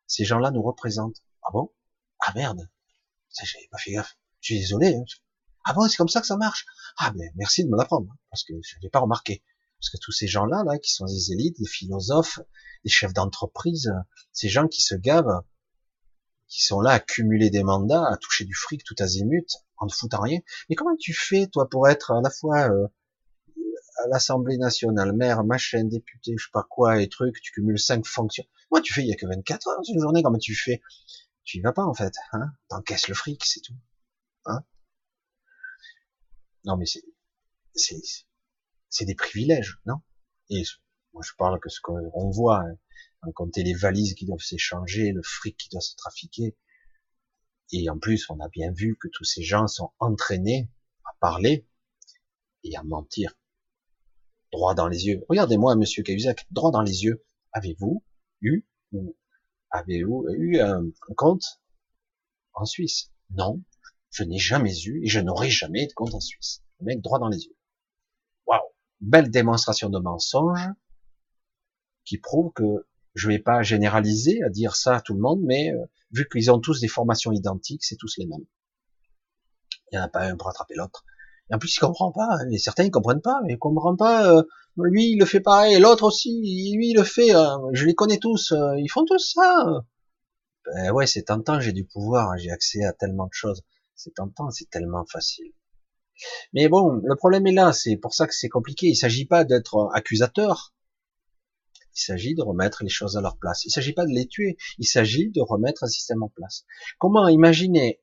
[0.07, 1.23] Ces gens-là nous représentent.
[1.43, 1.73] Ah bon?
[2.21, 2.69] Ah merde.
[3.35, 4.17] J'avais pas fait gaffe.
[4.41, 4.95] Je suis désolé.
[4.95, 5.05] Hein.
[5.65, 6.67] Ah bon, c'est comme ça que ça marche?
[6.99, 9.43] Ah ben merci de me l'apprendre hein, parce que je n'avais pas remarqué.
[9.79, 12.41] Parce que tous ces gens-là, là, qui sont des élites, des philosophes,
[12.85, 13.93] des chefs d'entreprise,
[14.33, 15.43] ces gens qui se gavent,
[16.52, 19.48] qui sont là à cumuler des mandats, à toucher du fric tout azimut,
[19.78, 20.39] en ne foutant rien.
[20.68, 22.89] Mais comment tu fais, toi, pour être à la fois euh,
[24.05, 28.05] à l'Assemblée nationale, maire, machin, député, je sais pas quoi, et trucs, tu cumules cinq
[28.05, 28.44] fonctions.
[28.70, 30.82] Moi, tu fais, il y a que 24 heures une journée, comment tu fais?
[31.44, 32.52] Tu y vas pas, en fait, hein?
[32.68, 33.76] T'encaisses le fric, c'est tout.
[34.44, 34.62] Hein?
[36.64, 37.02] Non, mais c'est,
[37.74, 38.02] c'est,
[38.90, 40.02] c'est des privilèges, non?
[40.50, 40.64] Et
[41.14, 42.76] moi, je parle que ce qu'on voit, hein,
[43.23, 46.57] en compter les valises qui doivent s'échanger, le fric qui doit se trafiquer.
[47.70, 50.68] Et en plus, on a bien vu que tous ces gens sont entraînés
[51.05, 51.67] à parler
[52.65, 53.33] et à mentir
[54.52, 55.25] droit dans les yeux.
[55.28, 57.25] Regardez-moi, monsieur Cahuzac, droit dans les yeux.
[57.52, 58.05] Avez-vous
[58.41, 59.17] eu ou
[59.70, 60.84] avez-vous eu un
[61.17, 61.62] compte
[62.52, 63.10] en Suisse?
[63.31, 63.62] Non,
[64.10, 66.62] je n'ai jamais eu et je n'aurai jamais de compte en Suisse.
[66.81, 67.57] Le mec droit dans les yeux.
[68.47, 68.60] Waouh,
[69.01, 70.68] belle démonstration de mensonge
[72.05, 75.73] qui prouve que je vais pas généraliser à dire ça à tout le monde, mais
[75.73, 78.47] euh, vu qu'ils ont tous des formations identiques, c'est tous les mêmes.
[79.91, 81.05] Il n'y en a pas un pour attraper l'autre.
[81.50, 82.39] Et en plus, il comprend pas.
[82.50, 83.41] Et certains, ils comprennent pas.
[83.44, 84.31] Mais il comprend pas.
[84.32, 84.42] Euh,
[84.76, 85.78] lui, il le fait pareil.
[85.78, 86.31] L'autre aussi,
[86.74, 87.34] lui, il le fait.
[87.34, 88.52] Euh, je les connais tous.
[88.52, 89.84] Euh, ils font tous ça.
[90.65, 91.60] Ben ouais, c'est tentant.
[91.60, 92.36] J'ai du pouvoir.
[92.39, 93.62] J'ai accès à tellement de choses.
[93.94, 94.50] C'est tentant.
[94.50, 95.52] C'est tellement facile.
[96.52, 97.73] Mais bon, le problème est là.
[97.73, 98.86] C'est pour ça que c'est compliqué.
[98.86, 100.72] Il s'agit pas d'être accusateur.
[101.95, 103.65] Il s'agit de remettre les choses à leur place.
[103.65, 104.57] Il s'agit pas de les tuer.
[104.79, 106.65] Il s'agit de remettre un système en place.
[106.99, 108.01] Comment imaginer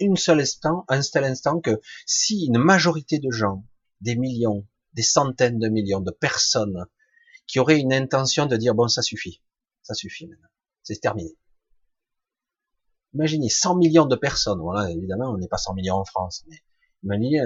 [0.00, 3.64] une seule instant, un seul instant que si une majorité de gens,
[4.00, 6.86] des millions, des centaines de millions de personnes
[7.46, 9.42] qui auraient une intention de dire bon ça suffit,
[9.82, 10.48] ça suffit maintenant,
[10.82, 11.36] c'est terminé.
[13.14, 16.62] Imaginez 100 millions de personnes, voilà évidemment on n'est pas 100 millions en France, mais
[17.04, 17.42] imaginez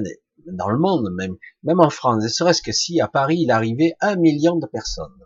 [0.46, 3.94] dans le monde même, même en France, ne serait-ce que si à Paris il arrivait
[4.00, 5.19] un million de personnes,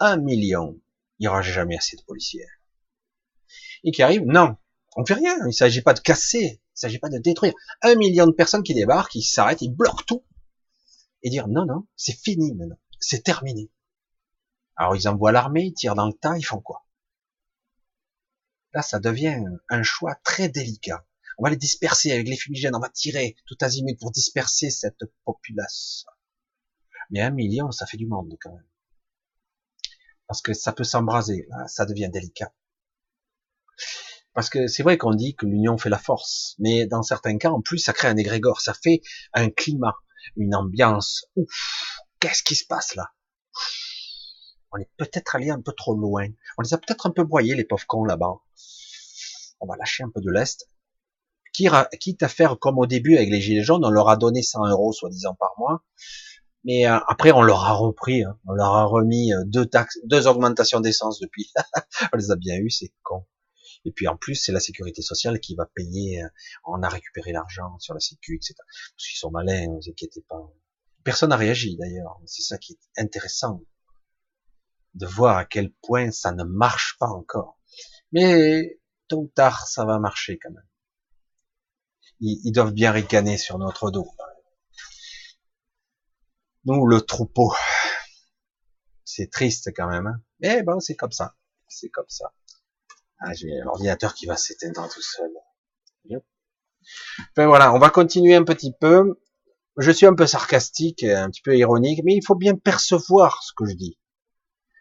[0.00, 0.80] un million,
[1.18, 2.46] il n'y aura jamais assez de policiers.
[3.84, 4.56] Et qui arrive, non,
[4.96, 5.36] on fait rien.
[5.46, 6.60] Il s'agit pas de casser.
[6.60, 7.54] Il s'agit pas de détruire.
[7.82, 10.24] Un million de personnes qui débarquent, qui s'arrêtent, ils bloquent tout.
[11.22, 12.78] Et dire non, non, c'est fini maintenant.
[13.00, 13.70] C'est terminé.
[14.76, 16.86] Alors ils envoient l'armée, ils tirent dans le tas, ils font quoi?
[18.74, 21.04] Là, ça devient un choix très délicat.
[21.38, 25.04] On va les disperser avec les fumigènes, on va tirer tout azimut pour disperser cette
[25.24, 26.10] population.
[27.10, 28.67] Mais un million, ça fait du monde quand même.
[30.28, 32.52] Parce que ça peut s'embraser, là, ça devient délicat.
[34.34, 37.50] Parce que c'est vrai qu'on dit que l'union fait la force, mais dans certains cas,
[37.50, 39.00] en plus, ça crée un égrégore, ça fait
[39.32, 39.96] un climat,
[40.36, 41.24] une ambiance.
[41.34, 43.10] Ouf, qu'est-ce qui se passe là?
[44.70, 46.28] On est peut-être allé un peu trop loin.
[46.58, 48.34] On les a peut-être un peu broyés, les pauvres cons là-bas.
[49.60, 50.68] On va lâcher un peu de l'est.
[51.52, 54.68] Quitte à faire comme au début avec les gilets jaunes, on leur a donné 100
[54.68, 55.82] euros soi-disant par mois.
[56.64, 58.38] Mais euh, après, on leur a repris, hein.
[58.46, 61.52] on leur a remis euh, deux taxes, deux augmentations d'essence depuis.
[62.12, 63.24] on les a bien eu, c'est con.
[63.84, 66.22] Et puis en plus, c'est la sécurité sociale qui va payer.
[66.22, 66.28] Euh,
[66.64, 68.54] on a récupéré l'argent sur la sécu, etc.
[68.56, 70.40] Parce qu'ils sont malins, ne vous inquiétez pas.
[71.04, 72.20] Personne n'a réagi d'ailleurs.
[72.26, 73.62] C'est ça qui est intéressant
[74.94, 77.58] de voir à quel point ça ne marche pas encore.
[78.10, 80.66] Mais tôt ou tard, ça va marcher quand même.
[82.20, 84.10] Ils, ils doivent bien ricaner sur notre dos.
[86.68, 87.54] Nous, le troupeau.
[89.02, 90.06] C'est triste quand même.
[90.06, 91.34] Hein Mais bon, c'est comme ça.
[91.66, 92.34] C'est comme ça.
[93.20, 95.30] Ah, j'ai l'ordinateur qui va s'éteindre tout seul.
[97.30, 99.18] Enfin voilà, on va continuer un petit peu.
[99.78, 103.52] Je suis un peu sarcastique, un petit peu ironique, mais il faut bien percevoir ce
[103.56, 103.98] que je dis.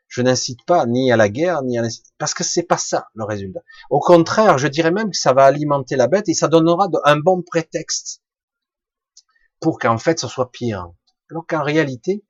[0.09, 1.83] Je n'incite pas ni à la guerre, ni à
[2.17, 3.61] parce que c'est pas ça le résultat.
[3.90, 7.17] Au contraire, je dirais même que ça va alimenter la bête et ça donnera un
[7.17, 8.24] bon prétexte
[9.61, 10.91] pour qu'en fait ce soit pire.
[11.30, 12.25] Alors qu'en réalité,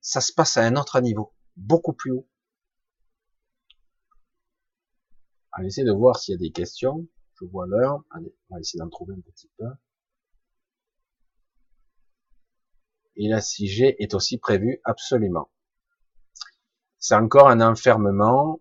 [0.00, 2.28] ça se passe à un autre niveau, beaucoup plus haut.
[5.56, 7.08] On va essayer de voir s'il y a des questions.
[7.40, 8.04] Je vois l'heure.
[8.10, 9.66] Allez, on va essayer d'en trouver un petit peu.
[13.16, 15.50] Et la 6G est aussi prévue absolument.
[16.98, 18.60] C'est encore un enfermement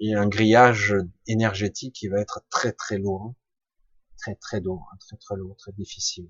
[0.00, 0.94] et un grillage
[1.26, 3.34] énergétique qui va être très très lourd.
[4.18, 6.28] Très très lourd, très très lourd, très difficile.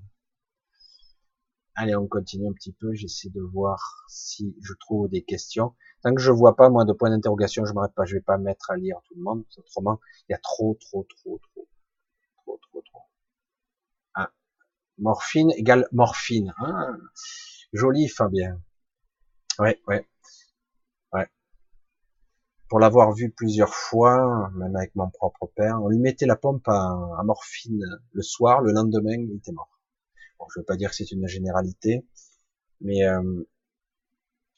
[1.74, 2.94] Allez, on continue un petit peu.
[2.94, 5.74] J'essaie de voir si je trouve des questions.
[6.02, 8.04] Tant que je vois pas, moi, de points d'interrogation, je m'arrête pas.
[8.04, 9.44] Je vais pas mettre à lire tout le monde.
[9.58, 11.68] Autrement, il y a trop, trop, trop, trop,
[12.44, 13.02] trop, trop, trop.
[14.14, 14.30] Ah.
[14.98, 16.54] Morphine égale morphine.
[16.58, 16.92] Ah.
[17.72, 18.60] Joli, Fabien.
[19.58, 20.08] Ouais, ouais.
[21.12, 21.28] Ouais.
[22.68, 26.66] Pour l'avoir vu plusieurs fois, même avec mon propre père, on lui mettait la pompe
[26.68, 29.79] à, à morphine le soir, le lendemain, il était mort
[30.48, 32.06] je veux pas dire que c'est une généralité,
[32.80, 33.48] mais euh,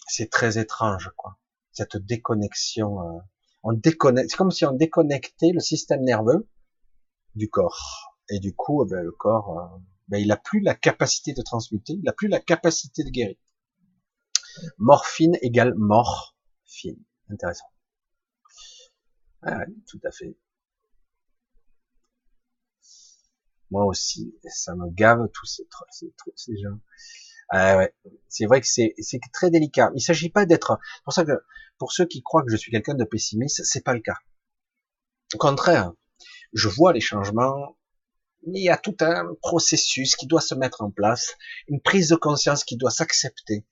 [0.07, 1.39] c'est très étrange, quoi.
[1.73, 3.21] Cette déconnexion, euh,
[3.63, 6.49] on déconnecte, c'est comme si on déconnectait le système nerveux
[7.35, 9.79] du corps, et du coup, eh ben, le corps, euh,
[10.09, 13.37] ben, il a plus la capacité de transmuter, il a plus la capacité de guérir.
[14.79, 17.65] Morphine égale morphine, intéressant.
[19.87, 20.37] tout à fait.
[23.73, 26.79] Moi aussi, ça me gave tous ces, ces, ces gens.
[27.55, 27.95] Euh, ouais.
[28.29, 28.95] C'est vrai que c'est
[29.33, 29.91] très délicat.
[29.95, 30.79] Il s'agit pas d'être.
[31.05, 31.33] Pour ça que
[31.79, 34.19] pour ceux qui croient que je suis quelqu'un de pessimiste, c'est pas le cas.
[35.35, 35.93] Au contraire,
[36.53, 37.79] je vois les changements,
[38.47, 41.35] mais il y a tout un processus qui doit se mettre en place,
[41.69, 43.67] une prise de conscience qui doit s'accepter,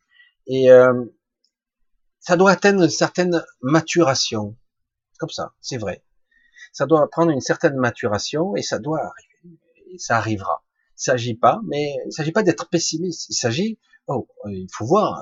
[0.47, 1.05] et euh,
[2.21, 4.57] ça doit atteindre une certaine maturation.
[5.19, 6.03] Comme ça, c'est vrai.
[6.73, 9.30] Ça doit prendre une certaine maturation et ça doit arriver
[9.99, 10.65] ça arrivera.
[10.99, 13.29] Il s'agit pas, mais il s'agit pas d'être pessimiste.
[13.31, 15.21] Il s'agit, oh, il faut voir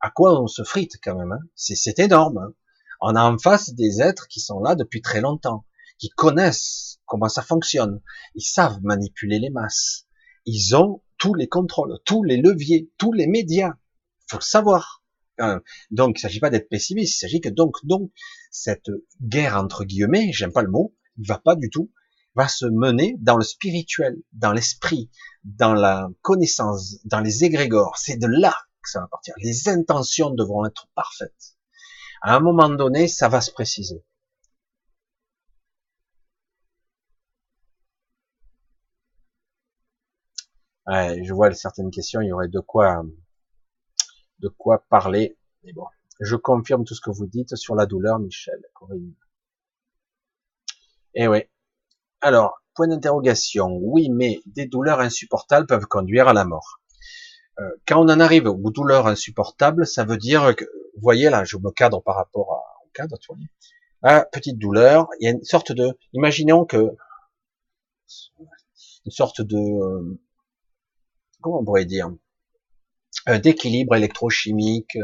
[0.00, 1.32] à quoi on se frite quand même.
[1.32, 1.40] Hein.
[1.54, 2.38] C'est énorme.
[2.38, 2.54] Hein.
[3.00, 5.64] On a en face des êtres qui sont là depuis très longtemps,
[5.98, 8.00] qui connaissent comment ça fonctionne.
[8.34, 10.06] Ils savent manipuler les masses.
[10.46, 13.74] Ils ont tous les contrôles, tous les leviers, tous les médias.
[14.28, 15.02] Faut le savoir.
[15.90, 17.14] Donc, il s'agit pas d'être pessimiste.
[17.14, 18.10] Il s'agit que donc, donc,
[18.50, 18.90] cette
[19.22, 21.90] guerre entre guillemets, j'aime pas le mot, il va pas du tout
[22.34, 25.10] va se mener dans le spirituel, dans l'esprit,
[25.44, 27.98] dans la connaissance, dans les égrégores.
[27.98, 29.34] C'est de là que ça va partir.
[29.38, 31.56] Les intentions devront être parfaites.
[32.22, 34.04] À un moment donné, ça va se préciser.
[41.22, 43.04] je vois certaines questions, il y aurait de quoi,
[44.40, 45.38] de quoi parler.
[45.62, 45.86] Mais bon,
[46.20, 49.14] je confirme tout ce que vous dites sur la douleur, Michel, Corinne.
[51.14, 51.44] Eh oui,
[52.20, 53.78] alors, point d'interrogation.
[53.82, 56.80] Oui, mais des douleurs insupportables peuvent conduire à la mort.
[57.58, 61.44] Euh, quand on en arrive aux douleurs insupportables, ça veut dire que, vous voyez là,
[61.44, 63.36] je me cadre par rapport à, au cadre, tu vois.
[64.02, 66.96] Ah, petite douleur, il y a une sorte de, imaginons que,
[69.04, 70.18] une sorte de, euh,
[71.42, 72.10] comment on pourrait dire,
[73.28, 74.96] euh, d'équilibre électrochimique,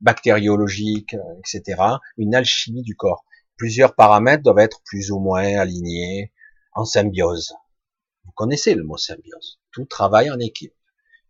[0.00, 1.82] bactériologique, etc.,
[2.16, 3.24] une alchimie du corps.
[3.56, 6.32] Plusieurs paramètres doivent être plus ou moins alignés,
[6.78, 7.54] en symbiose.
[8.24, 9.58] Vous connaissez le mot symbiose.
[9.72, 10.74] Tout travaille en équipe.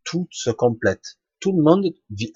[0.05, 1.19] Tout se complète.
[1.41, 1.87] Tout le monde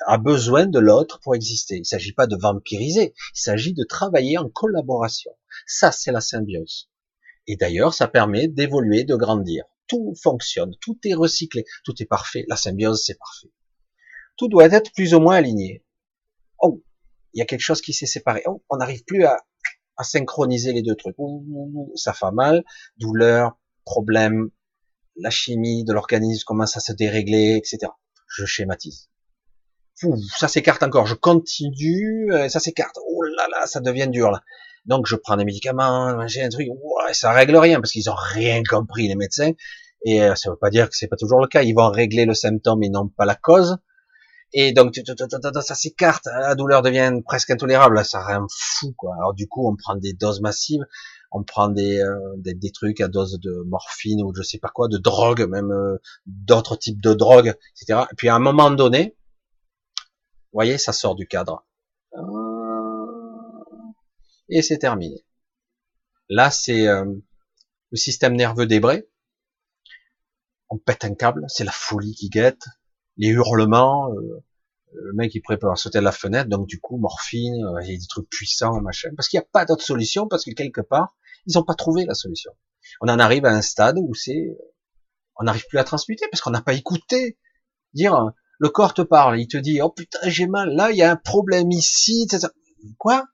[0.06, 1.76] a besoin de l'autre pour exister.
[1.76, 3.12] Il ne s'agit pas de vampiriser.
[3.34, 5.30] Il s'agit de travailler en collaboration.
[5.66, 6.88] Ça, c'est la symbiose.
[7.46, 9.64] Et d'ailleurs, ça permet d'évoluer, de grandir.
[9.88, 10.74] Tout fonctionne.
[10.80, 11.66] Tout est recyclé.
[11.84, 12.46] Tout est parfait.
[12.48, 13.52] La symbiose, c'est parfait.
[14.38, 15.84] Tout doit être plus ou moins aligné.
[16.60, 16.82] Oh,
[17.34, 18.42] il y a quelque chose qui s'est séparé.
[18.46, 19.36] Oh, on n'arrive plus à,
[19.96, 21.16] à synchroniser les deux trucs.
[21.94, 22.64] ça fait mal,
[22.98, 24.50] douleur, problème,
[25.16, 27.92] la chimie de l'organisme commence à se dérégler, etc.
[28.26, 29.10] Je schématise.
[30.38, 34.42] ça s'écarte encore, je continue, euh, ça s'écarte, oh là là, ça devient dur là.
[34.86, 38.16] Donc je prends des médicaments, j'ai un truc, ouais, ça règle rien parce qu'ils ont
[38.16, 39.52] rien compris les médecins.
[40.04, 41.62] Et euh, ça veut pas dire que c'est pas toujours le cas.
[41.62, 43.78] Ils vont régler le symptôme et non pas la cause.
[44.54, 49.14] Et donc ça s'écarte, la douleur devient presque intolérable, ça rend fou quoi.
[49.16, 50.84] Alors du coup on prend des doses massives,
[51.30, 54.88] on prend des, euh, des, trucs à dose de morphine ou je sais pas quoi,
[54.88, 58.04] de drogue, même euh, d'autres types de drogues, etc.
[58.12, 59.16] Et puis à un moment donné,
[60.52, 61.64] vous voyez, ça sort du cadre.
[64.50, 65.24] Et c'est terminé.
[66.28, 67.06] Là, c'est euh,
[67.90, 69.08] le système nerveux débré.
[70.68, 72.66] On pète un câble, c'est la folie qui guette,
[73.16, 74.08] les hurlements,
[74.94, 77.94] le mec il prépare à sauter de la fenêtre, donc du coup morphine, il y
[77.94, 80.80] a des trucs puissants, machin, parce qu'il n'y a pas d'autre solution, parce que quelque
[80.80, 81.14] part,
[81.46, 82.52] ils n'ont pas trouvé la solution.
[83.00, 84.56] On en arrive à un stade où c'est,
[85.36, 87.38] on n'arrive plus à transmuter parce qu'on n'a pas écouté.
[87.94, 91.02] Dire, le corps te parle, il te dit, oh putain, j'ai mal, là, il y
[91.02, 92.26] a un problème ici,
[92.98, 93.26] quoi?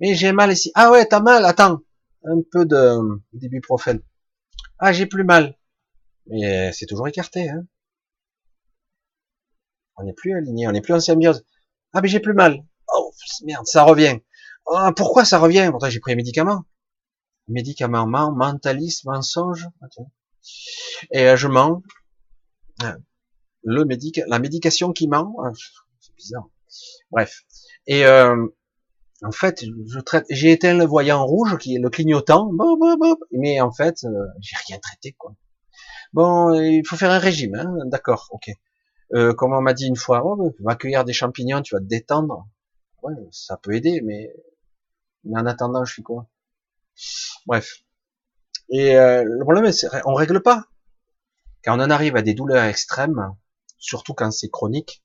[0.00, 0.72] Mais j'ai mal ici.
[0.74, 1.80] Ah ouais, t'as mal, attends.
[2.24, 2.96] Un peu de
[3.32, 4.00] d'ibuprofène.
[4.78, 5.56] Ah, j'ai plus mal.
[6.26, 7.66] Mais c'est toujours écarté, hein.
[9.96, 11.44] On n'est plus aligné, on n'est plus en symbiose.
[11.92, 12.64] Ah, mais j'ai plus mal.
[12.94, 13.12] Oh,
[13.44, 14.18] merde, ça revient.
[14.66, 15.68] Oh, pourquoi ça revient?
[15.70, 16.64] Pourtant, j'ai pris un médicament
[17.48, 19.68] médicament, mentalisme, mensonge.
[21.12, 21.82] Et euh, je mens.
[22.82, 22.96] Euh,
[23.64, 25.50] le médic, la médication qui ment, euh,
[26.00, 26.48] c'est bizarre.
[27.10, 27.42] Bref.
[27.86, 28.46] Et euh,
[29.22, 32.50] en fait, je traite, j'ai éteint le voyant rouge, qui est le clignotant,
[33.30, 34.04] mais en fait,
[34.40, 35.34] j'ai rien traité quoi.
[36.12, 38.50] Bon, il faut faire un régime, hein, d'accord, ok.
[39.14, 41.80] Euh, comme on m'a dit une fois, oh, tu vas cueillir des champignons, tu vas
[41.80, 42.48] te détendre.
[43.02, 44.32] Ouais, ça peut aider, mais,
[45.24, 46.28] mais en attendant, je suis quoi?
[47.46, 47.82] Bref.
[48.70, 50.66] Et euh, le problème, c'est on règle pas.
[51.64, 53.36] Quand on en arrive à des douleurs extrêmes,
[53.78, 55.02] surtout quand c'est chronique,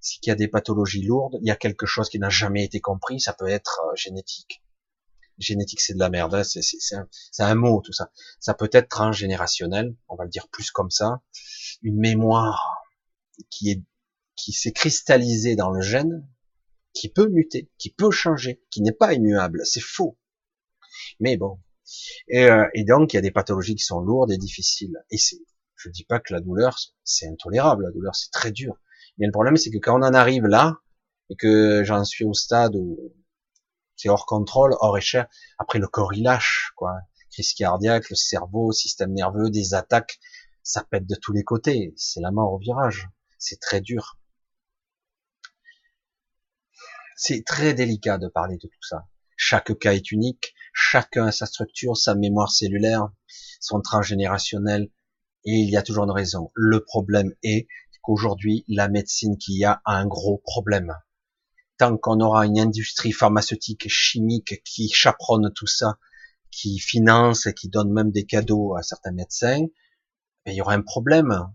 [0.00, 2.64] c'est qu'il y a des pathologies lourdes, il y a quelque chose qui n'a jamais
[2.64, 4.62] été compris, ça peut être euh, génétique.
[5.38, 7.06] Génétique, c'est de la merde, hein, c'est un,
[7.38, 8.10] un, mot tout ça.
[8.40, 11.20] Ça peut être transgénérationnel, on va le dire plus comme ça.
[11.82, 12.77] Une mémoire
[13.50, 13.82] qui est
[14.38, 16.26] qui s'est cristallisée dans le gène,
[16.94, 19.62] qui peut muter, qui peut changer, qui n'est pas immuable.
[19.64, 20.16] C'est faux.
[21.20, 21.60] Mais bon.
[22.28, 24.96] Et, euh, et, donc, il y a des pathologies qui sont lourdes et difficiles.
[25.10, 25.38] Et c'est,
[25.76, 27.84] je dis pas que la douleur, c'est intolérable.
[27.84, 28.78] La douleur, c'est très dur.
[29.18, 30.76] Mais le problème, c'est que quand on en arrive là,
[31.30, 33.14] et que j'en suis au stade où
[33.96, 36.94] c'est hors contrôle, hors échelle, après le corps il lâche, quoi.
[37.32, 40.18] Crise cardiaque, le cerveau, système nerveux, des attaques,
[40.62, 41.92] ça pète de tous les côtés.
[41.96, 43.08] C'est la mort au virage.
[43.38, 44.18] C'est très dur.
[47.16, 49.08] C'est très délicat de parler de tout ça.
[49.36, 53.08] Chaque cas est unique, chacun a sa structure, sa mémoire cellulaire,
[53.60, 54.90] son transgénérationnel,
[55.44, 56.50] et il y a toujours une raison.
[56.54, 57.68] Le problème est
[58.02, 60.94] qu'aujourd'hui, la médecine qu'il y a a un gros problème.
[61.76, 65.98] Tant qu'on aura une industrie pharmaceutique, chimique qui chaperonne tout ça,
[66.50, 69.66] qui finance et qui donne même des cadeaux à certains médecins,
[70.44, 71.52] ben, il y aura un problème.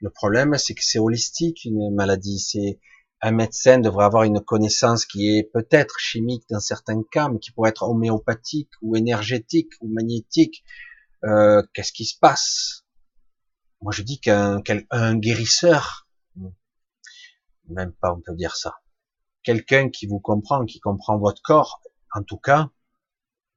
[0.00, 2.38] Le problème, c'est que c'est holistique, une maladie.
[2.38, 2.78] C'est,
[3.22, 7.50] un médecin devrait avoir une connaissance qui est peut-être chimique dans certains cas, mais qui
[7.50, 10.64] pourrait être homéopathique ou énergétique ou magnétique.
[11.24, 12.84] Euh, Qu'est-ce qui se passe?
[13.80, 16.08] Moi, je dis qu'un un guérisseur,
[17.68, 18.76] même pas on peut dire ça,
[19.42, 21.80] quelqu'un qui vous comprend, qui comprend votre corps,
[22.14, 22.70] en tout cas,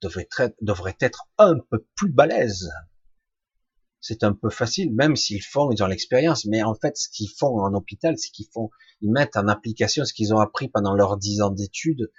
[0.01, 2.72] devrait être, devrait être un peu plus balèze
[4.02, 6.45] c'est un peu facile, même s'ils font, ils ont l'expérience.
[6.45, 8.69] Mais en fait, ce qu'ils font en hôpital, c'est qu'ils font,
[9.02, 12.11] ils mettent en application ce qu'ils ont appris pendant leurs dix ans d'études,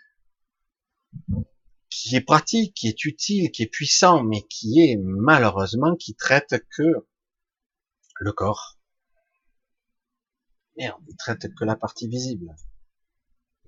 [1.88, 6.54] qui est pratique, qui est utile, qui est puissant, mais qui est malheureusement qui traite
[6.76, 7.06] que
[8.20, 8.78] le corps.
[10.76, 12.54] Merde, il traite que la partie visible.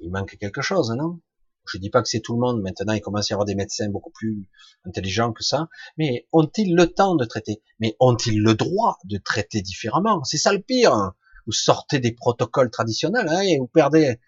[0.00, 1.20] Il manque quelque chose, non?
[1.66, 2.60] Je dis pas que c'est tout le monde.
[2.60, 4.48] Maintenant, il commence à y avoir des médecins beaucoup plus
[4.84, 5.68] intelligents que ça.
[5.96, 7.62] Mais ont-ils le temps de traiter?
[7.78, 10.24] Mais ont-ils le droit de traiter différemment?
[10.24, 11.12] C'est ça le pire.
[11.46, 14.18] Vous sortez des protocoles traditionnels hein, et vous perdez,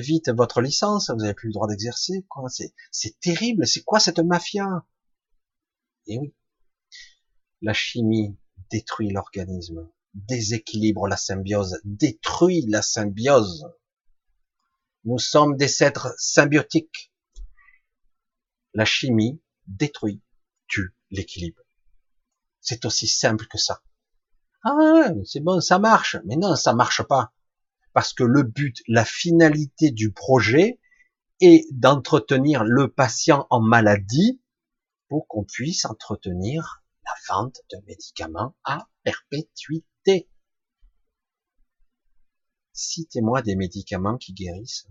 [0.00, 1.10] vite votre licence.
[1.10, 2.26] Vous n'avez plus le droit d'exercer.
[2.48, 3.66] C'est, c'est terrible.
[3.66, 4.66] C'est quoi cette mafia?
[6.06, 6.34] Eh oui.
[7.60, 8.36] La chimie
[8.70, 13.66] détruit l'organisme, déséquilibre la symbiose, détruit la symbiose.
[15.04, 17.12] Nous sommes des êtres symbiotiques.
[18.74, 20.22] La chimie détruit,
[20.66, 21.62] tue l'équilibre.
[22.60, 23.80] C'est aussi simple que ça.
[24.64, 26.16] Ah, c'est bon, ça marche.
[26.24, 27.32] Mais non, ça marche pas.
[27.92, 30.78] Parce que le but, la finalité du projet
[31.40, 34.40] est d'entretenir le patient en maladie
[35.08, 40.28] pour qu'on puisse entretenir la vente de médicaments à perpétuité.
[42.78, 44.86] Citez-moi des médicaments qui guérissent.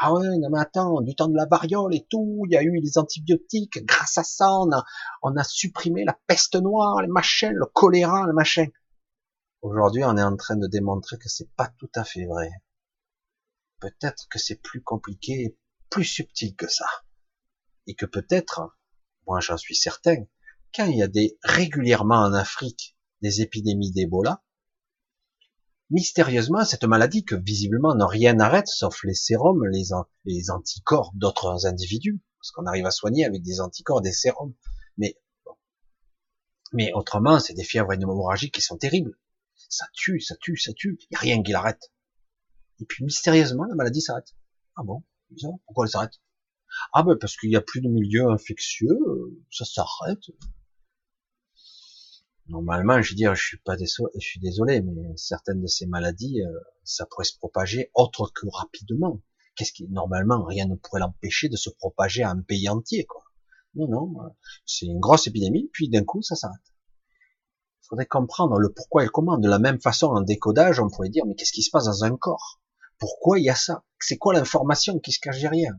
[0.00, 2.62] Ah ouais, non mais attends, du temps de la variole et tout, il y a
[2.62, 4.50] eu des antibiotiques, grâce à ça,
[5.22, 8.68] on a, supprimé la peste noire, les machins, le choléra, le machin.
[9.60, 12.50] Aujourd'hui, on est en train de démontrer que c'est pas tout à fait vrai.
[13.80, 15.58] Peut-être que c'est plus compliqué
[15.90, 16.88] plus subtil que ça.
[17.86, 18.78] Et que peut-être,
[19.26, 20.24] moi j'en suis certain,
[20.74, 24.42] quand il y a des, régulièrement en Afrique, des épidémies d'Ebola,
[25.90, 29.88] mystérieusement, cette maladie que visiblement n'a rien n'arrête, sauf les sérums, les,
[30.24, 34.54] les anticorps d'autres individus, parce qu'on arrive à soigner avec des anticorps, des sérums.
[34.96, 35.16] Mais,
[36.72, 39.18] mais autrement, c'est des fièvres hémorragiques qui sont terribles.
[39.68, 40.98] Ça tue, ça tue, ça tue.
[41.00, 41.92] Il n'y a rien qui l'arrête.
[42.80, 44.34] Et puis, mystérieusement, la maladie s'arrête.
[44.76, 45.02] Ah bon?
[45.66, 46.20] Pourquoi elle s'arrête?
[46.92, 48.98] Ah ben, parce qu'il n'y a plus de milieu infectieux,
[49.50, 50.20] ça s'arrête.
[52.48, 55.86] Normalement, je veux dire, je suis pas désolé, je suis désolé, mais certaines de ces
[55.86, 59.20] maladies, euh, ça pourrait se propager autre que rapidement.
[59.54, 63.22] Qu'est-ce qui, normalement, rien ne pourrait l'empêcher de se propager à un pays entier, quoi.
[63.74, 64.28] Non, non, euh,
[64.64, 66.56] c'est une grosse épidémie, puis d'un coup, ça s'arrête.
[67.82, 69.36] Il faudrait comprendre le pourquoi et comment.
[69.36, 72.04] De la même façon, en décodage, on pourrait dire, mais qu'est-ce qui se passe dans
[72.04, 72.60] un corps?
[72.98, 73.84] Pourquoi il y a ça?
[74.00, 75.74] C'est quoi l'information qui se cache derrière?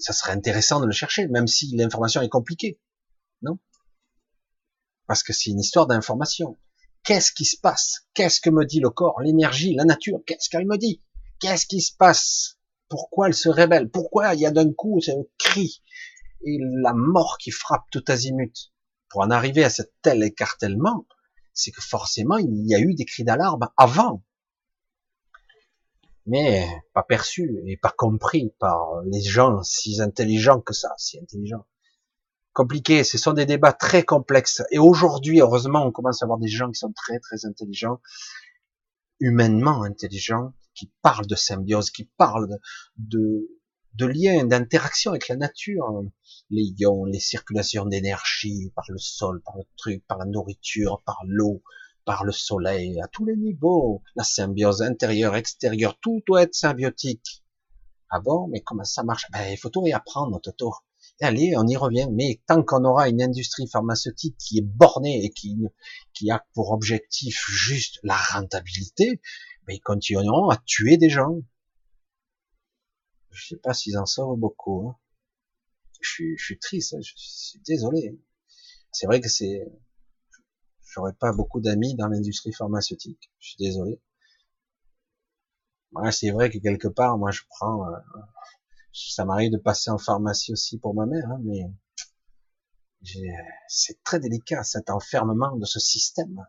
[0.00, 2.80] Ça serait intéressant de le chercher, même si l'information est compliquée,
[3.42, 3.58] non?
[5.08, 6.56] Parce que c'est une histoire d'information.
[7.02, 8.06] Qu'est-ce qui se passe?
[8.14, 10.20] Qu'est-ce que me dit le corps, l'énergie, la nature?
[10.26, 11.02] Qu'est-ce qu'elle me dit?
[11.40, 12.58] Qu'est-ce qui se passe?
[12.88, 13.90] Pourquoi elle se révèle?
[13.90, 15.82] Pourquoi il y a d'un coup ce cri
[16.44, 18.54] et la mort qui frappe tout azimut?
[19.08, 21.06] Pour en arriver à cet tel écartèlement,
[21.54, 24.22] c'est que forcément il y a eu des cris d'alarme avant,
[26.26, 31.66] mais pas perçus et pas compris par les gens si intelligents que ça, si intelligents
[32.52, 33.04] compliqué.
[33.04, 34.62] Ce sont des débats très complexes.
[34.70, 38.00] Et aujourd'hui, heureusement, on commence à avoir des gens qui sont très, très intelligents,
[39.20, 42.58] humainement intelligents, qui parlent de symbiose, qui parlent
[42.96, 43.48] de,
[43.94, 46.02] de, liens, d'interaction avec la nature.
[46.50, 51.20] Les ions, les circulations d'énergie par le sol, par le truc, par la nourriture, par
[51.26, 51.62] l'eau,
[52.04, 54.02] par le soleil, à tous les niveaux.
[54.16, 57.44] La symbiose intérieure, extérieure, tout doit être symbiotique.
[58.10, 59.26] Ah bon, mais comment ça marche?
[59.30, 60.72] Ben, Il faut tout réapprendre, Toto
[61.20, 62.08] allez, on y revient.
[62.12, 67.44] Mais tant qu'on aura une industrie pharmaceutique qui est bornée et qui, a pour objectif
[67.48, 69.20] juste la rentabilité,
[69.66, 71.40] ben ils continueront à tuer des gens.
[73.30, 74.88] Je sais pas s'ils en sauvent beaucoup.
[74.88, 74.96] Hein.
[76.00, 77.00] Je, suis, je suis triste, hein.
[77.02, 78.18] je suis désolé.
[78.92, 79.64] C'est vrai que c'est,
[80.80, 83.30] j'aurais pas beaucoup d'amis dans l'industrie pharmaceutique.
[83.38, 84.00] Je suis désolé.
[85.92, 87.96] Ouais, c'est vrai que quelque part, moi, je prends, euh,
[89.10, 91.70] ça m'arrive de passer en pharmacie aussi pour ma mère, hein, mais
[93.68, 96.46] c'est très délicat cet enfermement de ce système.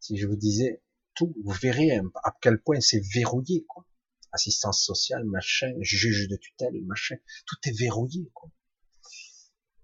[0.00, 0.82] Si je vous disais
[1.14, 3.86] tout, vous verrez à quel point c'est verrouillé, quoi.
[4.32, 8.50] Assistance sociale, machin, juge de tutelle, machin, tout est verrouillé, quoi.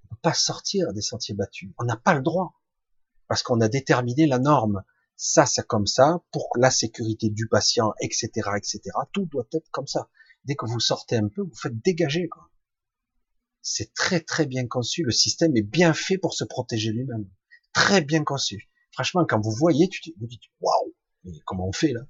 [0.04, 1.70] On peut pas sortir des sentiers battus.
[1.78, 2.54] On n'a pas le droit.
[3.28, 4.82] Parce qu'on a déterminé la norme.
[5.16, 8.80] Ça, c'est comme ça, pour la sécurité du patient, etc., etc.
[9.12, 10.08] Tout doit être comme ça
[10.48, 12.28] dès que vous sortez un peu, vous faites dégager.
[13.60, 15.02] C'est très très bien conçu.
[15.04, 17.28] Le système est bien fait pour se protéger lui-même.
[17.74, 18.70] Très bien conçu.
[18.92, 20.94] Franchement, quand vous voyez, tu vous dites waouh,
[21.24, 22.00] mais comment on fait là?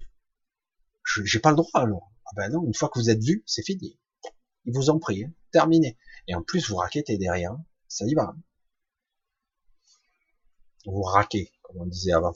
[1.25, 2.13] J'ai pas le droit alors.
[2.27, 3.99] Ah ben non, une fois que vous êtes vu, c'est fini.
[4.67, 5.33] Ils vous ont pris, hein.
[5.51, 5.99] terminé.
[6.29, 7.57] Et en plus, vous raquettez derrière,
[7.89, 8.37] ça y va.
[10.87, 12.35] Vous raquez, comme on disait avant.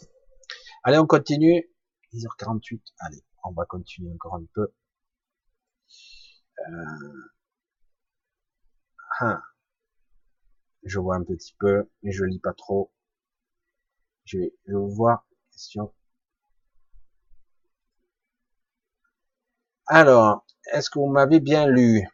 [0.83, 1.71] Allez, on continue.
[2.13, 2.81] 10h48.
[2.99, 4.75] Allez, on va continuer encore un peu.
[6.69, 7.31] Euh,
[9.21, 9.43] ah.
[10.85, 12.93] Je vois un petit peu, mais je lis pas trop.
[14.25, 15.27] Je vais, je voir.
[15.53, 15.93] Question.
[19.87, 22.07] Alors, est-ce que vous m'avez bien lu?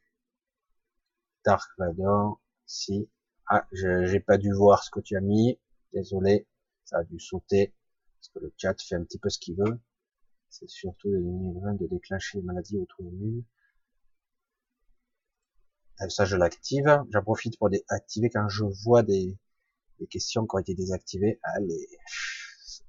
[1.44, 3.08] Dark Vador, si.
[3.46, 5.58] Ah, j'ai pas dû voir ce que tu as mis.
[5.92, 6.46] Désolé,
[6.84, 7.74] ça a dû sauter.
[8.16, 9.80] Parce que le chat fait un petit peu ce qu'il veut.
[10.50, 13.44] C'est surtout les de déclencher une maladie auto-immune.
[16.08, 17.02] Ça je l'active.
[17.10, 19.36] J'en profite pour activer quand je vois des,
[20.10, 21.40] questions qui ont été désactivées.
[21.42, 21.88] Allez,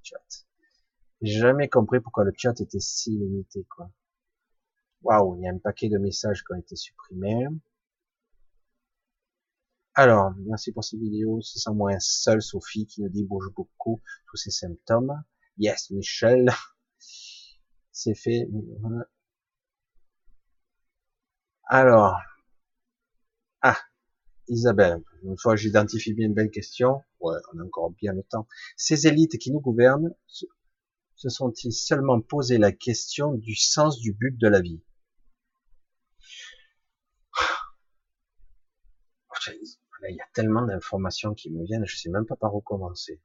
[0.03, 0.45] chat.
[1.21, 3.91] J'ai jamais compris pourquoi le chat était si limité, quoi.
[5.01, 7.47] Waouh, il y a un paquet de messages qui ont été supprimés.
[9.95, 11.41] Alors, merci pour ces vidéos.
[11.41, 15.23] Se sent moins seul, Sophie, qui nous dit bouge beaucoup tous ces symptômes.
[15.57, 16.51] Yes, Michel.
[17.91, 18.47] C'est fait.
[21.65, 22.17] Alors,
[23.61, 23.79] ah,
[24.47, 28.47] Isabelle, une fois j'identifie bien une belle question, ouais, on a encore bien le temps.
[28.77, 34.37] Ces élites qui nous gouvernent se sont-ils seulement posé la question du sens du but
[34.37, 34.81] de la vie?
[40.07, 43.21] Il y a tellement d'informations qui me viennent, je sais même pas par où commencer.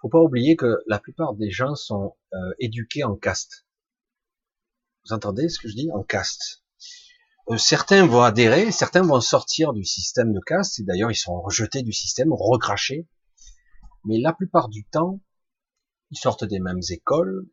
[0.00, 3.66] Faut pas oublier que la plupart des gens sont euh, éduqués en caste.
[5.04, 5.90] Vous entendez ce que je dis?
[5.92, 6.62] En caste.
[7.50, 11.40] Euh, certains vont adhérer, certains vont sortir du système de caste, et d'ailleurs ils sont
[11.40, 13.08] rejetés du système, recrachés.
[14.04, 15.20] Mais la plupart du temps,
[16.10, 17.46] ils sortent des mêmes écoles,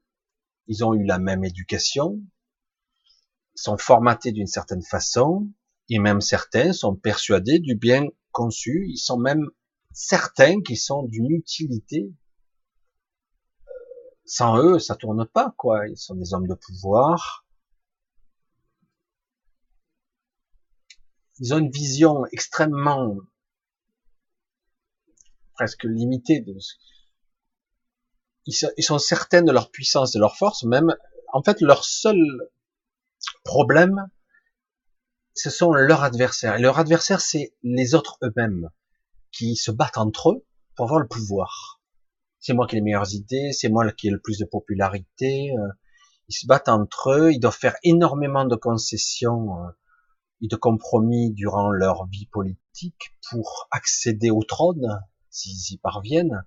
[0.67, 2.21] ils ont eu la même éducation,
[3.55, 5.47] sont formatés d'une certaine façon,
[5.89, 9.49] et même certains sont persuadés du bien conçu, ils sont même
[9.93, 12.11] certains qu'ils sont d'une utilité.
[13.67, 13.71] Euh,
[14.25, 15.87] sans eux, ça tourne pas, quoi.
[15.87, 17.44] Ils sont des hommes de pouvoir.
[21.39, 23.17] Ils ont une vision extrêmement,
[25.53, 26.55] presque limitée de
[28.47, 30.95] ils sont certains de leur puissance, de leur force, même,
[31.33, 32.17] en fait, leur seul
[33.43, 34.07] problème,
[35.33, 36.55] ce sont leurs adversaires.
[36.55, 38.69] Et leur adversaire, c'est les autres eux-mêmes,
[39.31, 41.81] qui se battent entre eux pour avoir le pouvoir.
[42.39, 45.51] C'est moi qui ai les meilleures idées, c'est moi qui ai le plus de popularité.
[45.57, 45.67] Euh,
[46.27, 49.69] ils se battent entre eux, ils doivent faire énormément de concessions euh,
[50.41, 56.43] et de compromis durant leur vie politique pour accéder au trône, s'ils y parviennent.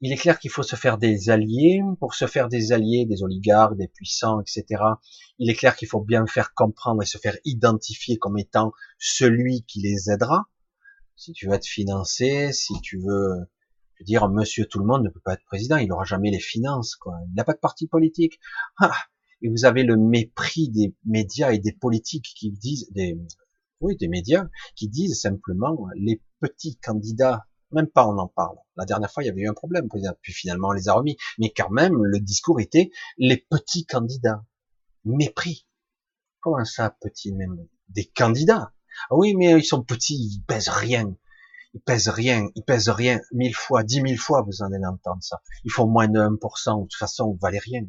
[0.00, 1.82] Il est clair qu'il faut se faire des alliés.
[1.98, 4.82] Pour se faire des alliés, des oligarques, des puissants, etc.,
[5.38, 9.64] il est clair qu'il faut bien faire comprendre et se faire identifier comme étant celui
[9.64, 10.48] qui les aidera.
[11.16, 13.48] Si tu veux être financé, si tu veux,
[13.94, 16.30] je veux dire, monsieur tout le monde ne peut pas être président, il n'aura jamais
[16.30, 17.16] les finances, quoi.
[17.28, 18.38] Il n'a pas de parti politique.
[18.78, 18.94] Ah,
[19.42, 23.18] et vous avez le mépris des médias et des politiques qui disent, des,
[23.80, 28.56] oui, des médias, qui disent simplement les petits candidats même pas on en parle.
[28.76, 29.88] La dernière fois, il y avait eu un problème,
[30.22, 31.16] puis finalement on les a remis.
[31.38, 34.44] Mais quand même, le discours était les petits candidats.
[35.04, 35.66] Mépris.
[36.40, 38.72] Comment ça, petits même Des candidats?
[39.10, 41.14] Ah oui, mais ils sont petits, ils pèsent rien.
[41.74, 43.20] Ils pèsent rien, ils pèsent rien.
[43.32, 45.40] Mille fois, dix mille fois, vous en allez entendre ça.
[45.64, 47.82] Ils font moins de 1%, de toute façon, vous valez rien.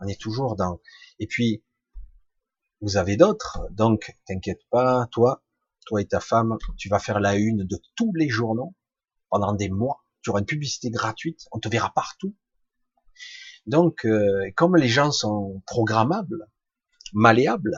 [0.00, 0.80] On est toujours dans...
[1.18, 1.62] Et puis,
[2.80, 5.44] vous avez d'autres, donc t'inquiète pas, toi,
[5.86, 8.74] toi et ta femme, tu vas faire la une de tous les journaux
[9.28, 10.04] pendant des mois.
[10.22, 12.34] Tu auras une publicité gratuite, on te verra partout.
[13.66, 16.46] Donc, euh, comme les gens sont programmables,
[17.12, 17.76] malléables,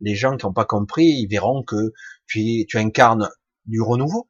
[0.00, 1.92] les gens qui n'ont pas compris, ils verront que
[2.26, 3.30] tu, tu incarnes
[3.64, 4.28] du renouveau,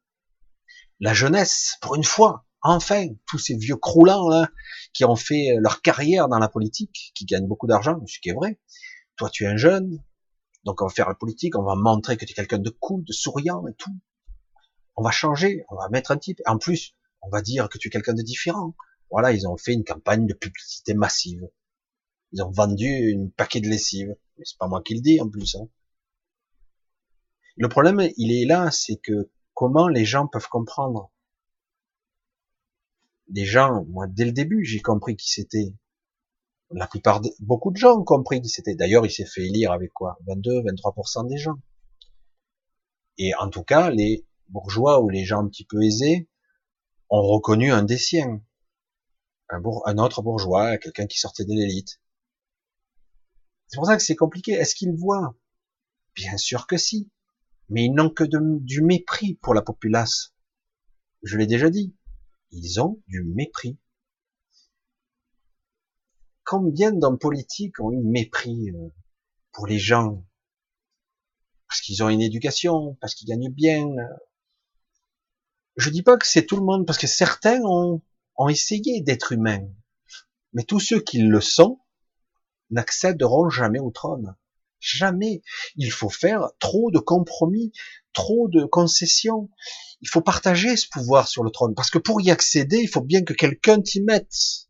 [1.01, 4.51] la jeunesse, pour une fois, enfin, tous ces vieux croulants là,
[4.93, 8.35] qui ont fait leur carrière dans la politique, qui gagnent beaucoup d'argent, ce qui est
[8.35, 8.59] vrai.
[9.17, 10.03] Toi, tu es un jeune,
[10.65, 13.05] donc on va faire la politique, on va montrer que tu es quelqu'un de cool,
[13.05, 13.95] de souriant et tout.
[14.97, 16.41] On va changer, on va mettre un type.
[16.47, 18.75] En plus, on va dire que tu es quelqu'un de différent.
[19.11, 21.49] Voilà, ils ont fait une campagne de publicité massive.
[22.33, 24.17] Ils ont vendu une paquet de lessive.
[24.39, 25.55] Mais c'est pas moi qui le dis en plus.
[25.57, 25.69] Hein.
[27.57, 31.13] Le problème, il est là, c'est que comment les gens peuvent comprendre.
[33.29, 35.75] Les gens, moi, dès le début, j'ai compris qui c'était
[36.71, 38.75] la plupart, beaucoup de gens ont compris que c'était.
[38.75, 41.57] D'ailleurs, il s'est fait élire avec quoi 22, 23% des gens.
[43.19, 46.29] Et en tout cas, les bourgeois ou les gens un petit peu aisés
[47.11, 48.43] ont reconnu un des siens,
[49.51, 52.01] un autre bourgeois, quelqu'un qui sortait de l'élite.
[53.69, 54.53] C'est pour ça que c'est compliqué.
[54.53, 55.37] Est-ce qu'ils voient?
[56.15, 57.11] Bien sûr que si.
[57.69, 60.35] Mais ils n'ont que du mépris pour la populace.
[61.23, 61.95] Je l'ai déjà dit.
[62.55, 63.79] Ils ont du mépris
[66.45, 68.89] combien d'hommes politiques ont eu mépris euh,
[69.53, 70.25] pour les gens
[71.69, 73.89] parce qu'ils ont une éducation, parce qu'ils gagnent bien.
[75.77, 78.01] Je dis pas que c'est tout le monde, parce que certains ont,
[78.37, 79.67] ont essayé d'être humains,
[80.53, 81.81] mais tous ceux qui le sont
[82.71, 84.37] n'accéderont jamais au trône.
[84.79, 85.43] Jamais.
[85.75, 87.73] Il faut faire trop de compromis,
[88.13, 89.51] trop de concessions.
[90.05, 93.01] Il faut partager ce pouvoir sur le trône, parce que pour y accéder, il faut
[93.01, 94.69] bien que quelqu'un t'y mette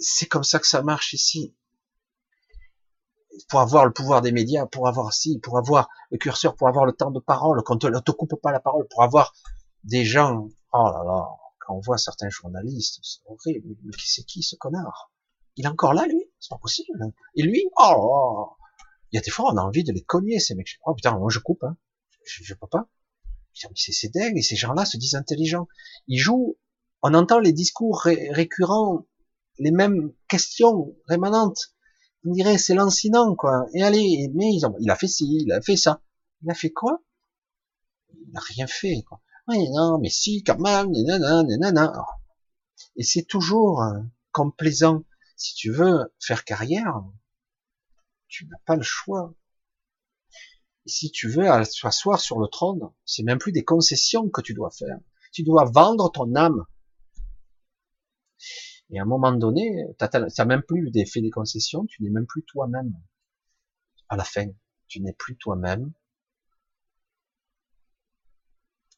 [0.00, 1.54] c'est comme ça que ça marche ici.
[3.48, 6.86] Pour avoir le pouvoir des médias, pour avoir si, pour avoir le curseur, pour avoir
[6.86, 9.34] le temps de parole, quand on ne te coupe pas la parole, pour avoir
[9.84, 11.28] des gens, oh là là,
[11.60, 15.12] quand on voit certains journalistes, c'est horrible, mais c'est qui ce connard?
[15.56, 16.22] Il est encore là, lui?
[16.38, 17.12] C'est pas possible.
[17.34, 18.56] Et lui, oh,
[19.12, 20.78] il y a des fois, on a envie de les cogner, ces mecs.
[20.86, 21.76] Oh putain, moi je coupe, hein.
[22.24, 22.88] je, je peux pas.
[23.74, 25.68] C'est dingue, et ces gens-là se disent intelligents.
[26.08, 26.56] Ils jouent,
[27.02, 29.06] on entend les discours récurrents
[29.58, 31.74] les mêmes questions rémanentes.
[32.24, 33.66] On dirait c'est lancinant quoi.
[33.74, 36.02] Et allez, mais ils ont, il a fait ci, il a fait ça.
[36.42, 37.02] Il a fait quoi?
[38.12, 39.20] Il n'a rien fait quoi.
[39.48, 41.92] Oui, non, mais si quand même, nanana, nanana.
[42.96, 44.00] Et c'est toujours euh,
[44.32, 45.04] complaisant.
[45.36, 47.04] Si tu veux faire carrière,
[48.28, 49.34] tu n'as pas le choix.
[50.86, 54.70] Si tu veux s'asseoir sur le trône, c'est même plus des concessions que tu dois
[54.70, 54.98] faire.
[55.32, 56.64] Tu dois vendre ton âme.
[58.90, 62.10] Et à un moment donné, tu n'as même plus des faits des concessions, tu n'es
[62.10, 62.94] même plus toi-même.
[64.08, 64.46] À la fin,
[64.86, 65.92] tu n'es plus toi-même.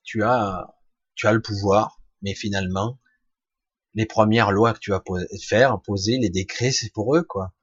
[0.03, 0.75] Tu as,
[1.15, 2.99] tu as le pouvoir, mais finalement,
[3.95, 5.03] les premières lois que tu vas
[5.43, 7.55] faire, poser, les décrets, c'est pour eux, quoi.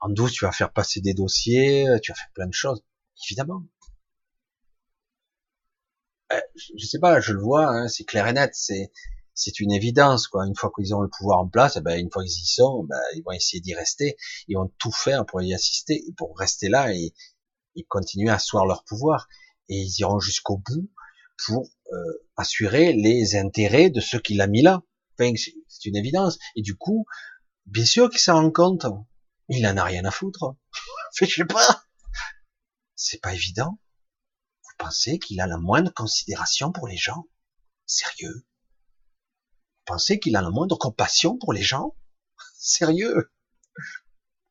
[0.00, 2.84] En douce, tu vas faire passer des dossiers, tu vas faire plein de choses,
[3.24, 3.64] évidemment.
[6.32, 6.40] Euh,
[6.76, 8.92] je sais pas, je le vois, hein, c'est clair et net, c'est
[9.38, 10.44] c'est une évidence, quoi.
[10.46, 12.82] Une fois qu'ils ont le pouvoir en place, eh ben, une fois qu'ils y sont,
[12.84, 14.16] ben, ils vont essayer d'y rester,
[14.48, 17.14] ils vont tout faire pour y assister, pour rester là et,
[17.76, 19.28] et continuer à asseoir leur pouvoir.
[19.68, 20.90] Et ils iront jusqu'au bout
[21.46, 24.82] pour euh, assurer les intérêts de ceux qui l'ont mis là.
[25.18, 25.32] Enfin,
[25.68, 26.38] c'est une évidence.
[26.56, 27.06] Et du coup,
[27.66, 28.86] bien sûr qu'il s'en rend compte.
[29.48, 30.56] Il en a rien à foutre.
[31.20, 31.84] je sais pas.
[33.00, 33.78] C'est pas évident.
[34.64, 37.28] Vous pensez qu'il a la moindre considération pour les gens?
[37.86, 38.44] Sérieux?
[38.44, 41.96] Vous pensez qu'il a la moindre compassion pour les gens?
[42.58, 43.32] Sérieux?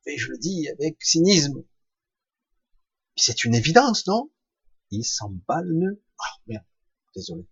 [0.06, 1.62] Et je le dis avec cynisme.
[3.16, 4.32] C'est une évidence, non?
[4.90, 6.02] Il s'en bat le nœud.
[6.18, 6.64] Ah, merde.
[7.14, 7.46] Désolé.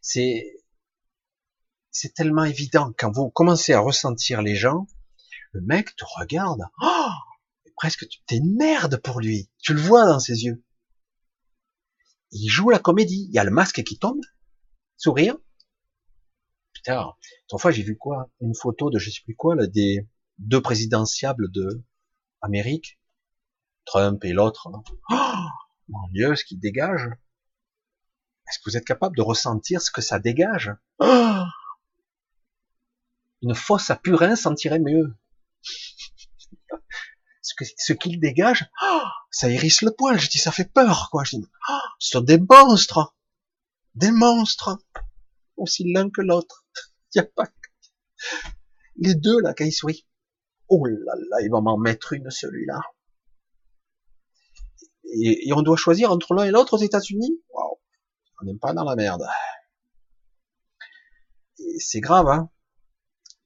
[0.00, 0.62] C'est,
[1.90, 4.86] c'est tellement évident quand vous commencez à ressentir les gens,
[5.52, 7.10] le mec te regarde, oh,
[7.76, 9.50] presque tu es une merde pour lui.
[9.58, 10.62] Tu le vois dans ses yeux.
[12.32, 13.26] Il joue la comédie.
[13.28, 14.20] Il y a le masque qui tombe,
[14.96, 15.36] sourire.
[16.72, 17.12] Putain,
[17.58, 18.30] fois j'ai vu quoi?
[18.40, 21.84] Une photo de je sais plus quoi, là, des deux présidentiables de
[22.40, 22.98] Amérique,
[23.84, 24.70] Trump et l'autre.
[25.10, 25.46] Oh,
[25.88, 27.08] mon Dieu, ce qu'il dégage.
[28.48, 30.72] Est-ce que vous êtes capable de ressentir ce que ça dégage?
[30.98, 31.44] Oh
[33.42, 35.14] Une fosse à purin sentirait mieux.
[37.76, 40.18] Ce qu'il dégage, oh ça hérisse le poil.
[40.18, 41.24] Je dis, ça fait peur, quoi.
[41.34, 43.14] Oh, ce sont des monstres,
[43.94, 44.78] des monstres,
[45.56, 46.64] aussi l'un que l'autre.
[47.14, 47.48] Il a pas
[48.96, 50.04] les deux là quand ils.
[50.68, 52.80] Oh là là, il va m'en mettre une celui-là.
[55.04, 57.42] Et, et, on doit choisir entre l'un et l'autre aux États-Unis?
[57.48, 57.80] Waouh
[58.40, 59.26] on n'est pas dans la merde.
[61.78, 62.50] C'est grave, hein.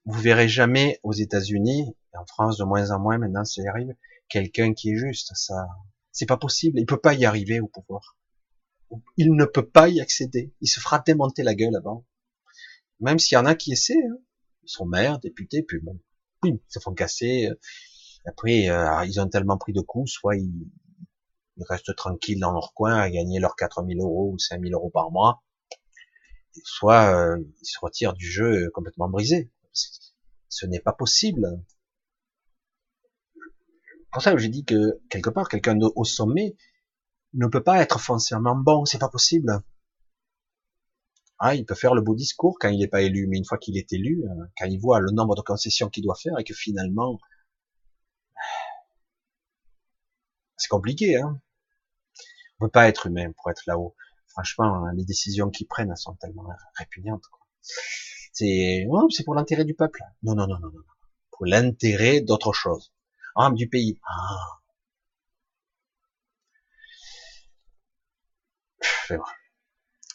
[0.07, 3.67] Vous verrez jamais aux États-Unis, et en France de moins en moins maintenant, ça y
[3.67, 3.95] arrive,
[4.29, 5.33] quelqu'un qui est juste.
[5.35, 5.67] Ça,
[6.13, 6.79] c'est pas possible.
[6.79, 8.17] Il peut pas y arriver au pouvoir.
[9.17, 10.53] Il ne peut pas y accéder.
[10.61, 12.05] Il se fera démonter la gueule avant.
[13.01, 14.19] Même s'il y en a qui essaient, hein.
[14.63, 15.99] ils sont maires, députés, puis bon,
[16.45, 17.51] ils se font casser.
[18.27, 20.69] Après, euh, ils ont tellement pris de coups, soit ils,
[21.57, 25.11] ils restent tranquilles dans leur coin à gagner leurs 4000 euros ou 5000 euros par
[25.11, 25.43] mois,
[26.63, 29.51] soit euh, ils se retirent du jeu complètement brisé.
[30.49, 31.63] Ce n'est pas possible.
[34.13, 36.57] Pour ça j'ai dit que quelque part quelqu'un au sommet
[37.35, 39.63] ne peut pas être foncièrement bon, c'est pas possible.
[41.39, 43.59] Ah, il peut faire le beau discours quand il n'est pas élu, mais une fois
[43.59, 46.45] qu'il est élu, euh, quand il voit le nombre de concessions qu'il doit faire et
[46.45, 47.19] que finalement,
[50.57, 51.41] c'est compliqué, hein.
[52.59, 53.97] On peut pas être humain pour être là-haut.
[54.29, 57.25] Franchement, les décisions qu'ils prennent, sont tellement répugnantes.
[58.35, 60.03] C'est, c'est pour l'intérêt du peuple.
[60.25, 60.83] Non, non, non, non, non.
[61.31, 62.93] Pour l'intérêt d'autre chose.
[63.37, 63.99] Ah, du pays.
[64.09, 64.61] Ah.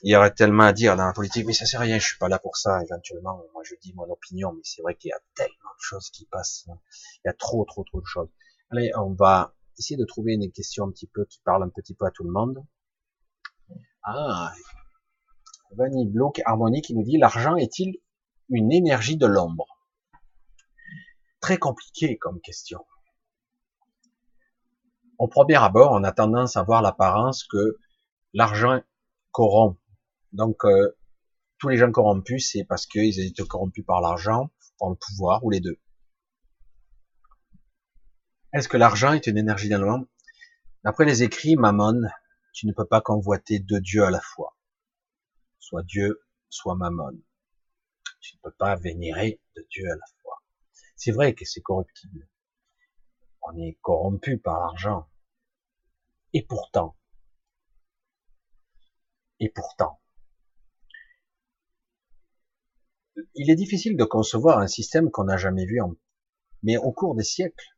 [0.01, 2.06] Il y aurait tellement à dire dans la politique, mais ça sert à rien, je
[2.06, 3.41] suis pas là pour ça, éventuellement.
[3.53, 6.25] Moi, je dis mon opinion, mais c'est vrai qu'il y a tellement de choses qui
[6.25, 6.65] passent.
[6.67, 8.30] Il y a trop, trop, trop de choses.
[8.69, 11.93] Allez, on va essayer de trouver une question un petit peu qui parle un petit
[11.93, 12.65] peu à tout le monde.
[14.03, 14.53] Ah,
[15.72, 17.99] Vanny Block Harmony qui nous dit l'argent est-il
[18.49, 19.65] une énergie de l'ombre
[21.39, 22.85] Très compliqué comme question.
[25.17, 27.77] Au premier abord, on a tendance à voir l'apparence que
[28.33, 28.81] l'argent
[29.31, 29.77] corrompt.
[30.33, 30.97] Donc, euh,
[31.59, 35.49] tous les gens corrompus, c'est parce qu'ils été corrompus par l'argent, par le pouvoir, ou
[35.49, 35.77] les deux.
[38.53, 40.05] Est-ce que l'argent est une énergie d'un
[40.83, 42.01] D'après les écrits, Mammon,
[42.53, 44.57] tu ne peux pas convoiter deux dieux à la fois.
[45.59, 47.21] Soit Dieu, soit Mammon.
[48.19, 50.41] Tu ne peux pas vénérer deux dieux à la fois.
[50.95, 52.27] C'est vrai que c'est corruptible.
[53.41, 55.09] On est corrompu par l'argent.
[56.33, 56.95] Et pourtant,
[59.39, 59.99] et pourtant,
[63.35, 65.95] il est difficile de concevoir un système qu'on n'a jamais vu en,
[66.64, 67.77] mais au cours des siècles,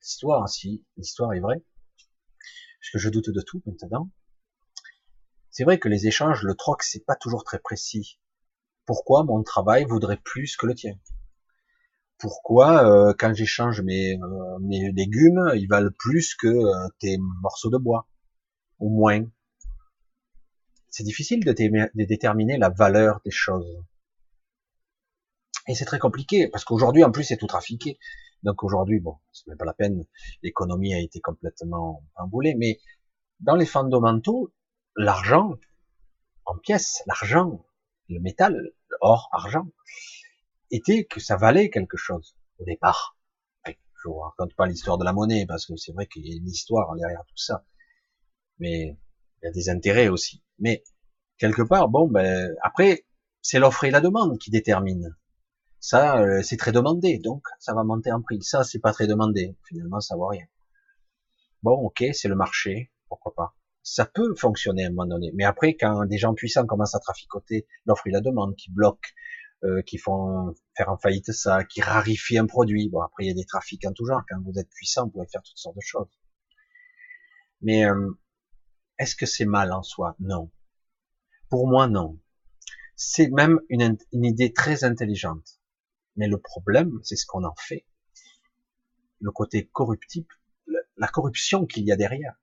[0.00, 1.64] l'histoire, si l'histoire est vraie,
[2.80, 4.10] parce que je doute de tout maintenant,
[5.50, 8.18] C'est vrai que les échanges, le troc, c'est pas toujours très précis.
[8.86, 10.94] Pourquoi mon travail vaudrait plus que le tien?
[12.18, 17.70] Pourquoi euh, quand j'échange mes, euh, mes légumes, ils valent plus que euh, tes morceaux
[17.70, 18.08] de bois?
[18.78, 19.24] Ou moins.
[20.88, 23.82] C'est difficile de, de déterminer la valeur des choses.
[25.66, 27.98] Et c'est très compliqué, parce qu'aujourd'hui, en plus, c'est tout trafiqué.
[28.42, 30.04] Donc aujourd'hui, bon, c'est même pas la peine,
[30.42, 32.78] l'économie a été complètement emboulée, mais
[33.40, 34.52] dans les fondamentaux,
[34.96, 35.54] l'argent,
[36.44, 37.64] en pièces, l'argent,
[38.08, 39.66] le métal, or, argent,
[40.70, 43.16] était que ça valait quelque chose au départ.
[43.66, 46.36] Je vous raconte pas l'histoire de la monnaie parce que c'est vrai qu'il y a
[46.36, 47.64] une histoire derrière tout ça,
[48.58, 48.98] mais
[49.42, 50.42] il y a des intérêts aussi.
[50.58, 50.84] Mais
[51.38, 53.06] quelque part, bon, ben après,
[53.40, 55.08] c'est l'offre et la demande qui déterminent.
[55.80, 58.42] Ça, euh, c'est très demandé, donc ça va monter en prix.
[58.42, 59.56] Ça, c'est pas très demandé.
[59.68, 60.46] Finalement, ça vaut rien.
[61.62, 63.54] Bon, ok, c'est le marché, pourquoi pas
[63.84, 65.30] ça peut fonctionner à un moment donné.
[65.34, 69.10] Mais après, quand des gens puissants commencent à traficoter l'offre et la demande, qui bloquent,
[69.62, 72.88] euh, qui font faire en faillite ça, qui rarifient un produit.
[72.88, 74.22] Bon, après, il y a des trafics en tout genre.
[74.28, 76.08] Quand vous êtes puissant, vous pouvez faire toutes sortes de choses.
[77.60, 78.10] Mais euh,
[78.98, 80.16] est-ce que c'est mal en soi?
[80.18, 80.50] Non.
[81.50, 82.18] Pour moi, non.
[82.96, 85.60] C'est même une, une idée très intelligente.
[86.16, 87.84] Mais le problème, c'est ce qu'on en fait.
[89.20, 90.34] Le côté corruptible,
[90.96, 92.34] la corruption qu'il y a derrière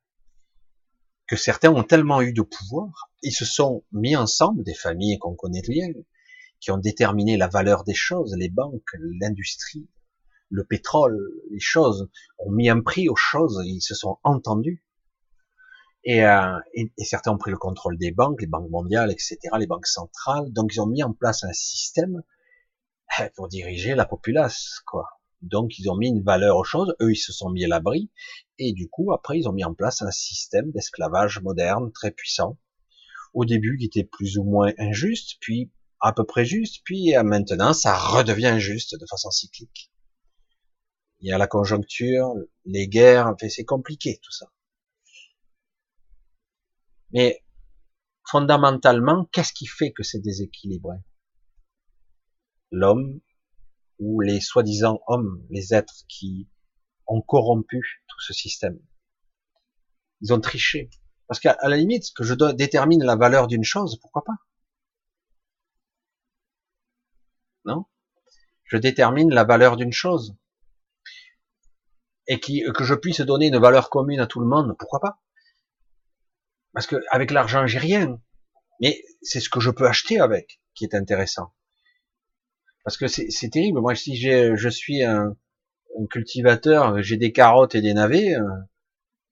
[1.32, 5.34] que certains ont tellement eu de pouvoir, ils se sont mis ensemble, des familles qu'on
[5.34, 5.88] connaît bien,
[6.60, 9.88] qui ont déterminé la valeur des choses, les banques, l'industrie,
[10.50, 11.18] le pétrole,
[11.50, 14.84] les choses, ont mis un prix aux choses, ils se sont entendus.
[16.03, 19.68] Et, euh, et, certains ont pris le contrôle des banques, les banques mondiales, etc., les
[19.68, 20.51] banques centrales.
[20.51, 22.24] Donc ils ont mis en place un système
[23.22, 25.08] euh, pour diriger la populace, quoi.
[25.42, 28.11] Donc ils ont mis une valeur aux choses, eux ils se sont mis à l'abri,
[28.60, 32.60] et du coup après ils ont mis en place un système d'esclavage moderne très puissant.
[33.34, 37.74] Au début qui était plus ou moins injuste, puis à peu près juste, puis maintenant
[37.74, 39.92] ça redevient injuste de façon cyclique.
[41.22, 42.34] Il y a la conjoncture,
[42.66, 44.52] les guerres, c'est compliqué tout ça.
[47.14, 47.44] Mais
[48.28, 50.98] fondamentalement, qu'est-ce qui fait que c'est déséquilibré?
[52.72, 53.20] L'homme
[54.02, 56.50] ou les soi-disant hommes, les êtres qui
[57.06, 58.80] ont corrompu tout ce système.
[60.22, 60.90] Ils ont triché.
[61.28, 64.36] Parce qu'à la limite, que je détermine la valeur d'une chose, pourquoi pas?
[67.64, 67.86] Non?
[68.64, 70.36] Je détermine la valeur d'une chose.
[72.28, 75.22] Et que je puisse donner une valeur commune à tout le monde, pourquoi pas?
[76.74, 78.20] Parce que avec l'argent, j'ai rien.
[78.80, 81.54] Mais c'est ce que je peux acheter avec qui est intéressant.
[82.84, 83.80] Parce que c'est terrible.
[83.80, 85.35] Moi, si je suis un,
[86.00, 88.48] un cultivateur, j'ai des carottes et des navets, euh,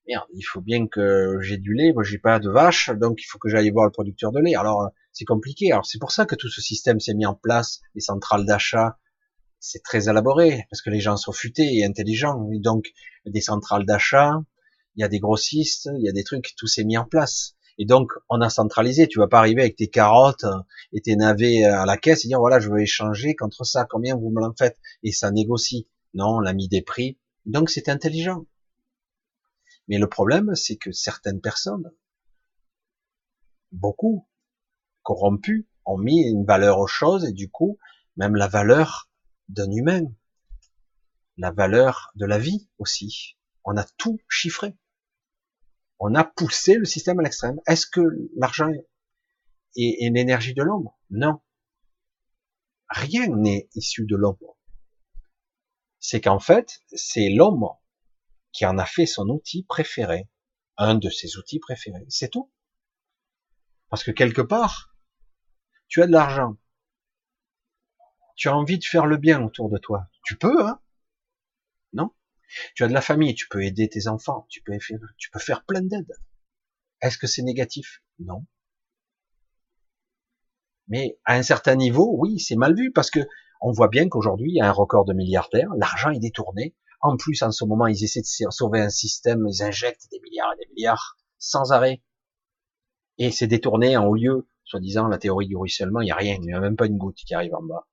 [0.07, 1.93] merde, il faut bien que j'ai du lait.
[1.93, 4.55] Moi, j'ai pas de vache, donc il faut que j'aille voir le producteur de lait.
[4.55, 5.71] Alors, euh, c'est compliqué.
[5.71, 8.97] Alors, c'est pour ça que tout ce système s'est mis en place, les centrales d'achat.
[9.59, 12.49] C'est très élaboré parce que les gens sont futés et intelligents.
[12.53, 12.91] Et donc,
[13.25, 14.41] des centrales d'achat,
[14.95, 17.55] il y a des grossistes, il y a des trucs, tout s'est mis en place.
[17.81, 19.07] Et donc, on a centralisé.
[19.07, 20.45] Tu vas pas arriver avec tes carottes
[20.91, 23.85] et tes navets à la caisse et dire, voilà, je veux échanger contre ça.
[23.89, 24.77] Combien vous me l'en faites?
[25.01, 25.87] Et ça négocie.
[26.13, 27.17] Non, on a mis des prix.
[27.45, 28.45] Donc, c'est intelligent.
[29.87, 31.89] Mais le problème, c'est que certaines personnes,
[33.71, 34.27] beaucoup,
[35.01, 37.79] corrompus, ont mis une valeur aux choses et du coup,
[38.17, 39.09] même la valeur
[39.47, 40.03] d'un humain,
[41.37, 43.37] la valeur de la vie aussi.
[43.63, 44.75] On a tout chiffré
[45.99, 47.59] on a poussé le système à l'extrême.
[47.67, 48.01] Est-ce que
[48.37, 48.69] l'argent
[49.75, 51.41] est, l'énergie de l'ombre Non.
[52.89, 54.57] Rien n'est issu de l'ombre.
[55.99, 57.67] C'est qu'en fait, c'est l'homme
[58.51, 60.29] qui en a fait son outil préféré,
[60.77, 62.05] un de ses outils préférés.
[62.07, 62.51] C'est tout.
[63.89, 64.95] Parce que quelque part,
[65.87, 66.55] tu as de l'argent.
[68.35, 70.07] Tu as envie de faire le bien autour de toi.
[70.23, 70.81] Tu peux, hein?
[71.91, 72.11] Non?
[72.75, 76.13] Tu as de la famille, tu peux aider tes enfants, tu peux faire, plein d'aides.
[77.01, 78.01] Est-ce que c'est négatif?
[78.19, 78.45] Non.
[80.87, 83.19] Mais à un certain niveau, oui, c'est mal vu parce que
[83.61, 86.75] on voit bien qu'aujourd'hui, il y a un record de milliardaires, l'argent est détourné.
[87.01, 90.53] En plus, en ce moment, ils essaient de sauver un système, ils injectent des milliards
[90.53, 92.01] et des milliards sans arrêt.
[93.17, 96.35] Et c'est détourné en haut lieu, soi-disant, la théorie du ruissellement, il n'y a rien,
[96.35, 97.87] il n'y a même pas une goutte qui arrive en bas.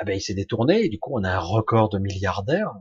[0.00, 2.72] Eh ben, il s'est détourné, et du coup, on a un record de milliardaires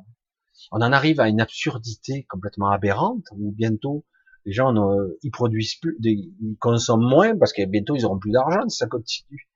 [0.71, 4.05] on en arrive à une absurdité complètement aberrante où bientôt
[4.45, 4.73] les gens
[5.21, 9.47] ils produisent plus, ils consomment moins parce que bientôt ils auront plus d'argent ça continue.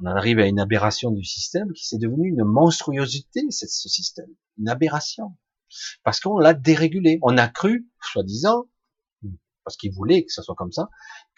[0.00, 4.30] On en arrive à une aberration du système qui s'est devenu une monstruosité, ce système,
[4.58, 5.36] une aberration,
[6.04, 7.18] parce qu'on l'a dérégulé.
[7.22, 8.66] On a cru, soi-disant,
[9.64, 10.88] parce qu'il voulait que ça soit comme ça,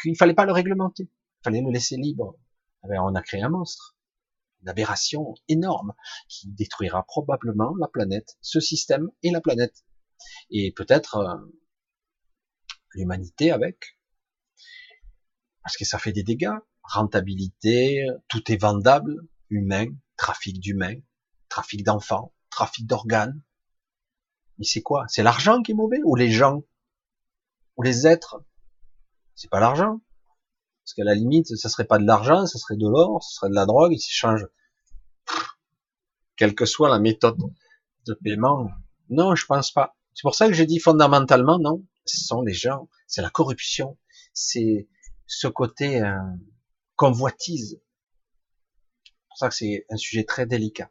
[0.03, 2.37] qu'il fallait pas le réglementer, il fallait le laisser libre.
[2.85, 3.97] Eh on a créé un monstre,
[4.63, 5.95] une aberration énorme
[6.29, 9.85] qui détruira probablement la planète, ce système et la planète,
[10.51, 11.37] et peut-être euh,
[12.93, 13.99] l'humanité avec,
[15.63, 21.01] parce que ça fait des dégâts, rentabilité, tout est vendable, humain, trafic d'humains,
[21.49, 23.43] trafic d'enfants, trafic d'organes.
[24.59, 25.07] Mais c'est quoi?
[25.09, 26.63] C'est l'argent qui est mauvais ou les gens?
[27.77, 28.45] Ou les êtres?
[29.35, 30.01] C'est pas l'argent.
[30.91, 33.49] Parce qu'à la limite, ça serait pas de l'argent, ça serait de l'or, ce serait
[33.49, 34.49] de la drogue, ils s'échangent.
[36.35, 37.37] Quelle que soit la méthode
[38.09, 38.69] de paiement.
[39.09, 39.97] Non, je pense pas.
[40.15, 43.99] C'est pour ça que j'ai dit fondamentalement, non, ce sont les gens, c'est la corruption,
[44.35, 44.89] c'est
[45.29, 46.19] ce côté euh,
[46.97, 47.81] convoitise.
[49.05, 50.91] C'est pour ça que c'est un sujet très délicat.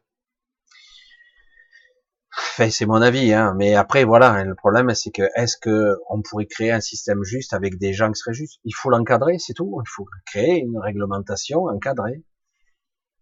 [2.70, 3.54] C'est mon avis, hein.
[3.56, 7.52] mais après voilà, le problème c'est que est-ce que on pourrait créer un système juste
[7.52, 8.60] avec des gens qui seraient justes?
[8.64, 9.80] Il faut l'encadrer, c'est tout.
[9.84, 12.22] Il faut créer une réglementation encadrée.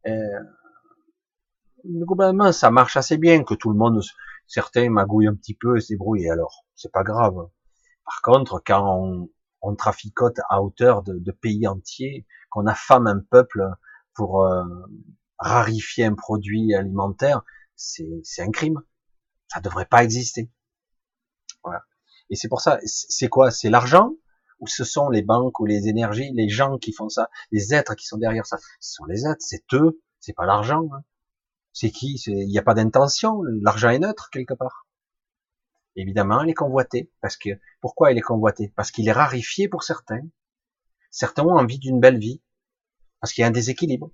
[0.07, 0.41] Euh,
[1.87, 4.03] globalement, ça marche assez bien que tout le monde,
[4.47, 6.31] certains magouillent un petit peu et se débrouillent.
[6.31, 7.49] Alors, c'est pas grave.
[8.05, 9.31] Par contre, quand on,
[9.63, 13.67] on traficote à hauteur de, de pays entiers, qu'on affame un peuple
[14.15, 14.65] pour euh,
[15.39, 17.43] rarifier un produit alimentaire,
[17.77, 18.83] c'est un crime.
[19.49, 20.51] Ça devrait pas exister.
[21.65, 21.85] Voilà.
[22.31, 23.51] Et c'est pour ça, c'est quoi?
[23.51, 24.13] C'est l'argent?
[24.61, 27.95] Ou ce sont les banques ou les énergies, les gens qui font ça, les êtres
[27.95, 28.59] qui sont derrière ça?
[28.81, 30.89] Ce sont les êtres, c'est eux, c'est pas l'argent.
[30.93, 31.05] Hein.
[31.73, 32.21] C'est qui?
[32.27, 33.43] Il n'y a pas d'intention.
[33.63, 34.89] L'argent est neutre quelque part.
[35.95, 37.11] Évidemment, il est convoité.
[37.21, 38.73] Parce que pourquoi il est convoité?
[38.77, 40.27] Parce qu'il est rarifié pour certains.
[41.11, 42.43] Certains ont envie d'une belle vie.
[43.21, 44.11] Parce qu'il y a un déséquilibre.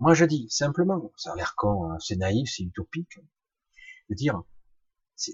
[0.00, 3.20] Moi, je dis simplement, ça a l'air con, hein, c'est naïf, c'est utopique,
[4.10, 4.42] de dire,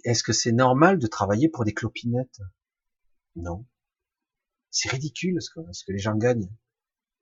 [0.05, 2.41] est-ce que c'est normal de travailler pour des clopinettes?
[3.37, 3.67] Non.
[4.71, 6.51] C'est ridicule ce que, ce que les gens gagnent.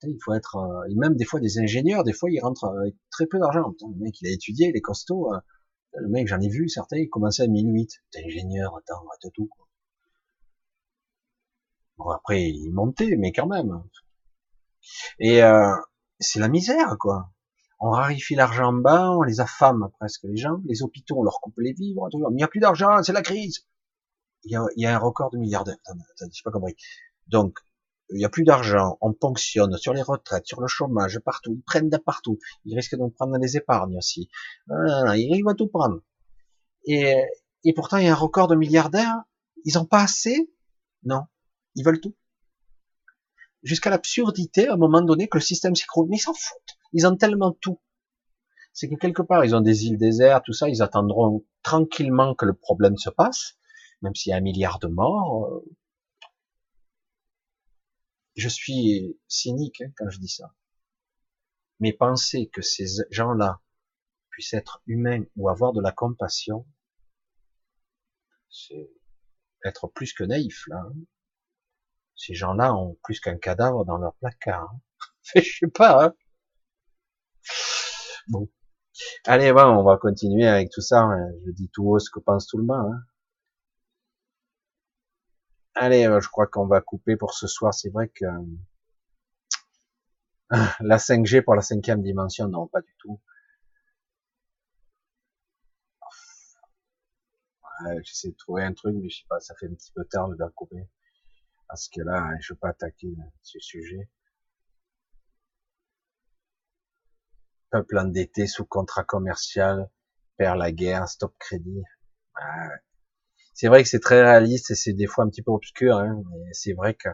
[0.02, 2.94] Il faut être, euh, et même des fois des ingénieurs, des fois ils rentrent avec
[3.10, 3.74] très peu d'argent.
[3.80, 5.32] Le mec, il a étudié, les costauds.
[5.34, 5.40] Euh,
[5.94, 7.90] le mec, j'en ai vu certains, ils commençaient à 1008.
[8.12, 9.46] T'es ingénieur, attends, attends tout.
[9.46, 9.68] Quoi.
[11.96, 13.82] Bon après, il montait, mais quand même.
[15.18, 15.74] Et euh,
[16.20, 17.32] c'est la misère, quoi.
[17.80, 20.60] On rarifie l'argent en bas, on les affame presque les gens.
[20.64, 22.08] Les hôpitaux, on leur coupe les vivres.
[22.12, 23.66] Il n'y a plus d'argent, c'est la crise.
[24.44, 25.76] Il y, a, un record de milliardaires.
[25.86, 26.76] Attends, pas compris.
[27.26, 27.58] Donc,
[28.10, 31.62] il n'y a plus d'argent, on ponctionne sur les retraites, sur le chômage, partout, ils
[31.62, 34.30] prennent de partout, ils risquent de prendre les épargnes aussi,
[34.70, 36.00] ils vont tout prendre.
[36.86, 37.22] Et,
[37.64, 39.24] et pourtant, il y a un record de milliardaires,
[39.64, 40.50] ils ont pas assez?
[41.04, 41.24] Non,
[41.74, 42.16] ils veulent tout.
[43.62, 46.08] Jusqu'à l'absurdité, à un moment donné, que le système s'écroule.
[46.08, 47.80] Mais ils s'en foutent, ils ont tellement tout.
[48.72, 52.46] C'est que quelque part, ils ont des îles désertes, tout ça, ils attendront tranquillement que
[52.46, 53.58] le problème se passe,
[54.02, 55.64] même s'il y a un milliard de morts, euh,
[58.36, 60.54] je suis cynique hein, quand je dis ça.
[61.80, 63.60] Mais penser que ces gens-là
[64.30, 66.66] puissent être humains ou avoir de la compassion,
[68.48, 68.90] c'est
[69.64, 70.84] être plus que naïf là.
[70.86, 70.94] Hein.
[72.14, 74.70] Ces gens-là ont plus qu'un cadavre dans leur placard.
[74.72, 74.80] Hein.
[75.34, 76.06] je sais pas.
[76.06, 76.14] Hein.
[78.28, 78.48] Bon.
[79.26, 81.08] Allez, bon, on va continuer avec tout ça.
[81.46, 82.92] Je dis tout haut ce que pense tout le monde.
[82.94, 83.02] Hein.
[85.74, 87.72] Allez, euh, je crois qu'on va couper pour ce soir.
[87.72, 88.42] C'est vrai que euh,
[90.80, 93.20] la 5G pour la cinquième dimension, non, pas du tout.
[98.02, 100.28] J'essaie de trouver un truc, mais je sais pas, ça fait un petit peu tard,
[100.28, 100.88] de couper.
[101.68, 104.08] Parce que là, je veux pas attaquer ce sujet.
[107.70, 109.90] Peuple endetté sous contrat commercial,
[110.38, 111.82] perd la guerre, stop crédit.
[113.52, 116.22] C'est vrai que c'est très réaliste et c'est des fois un petit peu obscur, hein,
[116.52, 117.08] c'est vrai que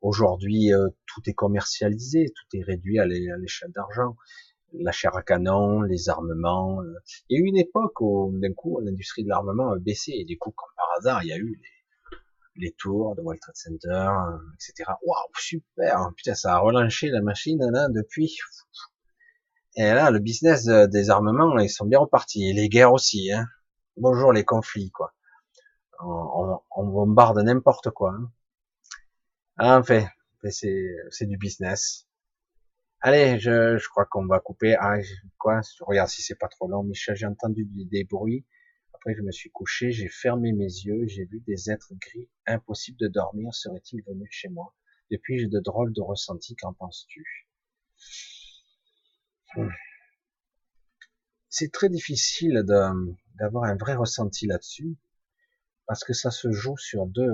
[0.00, 4.16] aujourd'hui euh, tout est commercialisé, tout est réduit à l'échelle d'argent.
[4.72, 6.82] La chair à canon, les armements.
[6.82, 6.94] Euh.
[7.28, 10.24] Il y a eu une époque où d'un coup l'industrie de l'armement a baissé et
[10.24, 11.60] du coup comme par hasard il y a eu
[12.56, 14.90] les, tours de World Trade Center, euh, etc.
[15.02, 18.38] Waouh super, putain ça a relancé la machine là depuis.
[19.76, 23.32] Et là le business des armements ils sont bien repartis et les guerres aussi.
[23.32, 23.46] Hein.
[23.96, 25.14] Bonjour les conflits quoi
[26.00, 28.14] on, on bombarde n'importe quoi.
[28.14, 28.30] Hein.
[29.58, 30.06] Enfin,
[30.50, 32.06] c'est du business.
[33.00, 34.76] Allez, je, crois qu'on va couper.
[34.78, 34.96] Ah,
[35.38, 35.60] quoi?
[35.80, 36.82] Regarde si c'est pas trop long.
[36.82, 38.44] Michel, j'ai entendu des bruits.
[38.94, 42.28] Après, je me suis couché, j'ai fermé mes yeux, j'ai vu des êtres gris.
[42.46, 43.54] Impossible de dormir.
[43.54, 44.74] Serait-il venu chez moi?
[45.10, 46.56] Depuis, j'ai de drôles de ressentis.
[46.56, 47.46] Qu'en penses-tu?
[51.48, 52.64] C'est très difficile
[53.34, 54.96] d'avoir un vrai ressenti là-dessus
[55.86, 57.32] parce que ça se joue sur deux,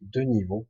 [0.00, 0.66] deux niveaux.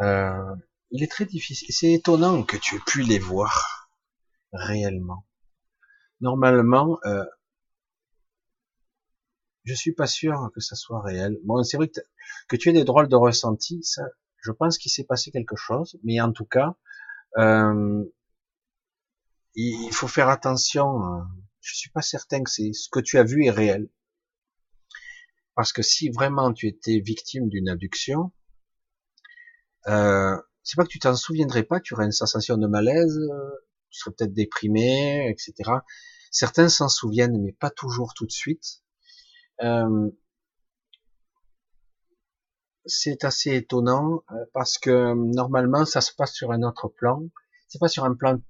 [0.00, 0.54] Euh,
[0.90, 1.68] il est très difficile.
[1.74, 3.90] C'est étonnant que tu aies pu les voir
[4.52, 5.26] réellement.
[6.20, 7.24] Normalement, euh,
[9.64, 11.38] je suis pas sûr que ça soit réel.
[11.44, 11.90] Bon, c'est vrai
[12.48, 14.02] que, tu aies des drôles de ressentis, ça,
[14.42, 16.74] je pense qu'il s'est passé quelque chose, mais en tout cas,
[17.38, 18.04] euh,
[19.54, 21.02] il faut faire attention.
[21.02, 21.28] Hein.
[21.60, 23.88] Je suis pas certain que c'est ce que tu as vu est réel.
[25.54, 28.32] Parce que si vraiment tu étais victime d'une abduction,
[29.88, 33.18] euh, c'est pas que tu t'en souviendrais pas, tu aurais une sensation de malaise,
[33.90, 35.70] tu serais peut-être déprimé, etc.
[36.30, 38.82] Certains s'en souviennent, mais pas toujours tout de suite.
[39.62, 40.10] Euh,
[42.86, 47.22] c'est assez étonnant euh, parce que normalement ça se passe sur un autre plan.
[47.68, 48.40] C'est pas sur un plan,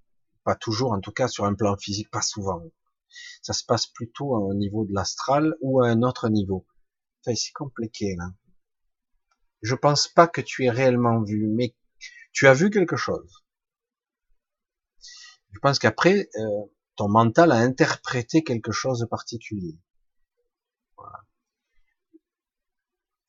[0.45, 2.63] pas toujours, en tout cas sur un plan physique, pas souvent.
[3.43, 6.67] Ça se passe plutôt au niveau de l'astral ou à un autre niveau.
[7.23, 8.31] C'est compliqué là.
[9.63, 11.75] Je pense pas que tu aies réellement vu, mais
[12.33, 13.45] tu as vu quelque chose.
[15.53, 16.65] Je pense qu'après, euh,
[16.97, 19.79] ton mental a interprété quelque chose de particulier.
[20.97, 21.19] Voilà.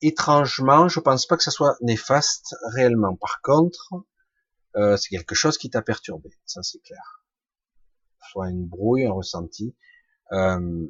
[0.00, 3.16] Étrangement, je pense pas que ça soit néfaste réellement.
[3.16, 3.94] Par contre,
[4.76, 7.24] euh, c'est quelque chose qui t'a perturbé, ça c'est clair.
[8.30, 9.76] Soit une brouille, un ressenti.
[10.32, 10.86] Euh,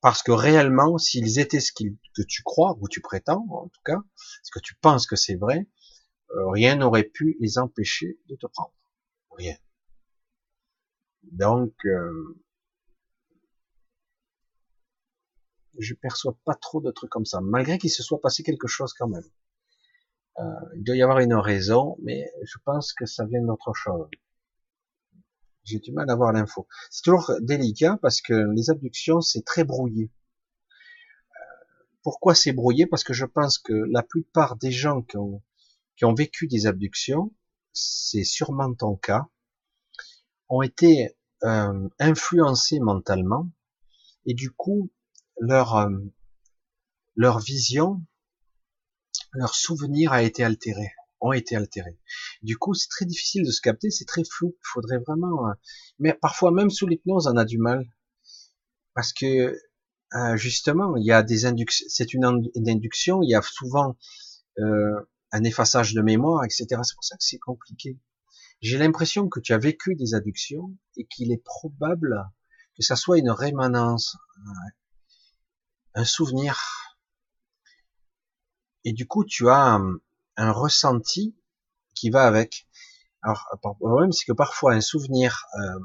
[0.00, 3.98] parce que réellement, s'ils étaient ce que tu crois, ou tu prétends, en tout cas,
[4.42, 5.68] ce que tu penses que c'est vrai,
[6.30, 8.74] euh, rien n'aurait pu les empêcher de te prendre.
[9.30, 9.56] Rien.
[11.32, 12.38] Donc, euh,
[15.78, 18.92] je perçois pas trop de trucs comme ça, malgré qu'il se soit passé quelque chose
[18.94, 19.28] quand même.
[20.38, 20.42] Euh,
[20.76, 24.08] il doit y avoir une raison, mais je pense que ça vient d'autre chose.
[25.64, 26.68] J'ai du mal à avoir l'info.
[26.90, 30.10] C'est toujours délicat parce que les abductions, c'est très brouillé.
[31.30, 31.64] Euh,
[32.02, 32.86] pourquoi c'est brouillé?
[32.86, 37.32] Parce que je pense que la plupart des gens qui ont, vécu des abductions,
[37.72, 39.26] c'est sûrement ton cas,
[40.48, 43.50] ont été euh, influencés mentalement
[44.26, 44.90] et du coup
[45.40, 45.88] leur
[47.16, 48.02] leur vision,
[49.36, 51.98] leur souvenir a été altéré, ont été altérés.
[52.42, 54.54] Du coup, c'est très difficile de se capter, c'est très flou.
[54.58, 55.52] Il faudrait vraiment, euh,
[55.98, 57.86] mais parfois même sous l'hypnose, on a du mal
[58.94, 59.58] parce que
[60.14, 63.96] euh, justement, il y a des inductions, c'est une, induction, il y a souvent
[65.32, 66.66] un effaçage de mémoire, etc.
[66.82, 67.98] C'est pour ça que c'est compliqué.
[68.62, 72.24] J'ai l'impression que tu as vécu des adductions et qu'il est probable
[72.74, 74.16] que ça soit une rémanence,
[75.94, 76.58] un souvenir.
[78.86, 79.78] Et du coup, tu as
[80.36, 81.36] un, ressenti
[81.94, 82.66] qui va avec.
[83.20, 85.80] Alors, le problème, c'est que parfois un souvenir euh,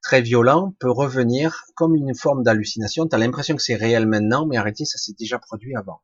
[0.00, 3.06] très violent peut revenir comme une forme d'hallucination.
[3.06, 6.02] Tu as l'impression que c'est réel maintenant, mais arrêtez, ça s'est déjà produit avant.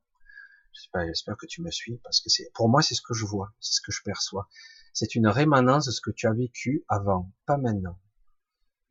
[0.72, 3.52] J'espère que tu me suis, parce que c'est, pour moi, c'est ce que je vois,
[3.58, 4.48] c'est ce que je perçois.
[4.92, 7.98] C'est une rémanence de ce que tu as vécu avant, pas maintenant.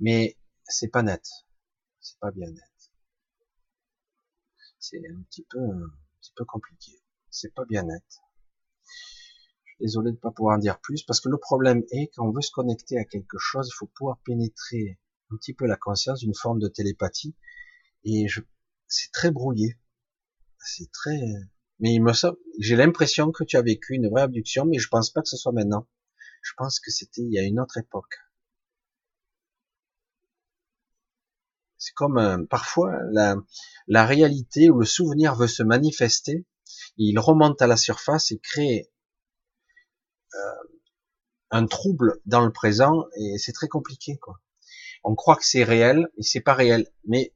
[0.01, 1.23] Mais c'est pas net.
[2.01, 2.77] C'est pas bien net
[4.79, 5.89] c'est un petit peu, un
[6.21, 6.93] petit peu compliqué.
[7.29, 8.03] C'est pas bien net.
[9.63, 12.27] Je suis désolé de pas pouvoir en dire plus parce que le problème est quand
[12.27, 14.99] on veut se connecter à quelque chose, il faut pouvoir pénétrer
[15.31, 17.35] un petit peu la conscience d'une forme de télépathie
[18.03, 18.41] et je,
[18.87, 19.77] c'est très brouillé.
[20.59, 21.19] C'est très,
[21.79, 24.87] mais il me semble, j'ai l'impression que tu as vécu une vraie abduction, mais je
[24.87, 25.87] pense pas que ce soit maintenant.
[26.41, 28.15] Je pense que c'était il y a une autre époque.
[31.77, 33.35] C'est comme euh, parfois la,
[33.87, 36.45] la réalité ou le souvenir veut se manifester,
[36.97, 38.89] il remonte à la surface et crée
[40.33, 40.77] euh,
[41.51, 44.19] un trouble dans le présent et c'est très compliqué.
[45.03, 47.33] On croit que c'est réel et c'est pas réel, mais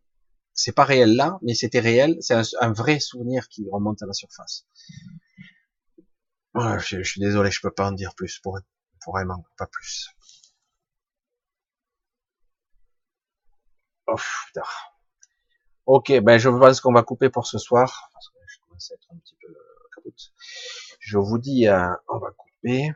[0.53, 4.13] c'est pas réel là, mais c'était réel, c'est un, vrai souvenir qui remonte à la
[4.13, 4.65] surface.
[6.55, 8.59] Je, suis désolé, je peux pas en dire plus pour,
[9.01, 10.09] pour vraiment pas plus.
[14.07, 14.15] Oh,
[15.85, 18.11] ok, ben je pense qu'on va couper pour ce soir
[18.91, 19.53] être un petit peu
[19.95, 20.33] capote.
[20.99, 22.91] Je vous dis, euh, on va couper.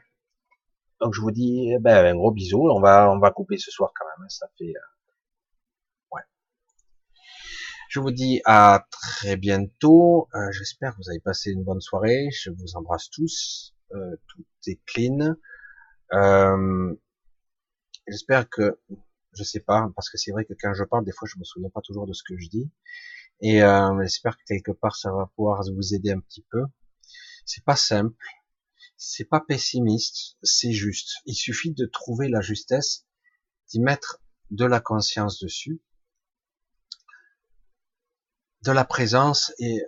[1.01, 2.69] Donc je vous dis, eh ben un gros bisou.
[2.69, 4.25] On va, on va couper ce soir quand même.
[4.25, 6.21] Hein, ça fait, euh, ouais.
[7.89, 10.27] Je vous dis à très bientôt.
[10.33, 12.29] Euh, j'espère que vous avez passé une bonne soirée.
[12.31, 13.73] Je vous embrasse tous.
[13.89, 15.35] tout est clean.
[18.07, 18.79] J'espère que
[19.35, 21.43] je sais pas, parce que c'est vrai que quand je parle, des fois, je me
[21.43, 22.69] souviens pas toujours de ce que je dis.
[23.41, 26.63] Et euh, j'espère que quelque part, ça va pouvoir vous aider un petit peu.
[27.45, 28.15] C'est pas simple,
[28.97, 31.17] c'est pas pessimiste, c'est juste.
[31.25, 33.05] Il suffit de trouver la justesse,
[33.69, 35.81] d'y mettre de la conscience dessus,
[38.61, 39.83] de la présence et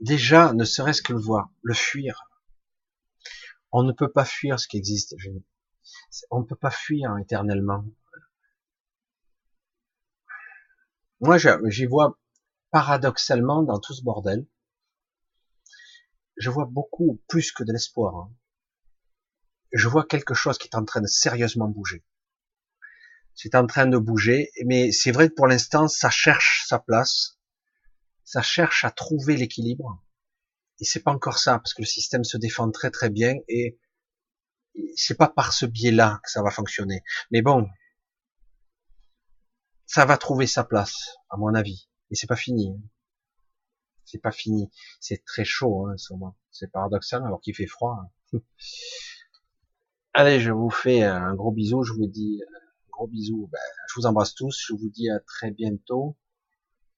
[0.00, 2.24] Déjà, ne serait-ce que le voir, le fuir.
[3.70, 5.14] On ne peut pas fuir ce qui existe.
[6.30, 7.84] On ne peut pas fuir éternellement.
[11.20, 12.18] Moi, j'y vois
[12.70, 14.46] paradoxalement dans tout ce bordel,
[16.36, 18.16] je vois beaucoup plus que de l'espoir.
[18.16, 18.32] Hein.
[19.72, 22.04] Je vois quelque chose qui est en train de sérieusement bouger.
[23.34, 27.38] C'est en train de bouger, mais c'est vrai que pour l'instant, ça cherche sa place,
[28.24, 30.02] ça cherche à trouver l'équilibre.
[30.80, 33.78] Et c'est pas encore ça, parce que le système se défend très très bien et
[34.96, 37.02] c'est pas par ce biais-là que ça va fonctionner.
[37.30, 37.68] Mais bon,
[39.86, 41.89] ça va trouver sa place, à mon avis.
[42.10, 42.80] Et c'est pas fini.
[44.04, 44.70] C'est pas fini.
[45.00, 46.36] C'est très chaud, hein, ce moment.
[46.50, 48.10] C'est paradoxal, alors qu'il fait froid.
[50.12, 51.84] Allez, je vous fais un gros bisou.
[51.84, 53.48] Je vous dis un gros bisou.
[53.52, 54.64] Ben, je vous embrasse tous.
[54.66, 56.16] Je vous dis à très bientôt.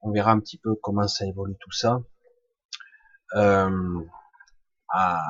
[0.01, 2.03] On verra un petit peu comment ça évolue tout ça.
[3.35, 4.01] Euh,
[4.89, 5.23] à,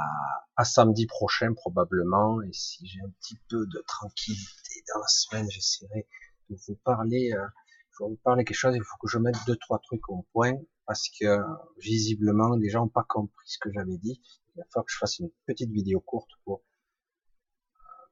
[0.57, 2.41] à, samedi prochain probablement.
[2.43, 6.07] Et si j'ai un petit peu de tranquillité dans la semaine, j'essaierai
[6.51, 7.33] de vous parler.
[7.33, 7.47] Euh,
[7.93, 8.75] je vais vous parler quelque chose.
[8.75, 10.55] Il faut que je mette deux trois trucs au point
[10.87, 11.39] parce que
[11.79, 14.21] visiblement les gens n'ont pas compris ce que j'avais dit.
[14.55, 16.63] Il va falloir que je fasse une petite vidéo courte pour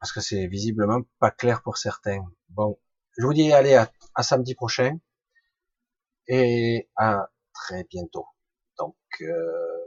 [0.00, 2.24] parce que c'est visiblement pas clair pour certains.
[2.48, 2.78] Bon,
[3.18, 4.98] je vous dis allez à, samedi prochain
[6.26, 8.26] et à très bientôt.
[8.78, 9.78] Donc euh,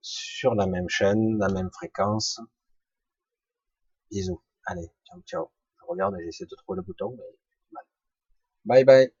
[0.00, 2.40] sur la même chaîne, la même fréquence.
[4.10, 4.42] Bisous.
[4.66, 5.50] Allez, ciao ciao.
[5.78, 7.24] Je regarde et j'essaie de trouver le bouton, mais
[8.64, 9.19] Bye bye.